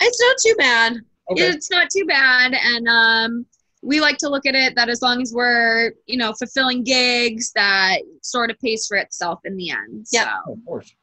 It's 0.06 0.22
not 0.22 0.36
too 0.46 0.56
bad. 0.58 0.94
Okay. 1.32 1.44
It's 1.44 1.72
not 1.72 1.90
too 1.90 2.06
bad, 2.06 2.54
and 2.54 2.88
um, 2.88 3.46
we 3.82 4.00
like 4.00 4.18
to 4.18 4.30
look 4.30 4.46
at 4.46 4.56
it 4.56 4.76
that 4.76 4.90
as 4.90 5.02
long 5.02 5.22
as 5.22 5.34
we're, 5.34 5.94
you 6.06 6.18
know, 6.18 6.34
fulfilling 6.34 6.84
gigs, 6.84 7.52
that 7.54 8.00
sort 8.22 8.50
of 8.50 8.60
pays 8.60 8.88
for 8.88 8.98
itself 8.98 9.40
in 9.46 9.56
the 9.58 9.70
end. 9.72 10.08
Yep. 10.12 10.28
So. 10.28 10.54
Of 10.54 10.66
course. 10.66 10.96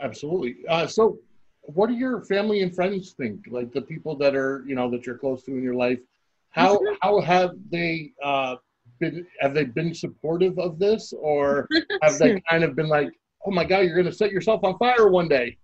Absolutely. 0.00 0.56
Uh, 0.68 0.86
so, 0.86 1.18
what 1.62 1.88
do 1.88 1.94
your 1.94 2.22
family 2.22 2.62
and 2.62 2.74
friends 2.74 3.12
think? 3.12 3.46
Like 3.50 3.72
the 3.72 3.82
people 3.82 4.16
that 4.18 4.36
are, 4.36 4.62
you 4.66 4.74
know, 4.74 4.90
that 4.90 5.06
you're 5.06 5.18
close 5.18 5.42
to 5.44 5.52
in 5.52 5.62
your 5.62 5.74
life, 5.74 5.98
how 6.50 6.76
Mm-hmm. 6.76 6.94
how 7.02 7.20
have 7.20 7.50
they 7.70 8.12
uh, 8.22 8.56
been? 8.98 9.26
Have 9.40 9.54
they 9.54 9.64
been 9.64 9.94
supportive 9.94 10.58
of 10.58 10.78
this, 10.78 11.12
or 11.12 11.68
have 12.02 12.18
they 12.18 12.40
kind 12.48 12.64
of 12.64 12.76
been 12.76 12.88
like, 12.88 13.10
"Oh 13.44 13.50
my 13.50 13.64
God, 13.64 13.80
you're 13.80 13.94
going 13.94 14.06
to 14.06 14.12
set 14.12 14.32
yourself 14.32 14.64
on 14.64 14.78
fire 14.78 15.08
one 15.08 15.28
day"? 15.28 15.58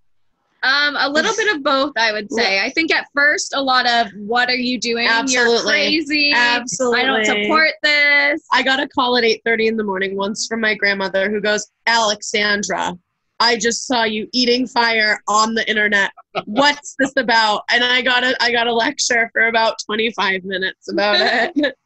Um, 0.64 0.96
a 0.96 1.08
little 1.08 1.34
bit 1.34 1.56
of 1.56 1.62
both, 1.64 1.92
I 1.96 2.12
would 2.12 2.30
say. 2.32 2.60
I 2.60 2.70
think 2.70 2.92
at 2.92 3.08
first, 3.12 3.52
a 3.54 3.60
lot 3.60 3.88
of 3.88 4.12
"What 4.16 4.48
are 4.48 4.54
you 4.54 4.78
doing? 4.78 5.04
You're 5.04 5.12
Absolutely. 5.12 5.72
crazy. 5.72 6.32
Absolutely. 6.32 7.00
I 7.00 7.04
don't 7.04 7.24
support 7.24 7.70
this." 7.82 8.42
I 8.52 8.62
got 8.62 8.78
a 8.78 8.86
call 8.86 9.16
at 9.16 9.24
8:30 9.24 9.66
in 9.66 9.76
the 9.76 9.82
morning 9.82 10.16
once 10.16 10.46
from 10.46 10.60
my 10.60 10.74
grandmother 10.74 11.28
who 11.30 11.40
goes, 11.40 11.68
"Alexandra, 11.88 12.96
I 13.40 13.56
just 13.56 13.88
saw 13.88 14.04
you 14.04 14.28
eating 14.32 14.68
fire 14.68 15.20
on 15.26 15.54
the 15.54 15.68
internet. 15.68 16.12
What's 16.44 16.94
this 16.96 17.12
about?" 17.16 17.64
And 17.70 17.82
I 17.82 18.00
got 18.00 18.22
a 18.22 18.40
I 18.40 18.52
got 18.52 18.68
a 18.68 18.72
lecture 18.72 19.30
for 19.32 19.48
about 19.48 19.76
25 19.84 20.44
minutes 20.44 20.88
about 20.92 21.16
it. 21.56 21.76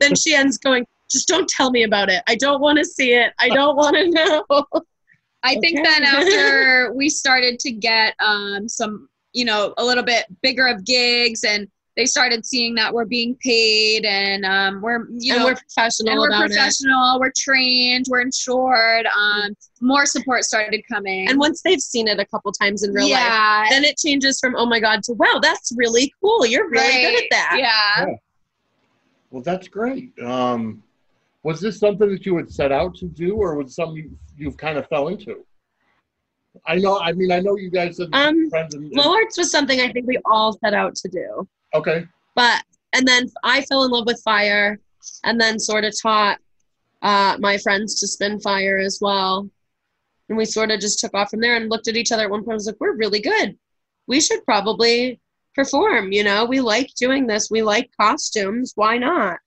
then 0.00 0.14
she 0.14 0.34
ends 0.34 0.56
going, 0.56 0.86
"Just 1.10 1.28
don't 1.28 1.48
tell 1.50 1.70
me 1.70 1.82
about 1.82 2.08
it. 2.08 2.22
I 2.26 2.36
don't 2.36 2.62
want 2.62 2.78
to 2.78 2.84
see 2.86 3.12
it. 3.12 3.34
I 3.38 3.50
don't 3.50 3.76
want 3.76 3.94
to 3.96 4.08
know." 4.08 4.66
I 5.42 5.54
think 5.56 5.78
Okay. 5.78 5.82
then 5.82 6.02
after 6.04 6.92
we 6.94 7.08
started 7.08 7.58
to 7.60 7.72
get 7.72 8.14
um, 8.20 8.68
some, 8.68 9.08
you 9.32 9.44
know, 9.44 9.74
a 9.78 9.84
little 9.84 10.04
bit 10.04 10.26
bigger 10.42 10.66
of 10.66 10.84
gigs, 10.84 11.44
and 11.44 11.68
they 11.96 12.06
started 12.06 12.46
seeing 12.46 12.74
that 12.76 12.92
we're 12.92 13.04
being 13.04 13.36
paid, 13.42 14.04
and 14.04 14.46
um, 14.46 14.80
we're, 14.80 15.06
you 15.10 15.34
and 15.34 15.42
know, 15.42 15.46
we're 15.46 15.56
professional 15.56 16.12
and 16.12 16.20
we're 16.20 16.28
about 16.28 16.44
it. 16.44 16.54
professional, 16.54 17.20
we're 17.20 17.32
trained, 17.36 18.06
we're 18.08 18.20
insured. 18.20 19.06
Um, 19.06 19.54
more 19.80 20.06
support 20.06 20.44
started 20.44 20.82
coming. 20.90 21.28
And 21.28 21.38
once 21.38 21.60
they've 21.62 21.80
seen 21.80 22.08
it 22.08 22.18
a 22.20 22.24
couple 22.26 22.52
times 22.52 22.84
in 22.84 22.92
real 22.94 23.10
life, 23.10 23.20
yeah, 23.20 23.66
then 23.68 23.84
it 23.84 23.98
changes 23.98 24.38
from 24.40 24.54
oh 24.56 24.64
my 24.64 24.80
god 24.80 25.02
to 25.02 25.12
wow 25.14 25.40
that's 25.42 25.72
really 25.76 26.12
cool 26.22 26.46
you're 26.46 26.70
really 26.70 27.02
good 27.02 27.14
at 27.14 27.20
right, 27.20 27.28
that 27.30 27.56
Yeah. 27.58 28.14
Well, 29.32 29.42
that's 29.42 29.66
great. 29.66 30.16
Um, 30.20 30.82
was 31.42 31.60
this 31.60 31.78
something 31.78 32.08
that 32.10 32.24
you 32.24 32.36
had 32.36 32.50
set 32.50 32.72
out 32.72 32.94
to 32.96 33.06
do, 33.06 33.34
or 33.34 33.56
was 33.56 33.74
something 33.74 33.96
you, 33.96 34.18
you've 34.36 34.56
kind 34.56 34.78
of 34.78 34.86
fell 34.88 35.08
into? 35.08 35.44
I 36.66 36.76
know. 36.76 37.00
I 37.00 37.12
mean, 37.12 37.32
I 37.32 37.40
know 37.40 37.56
you 37.56 37.70
guys 37.70 37.96
said 37.96 38.08
Um, 38.12 38.48
friends. 38.50 38.74
And, 38.74 38.84
and- 38.84 38.94
low 38.94 39.12
arts 39.14 39.38
was 39.38 39.50
something 39.50 39.80
i 39.80 39.90
think 39.90 40.06
we 40.06 40.18
all 40.26 40.52
set 40.52 40.74
out 40.74 40.94
to 40.96 41.08
do 41.08 41.48
okay. 41.74 42.06
but 42.34 42.62
and 42.92 43.06
then 43.08 43.26
i 43.42 43.62
fell 43.62 43.84
in 43.84 43.90
love 43.90 44.06
with 44.06 44.20
fire 44.22 44.78
and 45.24 45.40
then 45.40 45.58
sort 45.58 45.84
of 45.84 45.94
taught 46.00 46.38
uh, 47.02 47.36
my 47.40 47.58
friends 47.58 47.98
to 47.98 48.06
spin 48.06 48.38
fire 48.38 48.78
as 48.78 48.98
well 49.00 49.48
and 50.28 50.38
we 50.38 50.44
sort 50.44 50.70
of 50.70 50.78
just 50.78 51.00
took 51.00 51.12
off 51.14 51.30
from 51.30 51.40
there 51.40 51.56
and 51.56 51.68
looked 51.68 51.88
at 51.88 51.96
each 51.96 52.12
other 52.12 52.24
at 52.24 52.30
one 52.30 52.40
point 52.40 52.52
and 52.52 52.56
was 52.56 52.66
like 52.66 52.76
we're 52.78 52.96
really 52.96 53.20
good 53.20 53.56
we 54.06 54.20
should 54.20 54.44
probably 54.44 55.18
perform 55.54 56.12
you 56.12 56.22
know 56.22 56.44
we 56.44 56.60
like 56.60 56.90
doing 56.94 57.26
this 57.26 57.50
we 57.50 57.62
like 57.62 57.90
costumes 58.00 58.72
why 58.76 58.96
not 58.96 59.38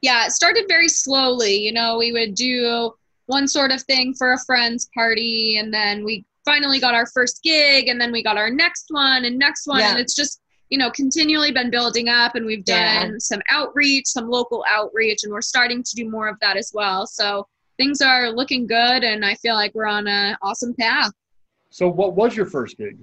yeah, 0.00 0.26
it 0.26 0.32
started 0.32 0.64
very 0.68 0.88
slowly. 0.88 1.56
You 1.56 1.72
know, 1.72 1.98
we 1.98 2.12
would 2.12 2.34
do 2.34 2.92
one 3.26 3.46
sort 3.48 3.70
of 3.72 3.82
thing 3.82 4.14
for 4.14 4.32
a 4.32 4.38
friend's 4.46 4.88
party, 4.94 5.58
and 5.58 5.72
then 5.72 6.04
we 6.04 6.24
finally 6.44 6.80
got 6.80 6.94
our 6.94 7.06
first 7.06 7.42
gig, 7.42 7.88
and 7.88 8.00
then 8.00 8.10
we 8.12 8.22
got 8.22 8.38
our 8.38 8.50
next 8.50 8.86
one 8.88 9.24
and 9.24 9.38
next 9.38 9.66
one, 9.66 9.80
Yeah. 9.80 9.90
and 9.90 9.98
it's 10.00 10.14
just 10.14 10.40
you 10.70 10.78
know 10.78 10.90
continually 10.90 11.50
been 11.52 11.70
building 11.70 12.08
up, 12.08 12.34
and 12.36 12.46
we've 12.46 12.64
done 12.64 13.10
Yeah. 13.12 13.16
some 13.18 13.40
outreach, 13.50 14.06
some 14.06 14.28
local 14.28 14.64
outreach, 14.68 15.24
and 15.24 15.32
we're 15.32 15.40
starting 15.42 15.82
to 15.82 15.94
do 15.96 16.08
more 16.08 16.28
of 16.28 16.36
that 16.40 16.56
as 16.56 16.70
well. 16.74 17.06
So 17.06 17.46
things 17.76 18.00
are 18.00 18.30
looking 18.30 18.66
good, 18.66 19.04
and 19.04 19.24
I 19.24 19.34
feel 19.36 19.54
like 19.54 19.74
we're 19.74 19.86
on 19.86 20.06
an 20.08 20.36
awesome 20.42 20.74
path. 20.74 21.12
So, 21.70 21.88
what 21.88 22.14
was 22.14 22.34
your 22.36 22.46
first 22.46 22.76
gig? 22.78 22.96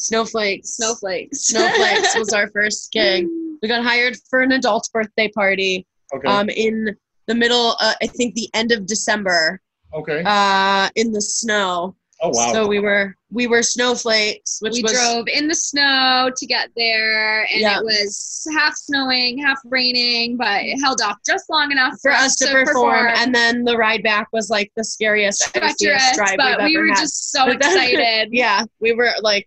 snowflakes 0.00 0.76
Snowflakes. 0.76 1.40
snowflakes 1.46 2.16
was 2.16 2.32
our 2.32 2.48
first 2.50 2.92
gig 2.92 3.26
we 3.62 3.68
got 3.68 3.82
hired 3.84 4.16
for 4.30 4.40
an 4.40 4.52
adult 4.52 4.88
birthday 4.92 5.28
party 5.28 5.86
Okay. 6.14 6.26
um, 6.28 6.48
in 6.48 6.96
the 7.26 7.34
middle, 7.34 7.76
uh, 7.80 7.92
I 8.02 8.06
think 8.06 8.34
the 8.34 8.48
end 8.54 8.72
of 8.72 8.86
December, 8.86 9.60
okay. 9.92 10.22
uh, 10.24 10.88
in 10.96 11.12
the 11.12 11.20
snow. 11.20 11.94
oh 12.22 12.30
wow. 12.32 12.52
So 12.52 12.66
we 12.66 12.78
were 12.80 13.14
we 13.30 13.46
were 13.46 13.62
snowflakes, 13.62 14.56
which 14.62 14.72
we 14.72 14.82
was 14.82 14.92
drove 14.92 15.26
in 15.28 15.46
the 15.48 15.54
snow 15.54 16.30
to 16.34 16.46
get 16.46 16.70
there, 16.76 17.42
and 17.52 17.60
Yeah. 17.60 17.78
it 17.78 17.84
was 17.84 18.46
half 18.56 18.74
snowing, 18.74 19.36
half 19.38 19.58
raining, 19.66 20.38
but 20.38 20.62
it 20.62 20.80
held 20.80 21.02
off 21.02 21.18
just 21.26 21.50
long 21.50 21.70
enough 21.72 21.94
for 22.00 22.10
us 22.10 22.36
to 22.36 22.46
perform. 22.50 23.08
And 23.16 23.34
then 23.34 23.64
the 23.64 23.76
ride 23.76 24.02
back 24.02 24.28
was 24.32 24.48
like 24.48 24.72
the 24.76 24.82
scariest, 24.84 25.54
iciest 25.54 25.78
treacherous, 25.80 26.16
drive 26.16 26.36
but 26.38 26.58
we've 26.60 26.68
we 26.68 26.76
ever 26.76 26.86
were 26.86 26.94
had. 26.94 27.00
just 27.00 27.30
so 27.32 27.44
then- 27.48 27.56
excited. 27.56 28.28
yeah, 28.32 28.64
we 28.80 28.94
were 28.94 29.10
like 29.20 29.46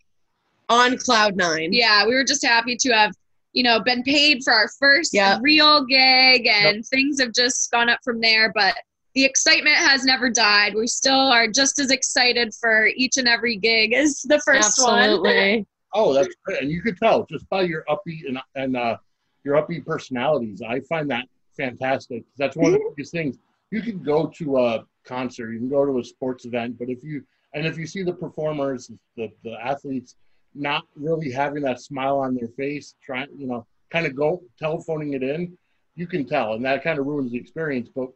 on 0.70 0.96
cloud 1.00 1.36
nine. 1.36 1.74
Yeah, 1.74 2.06
we 2.06 2.14
were 2.14 2.24
just 2.24 2.46
happy 2.46 2.76
to 2.78 2.92
have, 2.94 3.12
you 3.54 3.64
know, 3.64 3.80
been 3.80 4.04
paid 4.04 4.44
for 4.44 4.54
our 4.54 4.70
first 4.80 5.14
Yeah. 5.14 5.40
real 5.42 5.86
gig, 5.86 6.48
and 6.48 6.86
things 6.86 7.20
have 7.20 7.34
just 7.34 7.72
gone 7.72 7.90
up 7.90 8.00
from 8.04 8.22
there. 8.22 8.52
But 8.54 8.76
the 9.14 9.26
excitement 9.26 9.76
has 9.76 10.06
never 10.06 10.30
died. 10.30 10.74
We 10.74 10.88
still 10.88 11.32
are 11.32 11.48
just 11.48 11.80
as 11.80 11.92
excited 11.92 12.54
for 12.54 12.88
each 12.96 13.18
and 13.18 13.28
every 13.28 13.58
gig 13.58 13.94
as 13.94 14.22
the 14.22 14.40
first 14.40 14.82
one. 14.82 15.00
Absolutely. 15.00 15.68
oh, 15.94 16.14
that's 16.14 16.34
great. 16.46 16.62
And 16.62 16.72
you 16.72 16.82
could 16.82 16.98
tell 16.98 17.26
just 17.26 17.48
by 17.50 17.64
your 17.64 17.84
upbeat 17.90 18.28
and 18.28 18.40
and 18.56 18.78
uh, 18.78 18.98
your 19.44 19.62
upbeat 19.62 19.86
personalities. 19.86 20.62
I 20.62 20.80
find 20.82 21.10
that 21.12 21.26
fantastic. 21.58 22.24
That's 22.38 22.56
one 22.56 22.68
of 22.68 22.80
the 22.80 22.94
biggest 22.96 23.12
things. 23.12 23.38
You 23.72 23.82
can 23.82 24.02
go 24.02 24.28
to 24.28 24.60
a 24.60 24.86
concert, 25.06 25.52
you 25.52 25.60
can 25.60 25.70
go 25.70 25.86
to 25.86 26.00
a 26.00 26.04
sports 26.04 26.46
event, 26.46 26.78
but 26.80 26.90
if 26.90 27.04
you 27.04 27.24
and 27.54 27.66
if 27.66 27.78
you 27.78 27.86
see 27.86 28.04
the 28.04 28.14
performers, 28.14 28.90
the 29.18 29.30
the 29.44 29.58
athletes 29.62 30.16
not 30.54 30.84
really 30.96 31.32
having 31.32 31.64
that 31.64 31.82
smile 31.82 32.18
on 32.20 32.36
their 32.36 32.50
face, 32.50 32.96
trying 33.04 33.28
you 33.38 33.48
know, 33.48 33.66
kind 33.90 34.06
of 34.06 34.16
go 34.16 34.42
telephoning 34.60 35.14
it 35.14 35.24
in, 35.24 35.58
you 35.96 36.08
can 36.08 36.26
tell, 36.26 36.54
and 36.54 36.66
that 36.66 36.84
kind 36.84 37.00
of 37.00 37.06
ruins 37.06 37.32
the 37.32 37.38
experience. 37.38 37.90
But 37.94 38.10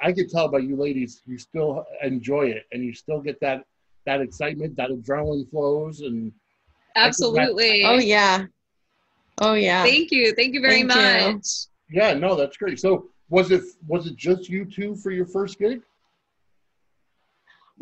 I 0.00 0.12
can 0.12 0.28
tell 0.28 0.48
by 0.48 0.58
you 0.58 0.76
ladies, 0.76 1.22
you 1.26 1.38
still 1.38 1.84
enjoy 2.02 2.46
it, 2.46 2.64
and 2.72 2.84
you 2.84 2.92
still 2.92 3.20
get 3.20 3.40
that 3.40 3.64
that 4.04 4.20
excitement, 4.20 4.76
that 4.76 4.90
adrenaline 4.90 5.48
flows, 5.50 6.00
and 6.00 6.32
Absolutely. 6.96 7.84
Oh 7.84 7.98
yeah. 7.98 8.46
Oh 9.40 9.54
yeah. 9.54 9.84
Thank 9.84 10.10
you. 10.10 10.34
Thank 10.34 10.54
you 10.54 10.60
very 10.60 10.84
Thank 10.84 10.94
you. 10.94 11.34
much. 11.34 11.46
Yeah, 11.90 12.14
no, 12.14 12.34
that's 12.34 12.56
great. 12.56 12.80
So 12.80 13.08
was 13.28 13.50
it 13.50 13.62
was 13.86 14.06
it 14.06 14.16
just 14.16 14.48
you 14.48 14.64
two 14.64 14.96
for 14.96 15.10
your 15.10 15.26
first 15.26 15.58
gig? 15.58 15.80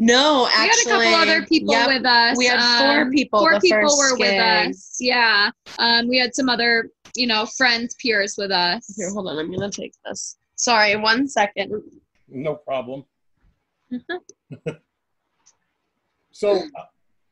No, 0.03 0.45
we 0.45 0.65
actually, 0.65 0.93
had 0.93 1.01
a 1.03 1.05
couple 1.05 1.15
other 1.21 1.47
people 1.47 1.75
yep, 1.75 1.89
with 1.89 2.07
us. 2.07 2.39
We 2.39 2.47
had 2.47 2.81
four 2.81 3.03
um, 3.03 3.11
people. 3.11 3.41
Four 3.41 3.53
the 3.57 3.61
people 3.61 3.81
first 3.83 3.99
were 3.99 4.19
with 4.19 4.41
us. 4.41 4.97
Yeah. 4.99 5.51
Um, 5.79 6.09
we 6.09 6.17
had 6.17 6.35
some 6.35 6.49
other, 6.49 6.89
you 7.15 7.27
know, 7.27 7.45
friends, 7.45 7.95
peers 8.03 8.37
with 8.39 8.51
us. 8.51 8.97
Here, 8.97 9.11
hold 9.11 9.29
on. 9.29 9.39
I'm 9.39 9.53
gonna 9.53 9.71
take 9.71 9.93
this. 10.07 10.39
Sorry, 10.55 10.97
one 10.97 11.29
second. 11.29 11.83
No 12.31 12.55
problem. 12.55 13.05
so 16.31 16.57
uh, 16.57 16.85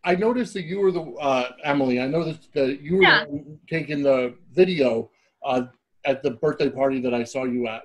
I 0.05 0.15
noticed 0.15 0.53
that 0.53 0.65
you 0.65 0.81
were 0.81 0.93
the 0.93 1.05
uh, 1.13 1.53
Emily. 1.65 2.01
I 2.01 2.07
noticed 2.07 2.53
that 2.53 2.83
you 2.83 2.97
were 2.97 3.03
Yeah. 3.03 3.25
taking 3.67 4.03
the 4.03 4.35
video 4.53 5.11
uh, 5.43 5.63
at 6.05 6.23
the 6.23 6.33
birthday 6.33 6.69
party 6.69 7.01
that 7.01 7.15
I 7.15 7.25
saw 7.25 7.45
you 7.45 7.67
at. 7.67 7.85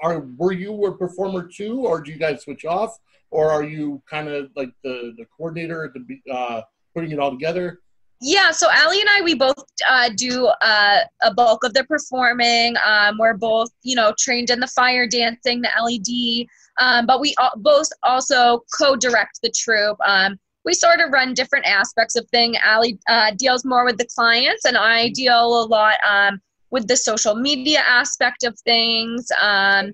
Are 0.00 0.20
were 0.36 0.52
you 0.52 0.86
a 0.86 0.96
performer 0.96 1.48
too, 1.48 1.80
or 1.80 2.00
do 2.00 2.12
you 2.12 2.18
guys 2.18 2.42
switch 2.42 2.64
off, 2.64 3.00
or 3.30 3.50
are 3.50 3.62
you 3.62 4.02
kind 4.08 4.28
of 4.28 4.50
like 4.56 4.70
the 4.82 5.14
the 5.16 5.24
coordinator 5.36 5.84
at 5.84 5.92
the 5.94 6.32
uh, 6.32 6.62
putting 6.94 7.12
it 7.12 7.18
all 7.18 7.30
together? 7.30 7.80
Yeah, 8.22 8.50
so 8.50 8.68
Allie 8.70 9.00
and 9.00 9.08
I, 9.08 9.22
we 9.22 9.34
both 9.34 9.64
uh, 9.88 10.10
do 10.14 10.46
uh, 10.60 10.98
a 11.22 11.32
bulk 11.32 11.64
of 11.64 11.72
the 11.72 11.84
performing. 11.84 12.74
Um, 12.84 13.16
we're 13.18 13.36
both, 13.38 13.70
you 13.82 13.96
know, 13.96 14.12
trained 14.18 14.50
in 14.50 14.60
the 14.60 14.66
fire 14.66 15.08
dancing, 15.08 15.62
the 15.62 15.70
LED, 15.80 16.46
um, 16.76 17.06
but 17.06 17.18
we 17.18 17.34
al- 17.38 17.54
both 17.56 17.88
also 18.02 18.62
co-direct 18.76 19.40
the 19.42 19.50
troupe. 19.56 19.96
Um, 20.04 20.38
we 20.66 20.74
sort 20.74 21.00
of 21.00 21.10
run 21.10 21.32
different 21.32 21.66
aspects 21.66 22.14
of 22.14 22.28
thing. 22.28 22.56
Allie 22.58 22.98
uh, 23.08 23.30
deals 23.38 23.64
more 23.64 23.86
with 23.86 23.96
the 23.96 24.06
clients, 24.14 24.66
and 24.66 24.76
I 24.76 25.08
deal 25.08 25.62
a 25.62 25.64
lot 25.64 25.94
um, 26.06 26.42
with 26.70 26.86
the 26.86 26.96
social 26.96 27.34
media 27.34 27.82
aspect 27.86 28.44
of 28.44 28.58
things 28.60 29.28
um, 29.40 29.92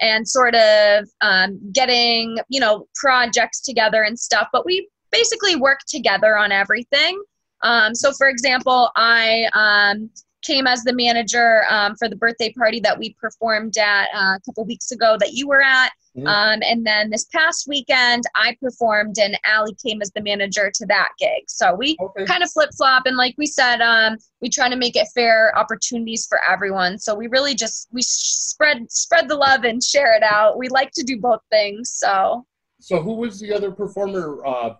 and 0.00 0.26
sort 0.26 0.54
of 0.54 1.08
um, 1.20 1.58
getting, 1.72 2.38
you 2.48 2.60
know, 2.60 2.86
projects 2.94 3.60
together 3.60 4.02
and 4.02 4.18
stuff. 4.18 4.48
But 4.52 4.66
we 4.66 4.88
basically 5.12 5.56
work 5.56 5.80
together 5.86 6.36
on 6.36 6.52
everything. 6.52 7.22
Um, 7.62 7.94
so, 7.94 8.12
for 8.12 8.28
example, 8.28 8.90
I 8.96 9.48
um, 9.52 10.10
came 10.42 10.66
as 10.66 10.82
the 10.84 10.92
manager 10.92 11.62
um, 11.70 11.96
for 11.96 12.08
the 12.08 12.16
birthday 12.16 12.52
party 12.52 12.80
that 12.80 12.98
we 12.98 13.14
performed 13.14 13.76
at 13.78 14.08
uh, 14.14 14.36
a 14.36 14.40
couple 14.44 14.64
weeks 14.64 14.92
ago 14.92 15.16
that 15.18 15.32
you 15.32 15.48
were 15.48 15.62
at. 15.62 15.90
Mhm. 16.16 16.26
Um, 16.26 16.62
and 16.62 16.86
then 16.86 17.10
this 17.10 17.24
past 17.26 17.66
weekend, 17.68 18.24
I 18.34 18.56
performed 18.60 19.18
and 19.18 19.38
Allie 19.44 19.76
came 19.84 20.00
as 20.00 20.10
the 20.12 20.22
manager 20.22 20.70
to 20.74 20.86
that 20.86 21.10
gig. 21.18 21.44
So 21.48 21.74
we 21.74 21.96
Okay. 22.00 22.24
kind 22.24 22.42
of 22.42 22.50
flip 22.50 22.70
flop. 22.76 23.06
And 23.06 23.16
like 23.16 23.34
we 23.36 23.46
said, 23.46 23.80
um, 23.82 24.16
we 24.40 24.48
try 24.48 24.68
to 24.68 24.76
make 24.76 24.96
it 24.96 25.08
fair 25.14 25.56
opportunities 25.58 26.26
for 26.26 26.40
everyone. 26.48 26.98
So 26.98 27.14
we 27.14 27.26
really 27.26 27.54
just 27.54 27.88
we 27.92 28.00
spread 28.02 28.90
spread 28.90 29.28
the 29.28 29.36
love 29.36 29.64
and 29.64 29.82
share 29.82 30.14
it 30.16 30.22
out. 30.22 30.58
We 30.58 30.68
like 30.68 30.90
to 30.92 31.02
do 31.02 31.20
both 31.20 31.40
things. 31.50 31.90
So 31.90 32.46
So 32.80 33.02
who 33.02 33.14
was 33.14 33.38
the 33.40 33.52
other 33.52 33.70
performer 33.70 34.44
uh, 34.46 34.74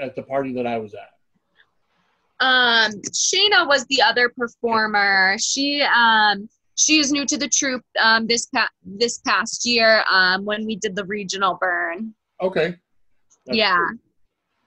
at 0.00 0.16
the 0.16 0.22
party 0.22 0.52
that 0.54 0.66
I 0.66 0.78
was 0.78 0.94
at? 0.94 1.10
Um, 2.40 2.92
Shayna 3.12 3.68
was 3.68 3.84
the 3.86 4.02
other 4.02 4.30
performer. 4.30 5.36
She 5.38 5.82
um 5.82 6.48
she 6.76 6.98
is 6.98 7.12
new 7.12 7.26
to 7.26 7.36
the 7.36 7.48
troupe 7.48 7.84
um 8.00 8.26
this 8.26 8.46
pa- 8.46 8.70
this 8.84 9.18
past 9.18 9.66
year 9.66 10.04
um 10.10 10.44
when 10.44 10.64
we 10.66 10.76
did 10.76 10.94
the 10.96 11.04
regional 11.04 11.58
burn. 11.60 12.14
Okay. 12.40 12.76
That's 13.46 13.58
yeah. 13.58 13.86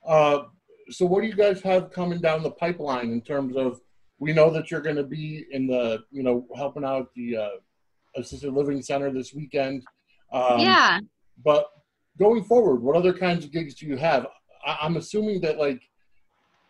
Uh, 0.05 0.43
so 0.89 1.05
what 1.05 1.21
do 1.21 1.27
you 1.27 1.35
guys 1.35 1.61
have 1.61 1.91
coming 1.91 2.19
down 2.19 2.43
the 2.43 2.51
pipeline 2.51 3.11
in 3.11 3.21
terms 3.21 3.55
of? 3.55 3.79
We 4.19 4.31
know 4.31 4.49
that 4.51 4.71
you're 4.71 4.81
going 4.81 4.95
to 4.95 5.03
be 5.03 5.45
in 5.51 5.67
the, 5.67 6.03
you 6.11 6.23
know, 6.23 6.45
helping 6.55 6.85
out 6.85 7.09
the 7.15 7.35
uh, 7.37 7.49
assisted 8.15 8.53
living 8.53 8.81
center 8.81 9.11
this 9.11 9.33
weekend. 9.33 9.83
Um, 10.31 10.59
yeah. 10.59 10.99
But 11.43 11.65
going 12.17 12.43
forward, 12.43 12.81
what 12.81 12.95
other 12.95 13.13
kinds 13.13 13.43
of 13.43 13.51
gigs 13.51 13.73
do 13.75 13.85
you 13.85 13.97
have? 13.97 14.27
I- 14.65 14.77
I'm 14.81 14.97
assuming 14.97 15.41
that 15.41 15.57
like, 15.57 15.81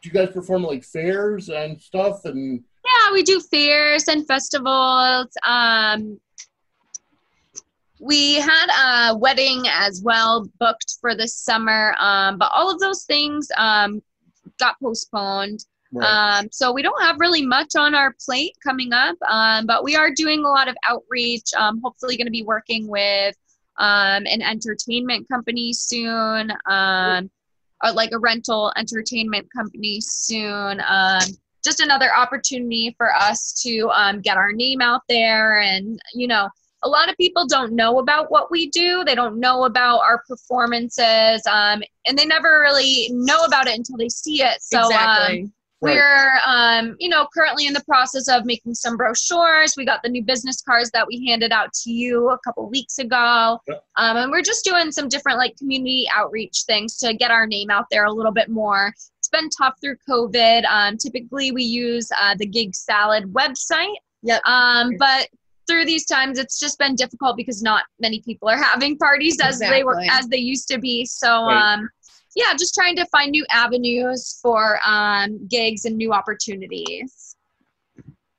do 0.02 0.10
you 0.10 0.12
guys 0.12 0.32
perform 0.34 0.64
at, 0.66 0.72
like 0.72 0.84
fairs 0.84 1.50
and 1.50 1.82
stuff? 1.82 2.26
And 2.26 2.64
Yeah, 3.06 3.14
we 3.14 3.24
do 3.24 3.40
fairs 3.40 4.08
and 4.08 4.26
festivals. 4.28 5.28
Um 5.46 6.20
we 8.04 8.36
had 8.36 8.68
a 9.12 9.18
wedding 9.18 9.64
as 9.70 10.02
well 10.04 10.50
booked 10.60 10.98
for 11.00 11.16
this 11.16 11.38
summer, 11.38 11.96
um, 12.00 12.38
but 12.38 12.52
all 12.54 12.70
of 12.70 12.80
those 12.80 13.06
things 13.06 13.48
um, 13.58 14.02
got 14.60 14.78
postponed. 14.82 15.66
Um, 16.02 16.50
so 16.52 16.74
we 16.74 16.82
don't 16.82 17.02
have 17.02 17.20
really 17.20 17.46
much 17.46 17.76
on 17.78 17.96
our 17.96 18.14
plate 18.26 18.58
coming 18.62 18.92
up, 18.94 19.16
um, 19.30 19.66
but 19.66 19.84
we 19.84 19.96
are 19.96 20.12
doing 20.12 20.44
a 20.44 20.50
lot 20.50 20.68
of 20.68 20.76
outreach. 20.86 21.54
Um, 21.58 21.80
hopefully, 21.82 22.18
going 22.18 22.28
to 22.28 22.32
be 22.32 22.44
working 22.44 22.88
with 22.88 23.36
um, 23.78 24.26
an 24.26 24.42
entertainment 24.42 25.30
company 25.30 25.72
soon, 25.72 26.52
um, 26.66 27.30
or 27.84 27.92
like 27.94 28.12
a 28.12 28.20
rental 28.20 28.74
entertainment 28.76 29.48
company 29.56 30.02
soon. 30.02 30.82
Um, 30.86 31.22
just 31.64 31.80
another 31.80 32.16
opportunity 32.16 32.94
for 32.98 33.14
us 33.16 33.54
to 33.64 33.90
um, 33.90 34.22
get 34.22 34.38
our 34.38 34.52
name 34.52 34.82
out 34.82 35.02
there, 35.10 35.60
and 35.60 36.00
you 36.14 36.28
know, 36.28 36.50
a 36.84 36.90
lot 36.90 37.10
of 37.10 37.18
people 37.18 37.48
don't 37.48 37.74
know 37.74 38.00
about 38.00 38.32
what 38.32 38.52
we 38.52 38.70
do. 38.70 39.04
They 39.06 39.16
don't 39.16 39.40
know 39.40 39.64
about 39.64 40.00
our 40.00 40.24
performances, 40.28 41.42
um, 41.50 41.82
and 42.06 42.18
they 42.18 42.26
never 42.26 42.60
really 42.62 43.10
know 43.12 43.44
about 43.44 43.68
it 43.68 43.78
until 43.78 43.98
they 43.98 44.10
see 44.10 44.44
it. 44.44 44.62
So. 44.62 44.80
Um, 44.80 44.92
exactly. 44.92 45.52
Right. 45.84 45.96
we're, 45.98 46.40
um, 46.48 46.96
you 46.98 47.10
know, 47.10 47.28
currently 47.34 47.68
in 47.68 47.74
the 47.74 47.84
process 47.84 48.30
of 48.30 48.46
making 48.46 48.74
some 48.74 48.96
brochures. 48.96 49.74
We 49.76 49.84
got 49.84 50.02
the 50.02 50.08
new 50.08 50.24
business 50.24 50.62
cards 50.62 50.90
that 50.92 51.06
we 51.06 51.26
handed 51.28 51.52
out 51.52 51.74
to 51.84 51.92
you 51.92 52.30
a 52.30 52.40
couple 52.40 52.70
weeks 52.70 53.00
ago, 53.00 53.60
um, 53.98 54.16
and 54.16 54.32
we're 54.32 54.44
just 54.44 54.64
doing 54.64 54.94
some 54.94 55.10
different 55.10 55.40
like 55.40 55.58
community 55.58 56.08
outreach 56.14 56.64
things 56.66 56.96
to 57.00 57.14
get 57.14 57.32
our 57.32 57.46
name 57.46 57.70
out 57.70 57.88
there 57.92 58.06
a 58.06 58.14
little 58.14 58.32
bit 58.32 58.48
more. 58.48 58.94
It's 59.34 59.42
been 59.42 59.50
tough 59.50 59.76
through 59.82 59.98
COVID. 60.10 60.66
Um, 60.66 60.98
typically, 60.98 61.52
we 61.52 61.64
use 61.64 62.10
uh, 62.20 62.36
the 62.38 62.46
Gig 62.46 62.76
Salad 62.76 63.34
website. 63.34 63.96
Yep. 64.24 64.42
Um, 64.46 64.96
but 64.98 65.28
through 65.68 65.86
these 65.86 66.06
times, 66.06 66.38
it's 66.38 66.60
just 66.60 66.78
been 66.78 66.96
difficult 66.96 67.38
because 67.38 67.62
not 67.62 67.84
many 68.00 68.22
people 68.22 68.50
are 68.50 68.62
having 68.62 68.98
parties 68.98 69.40
as 69.42 69.60
they 69.60 69.84
were 69.84 70.00
as 70.10 70.28
they 70.28 70.38
used 70.38 70.68
to 70.70 70.80
be. 70.80 71.06
So. 71.06 71.48
Right. 71.48 71.74
Um, 71.74 71.90
yeah, 72.36 72.56
just 72.58 72.74
trying 72.74 72.96
to 72.96 73.06
find 73.12 73.30
new 73.30 73.46
avenues 73.52 74.40
for 74.42 74.80
um, 74.84 75.48
gigs 75.48 75.86
and 75.86 75.96
new 75.96 76.14
opportunities. 76.14 77.36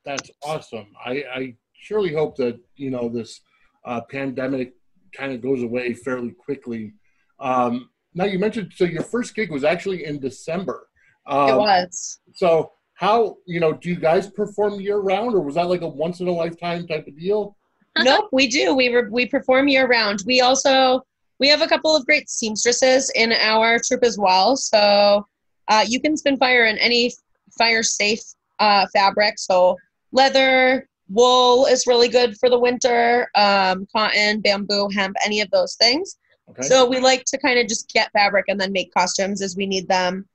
That's 0.04 0.30
awesome. 0.42 0.88
I, 1.04 1.24
I 1.32 1.54
surely 1.74 2.12
hope 2.12 2.36
that 2.38 2.58
you 2.74 2.90
know 2.90 3.08
this 3.08 3.40
uh, 3.84 4.00
pandemic 4.10 4.72
kind 5.16 5.32
of 5.32 5.40
goes 5.40 5.62
away 5.62 5.94
fairly 5.94 6.32
quickly. 6.32 6.94
Um, 7.38 7.88
now 8.14 8.24
you 8.24 8.38
mentioned 8.38 8.72
so 8.74 8.84
your 8.84 9.02
first 9.02 9.34
gig 9.34 9.50
was 9.50 9.64
actually 9.64 10.04
in 10.04 10.20
December. 10.20 10.88
Um, 11.26 11.48
it 11.48 11.56
was. 11.56 12.20
So 12.34 12.72
how 12.94 13.36
you 13.46 13.60
know 13.60 13.72
do 13.72 13.88
you 13.88 13.96
guys 13.96 14.30
perform 14.30 14.80
year 14.80 14.98
round 14.98 15.34
or 15.34 15.40
was 15.40 15.56
that 15.56 15.68
like 15.68 15.82
a 15.82 15.88
once 15.88 16.20
in 16.20 16.28
a 16.28 16.32
lifetime 16.32 16.86
type 16.86 17.06
of 17.06 17.18
deal? 17.18 17.56
nope, 17.98 18.28
we 18.32 18.46
do. 18.48 18.74
We 18.74 18.88
re- 18.88 19.08
we 19.10 19.26
perform 19.26 19.68
year 19.68 19.86
round. 19.86 20.22
We 20.26 20.40
also 20.40 21.02
we 21.38 21.48
have 21.48 21.62
a 21.62 21.68
couple 21.68 21.94
of 21.94 22.06
great 22.06 22.28
seamstresses 22.30 23.10
in 23.14 23.32
our 23.32 23.78
troupe 23.84 24.04
as 24.04 24.18
well. 24.18 24.56
So 24.56 25.26
uh, 25.68 25.84
you 25.86 26.00
can 26.00 26.16
spin 26.16 26.36
fire 26.36 26.66
in 26.66 26.78
any 26.78 27.12
fire 27.58 27.82
safe 27.82 28.20
uh, 28.58 28.86
fabric. 28.92 29.38
So 29.38 29.76
leather, 30.12 30.88
wool 31.08 31.66
is 31.66 31.86
really 31.86 32.08
good 32.08 32.36
for 32.38 32.48
the 32.48 32.58
winter. 32.58 33.28
Um, 33.34 33.86
cotton, 33.94 34.40
bamboo, 34.40 34.88
hemp, 34.94 35.16
any 35.24 35.40
of 35.40 35.50
those 35.50 35.74
things. 35.76 36.16
Okay. 36.50 36.62
So 36.62 36.86
we 36.88 37.00
like 37.00 37.24
to 37.26 37.38
kind 37.38 37.58
of 37.58 37.66
just 37.68 37.90
get 37.92 38.12
fabric 38.12 38.46
and 38.48 38.60
then 38.60 38.72
make 38.72 38.92
costumes 38.92 39.40
as 39.42 39.56
we 39.56 39.66
need 39.66 39.88
them. 39.88 40.26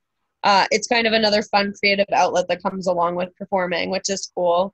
Uh, 0.43 0.65
it's 0.71 0.87
kind 0.87 1.05
of 1.05 1.13
another 1.13 1.41
fun 1.43 1.73
creative 1.79 2.05
outlet 2.13 2.47
that 2.47 2.63
comes 2.63 2.87
along 2.87 3.15
with 3.15 3.35
performing, 3.35 3.89
which 3.89 4.09
is 4.09 4.31
cool. 4.33 4.73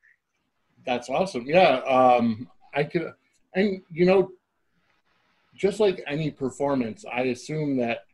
That's 0.86 1.10
awesome. 1.10 1.46
Yeah. 1.46 1.78
Um, 1.80 2.50
I 2.74 2.84
could, 2.84 3.12
and 3.56 3.82
you 3.92 4.06
know, 4.06 4.32
just 5.56 5.80
like 5.80 6.04
any 6.08 6.30
performance, 6.32 7.04
I 7.12 7.22
assume 7.24 7.78
that 7.78 8.06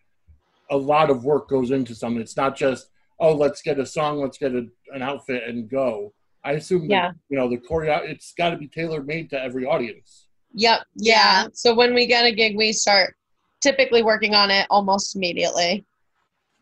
a 0.69 0.77
lot 0.77 1.09
of 1.09 1.25
work 1.25 1.49
goes 1.49 1.71
into 1.71 1.93
something. 1.93 2.21
It's 2.21 2.37
not 2.37 2.55
just, 2.55 2.87
oh, 3.19 3.33
let's 3.33 3.61
get 3.61 3.79
a 3.79 3.85
song, 3.85 4.19
let's 4.21 4.37
get 4.37 4.53
a, 4.53 4.65
an 4.93 5.01
outfit 5.01 5.43
and 5.47 5.69
go. 5.69 6.13
I 6.43 6.53
assume 6.53 6.87
that, 6.87 6.89
Yeah. 6.89 7.11
you 7.29 7.37
know, 7.37 7.49
the 7.49 7.57
choreo, 7.57 7.99
it's 8.07 8.33
got 8.33 8.51
to 8.51 8.57
be 8.57 8.67
tailor 8.67 9.03
made 9.03 9.29
to 9.31 9.41
every 9.41 9.65
audience. 9.65 10.27
Yep. 10.53 10.81
Yeah. 10.95 11.47
So 11.53 11.73
when 11.73 11.93
we 11.93 12.05
get 12.07 12.25
a 12.25 12.31
gig, 12.31 12.57
we 12.57 12.71
start 12.73 13.15
typically 13.61 14.03
working 14.03 14.33
on 14.35 14.51
it 14.51 14.67
almost 14.69 15.15
immediately. 15.15 15.85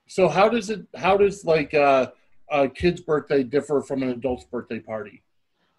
So 0.08 0.28
how 0.28 0.50
does 0.50 0.70
it, 0.70 0.82
how 0.96 1.18
does 1.18 1.46
like 1.46 1.74
uh, 1.74 2.08
a 2.52 2.68
kid's 2.68 3.02
birthday 3.02 3.44
differ 3.44 3.82
from 3.82 4.04
an 4.04 4.10
adult's 4.10 4.46
birthday 4.46 4.80
party? 4.80 5.22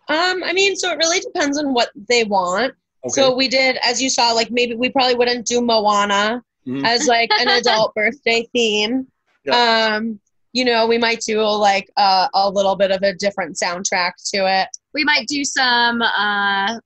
Um, 0.08 0.42
I 0.42 0.52
mean, 0.52 0.76
so 0.76 0.90
it 0.90 0.96
really 0.98 1.20
depends 1.20 1.58
on 1.58 1.72
what 1.74 1.90
they 2.08 2.24
want. 2.24 2.74
Okay. 3.04 3.12
So 3.12 3.34
we 3.34 3.48
did, 3.48 3.78
as 3.84 4.02
you 4.02 4.10
saw, 4.10 4.32
like 4.32 4.50
maybe 4.50 4.74
we 4.74 4.90
probably 4.90 5.14
wouldn't 5.14 5.46
do 5.46 5.60
Moana 5.60 6.42
Mhm. 6.66 6.84
as 6.86 7.06
like 7.06 7.30
an 7.40 7.48
adult 7.48 7.94
birthday 7.96 8.46
theme. 8.52 9.06
Um, 9.50 10.20
you 10.52 10.64
know, 10.66 10.86
we 10.86 10.98
might 10.98 11.20
do 11.20 11.40
like 11.42 11.88
a, 11.96 12.28
a 12.34 12.50
little 12.50 12.76
bit 12.76 12.90
of 12.90 13.02
a 13.02 13.14
different 13.14 13.56
soundtrack 13.56 14.12
to 14.34 14.46
it. 14.46 14.68
We 14.92 15.02
might 15.04 15.26
do 15.26 15.42
some, 15.44 16.02
uh, 16.02 16.78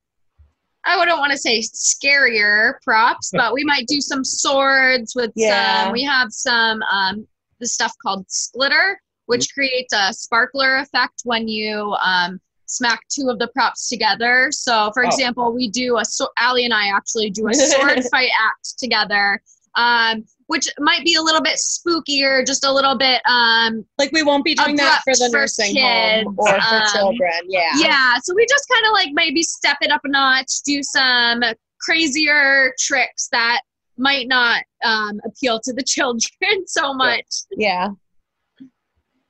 I 0.85 0.97
wouldn't 0.97 1.17
want 1.17 1.31
to 1.31 1.37
say 1.37 1.61
scarier 1.61 2.73
props, 2.83 3.31
but 3.33 3.53
we 3.53 3.63
might 3.63 3.87
do 3.87 3.99
some 4.01 4.23
swords 4.23 5.15
with 5.15 5.31
Yeah. 5.35 5.85
some, 5.85 5.93
we 5.93 6.03
have 6.03 6.31
some, 6.31 6.81
um, 6.83 7.27
the 7.59 7.67
stuff 7.67 7.93
called 8.01 8.25
splitter, 8.29 8.99
which 9.25 9.51
creates 9.53 9.93
a 9.93 10.13
sparkler 10.13 10.77
effect 10.77 11.21
when 11.23 11.47
you 11.47 11.95
um, 12.03 12.39
smack 12.67 13.01
two 13.09 13.29
of 13.29 13.39
the 13.39 13.47
props 13.49 13.89
together. 13.89 14.49
So, 14.51 14.91
for 14.93 15.03
Oh. 15.05 15.07
example, 15.07 15.53
we 15.53 15.69
do 15.69 15.97
a, 15.97 16.05
so- 16.05 16.29
Allie 16.37 16.65
and 16.65 16.73
I 16.73 16.87
actually 16.89 17.29
do 17.31 17.47
a 17.47 17.53
sword 17.53 18.03
fight 18.11 18.29
act 18.39 18.77
together. 18.77 19.41
Um, 19.75 20.23
which 20.47 20.67
might 20.79 21.03
be 21.03 21.15
a 21.15 21.21
little 21.21 21.41
bit 21.41 21.57
spookier, 21.57 22.45
just 22.45 22.65
a 22.65 22.71
little 22.71 22.97
bit 22.97 23.21
um, 23.27 23.85
Like 23.97 24.11
we 24.11 24.23
won't 24.23 24.45
be 24.45 24.55
doing 24.55 24.75
that 24.77 25.01
for 25.03 25.13
the 25.15 25.29
for 25.31 25.37
nursing 25.37 25.73
kids, 25.73 26.25
home 26.25 26.35
or 26.37 26.47
for 26.47 26.75
um, 26.75 26.83
children. 26.93 27.31
Yeah. 27.47 27.71
yeah. 27.77 28.15
So 28.23 28.33
we 28.35 28.45
just 28.47 28.65
kind 28.71 28.85
of 28.85 28.93
like 28.93 29.09
maybe 29.13 29.41
step 29.41 29.77
it 29.81 29.91
up 29.91 30.01
a 30.03 30.09
notch, 30.09 30.61
do 30.65 30.81
some 30.83 31.41
crazier 31.81 32.73
tricks 32.79 33.27
that 33.31 33.61
might 33.97 34.27
not 34.27 34.63
um, 34.83 35.19
appeal 35.25 35.59
to 35.63 35.73
the 35.73 35.83
children 35.87 36.67
so 36.67 36.93
much. 36.93 37.25
Yeah. 37.57 37.89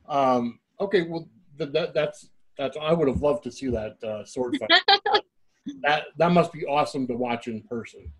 Um, 0.08 0.60
okay, 0.80 1.04
well, 1.04 1.28
th- 1.58 1.72
that, 1.72 1.94
that's 1.94 2.30
that's. 2.58 2.78
I 2.80 2.94
would 2.94 3.08
have 3.08 3.22
loved 3.22 3.44
to 3.44 3.52
see 3.52 3.70
that 3.70 4.04
uh, 4.04 4.24
sword 4.26 4.58
fight. 4.60 4.70
that 5.82 6.06
that 6.18 6.32
must 6.32 6.54
be 6.54 6.66
awesome 6.66 7.08
to 7.08 7.16
watch 7.16 7.48
in 7.48 7.62
person. 7.64 8.12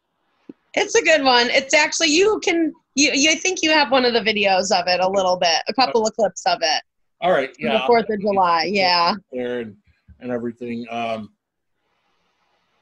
It's 0.76 0.96
a 0.96 1.02
good 1.02 1.24
one. 1.24 1.50
It's 1.50 1.74
actually 1.74 2.10
you 2.10 2.40
can 2.44 2.74
you 2.96 3.12
you 3.14 3.32
I 3.32 3.36
think 3.36 3.62
you 3.62 3.72
have 3.72 3.92
one 3.92 4.06
of 4.06 4.14
the 4.14 4.20
videos 4.20 4.78
of 4.78 4.88
it 4.88 5.00
a 5.00 5.08
little 5.08 5.38
bit, 5.38 5.58
a 5.68 5.74
couple 5.74 6.06
of 6.06 6.14
clips 6.16 6.46
of 6.46 6.60
it. 6.62 6.82
All 7.22 7.32
right, 7.32 7.56
yeah, 7.58 7.74
The 7.74 7.84
Fourth 7.88 8.10
of 8.10 8.20
July. 8.20 8.70
Yeah. 8.72 9.16
there 9.32 9.62
and 9.62 9.78
and 10.20 10.32
everything. 10.32 10.86
Um, 10.90 11.30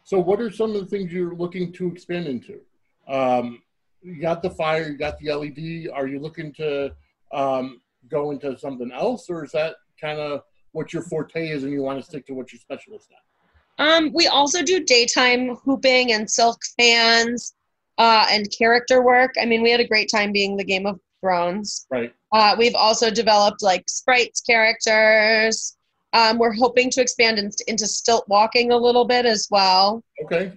so, 0.03 0.19
what 0.19 0.41
are 0.41 0.51
some 0.51 0.75
of 0.75 0.81
the 0.81 0.85
things 0.85 1.11
you're 1.11 1.35
looking 1.35 1.71
to 1.73 1.87
expand 1.87 2.27
into? 2.27 2.59
Um, 3.07 3.61
you 4.01 4.19
got 4.19 4.41
the 4.41 4.49
fire, 4.49 4.89
you 4.89 4.97
got 4.97 5.17
the 5.19 5.31
LED. 5.31 5.89
Are 5.93 6.07
you 6.07 6.19
looking 6.19 6.51
to 6.53 6.93
um, 7.31 7.79
go 8.09 8.31
into 8.31 8.57
something 8.57 8.91
else, 8.91 9.29
or 9.29 9.45
is 9.45 9.51
that 9.51 9.75
kind 9.99 10.19
of 10.19 10.41
what 10.71 10.93
your 10.93 11.03
forte 11.03 11.49
is, 11.49 11.63
and 11.63 11.71
you 11.71 11.81
want 11.83 11.99
to 11.99 12.05
stick 12.05 12.25
to 12.27 12.33
what 12.33 12.51
you're 12.51 12.59
specialist 12.59 13.09
at? 13.11 13.85
Um, 13.85 14.11
we 14.13 14.27
also 14.27 14.61
do 14.61 14.83
daytime 14.83 15.55
hooping 15.63 16.11
and 16.11 16.29
silk 16.29 16.59
fans 16.77 17.53
uh, 17.97 18.25
and 18.31 18.49
character 18.57 19.01
work. 19.03 19.33
I 19.41 19.45
mean, 19.45 19.61
we 19.61 19.71
had 19.71 19.79
a 19.79 19.87
great 19.87 20.09
time 20.09 20.31
being 20.31 20.57
the 20.57 20.63
Game 20.63 20.85
of 20.85 20.99
Thrones. 21.21 21.85
Right. 21.89 22.13
Uh, 22.31 22.55
we've 22.57 22.75
also 22.75 23.09
developed 23.11 23.61
like 23.61 23.83
sprites 23.87 24.41
characters. 24.41 25.77
Um, 26.13 26.37
we're 26.37 26.53
hoping 26.53 26.89
to 26.91 27.01
expand 27.01 27.39
in, 27.39 27.49
into 27.67 27.87
stilt 27.87 28.25
walking 28.27 28.71
a 28.71 28.77
little 28.77 29.05
bit 29.05 29.25
as 29.25 29.47
well. 29.49 30.03
Okay. 30.23 30.51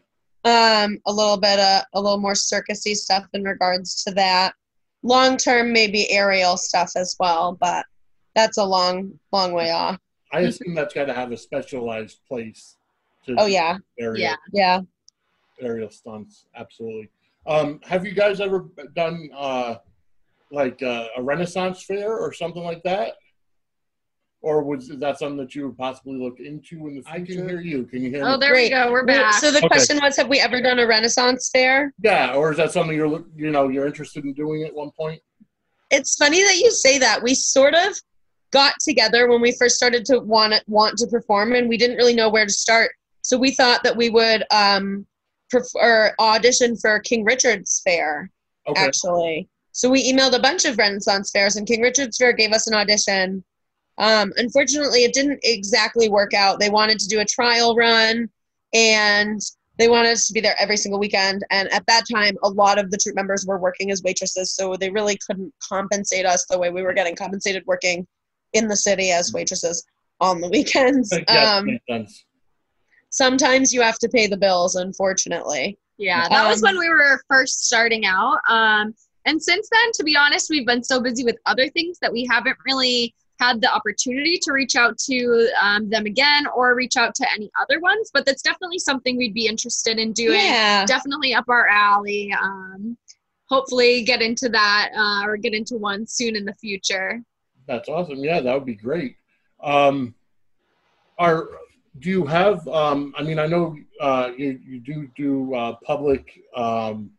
Um, 0.44 0.98
a 1.06 1.12
little 1.12 1.36
bit 1.38 1.58
of 1.58 1.82
a 1.94 2.00
little 2.00 2.18
more 2.18 2.34
circusy 2.34 2.94
stuff 2.94 3.26
in 3.32 3.42
regards 3.42 4.04
to 4.04 4.12
that. 4.14 4.54
Long 5.02 5.36
term, 5.36 5.72
maybe 5.72 6.10
aerial 6.10 6.56
stuff 6.56 6.92
as 6.96 7.16
well, 7.18 7.56
but 7.60 7.84
that's 8.34 8.58
a 8.58 8.64
long, 8.64 9.18
long 9.32 9.52
way 9.52 9.70
off. 9.70 9.98
I 10.32 10.40
assume 10.40 10.74
that's 10.74 10.92
got 10.94 11.06
to 11.06 11.14
have 11.14 11.32
a 11.32 11.36
specialized 11.36 12.18
place. 12.28 12.76
To 13.26 13.34
Oh 13.38 13.46
yeah, 13.46 13.78
aerial, 13.98 14.20
Yeah. 14.22 14.36
yeah. 14.52 14.80
aerial 15.60 15.90
stunts. 15.90 16.44
Absolutely. 16.54 17.08
Um, 17.46 17.80
have 17.84 18.04
you 18.04 18.12
guys 18.12 18.40
ever 18.40 18.66
done 18.94 19.28
uh, 19.36 19.76
like 20.50 20.82
uh, 20.82 21.06
a 21.16 21.22
Renaissance 21.22 21.84
fair 21.84 22.16
or 22.16 22.32
something 22.32 22.62
like 22.62 22.82
that? 22.82 23.14
Or 24.42 24.62
was 24.62 24.88
that 24.88 25.18
something 25.18 25.38
that 25.38 25.54
you 25.54 25.66
would 25.66 25.78
possibly 25.78 26.18
look 26.18 26.38
into 26.40 26.86
in 26.86 26.96
the 26.96 27.02
future? 27.02 27.10
I 27.10 27.24
can 27.24 27.48
hear 27.48 27.60
you. 27.60 27.84
Can 27.84 28.02
you 28.02 28.10
hear 28.10 28.24
Oh, 28.24 28.32
me? 28.32 28.38
there 28.40 28.50
Great. 28.50 28.64
we 28.64 28.70
go. 28.70 28.92
We're 28.92 29.06
back. 29.06 29.34
So 29.34 29.50
the 29.50 29.58
Okay. 29.58 29.68
question 29.68 29.98
was, 30.00 30.16
have 30.16 30.28
we 30.28 30.38
ever 30.40 30.60
done 30.60 30.78
a 30.78 30.86
Renaissance 30.86 31.50
fair? 31.52 31.92
Yeah, 32.02 32.34
or 32.34 32.50
is 32.50 32.56
that 32.58 32.70
something 32.72 32.96
you're 32.96 33.24
you 33.34 33.50
know 33.50 33.68
you're 33.68 33.86
interested 33.86 34.24
in 34.24 34.34
doing 34.34 34.62
at 34.64 34.74
one 34.74 34.90
point? 34.98 35.20
It's 35.90 36.16
funny 36.16 36.42
that 36.42 36.56
you 36.58 36.70
say 36.70 36.98
that. 36.98 37.22
We 37.22 37.34
sort 37.34 37.74
of 37.74 37.94
got 38.52 38.74
together 38.80 39.28
when 39.28 39.40
we 39.40 39.52
first 39.52 39.76
started 39.76 40.04
to 40.06 40.18
want 40.20 40.54
want 40.68 40.96
to 40.98 41.06
perform, 41.08 41.54
and 41.54 41.68
we 41.68 41.76
didn't 41.76 41.96
really 41.96 42.14
know 42.14 42.28
where 42.28 42.46
to 42.46 42.52
start. 42.52 42.90
So 43.22 43.36
we 43.36 43.50
thought 43.52 43.82
that 43.82 43.96
we 43.96 44.10
would 44.10 44.44
um, 44.52 45.06
prefer 45.50 46.14
audition 46.18 46.76
for 46.76 46.98
King 47.00 47.24
Richard's 47.24 47.80
Faire. 47.84 48.30
Okay. 48.68 48.80
actually. 48.80 49.48
So 49.72 49.90
we 49.90 50.10
emailed 50.10 50.34
a 50.34 50.40
bunch 50.40 50.64
of 50.64 50.78
Renaissance 50.78 51.30
fairs, 51.30 51.56
and 51.56 51.66
King 51.66 51.82
Richard's 51.82 52.16
Faire 52.16 52.32
gave 52.32 52.52
us 52.52 52.66
an 52.66 52.74
audition. 52.74 53.44
Um, 53.98 54.32
unfortunately, 54.36 55.04
it 55.04 55.12
didn't 55.12 55.40
exactly 55.42 56.08
work 56.08 56.34
out. 56.34 56.58
They 56.58 56.70
wanted 56.70 56.98
to 57.00 57.08
do 57.08 57.20
a 57.20 57.24
trial 57.24 57.76
run, 57.76 58.28
and 58.72 59.40
they 59.78 59.88
wanted 59.88 60.12
us 60.12 60.26
to 60.26 60.32
be 60.32 60.40
there 60.40 60.56
every 60.58 60.76
single 60.76 60.98
weekend. 60.98 61.44
And 61.50 61.70
at 61.72 61.86
that 61.86 62.04
time, 62.10 62.36
a 62.42 62.48
lot 62.48 62.78
of 62.78 62.90
the 62.90 62.96
troupe 62.96 63.16
members 63.16 63.44
were 63.46 63.58
working 63.58 63.90
as 63.90 64.02
waitresses, 64.02 64.52
so 64.52 64.76
they 64.76 64.90
really 64.90 65.18
couldn't 65.26 65.52
compensate 65.62 66.26
us 66.26 66.46
the 66.46 66.58
way 66.58 66.70
we 66.70 66.82
were 66.82 66.94
getting 66.94 67.14
compensated 67.14 67.62
working 67.66 68.06
in 68.52 68.68
the 68.68 68.76
city 68.76 69.10
as 69.10 69.32
waitresses 69.32 69.84
on 70.20 70.40
the 70.40 70.48
weekends. 70.48 71.12
Um. 71.28 71.78
Sometimes 73.10 73.72
you 73.72 73.80
have 73.80 73.98
to 73.98 74.08
pay 74.08 74.26
the 74.26 74.36
bills, 74.36 74.76
unfortunately. 74.76 75.78
Yeah, 75.98 76.28
that 76.28 76.46
was 76.46 76.62
Um, 76.62 76.68
when 76.68 76.78
we 76.78 76.88
were 76.88 77.22
first 77.28 77.66
starting 77.66 78.04
out. 78.04 78.38
Um, 78.48 78.94
and 79.24 79.42
since 79.42 79.68
then, 79.70 79.92
to 79.94 80.04
be 80.04 80.16
honest, 80.16 80.50
we've 80.50 80.66
been 80.66 80.84
so 80.84 81.00
busy 81.00 81.24
with 81.24 81.36
other 81.46 81.68
things 81.70 81.98
that 82.00 82.12
we 82.12 82.26
haven't 82.30 82.56
really 82.66 83.14
had 83.40 83.60
the 83.60 83.70
opportunity 83.70 84.38
to 84.42 84.52
reach 84.52 84.76
out 84.76 84.96
to 84.98 85.50
um, 85.60 85.90
them 85.90 86.06
again 86.06 86.46
or 86.54 86.74
reach 86.74 86.96
out 86.96 87.14
to 87.14 87.26
any 87.34 87.50
other 87.60 87.80
ones. 87.80 88.10
But 88.12 88.24
that's 88.24 88.42
definitely 88.42 88.78
something 88.78 89.16
we'd 89.16 89.34
be 89.34 89.46
interested 89.46 89.98
in 89.98 90.12
doing. 90.12 90.40
Yeah. 90.40 90.84
Definitely 90.86 91.34
up 91.34 91.46
our 91.48 91.66
alley. 91.68 92.32
Um, 92.40 92.96
hopefully, 93.48 94.02
get 94.04 94.22
into 94.22 94.48
that 94.50 94.90
uh, 94.96 95.26
or 95.26 95.36
get 95.36 95.54
into 95.54 95.76
one 95.76 96.06
soon 96.06 96.36
in 96.36 96.44
the 96.44 96.54
future. 96.54 97.22
That's 97.66 97.88
awesome. 97.88 98.22
Yeah, 98.22 98.40
that 98.40 98.54
would 98.54 98.66
be 98.66 98.74
great. 98.74 99.16
Um, 99.62 100.14
are 101.18 101.48
do 102.00 102.10
you 102.10 102.26
have? 102.26 102.66
Um, 102.68 103.14
I 103.16 103.22
mean, 103.22 103.38
I 103.38 103.46
know 103.46 103.76
uh, 104.00 104.30
you 104.36 104.58
you 104.64 104.80
do 104.80 105.08
do 105.16 105.54
uh, 105.54 105.76
public 105.84 106.28
um, 106.54 107.10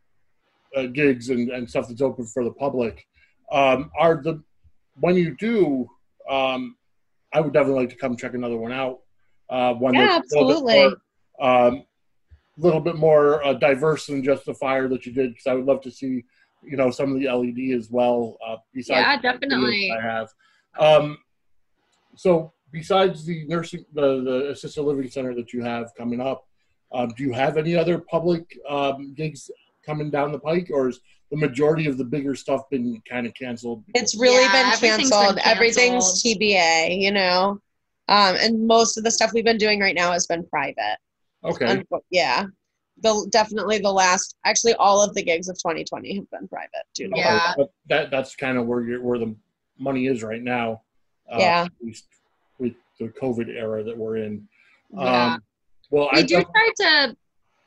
uh, 0.75 0.87
gigs 0.87 1.29
and, 1.29 1.49
and 1.49 1.69
stuff 1.69 1.87
that's 1.87 2.01
open 2.01 2.25
for 2.25 2.43
the 2.43 2.51
public. 2.51 3.05
Um, 3.51 3.91
are 3.97 4.21
the 4.21 4.43
when 4.99 5.15
you 5.15 5.35
do? 5.35 5.89
Um, 6.29 6.75
I 7.33 7.41
would 7.41 7.53
definitely 7.53 7.81
like 7.81 7.89
to 7.89 7.95
come 7.95 8.15
check 8.15 8.33
another 8.33 8.57
one 8.57 8.71
out. 8.71 8.99
Uh, 9.49 9.73
one 9.73 9.93
Yeah, 9.93 10.07
that's 10.07 10.33
a 10.33 10.39
little 10.39 10.65
bit 10.65 10.97
more, 11.39 11.57
um, 11.67 11.83
little 12.57 12.81
bit 12.81 12.95
more 12.95 13.43
uh, 13.45 13.53
diverse 13.53 14.07
than 14.07 14.23
just 14.23 14.45
the 14.45 14.53
fire 14.53 14.87
that 14.89 15.05
you 15.05 15.13
did, 15.13 15.31
because 15.31 15.47
I 15.47 15.53
would 15.53 15.65
love 15.65 15.81
to 15.81 15.91
see, 15.91 16.23
you 16.63 16.75
know, 16.75 16.91
some 16.91 17.13
of 17.13 17.19
the 17.19 17.29
LED 17.29 17.77
as 17.77 17.89
well. 17.89 18.37
Uh, 18.45 18.57
besides 18.73 18.99
Yeah, 18.99 19.21
definitely. 19.21 19.91
I 19.91 20.01
have. 20.01 20.29
Um, 20.77 21.17
so 22.15 22.53
besides 22.72 23.26
the 23.26 23.45
nursing, 23.48 23.85
the, 23.94 24.22
the 24.23 24.49
assisted 24.52 24.81
living 24.84 25.10
center 25.10 25.34
that 25.35 25.53
you 25.53 25.64
have 25.64 25.91
coming 25.98 26.19
up, 26.22 26.45
um, 26.94 27.10
do 27.18 27.23
you 27.23 27.34
have 27.34 27.57
any 27.57 27.76
other 27.76 27.98
public 27.99 28.44
um, 28.69 29.14
gigs 29.14 29.49
coming 29.85 30.10
down 30.10 30.31
the 30.31 30.39
pike, 30.39 30.69
or 30.72 30.89
is 30.89 30.99
the 31.31 31.38
majority 31.38 31.88
of 31.88 31.98
the 31.98 32.03
bigger 32.03 32.35
stuff 32.35 32.61
been 32.69 33.02
kind 33.10 33.27
of 33.27 33.34
canceled? 33.34 33.84
It's 33.95 34.15
really 34.18 34.44
Yeah, 34.44 34.52
been 34.52 34.65
everything's 34.73 35.10
canceled. 35.10 35.35
been 35.35 35.45
Everything's. 35.45 36.23
TBA, 36.23 37.02
you 37.02 37.11
know. 37.11 37.60
Um, 38.10 38.35
and 38.39 38.65
most 38.65 38.98
of 38.98 39.03
the 39.03 39.11
stuff 39.11 39.31
we've 39.34 39.44
been 39.44 39.57
doing 39.57 39.81
right 39.81 39.95
now 39.95 40.11
has 40.14 40.26
been 40.27 40.45
private. 40.48 40.98
okay. 41.44 41.65
Unfo- 41.91 41.99
yeah. 42.10 42.45
The 43.03 43.27
definitely 43.31 43.77
the 43.80 43.91
last 43.91 44.35
actually 44.45 44.73
all 44.76 45.03
of 45.03 45.14
the 45.14 45.22
gigs 45.22 45.49
of 45.49 45.56
2020 45.57 46.15
have 46.15 46.31
been 46.31 46.48
private 46.48 46.69
due 46.95 47.11
Yeah. 47.14 47.53
But 47.57 47.68
that 47.89 48.10
that's 48.10 48.35
kind 48.35 48.57
of 48.57 48.65
where 48.65 48.81
you're, 48.81 49.03
where 49.03 49.19
the 49.19 49.35
money 49.77 50.07
is 50.07 50.23
right 50.23 50.41
now. 50.41 50.81
Uh, 51.31 51.38
Yeah. 51.38 51.64
At 51.65 51.72
least 51.85 52.07
with 52.59 52.73
the 52.99 53.07
COVID 53.21 53.49
era 53.49 53.84
that 53.84 53.97
we're 53.97 54.17
in. 54.17 54.47
Yeah. 54.91 55.34
Um, 55.35 55.43
well, 55.89 56.09
we 56.13 56.19
I 56.19 56.23
do 56.23 56.35
try 56.43 56.71
to. 56.77 57.17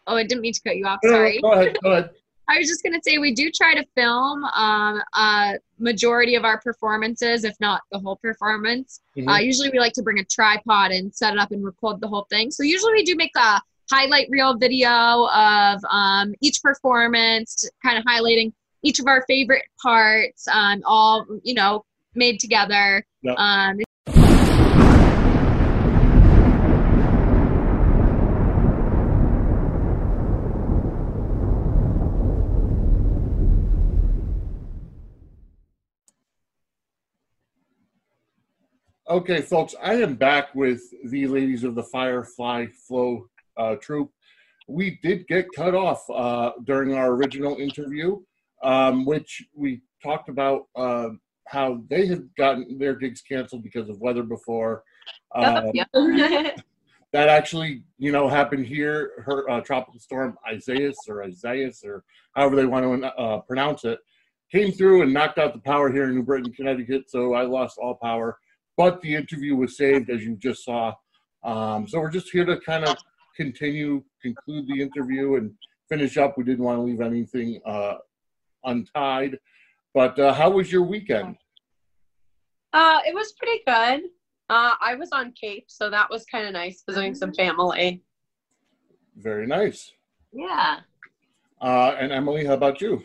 Oh, 0.07 0.17
I 0.17 0.23
didn't 0.25 0.41
mean 0.41 0.53
to 0.53 0.61
cut 0.63 0.77
you 0.77 0.87
off. 0.87 0.99
No, 1.05 1.11
no, 1.11 1.17
Sorry. 1.17 1.41
Go 1.41 1.53
ahead. 1.53 1.77
Go 1.83 1.91
ahead. 1.93 2.11
I 2.49 2.59
was 2.59 2.67
just 2.67 2.83
gonna 2.83 2.99
say 3.07 3.19
we 3.19 3.33
do 3.33 3.49
try 3.55 3.75
to 3.75 3.85
film 3.95 4.43
um, 4.45 5.01
a 5.15 5.55
majority 5.79 6.35
of 6.35 6.45
our 6.45 6.61
performances, 6.61 7.45
if 7.45 7.55
not 7.61 7.83
the 7.93 7.99
whole 8.01 8.17
performance. 8.17 9.01
Uh, 9.17 9.21
Mhm. 9.21 9.45
usually 9.45 9.71
we 9.71 9.79
like 9.79 9.93
to 9.93 10.03
bring 10.03 10.19
a 10.19 10.25
tripod 10.25 10.91
and 10.91 11.15
set 11.15 11.33
it 11.33 11.39
up 11.39 11.53
and 11.53 11.65
record 11.65 12.01
the 12.01 12.09
whole 12.09 12.27
thing. 12.29 12.51
So 12.51 12.65
usually 12.65 12.93
we 12.95 13.05
do 13.05 13.15
make 13.15 13.31
a 13.37 13.61
highlight 13.89 14.27
reel 14.31 14.57
video 14.57 15.29
of 15.33 15.81
um, 15.89 16.35
each 16.41 16.61
performance, 16.61 17.69
kind 17.85 17.97
of 17.99 18.05
highlighting 18.05 18.53
each 18.83 18.99
of 18.99 19.07
our 19.07 19.25
favorite 19.29 19.63
parts, 19.81 20.49
um, 20.49 20.83
all 20.85 21.25
you 21.45 21.55
know 21.55 21.85
made 22.17 22.41
together. 22.41 23.07
Yep. 23.23 23.37
Okay, 39.11 39.41
folks, 39.41 39.75
I 39.83 39.95
am 39.95 40.15
back 40.15 40.55
with 40.55 40.83
the 41.03 41.27
ladies 41.27 41.65
of 41.65 41.75
the 41.75 41.83
Firefly 41.83 42.67
Flow 42.87 43.27
uh, 43.57 43.75
troupe. 43.75 44.13
We 44.69 45.01
did 45.03 45.27
get 45.27 45.49
cut 45.57 45.75
off 45.75 46.09
uh, 46.09 46.53
during 46.63 46.95
our 46.95 47.09
original 47.09 47.57
interview, 47.57 48.21
um, 48.63 49.05
which 49.05 49.43
we 49.53 49.81
talked 50.01 50.29
about 50.29 50.69
uh, 50.77 51.09
how 51.49 51.83
they 51.91 52.07
had 52.07 52.29
gotten 52.39 52.79
their 52.79 52.95
gigs 52.95 53.21
canceled 53.21 53.65
because 53.65 53.89
of 53.89 54.01
weather 54.01 54.23
before. 54.23 54.85
Um, 55.35 55.71
yeah. 55.75 55.85
that 57.13 57.29
actually, 57.29 57.85
you 57.99 58.11
know, 58.11 58.29
happened 58.29 58.67
here. 58.67 59.23
Her 59.25 59.49
uh, 59.49 59.61
tropical 59.61 60.01
storm 60.01 60.37
Isaias 60.53 60.97
or 61.09 61.23
Isaias 61.23 61.83
or 61.85 62.03
however 62.35 62.57
they 62.57 62.67
want 62.67 63.03
to 63.03 63.15
uh, 63.15 63.41
pronounce 63.41 63.85
it 63.85 64.01
came 64.51 64.73
through 64.73 65.03
and 65.03 65.13
knocked 65.13 65.39
out 65.39 65.53
the 65.53 65.61
power 65.61 65.91
here 65.91 66.05
in 66.05 66.17
New 66.17 66.23
Britain, 66.25 66.53
Connecticut. 66.53 67.11
So 67.11 67.35
I 67.35 67.43
lost 67.43 67.79
all 67.79 67.95
power, 67.95 68.39
but 68.81 69.03
the 69.03 69.15
interview 69.15 69.55
was 69.55 69.77
saved 69.77 70.09
as 70.09 70.25
you 70.25 70.37
just 70.37 70.65
saw. 70.65 70.95
Um, 71.45 71.87
so 71.87 72.01
we're 72.01 72.11
just 72.11 72.31
here 72.31 72.47
to 72.47 72.59
kind 72.61 72.87
of 72.87 72.97
continue, 73.37 74.03
conclude 74.23 74.67
the 74.69 74.81
interview, 74.81 75.35
and 75.35 75.53
finish 75.91 76.17
up. 76.17 76.39
We 76.39 76.45
didn't 76.45 76.65
want 76.65 76.79
to 76.79 76.83
leave 76.83 77.03
anything 77.03 77.61
uh, 77.67 77.97
untied. 78.65 79.37
But 79.93 80.19
uh, 80.19 80.33
how 80.33 80.49
was 80.49 80.73
your 80.73 80.81
weekend? 80.81 81.37
Uh, 82.73 83.01
it 83.07 83.15
was 83.15 83.33
pretty 83.33 83.63
good. 83.67 84.09
Uh, 84.49 84.77
I 84.81 84.95
was 84.95 85.11
on 85.13 85.33
Cape, 85.33 85.67
so 85.67 85.91
that 85.91 86.09
was 86.09 86.25
kind 86.25 86.47
of 86.47 86.55
nice 86.55 86.83
visiting 86.89 87.15
some 87.15 87.35
family. 87.35 88.03
Very 89.15 89.47
nice. 89.47 89.93
Yeah. 90.33 90.79
Uh, 91.61 91.97
and 92.01 92.13
Emily, 92.13 92.47
how 92.47 92.55
about 92.55 92.81
you? 92.81 93.05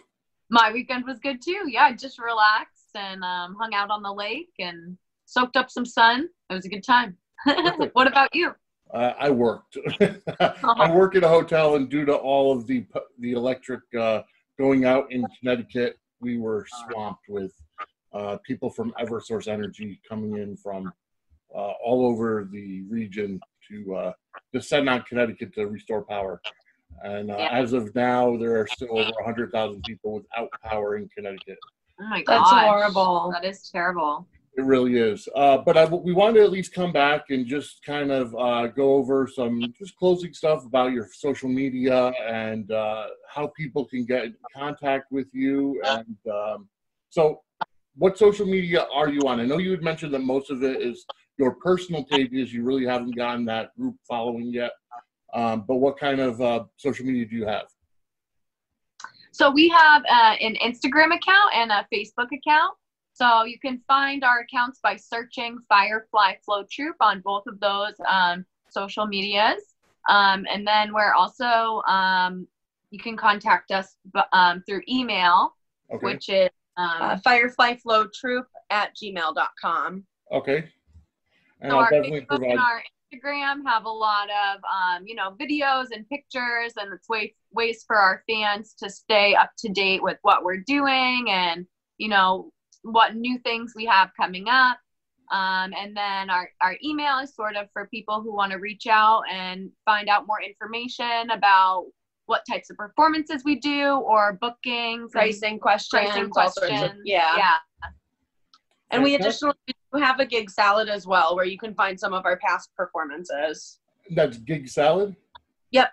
My 0.49 0.72
weekend 0.72 1.03
was 1.03 1.19
good 1.19 1.41
too. 1.41 1.64
Yeah, 1.68 1.84
I 1.84 1.93
just 1.93 2.18
relaxed 2.18 2.95
and 2.95 3.26
um, 3.26 3.57
hung 3.60 3.73
out 3.73 3.89
on 3.89 4.02
the 4.03 4.14
lake 4.14 4.53
and 4.60 4.97
soaked 5.26 5.57
up 5.57 5.69
some 5.69 5.85
sun. 5.85 6.30
It 6.49 6.53
was 6.53 6.65
a 6.65 6.69
good 6.69 6.84
time. 6.84 7.18
what 7.93 8.07
about 8.07 8.34
you? 8.34 8.53
Uh, 8.93 9.14
I 9.19 9.30
worked. 9.30 9.77
I 10.39 10.91
work 10.91 11.15
at 11.15 11.23
a 11.23 11.27
hotel, 11.27 11.76
and 11.76 11.89
due 11.89 12.06
to 12.06 12.14
all 12.15 12.56
of 12.56 12.68
the 12.68 12.85
the 13.19 13.34
electric 13.34 13.81
uh, 13.99 14.22
going 14.57 14.85
out 14.85 15.11
in 15.11 15.27
Connecticut, 15.39 15.97
we 16.22 16.38
were 16.38 16.65
swamped 16.69 17.23
with 17.27 17.52
uh, 18.14 18.38
people 18.45 18.69
from 18.69 18.93
EverSource 18.99 19.47
Energy 19.47 19.99
coming 20.07 20.35
in 20.35 20.56
from 20.56 20.93
uh, 21.53 21.73
all 21.84 22.06
over 22.06 22.47
the 22.52 22.84
region 22.84 23.41
to 23.69 23.95
uh, 23.95 24.14
descend 24.53 24.88
on 24.88 25.02
Connecticut 25.03 25.53
to 25.56 25.68
restore 25.68 26.03
power. 26.03 26.41
And 27.03 27.31
uh, 27.31 27.38
Yeah. 27.39 27.49
as 27.52 27.73
of 27.73 27.93
now, 27.95 28.38
there 28.38 28.60
are 28.61 28.68
still 28.68 28.97
over 28.97 29.11
100,000 29.19 29.84
people 29.84 30.14
without 30.14 30.49
power 30.64 30.95
in 30.95 31.10
Connecticut. 31.10 31.57
Oh 31.99 32.07
my 32.07 32.22
god, 32.23 32.39
That's 32.39 32.52
horrible. 32.52 33.31
That 33.31 33.43
is 33.43 33.69
terrible. 33.69 34.27
It 34.57 34.64
really 34.64 34.98
is. 34.98 35.27
Uh, 35.36 35.57
but 35.57 35.76
I, 35.76 35.84
we 35.86 36.14
wanted 36.14 36.40
to 36.40 36.45
at 36.45 36.52
least 36.52 36.73
come 36.73 36.94
back 36.94 37.26
and 37.30 37.45
just 37.45 37.84
kind 37.84 38.10
of 38.10 38.34
uh, 38.36 38.68
go 38.68 38.94
over 38.94 39.27
some 39.27 39.61
just 39.77 39.98
closing 39.98 40.34
stuff 40.34 40.65
about 40.65 40.94
your 40.94 41.10
social 41.11 41.49
media 41.49 42.14
and 42.26 42.72
uh, 42.72 43.07
how 43.30 43.48
people 43.48 43.84
can 43.86 44.06
get 44.06 44.23
in 44.23 44.36
contact 44.56 45.11
with 45.11 45.27
you. 45.34 45.82
And 45.84 46.15
um, 46.32 46.69
so, 47.10 47.41
what 47.98 48.18
social 48.18 48.45
media 48.45 48.88
are 48.94 49.10
you 49.10 49.22
on? 49.27 49.41
I 49.41 49.45
know 49.45 49.57
you 49.57 49.72
had 49.72 49.84
mentioned 49.84 50.14
that 50.14 50.19
most 50.19 50.49
of 50.49 50.64
it 50.64 50.82
is 50.82 51.06
your 51.38 51.56
personal 51.56 52.06
pages. 52.06 52.53
You 52.53 52.64
really 52.64 52.86
haven't 52.86 53.15
gotten 53.15 53.44
that 53.45 53.76
group 53.76 53.95
following 54.07 54.53
yet. 54.53 54.72
Um, 55.34 55.65
but 55.68 55.76
what 55.76 55.99
kind 55.99 56.22
of 56.22 56.40
uh, 56.40 56.64
social 56.77 57.06
media 57.06 57.26
do 57.26 57.36
you 57.36 57.45
have? 57.45 57.65
So 59.34 59.52
we 59.52 59.68
have 59.68 60.02
uh, 60.10 60.36
an 60.40 60.56
Instagram 60.64 61.14
account 61.14 61.53
and 61.53 61.72
a 61.72 61.86
Facebook 61.94 62.30
account. 62.32 62.73
So 63.16 63.46
you 63.46 63.58
can 63.60 63.80
find 63.88 64.26
our 64.26 64.42
accounts 64.42 64.80
by 64.84 64.98
searching 64.98 65.58
Firefly 65.70 66.34
Flow 66.44 66.66
Troupe 66.70 66.98
on 67.00 67.22
both 67.22 67.44
of 67.48 67.62
those 67.62 67.94
um, 68.06 68.46
social 68.70 69.08
medias. 69.08 69.62
Um, 70.10 70.46
and 70.52 70.68
then 70.68 70.94
we're 70.94 71.14
also, 71.14 71.82
um, 71.88 72.46
you 72.92 73.00
can 73.00 73.16
contact 73.16 73.72
us 73.72 73.96
um, 74.34 74.62
through 74.68 74.82
email, 74.90 75.56
Okay. 75.94 76.04
which 76.06 76.28
is 76.28 76.50
um, 76.78 76.90
Uh, 77.00 77.16
fireflyflowtroop 77.26 78.44
at 78.70 78.94
gmail.com. 79.02 80.04
Okay. 80.34 80.70
And 81.62 81.72
so 81.72 81.78
I'll 81.78 81.84
our 81.86 81.90
definitely 81.92 82.22
Facebook 82.22 82.28
provide. 82.28 82.50
and 82.50 82.60
our 82.60 82.84
Instagram 83.14 83.66
have 83.66 83.86
a 83.86 83.90
lot 83.90 84.28
of 84.30 84.60
um, 84.66 85.08
you 85.08 85.16
know 85.16 85.32
videos 85.40 85.86
and 85.92 86.08
pictures, 86.10 86.74
and 86.76 86.92
it's 86.92 87.08
way, 87.08 87.34
ways 87.54 87.86
for 87.88 87.96
our 87.96 88.24
fans 88.30 88.74
to 88.80 88.90
stay 88.90 89.36
up 89.36 89.52
to 89.60 89.70
date 89.70 90.04
with 90.04 90.18
what 90.24 90.44
we're 90.44 90.64
doing 90.68 91.30
and 91.30 91.66
you 91.98 92.10
know 92.10 92.52
what 92.86 93.16
new 93.16 93.38
things 93.40 93.74
we 93.76 93.86
have 93.86 94.12
coming 94.20 94.48
up. 94.48 94.78
Um, 95.32 95.74
and 95.76 95.98
then 95.98 96.30
our, 96.30 96.49
our 96.62 96.78
email 96.84 97.18
is 97.18 97.34
sort 97.34 97.56
of 97.56 97.68
for 97.74 97.88
people 97.88 98.22
who 98.22 98.34
want 98.34 98.52
to 98.52 98.60
reach 98.60 98.86
out 98.88 99.24
and 99.32 99.72
find 99.84 100.07
out 100.07 100.28
more 100.28 100.41
information 100.41 101.32
about 101.32 101.86
what 102.28 102.41
types 102.49 102.70
of 102.70 102.78
performances 102.78 103.44
we 103.44 103.56
do 103.60 103.95
or 103.95 104.38
bookings, 104.40 105.12
Pricing 105.12 105.60
questions. 105.60 106.03
pricing 106.12 106.30
all 106.36 106.49
sorts 106.52 106.57
of- 106.57 106.68
questions. 106.70 107.02
yeah. 107.06 107.38
yeah. 107.38 107.53
And 108.91 109.03
we 109.03 109.16
additionally 109.16 109.56
do 109.68 109.99
have 109.99 110.20
a 110.20 110.26
gig 110.26 110.49
salad 110.49 110.90
as 110.90 111.07
well, 111.07 111.36
where 111.36 111.44
you 111.45 111.57
can 111.57 111.74
find 111.74 111.99
some 111.99 112.14
of 112.14 112.24
our 112.26 112.38
past 112.38 112.70
performances. 112.78 113.80
That's 114.12 114.38
gig 114.38 114.70
salad. 114.70 115.16
Yep. 115.72 115.90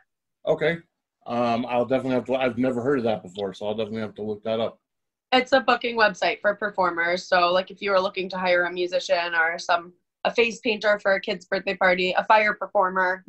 Okay. 0.46 0.78
Um, 1.26 1.64
I'll 1.66 1.86
definitely 1.86 2.16
have 2.16 2.26
to. 2.26 2.34
I've 2.34 2.58
never 2.58 2.82
heard 2.82 2.98
of 2.98 3.04
that 3.04 3.22
before, 3.22 3.54
so 3.54 3.66
I'll 3.66 3.74
definitely 3.74 4.02
have 4.02 4.14
to 4.16 4.22
look 4.22 4.42
that 4.44 4.60
up. 4.60 4.78
It's 5.32 5.52
a 5.52 5.60
booking 5.60 5.96
website 5.96 6.40
for 6.40 6.54
performers. 6.54 7.24
So, 7.26 7.50
like, 7.52 7.70
if 7.70 7.80
you 7.80 7.90
were 7.90 8.00
looking 8.00 8.28
to 8.30 8.38
hire 8.38 8.64
a 8.64 8.72
musician 8.72 9.34
or 9.34 9.58
some 9.58 9.92
a 10.24 10.32
face 10.32 10.60
painter 10.60 10.98
for 11.00 11.14
a 11.14 11.20
kid's 11.20 11.46
birthday 11.46 11.74
party, 11.74 12.14
a 12.16 12.22
fire 12.24 12.54
performer, 12.54 13.24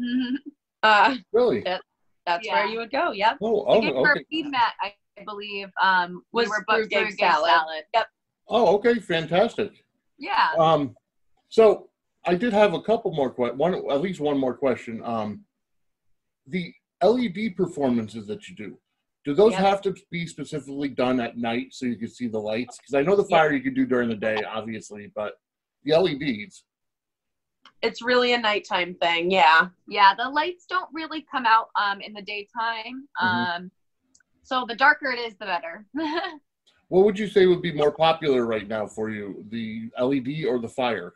uh, 0.84 1.15
Really? 1.31 1.63
Yeah. 1.65 1.80
that's 2.25 2.45
Yeah. 2.45 2.53
where 2.55 2.65
you 2.67 2.77
would 2.80 2.91
go. 2.91 3.11
Yep. 3.13 3.38
Oh, 3.41 3.63
The 3.63 3.69
oh, 3.71 3.81
gig 3.81 3.95
where 3.95 4.11
okay. 4.11 4.25
we 4.31 4.43
met, 4.43 4.73
I 4.81 4.93
believe, 5.25 5.69
um, 5.81 6.23
Was 6.34 6.45
we 6.45 6.49
were 6.49 6.55
through 6.57 6.65
booked 6.81 6.89
Gig 6.91 6.99
through 6.99 7.09
Gig 7.11 7.19
Salad. 7.19 7.49
Salad. 7.49 7.84
Yep. 7.93 8.07
Oh, 8.49 8.75
okay. 8.75 8.99
Fantastic. 8.99 9.71
Yeah. 10.19 10.51
Um, 10.59 10.95
so 11.49 11.89
I 12.25 12.35
did 12.35 12.51
have 12.53 12.73
a 12.73 12.81
couple 12.81 13.11
more 13.13 13.31
que- 13.31 13.53
one 13.53 13.73
at 13.73 14.01
least 14.01 14.19
one 14.19 14.38
more 14.38 14.53
question. 14.53 15.01
Um, 15.03 15.45
the 16.47 16.73
LED 17.01 17.51
performances 17.55 18.27
that 18.27 18.47
you 18.49 18.55
do, 18.55 18.77
do 19.26 19.34
those 19.34 19.54
Yep. 19.54 19.62
have 19.62 19.82
to 19.84 19.95
be 20.12 20.28
specifically 20.28 20.90
done 20.90 21.20
at 21.20 21.38
night 21.38 21.74
so 21.74 21.86
you 21.86 21.95
can 21.98 22.10
see 22.10 22.28
the 22.28 22.40
lights? 22.40 22.78
Because 22.78 22.94
I 22.94 23.02
know 23.02 23.16
the 23.16 23.24
Yep. 23.24 23.30
fire 23.30 23.54
you 23.54 23.62
can 23.62 23.74
do 23.74 23.86
during 23.86 24.10
the 24.10 24.16
day, 24.16 24.38
obviously, 24.44 25.12
but 25.16 25.40
the 25.84 25.94
LEDs. 25.94 26.64
It's 27.82 28.02
really 28.02 28.34
a 28.34 28.38
nighttime 28.38 28.95
thing. 28.95 29.30
Yeah. 29.32 29.70
Yeah. 29.88 30.14
The 30.16 30.30
lights 30.30 30.66
don't 30.66 30.90
really 30.94 31.22
come 31.22 31.45
out 31.45 31.70
um, 31.76 32.02
in 32.02 32.14
the 32.14 32.22
daytime. 32.22 33.08
Mhm. 33.22 33.56
Um, 33.58 33.72
so 34.44 34.66
the 34.68 34.76
darker 34.76 35.12
it 35.12 35.20
is, 35.20 35.36
the 35.38 35.45
better. 35.45 35.86
What 36.90 37.06
would 37.06 37.18
you 37.18 37.28
say 37.28 37.48
would 37.48 37.62
be 37.64 37.72
more 37.72 37.91
popular 37.91 38.45
right 38.45 38.68
now 38.68 38.86
for 38.86 39.10
you, 39.10 39.44
the 39.50 39.90
LED 40.00 40.45
or 40.45 40.60
the 40.60 40.68
fire? 40.70 41.14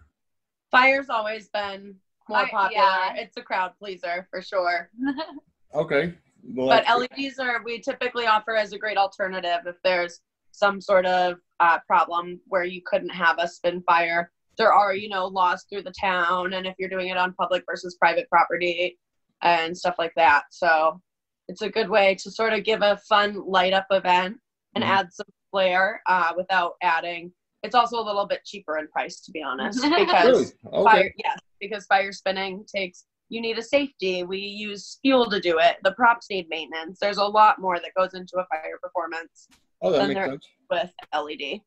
Fire's 0.71 1.09
always 1.09 1.49
been 1.49 1.99
more 2.27 2.39
Fire- 2.47 2.49
popular. 2.49 2.83
yeah. 2.83 3.13
It's 3.15 3.37
a 3.37 3.43
crowd 3.43 3.73
pleaser 3.77 4.27
for 4.31 4.41
sure. 4.41 4.89
Okay. 5.75 6.15
Well, 6.55 6.67
but 6.69 6.85
LEDs 7.17 7.39
are 7.39 7.61
we 7.63 7.79
typically 7.81 8.25
offer 8.25 8.55
as 8.55 8.71
a 8.73 8.77
great 8.77 8.97
alternative 8.97 9.61
if 9.65 9.75
there's 9.83 10.21
some 10.51 10.79
sort 10.81 11.05
of 11.05 11.37
uh, 11.59 11.79
problem 11.85 12.39
where 12.47 12.63
you 12.63 12.81
couldn't 12.85 13.09
have 13.09 13.37
a 13.39 13.47
spin 13.47 13.81
fire. 13.83 14.31
There 14.57 14.73
are 14.73 14.95
you 14.95 15.09
know 15.09 15.27
laws 15.27 15.65
through 15.69 15.83
the 15.83 15.93
town, 15.99 16.53
and 16.53 16.65
if 16.65 16.75
you're 16.79 16.89
doing 16.89 17.09
it 17.09 17.17
on 17.17 17.33
public 17.33 17.63
versus 17.69 17.95
private 17.99 18.29
property 18.29 18.97
and 19.43 19.77
stuff 19.77 19.95
like 19.99 20.13
that, 20.15 20.43
so 20.51 21.01
it's 21.47 21.61
a 21.61 21.69
good 21.69 21.89
way 21.89 22.15
to 22.15 22.31
sort 22.31 22.53
of 22.53 22.63
give 22.63 22.81
a 22.81 22.97
fun 23.09 23.43
light 23.47 23.73
up 23.73 23.85
event 23.91 24.37
and 24.75 24.83
Mhm. 24.83 24.87
add 24.89 25.13
some 25.13 25.27
flair 25.51 26.01
uh, 26.07 26.33
without 26.35 26.73
adding. 26.81 27.31
It's 27.63 27.75
also 27.75 27.99
a 27.99 28.03
little 28.05 28.25
bit 28.25 28.43
cheaper 28.45 28.77
in 28.77 28.87
price, 28.89 29.21
to 29.21 29.31
be 29.31 29.41
honest, 29.41 29.79
because 29.95 30.25
Really? 30.25 30.83
Okay. 30.83 30.83
fire 30.83 31.13
yes 31.17 31.39
because 31.59 31.85
fire 31.87 32.11
spinning 32.11 32.65
takes 32.73 33.05
you 33.29 33.41
need 33.41 33.57
a 33.57 33.61
safety 33.61 34.23
we 34.23 34.37
use 34.39 34.99
fuel 35.01 35.29
to 35.29 35.39
do 35.39 35.57
it 35.59 35.77
the 35.83 35.91
props 35.93 36.27
need 36.29 36.47
maintenance 36.49 36.97
there's 36.99 37.17
a 37.17 37.23
lot 37.25 37.59
more 37.59 37.79
that 37.79 37.91
goes 37.95 38.13
into 38.13 38.37
a 38.37 38.45
fire 38.47 38.77
performance 38.81 39.47
Oh, 39.81 39.91
that 39.91 39.99
then 39.99 40.07
makes 40.09 40.19
there- 40.19 40.27
sense. 40.29 40.47
with 40.69 40.91
led 41.13 41.61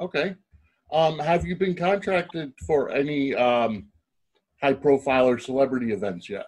Okay. 0.00 0.34
Um, 0.92 1.18
have 1.18 1.44
you 1.44 1.56
been 1.56 1.74
contracted 1.74 2.52
for 2.66 2.90
any 2.90 3.34
um, 3.34 3.88
high 4.62 4.72
profile 4.72 5.28
or 5.28 5.38
celebrity 5.38 5.92
events 5.92 6.28
yet? 6.28 6.46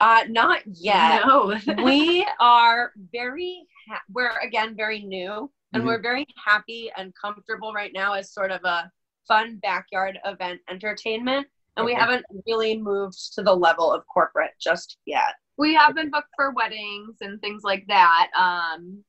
uh 0.00 0.22
not 0.30 0.60
yet 0.66 1.26
No. 1.26 1.58
we 1.84 2.26
are 2.40 2.92
very 3.12 3.66
ha- 3.88 4.00
we're 4.12 4.38
again 4.42 4.74
very 4.74 5.02
new 5.02 5.50
and 5.74 5.82
Mhm. 5.82 5.86
we're 5.86 6.00
very 6.00 6.26
happy 6.42 6.90
and 6.96 7.12
comfortable 7.20 7.72
right 7.74 7.92
now 7.92 8.12
as 8.14 8.32
sort 8.32 8.50
of 8.50 8.60
a 8.64 8.90
fun 9.28 9.56
backyard 9.62 10.18
event 10.24 10.60
entertainment 10.70 11.46
and 11.76 11.86
we 11.86 11.94
haven't 11.94 12.24
really 12.46 12.76
moved 12.78 13.34
to 13.34 13.42
the 13.42 13.54
level 13.54 13.92
of 13.92 14.04
corporate 14.06 14.52
just 14.60 14.98
yet 15.06 15.34
we 15.56 15.74
have 15.74 15.94
been 15.94 16.10
booked 16.10 16.30
for 16.36 16.52
weddings 16.52 17.16
and 17.20 17.38
things 17.42 17.62
like 17.64 17.84
that. 17.88 18.28
Um, 18.34 19.04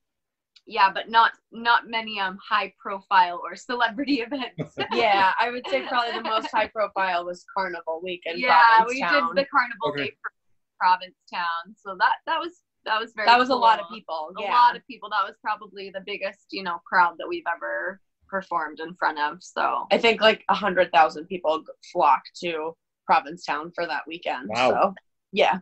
yeah, 0.68 0.92
but 0.94 1.10
not 1.10 1.32
not 1.52 1.88
many 1.90 2.20
um 2.20 2.38
high 2.46 2.74
profile 2.78 3.42
or 3.44 3.56
celebrity 3.56 4.16
events. 4.28 4.76
yeah 4.92 5.32
i 5.40 5.50
would 5.50 5.64
say 5.70 5.82
probably 5.88 6.12
the 6.14 6.22
most 6.30 6.50
high 6.52 6.68
profile 6.68 7.26
was 7.26 7.46
carnival 7.56 8.00
week 8.04 8.22
in 8.26 8.38
yeah, 8.38 8.84
we 8.88 8.96
did 8.96 9.24
the 9.34 9.46
carnival 9.46 9.90
Okay. 9.90 10.04
day 10.06 10.12
for 10.22 10.32
Provincetown, 10.80 11.76
so 11.78 11.96
that 12.00 12.14
that 12.26 12.40
was 12.40 12.62
that 12.86 13.00
was 13.00 13.14
very. 13.16 13.28
that 13.28 13.38
was 13.38 13.50
a 13.50 13.56
lot 13.56 13.80
of 13.80 13.86
cool. 13.88 13.98
people. 13.98 14.32
A 14.38 14.42
Yeah. 14.42 14.52
lot 14.52 14.76
of 14.76 14.86
people. 14.88 15.10
That 15.10 15.24
was 15.26 15.36
probably 15.42 15.92
the 15.92 16.02
biggest 16.04 16.48
you 16.52 16.64
know 16.64 16.82
crowd 16.86 17.16
that 17.20 17.28
we've 17.30 17.44
ever 17.56 18.02
performed 18.32 18.80
in 18.80 18.96
front 18.96 19.20
of. 19.20 19.44
So 19.44 19.86
I 19.92 20.00
think 20.00 20.22
like 20.22 20.44
a 20.50 20.56
hundred 20.56 20.92
thousand 20.92 21.26
people 21.28 21.64
flocked 21.92 22.32
to 22.42 22.76
Provincetown 23.06 23.72
for 23.76 23.86
that 23.86 24.04
weekend. 24.08 24.50
Wow. 24.50 24.70
So 24.70 24.96
yeah, 25.34 25.60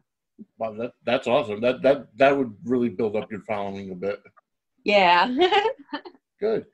Wow, 0.58 0.74
that, 0.74 0.94
that's 1.06 1.28
awesome. 1.28 1.62
That 1.62 1.82
that 1.82 2.08
that 2.18 2.38
would 2.38 2.56
really 2.64 2.90
build 2.90 3.16
up 3.16 3.32
your 3.32 3.41
following 3.41 3.91
a 3.91 3.96
bit. 3.96 4.22
yeah. 4.84 5.28
Good. 6.40 6.66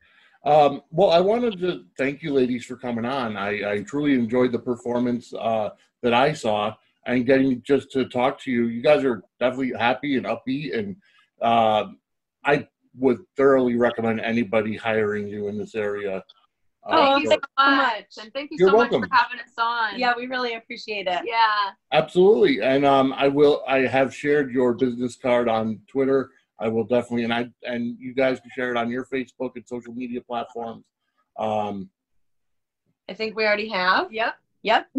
Um, 0.44 0.82
well, 0.92 1.10
I 1.10 1.20
wanted 1.20 1.60
to 1.62 1.86
thank 1.98 2.22
you, 2.22 2.32
ladies, 2.32 2.66
for 2.66 2.76
coming 2.76 3.06
on. 3.06 3.36
I, 3.36 3.72
I 3.74 3.80
truly 3.82 4.14
enjoyed 4.14 4.52
the 4.52 4.60
performance 4.60 5.34
uh, 5.34 5.70
that 6.04 6.14
I 6.14 6.34
saw 6.34 6.76
and 7.08 7.26
getting 7.26 7.64
just 7.64 7.92
to 7.94 8.06
talk 8.06 8.40
to 8.42 8.52
you. 8.52 8.68
You 8.68 8.84
guys 8.84 9.04
are 9.04 9.24
definitely 9.40 9.74
happy 9.78 10.18
and 10.18 10.28
upbeat, 10.28 10.78
and 10.78 10.98
uh, 11.42 11.86
I 12.44 12.68
would 12.98 13.20
thoroughly 13.38 13.76
recommend 13.76 14.20
anybody 14.22 14.76
hiring 14.76 15.28
you 15.28 15.48
in 15.48 15.58
this 15.58 15.76
area. 15.76 16.18
Uh, 16.18 16.22
Oh, 16.88 17.14
Thank 17.14 17.24
you 17.24 17.30
so- 17.32 17.36
so 17.36 17.66
much. 17.66 17.78
much. 17.96 18.06
And 18.24 18.34
thank 18.34 18.52
you 18.52 18.58
You're 18.60 18.70
so 18.70 18.78
much 18.78 18.90
for 18.90 19.08
having 19.12 19.40
us 19.40 19.54
on. 19.58 19.98
yeah, 19.98 20.14
we 20.16 20.28
really 20.28 20.54
appreciate 20.54 21.08
it. 21.08 21.22
Yeah. 21.26 21.72
Absolutely, 21.92 22.62
and 22.62 22.86
um, 22.86 23.12
I 23.14 23.28
will. 23.28 23.64
I 23.68 23.80
have 23.88 24.14
shared 24.14 24.52
your 24.52 24.74
business 24.74 25.16
card 25.16 25.50
on 25.50 25.80
Twitter. 25.88 26.30
I 26.60 26.68
will 26.68 26.84
definitely, 26.86 27.24
and 27.24 27.34
I 27.34 27.50
and 27.64 27.98
you 28.00 28.14
guys 28.14 28.40
can 28.40 28.52
share 28.56 28.70
it 28.72 28.78
on 28.78 28.90
your 28.92 29.06
Facebook 29.06 29.52
and 29.56 29.68
social 29.68 29.94
media 29.94 30.22
platforms. 30.22 30.86
Um, 31.40 31.90
I 33.10 33.14
think 33.14 33.36
we 33.36 33.46
already 33.46 33.70
have. 33.70 34.14
Yep. 34.14 34.36
Yep. 34.64 34.88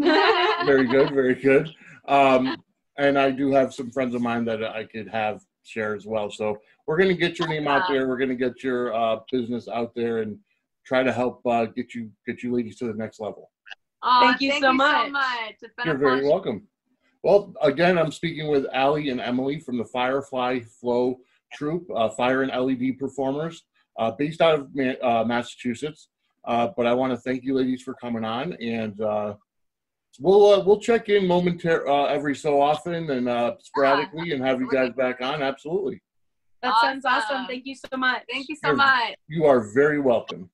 very 0.67 0.87
good, 0.87 1.11
very 1.15 1.35
good. 1.35 1.71
Um, 2.09 2.57
and 2.99 3.19
I 3.19 3.31
do 3.31 3.53
have 3.53 3.73
some 3.75 3.91
friends 3.91 4.15
of 4.15 4.23
mine 4.23 4.45
that 4.47 4.63
I 4.65 4.85
could 4.85 5.09
have 5.09 5.41
share 5.65 5.95
as 5.95 6.07
well. 6.07 6.31
So 6.31 6.59
we're 6.87 6.97
gonna 6.97 7.15
get 7.15 7.39
your 7.39 7.49
name 7.49 7.67
out 7.69 7.89
there. 7.89 8.09
We're 8.09 8.17
gonna 8.17 8.35
get 8.35 8.63
your 8.63 8.95
uh, 8.95 9.21
business 9.31 9.69
out 9.69 9.95
there 9.95 10.19
and 10.19 10.39
try 10.85 11.03
to 11.03 11.13
help 11.13 11.45
uh, 11.47 11.67
get 11.67 11.95
you 11.95 12.11
get 12.27 12.43
you 12.43 12.55
ladies 12.55 12.77
to 12.79 12.87
the 12.87 12.95
next 12.95 13.21
level. 13.21 13.51
Aw, 14.03 14.21
Thank 14.21 14.41
you 14.41 14.61
so 14.61 14.73
much. 14.73 15.11
It's 15.51 15.75
been 15.75 15.87
You're 15.87 15.97
a 15.97 15.99
very 15.99 16.11
pleasure. 16.21 16.29
welcome. 16.31 16.69
Well, 17.23 17.53
again, 17.61 17.99
I'm 17.99 18.13
speaking 18.13 18.49
with 18.49 18.67
Allie 18.73 19.09
and 19.09 19.21
Emily 19.21 19.59
from 19.59 19.79
the 19.79 19.85
Firefly 19.85 20.61
Flow 20.81 21.19
Troupe, 21.53 21.89
uh, 21.95 22.09
Fire 22.11 22.43
and 22.43 22.53
LED 22.53 22.99
performers, 23.01 23.65
uh, 23.99 24.13
based 24.13 24.41
out 24.41 24.55
of 24.61 24.69
Ma- 24.75 24.93
uh, 25.03 25.25
Massachusetts. 25.25 26.09
Uh, 26.45 26.69
but 26.77 26.87
I 26.87 26.95
want 26.95 27.13
to 27.13 27.17
thank 27.17 27.43
you, 27.43 27.55
ladies, 27.55 27.83
for 27.83 27.95
coming 27.95 28.25
on, 28.25 28.53
and 28.63 29.01
uh, 29.01 29.35
we'll 30.21 30.47
uh, 30.47 30.65
we'll 30.65 30.79
check 30.79 31.09
in 31.09 31.25
momentar 31.25 31.89
uh, 31.89 32.05
every 32.05 32.37
so 32.37 32.61
often 32.63 33.11
and 33.11 33.29
uh, 33.29 33.55
sporadically, 33.59 34.31
and 34.33 34.45
have 34.45 34.61
you 34.61 34.71
guys 34.71 34.93
back 34.97 35.21
on. 35.21 35.43
Absolutely, 35.43 36.01
That 36.67 36.81
sounds 36.81 37.05
awesome. 37.05 37.37
Awesome. 37.37 37.47
Thank 37.47 37.67
you 37.67 37.75
so 37.75 37.97
much. 37.97 38.23
Thank 38.31 38.49
you 38.49 38.57
so 38.57 38.69
You're- 38.69 38.77
much. 38.77 39.15
you 39.29 39.45
are 39.47 39.61
very 39.75 40.01
welcome. 40.01 40.51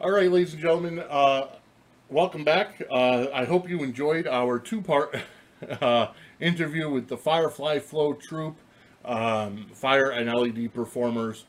All 0.00 0.10
right, 0.12 0.30
ladies 0.30 0.52
and 0.52 0.62
gentlemen, 0.62 1.00
uh, 1.00 1.48
welcome 2.08 2.44
back. 2.44 2.80
Uh, 2.88 3.26
I 3.34 3.44
hope 3.44 3.68
you 3.68 3.82
enjoyed 3.82 4.26
our 4.28 4.58
two-part 4.60 5.16
uh, 5.80 6.08
interview 6.38 6.88
with 6.88 7.08
the 7.08 7.16
Firefly 7.16 7.80
Flow 7.80 8.12
Troupe, 8.12 8.58
um, 9.04 9.66
fire 9.74 10.10
and 10.10 10.32
LED 10.32 10.72
performers. 10.72 11.46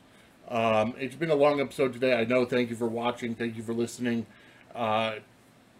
Um, 0.48 0.94
it's 0.98 1.14
been 1.14 1.30
a 1.30 1.34
long 1.36 1.60
episode 1.60 1.92
today. 1.92 2.14
I 2.14 2.24
know. 2.24 2.44
Thank 2.44 2.70
you 2.70 2.76
for 2.76 2.88
watching. 2.88 3.36
Thank 3.36 3.56
you 3.56 3.62
for 3.62 3.72
listening. 3.72 4.26
Uh, 4.74 5.16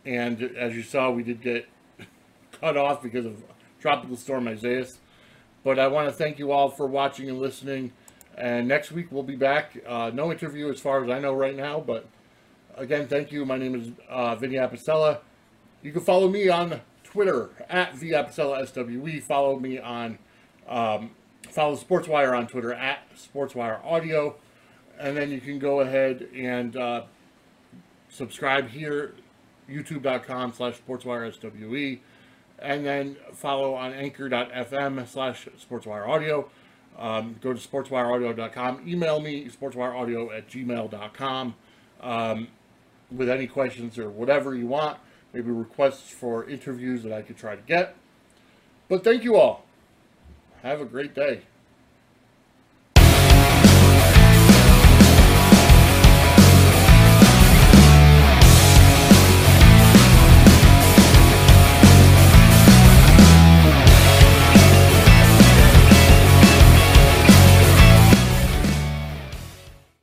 and 0.07 0.41
as 0.57 0.77
you 0.77 0.85
saw, 0.85 1.11
we 1.11 1.25
did 1.25 1.43
get 1.43 1.69
cut 2.61 2.77
off 2.77 3.03
because 3.03 3.27
of 3.27 3.43
Tropical 3.81 4.17
Storm 4.17 4.47
Isaias. 4.47 5.01
But 5.63 5.79
I 5.79 5.89
want 5.89 6.09
to 6.09 6.13
thank 6.13 6.39
you 6.39 6.53
all 6.53 6.71
for 6.71 6.87
watching 6.87 7.29
and 7.29 7.39
listening. 7.39 7.93
And 8.37 8.67
next 8.67 8.93
week 8.93 9.09
we'll 9.11 9.23
be 9.23 9.37
back. 9.37 9.77
Uh, 9.87 10.11
no 10.13 10.33
interview 10.33 10.71
as 10.71 10.81
far 10.81 11.05
as 11.05 11.11
I 11.11 11.19
know 11.19 11.35
right 11.35 11.55
now, 11.57 11.81
but 11.81 12.07
again, 12.77 13.07
thank 13.07 13.31
you. 13.31 13.45
My 13.45 13.59
name 13.59 13.75
is 13.75 13.91
uh, 14.09 14.35
Vinny 14.37 14.55
Apicella. 14.55 15.19
You 15.83 15.93
can 15.93 16.01
follow 16.01 16.29
me 16.29 16.49
on 16.49 16.81
Twitter 17.05 17.51
at 17.69 17.95
VApicella 17.95 19.23
Follow 19.23 19.59
me 19.59 19.79
on, 19.79 20.19
um, 20.69 21.11
follow 21.51 21.77
Sportswire 21.77 22.37
on 22.37 22.47
Twitter 22.47 22.73
at 22.73 23.01
Sportswire 23.15 23.85
Audio. 23.85 24.37
And 24.99 25.17
then 25.17 25.31
you 25.31 25.41
can 25.41 25.59
go 25.59 25.81
ahead 25.81 26.29
and 26.35 26.77
uh, 26.77 27.03
subscribe 28.11 28.69
here, 28.69 29.15
youtube.com 29.69 30.53
slash 30.53 30.81
sportswireswe. 30.87 32.01
And 32.61 32.85
then 32.85 33.17
follow 33.33 33.75
on 33.75 33.93
anchor.fm 33.93 35.09
slash 35.09 35.49
sportswire 35.59 36.07
audio. 36.07 36.51
Um, 36.99 37.37
go 37.41 37.55
to 37.55 37.59
sportswireaudio.com. 37.59 38.87
Email 38.87 39.21
me, 39.21 39.49
sportswireaudio 39.49 40.37
at 40.37 40.49
gmail.com, 40.49 41.55
um, 42.03 42.49
with 43.11 43.31
any 43.31 43.47
questions 43.47 43.99
or 43.99 44.11
whatever 44.11 44.55
you 44.55 44.67
want. 44.67 44.99
Maybe 45.33 45.51
requests 45.51 46.11
for 46.11 46.49
interviews 46.49 47.03
that 47.05 47.13
I 47.13 47.23
could 47.23 47.39
try 47.39 47.57
to 47.57 47.63
get. 47.63 47.97
But 48.89 49.05
thank 49.05 49.25
you 49.25 49.37
all. 49.37 49.65
Have 50.63 50.81
a 50.81 50.85
great 50.85 51.15
day. 51.15 51.43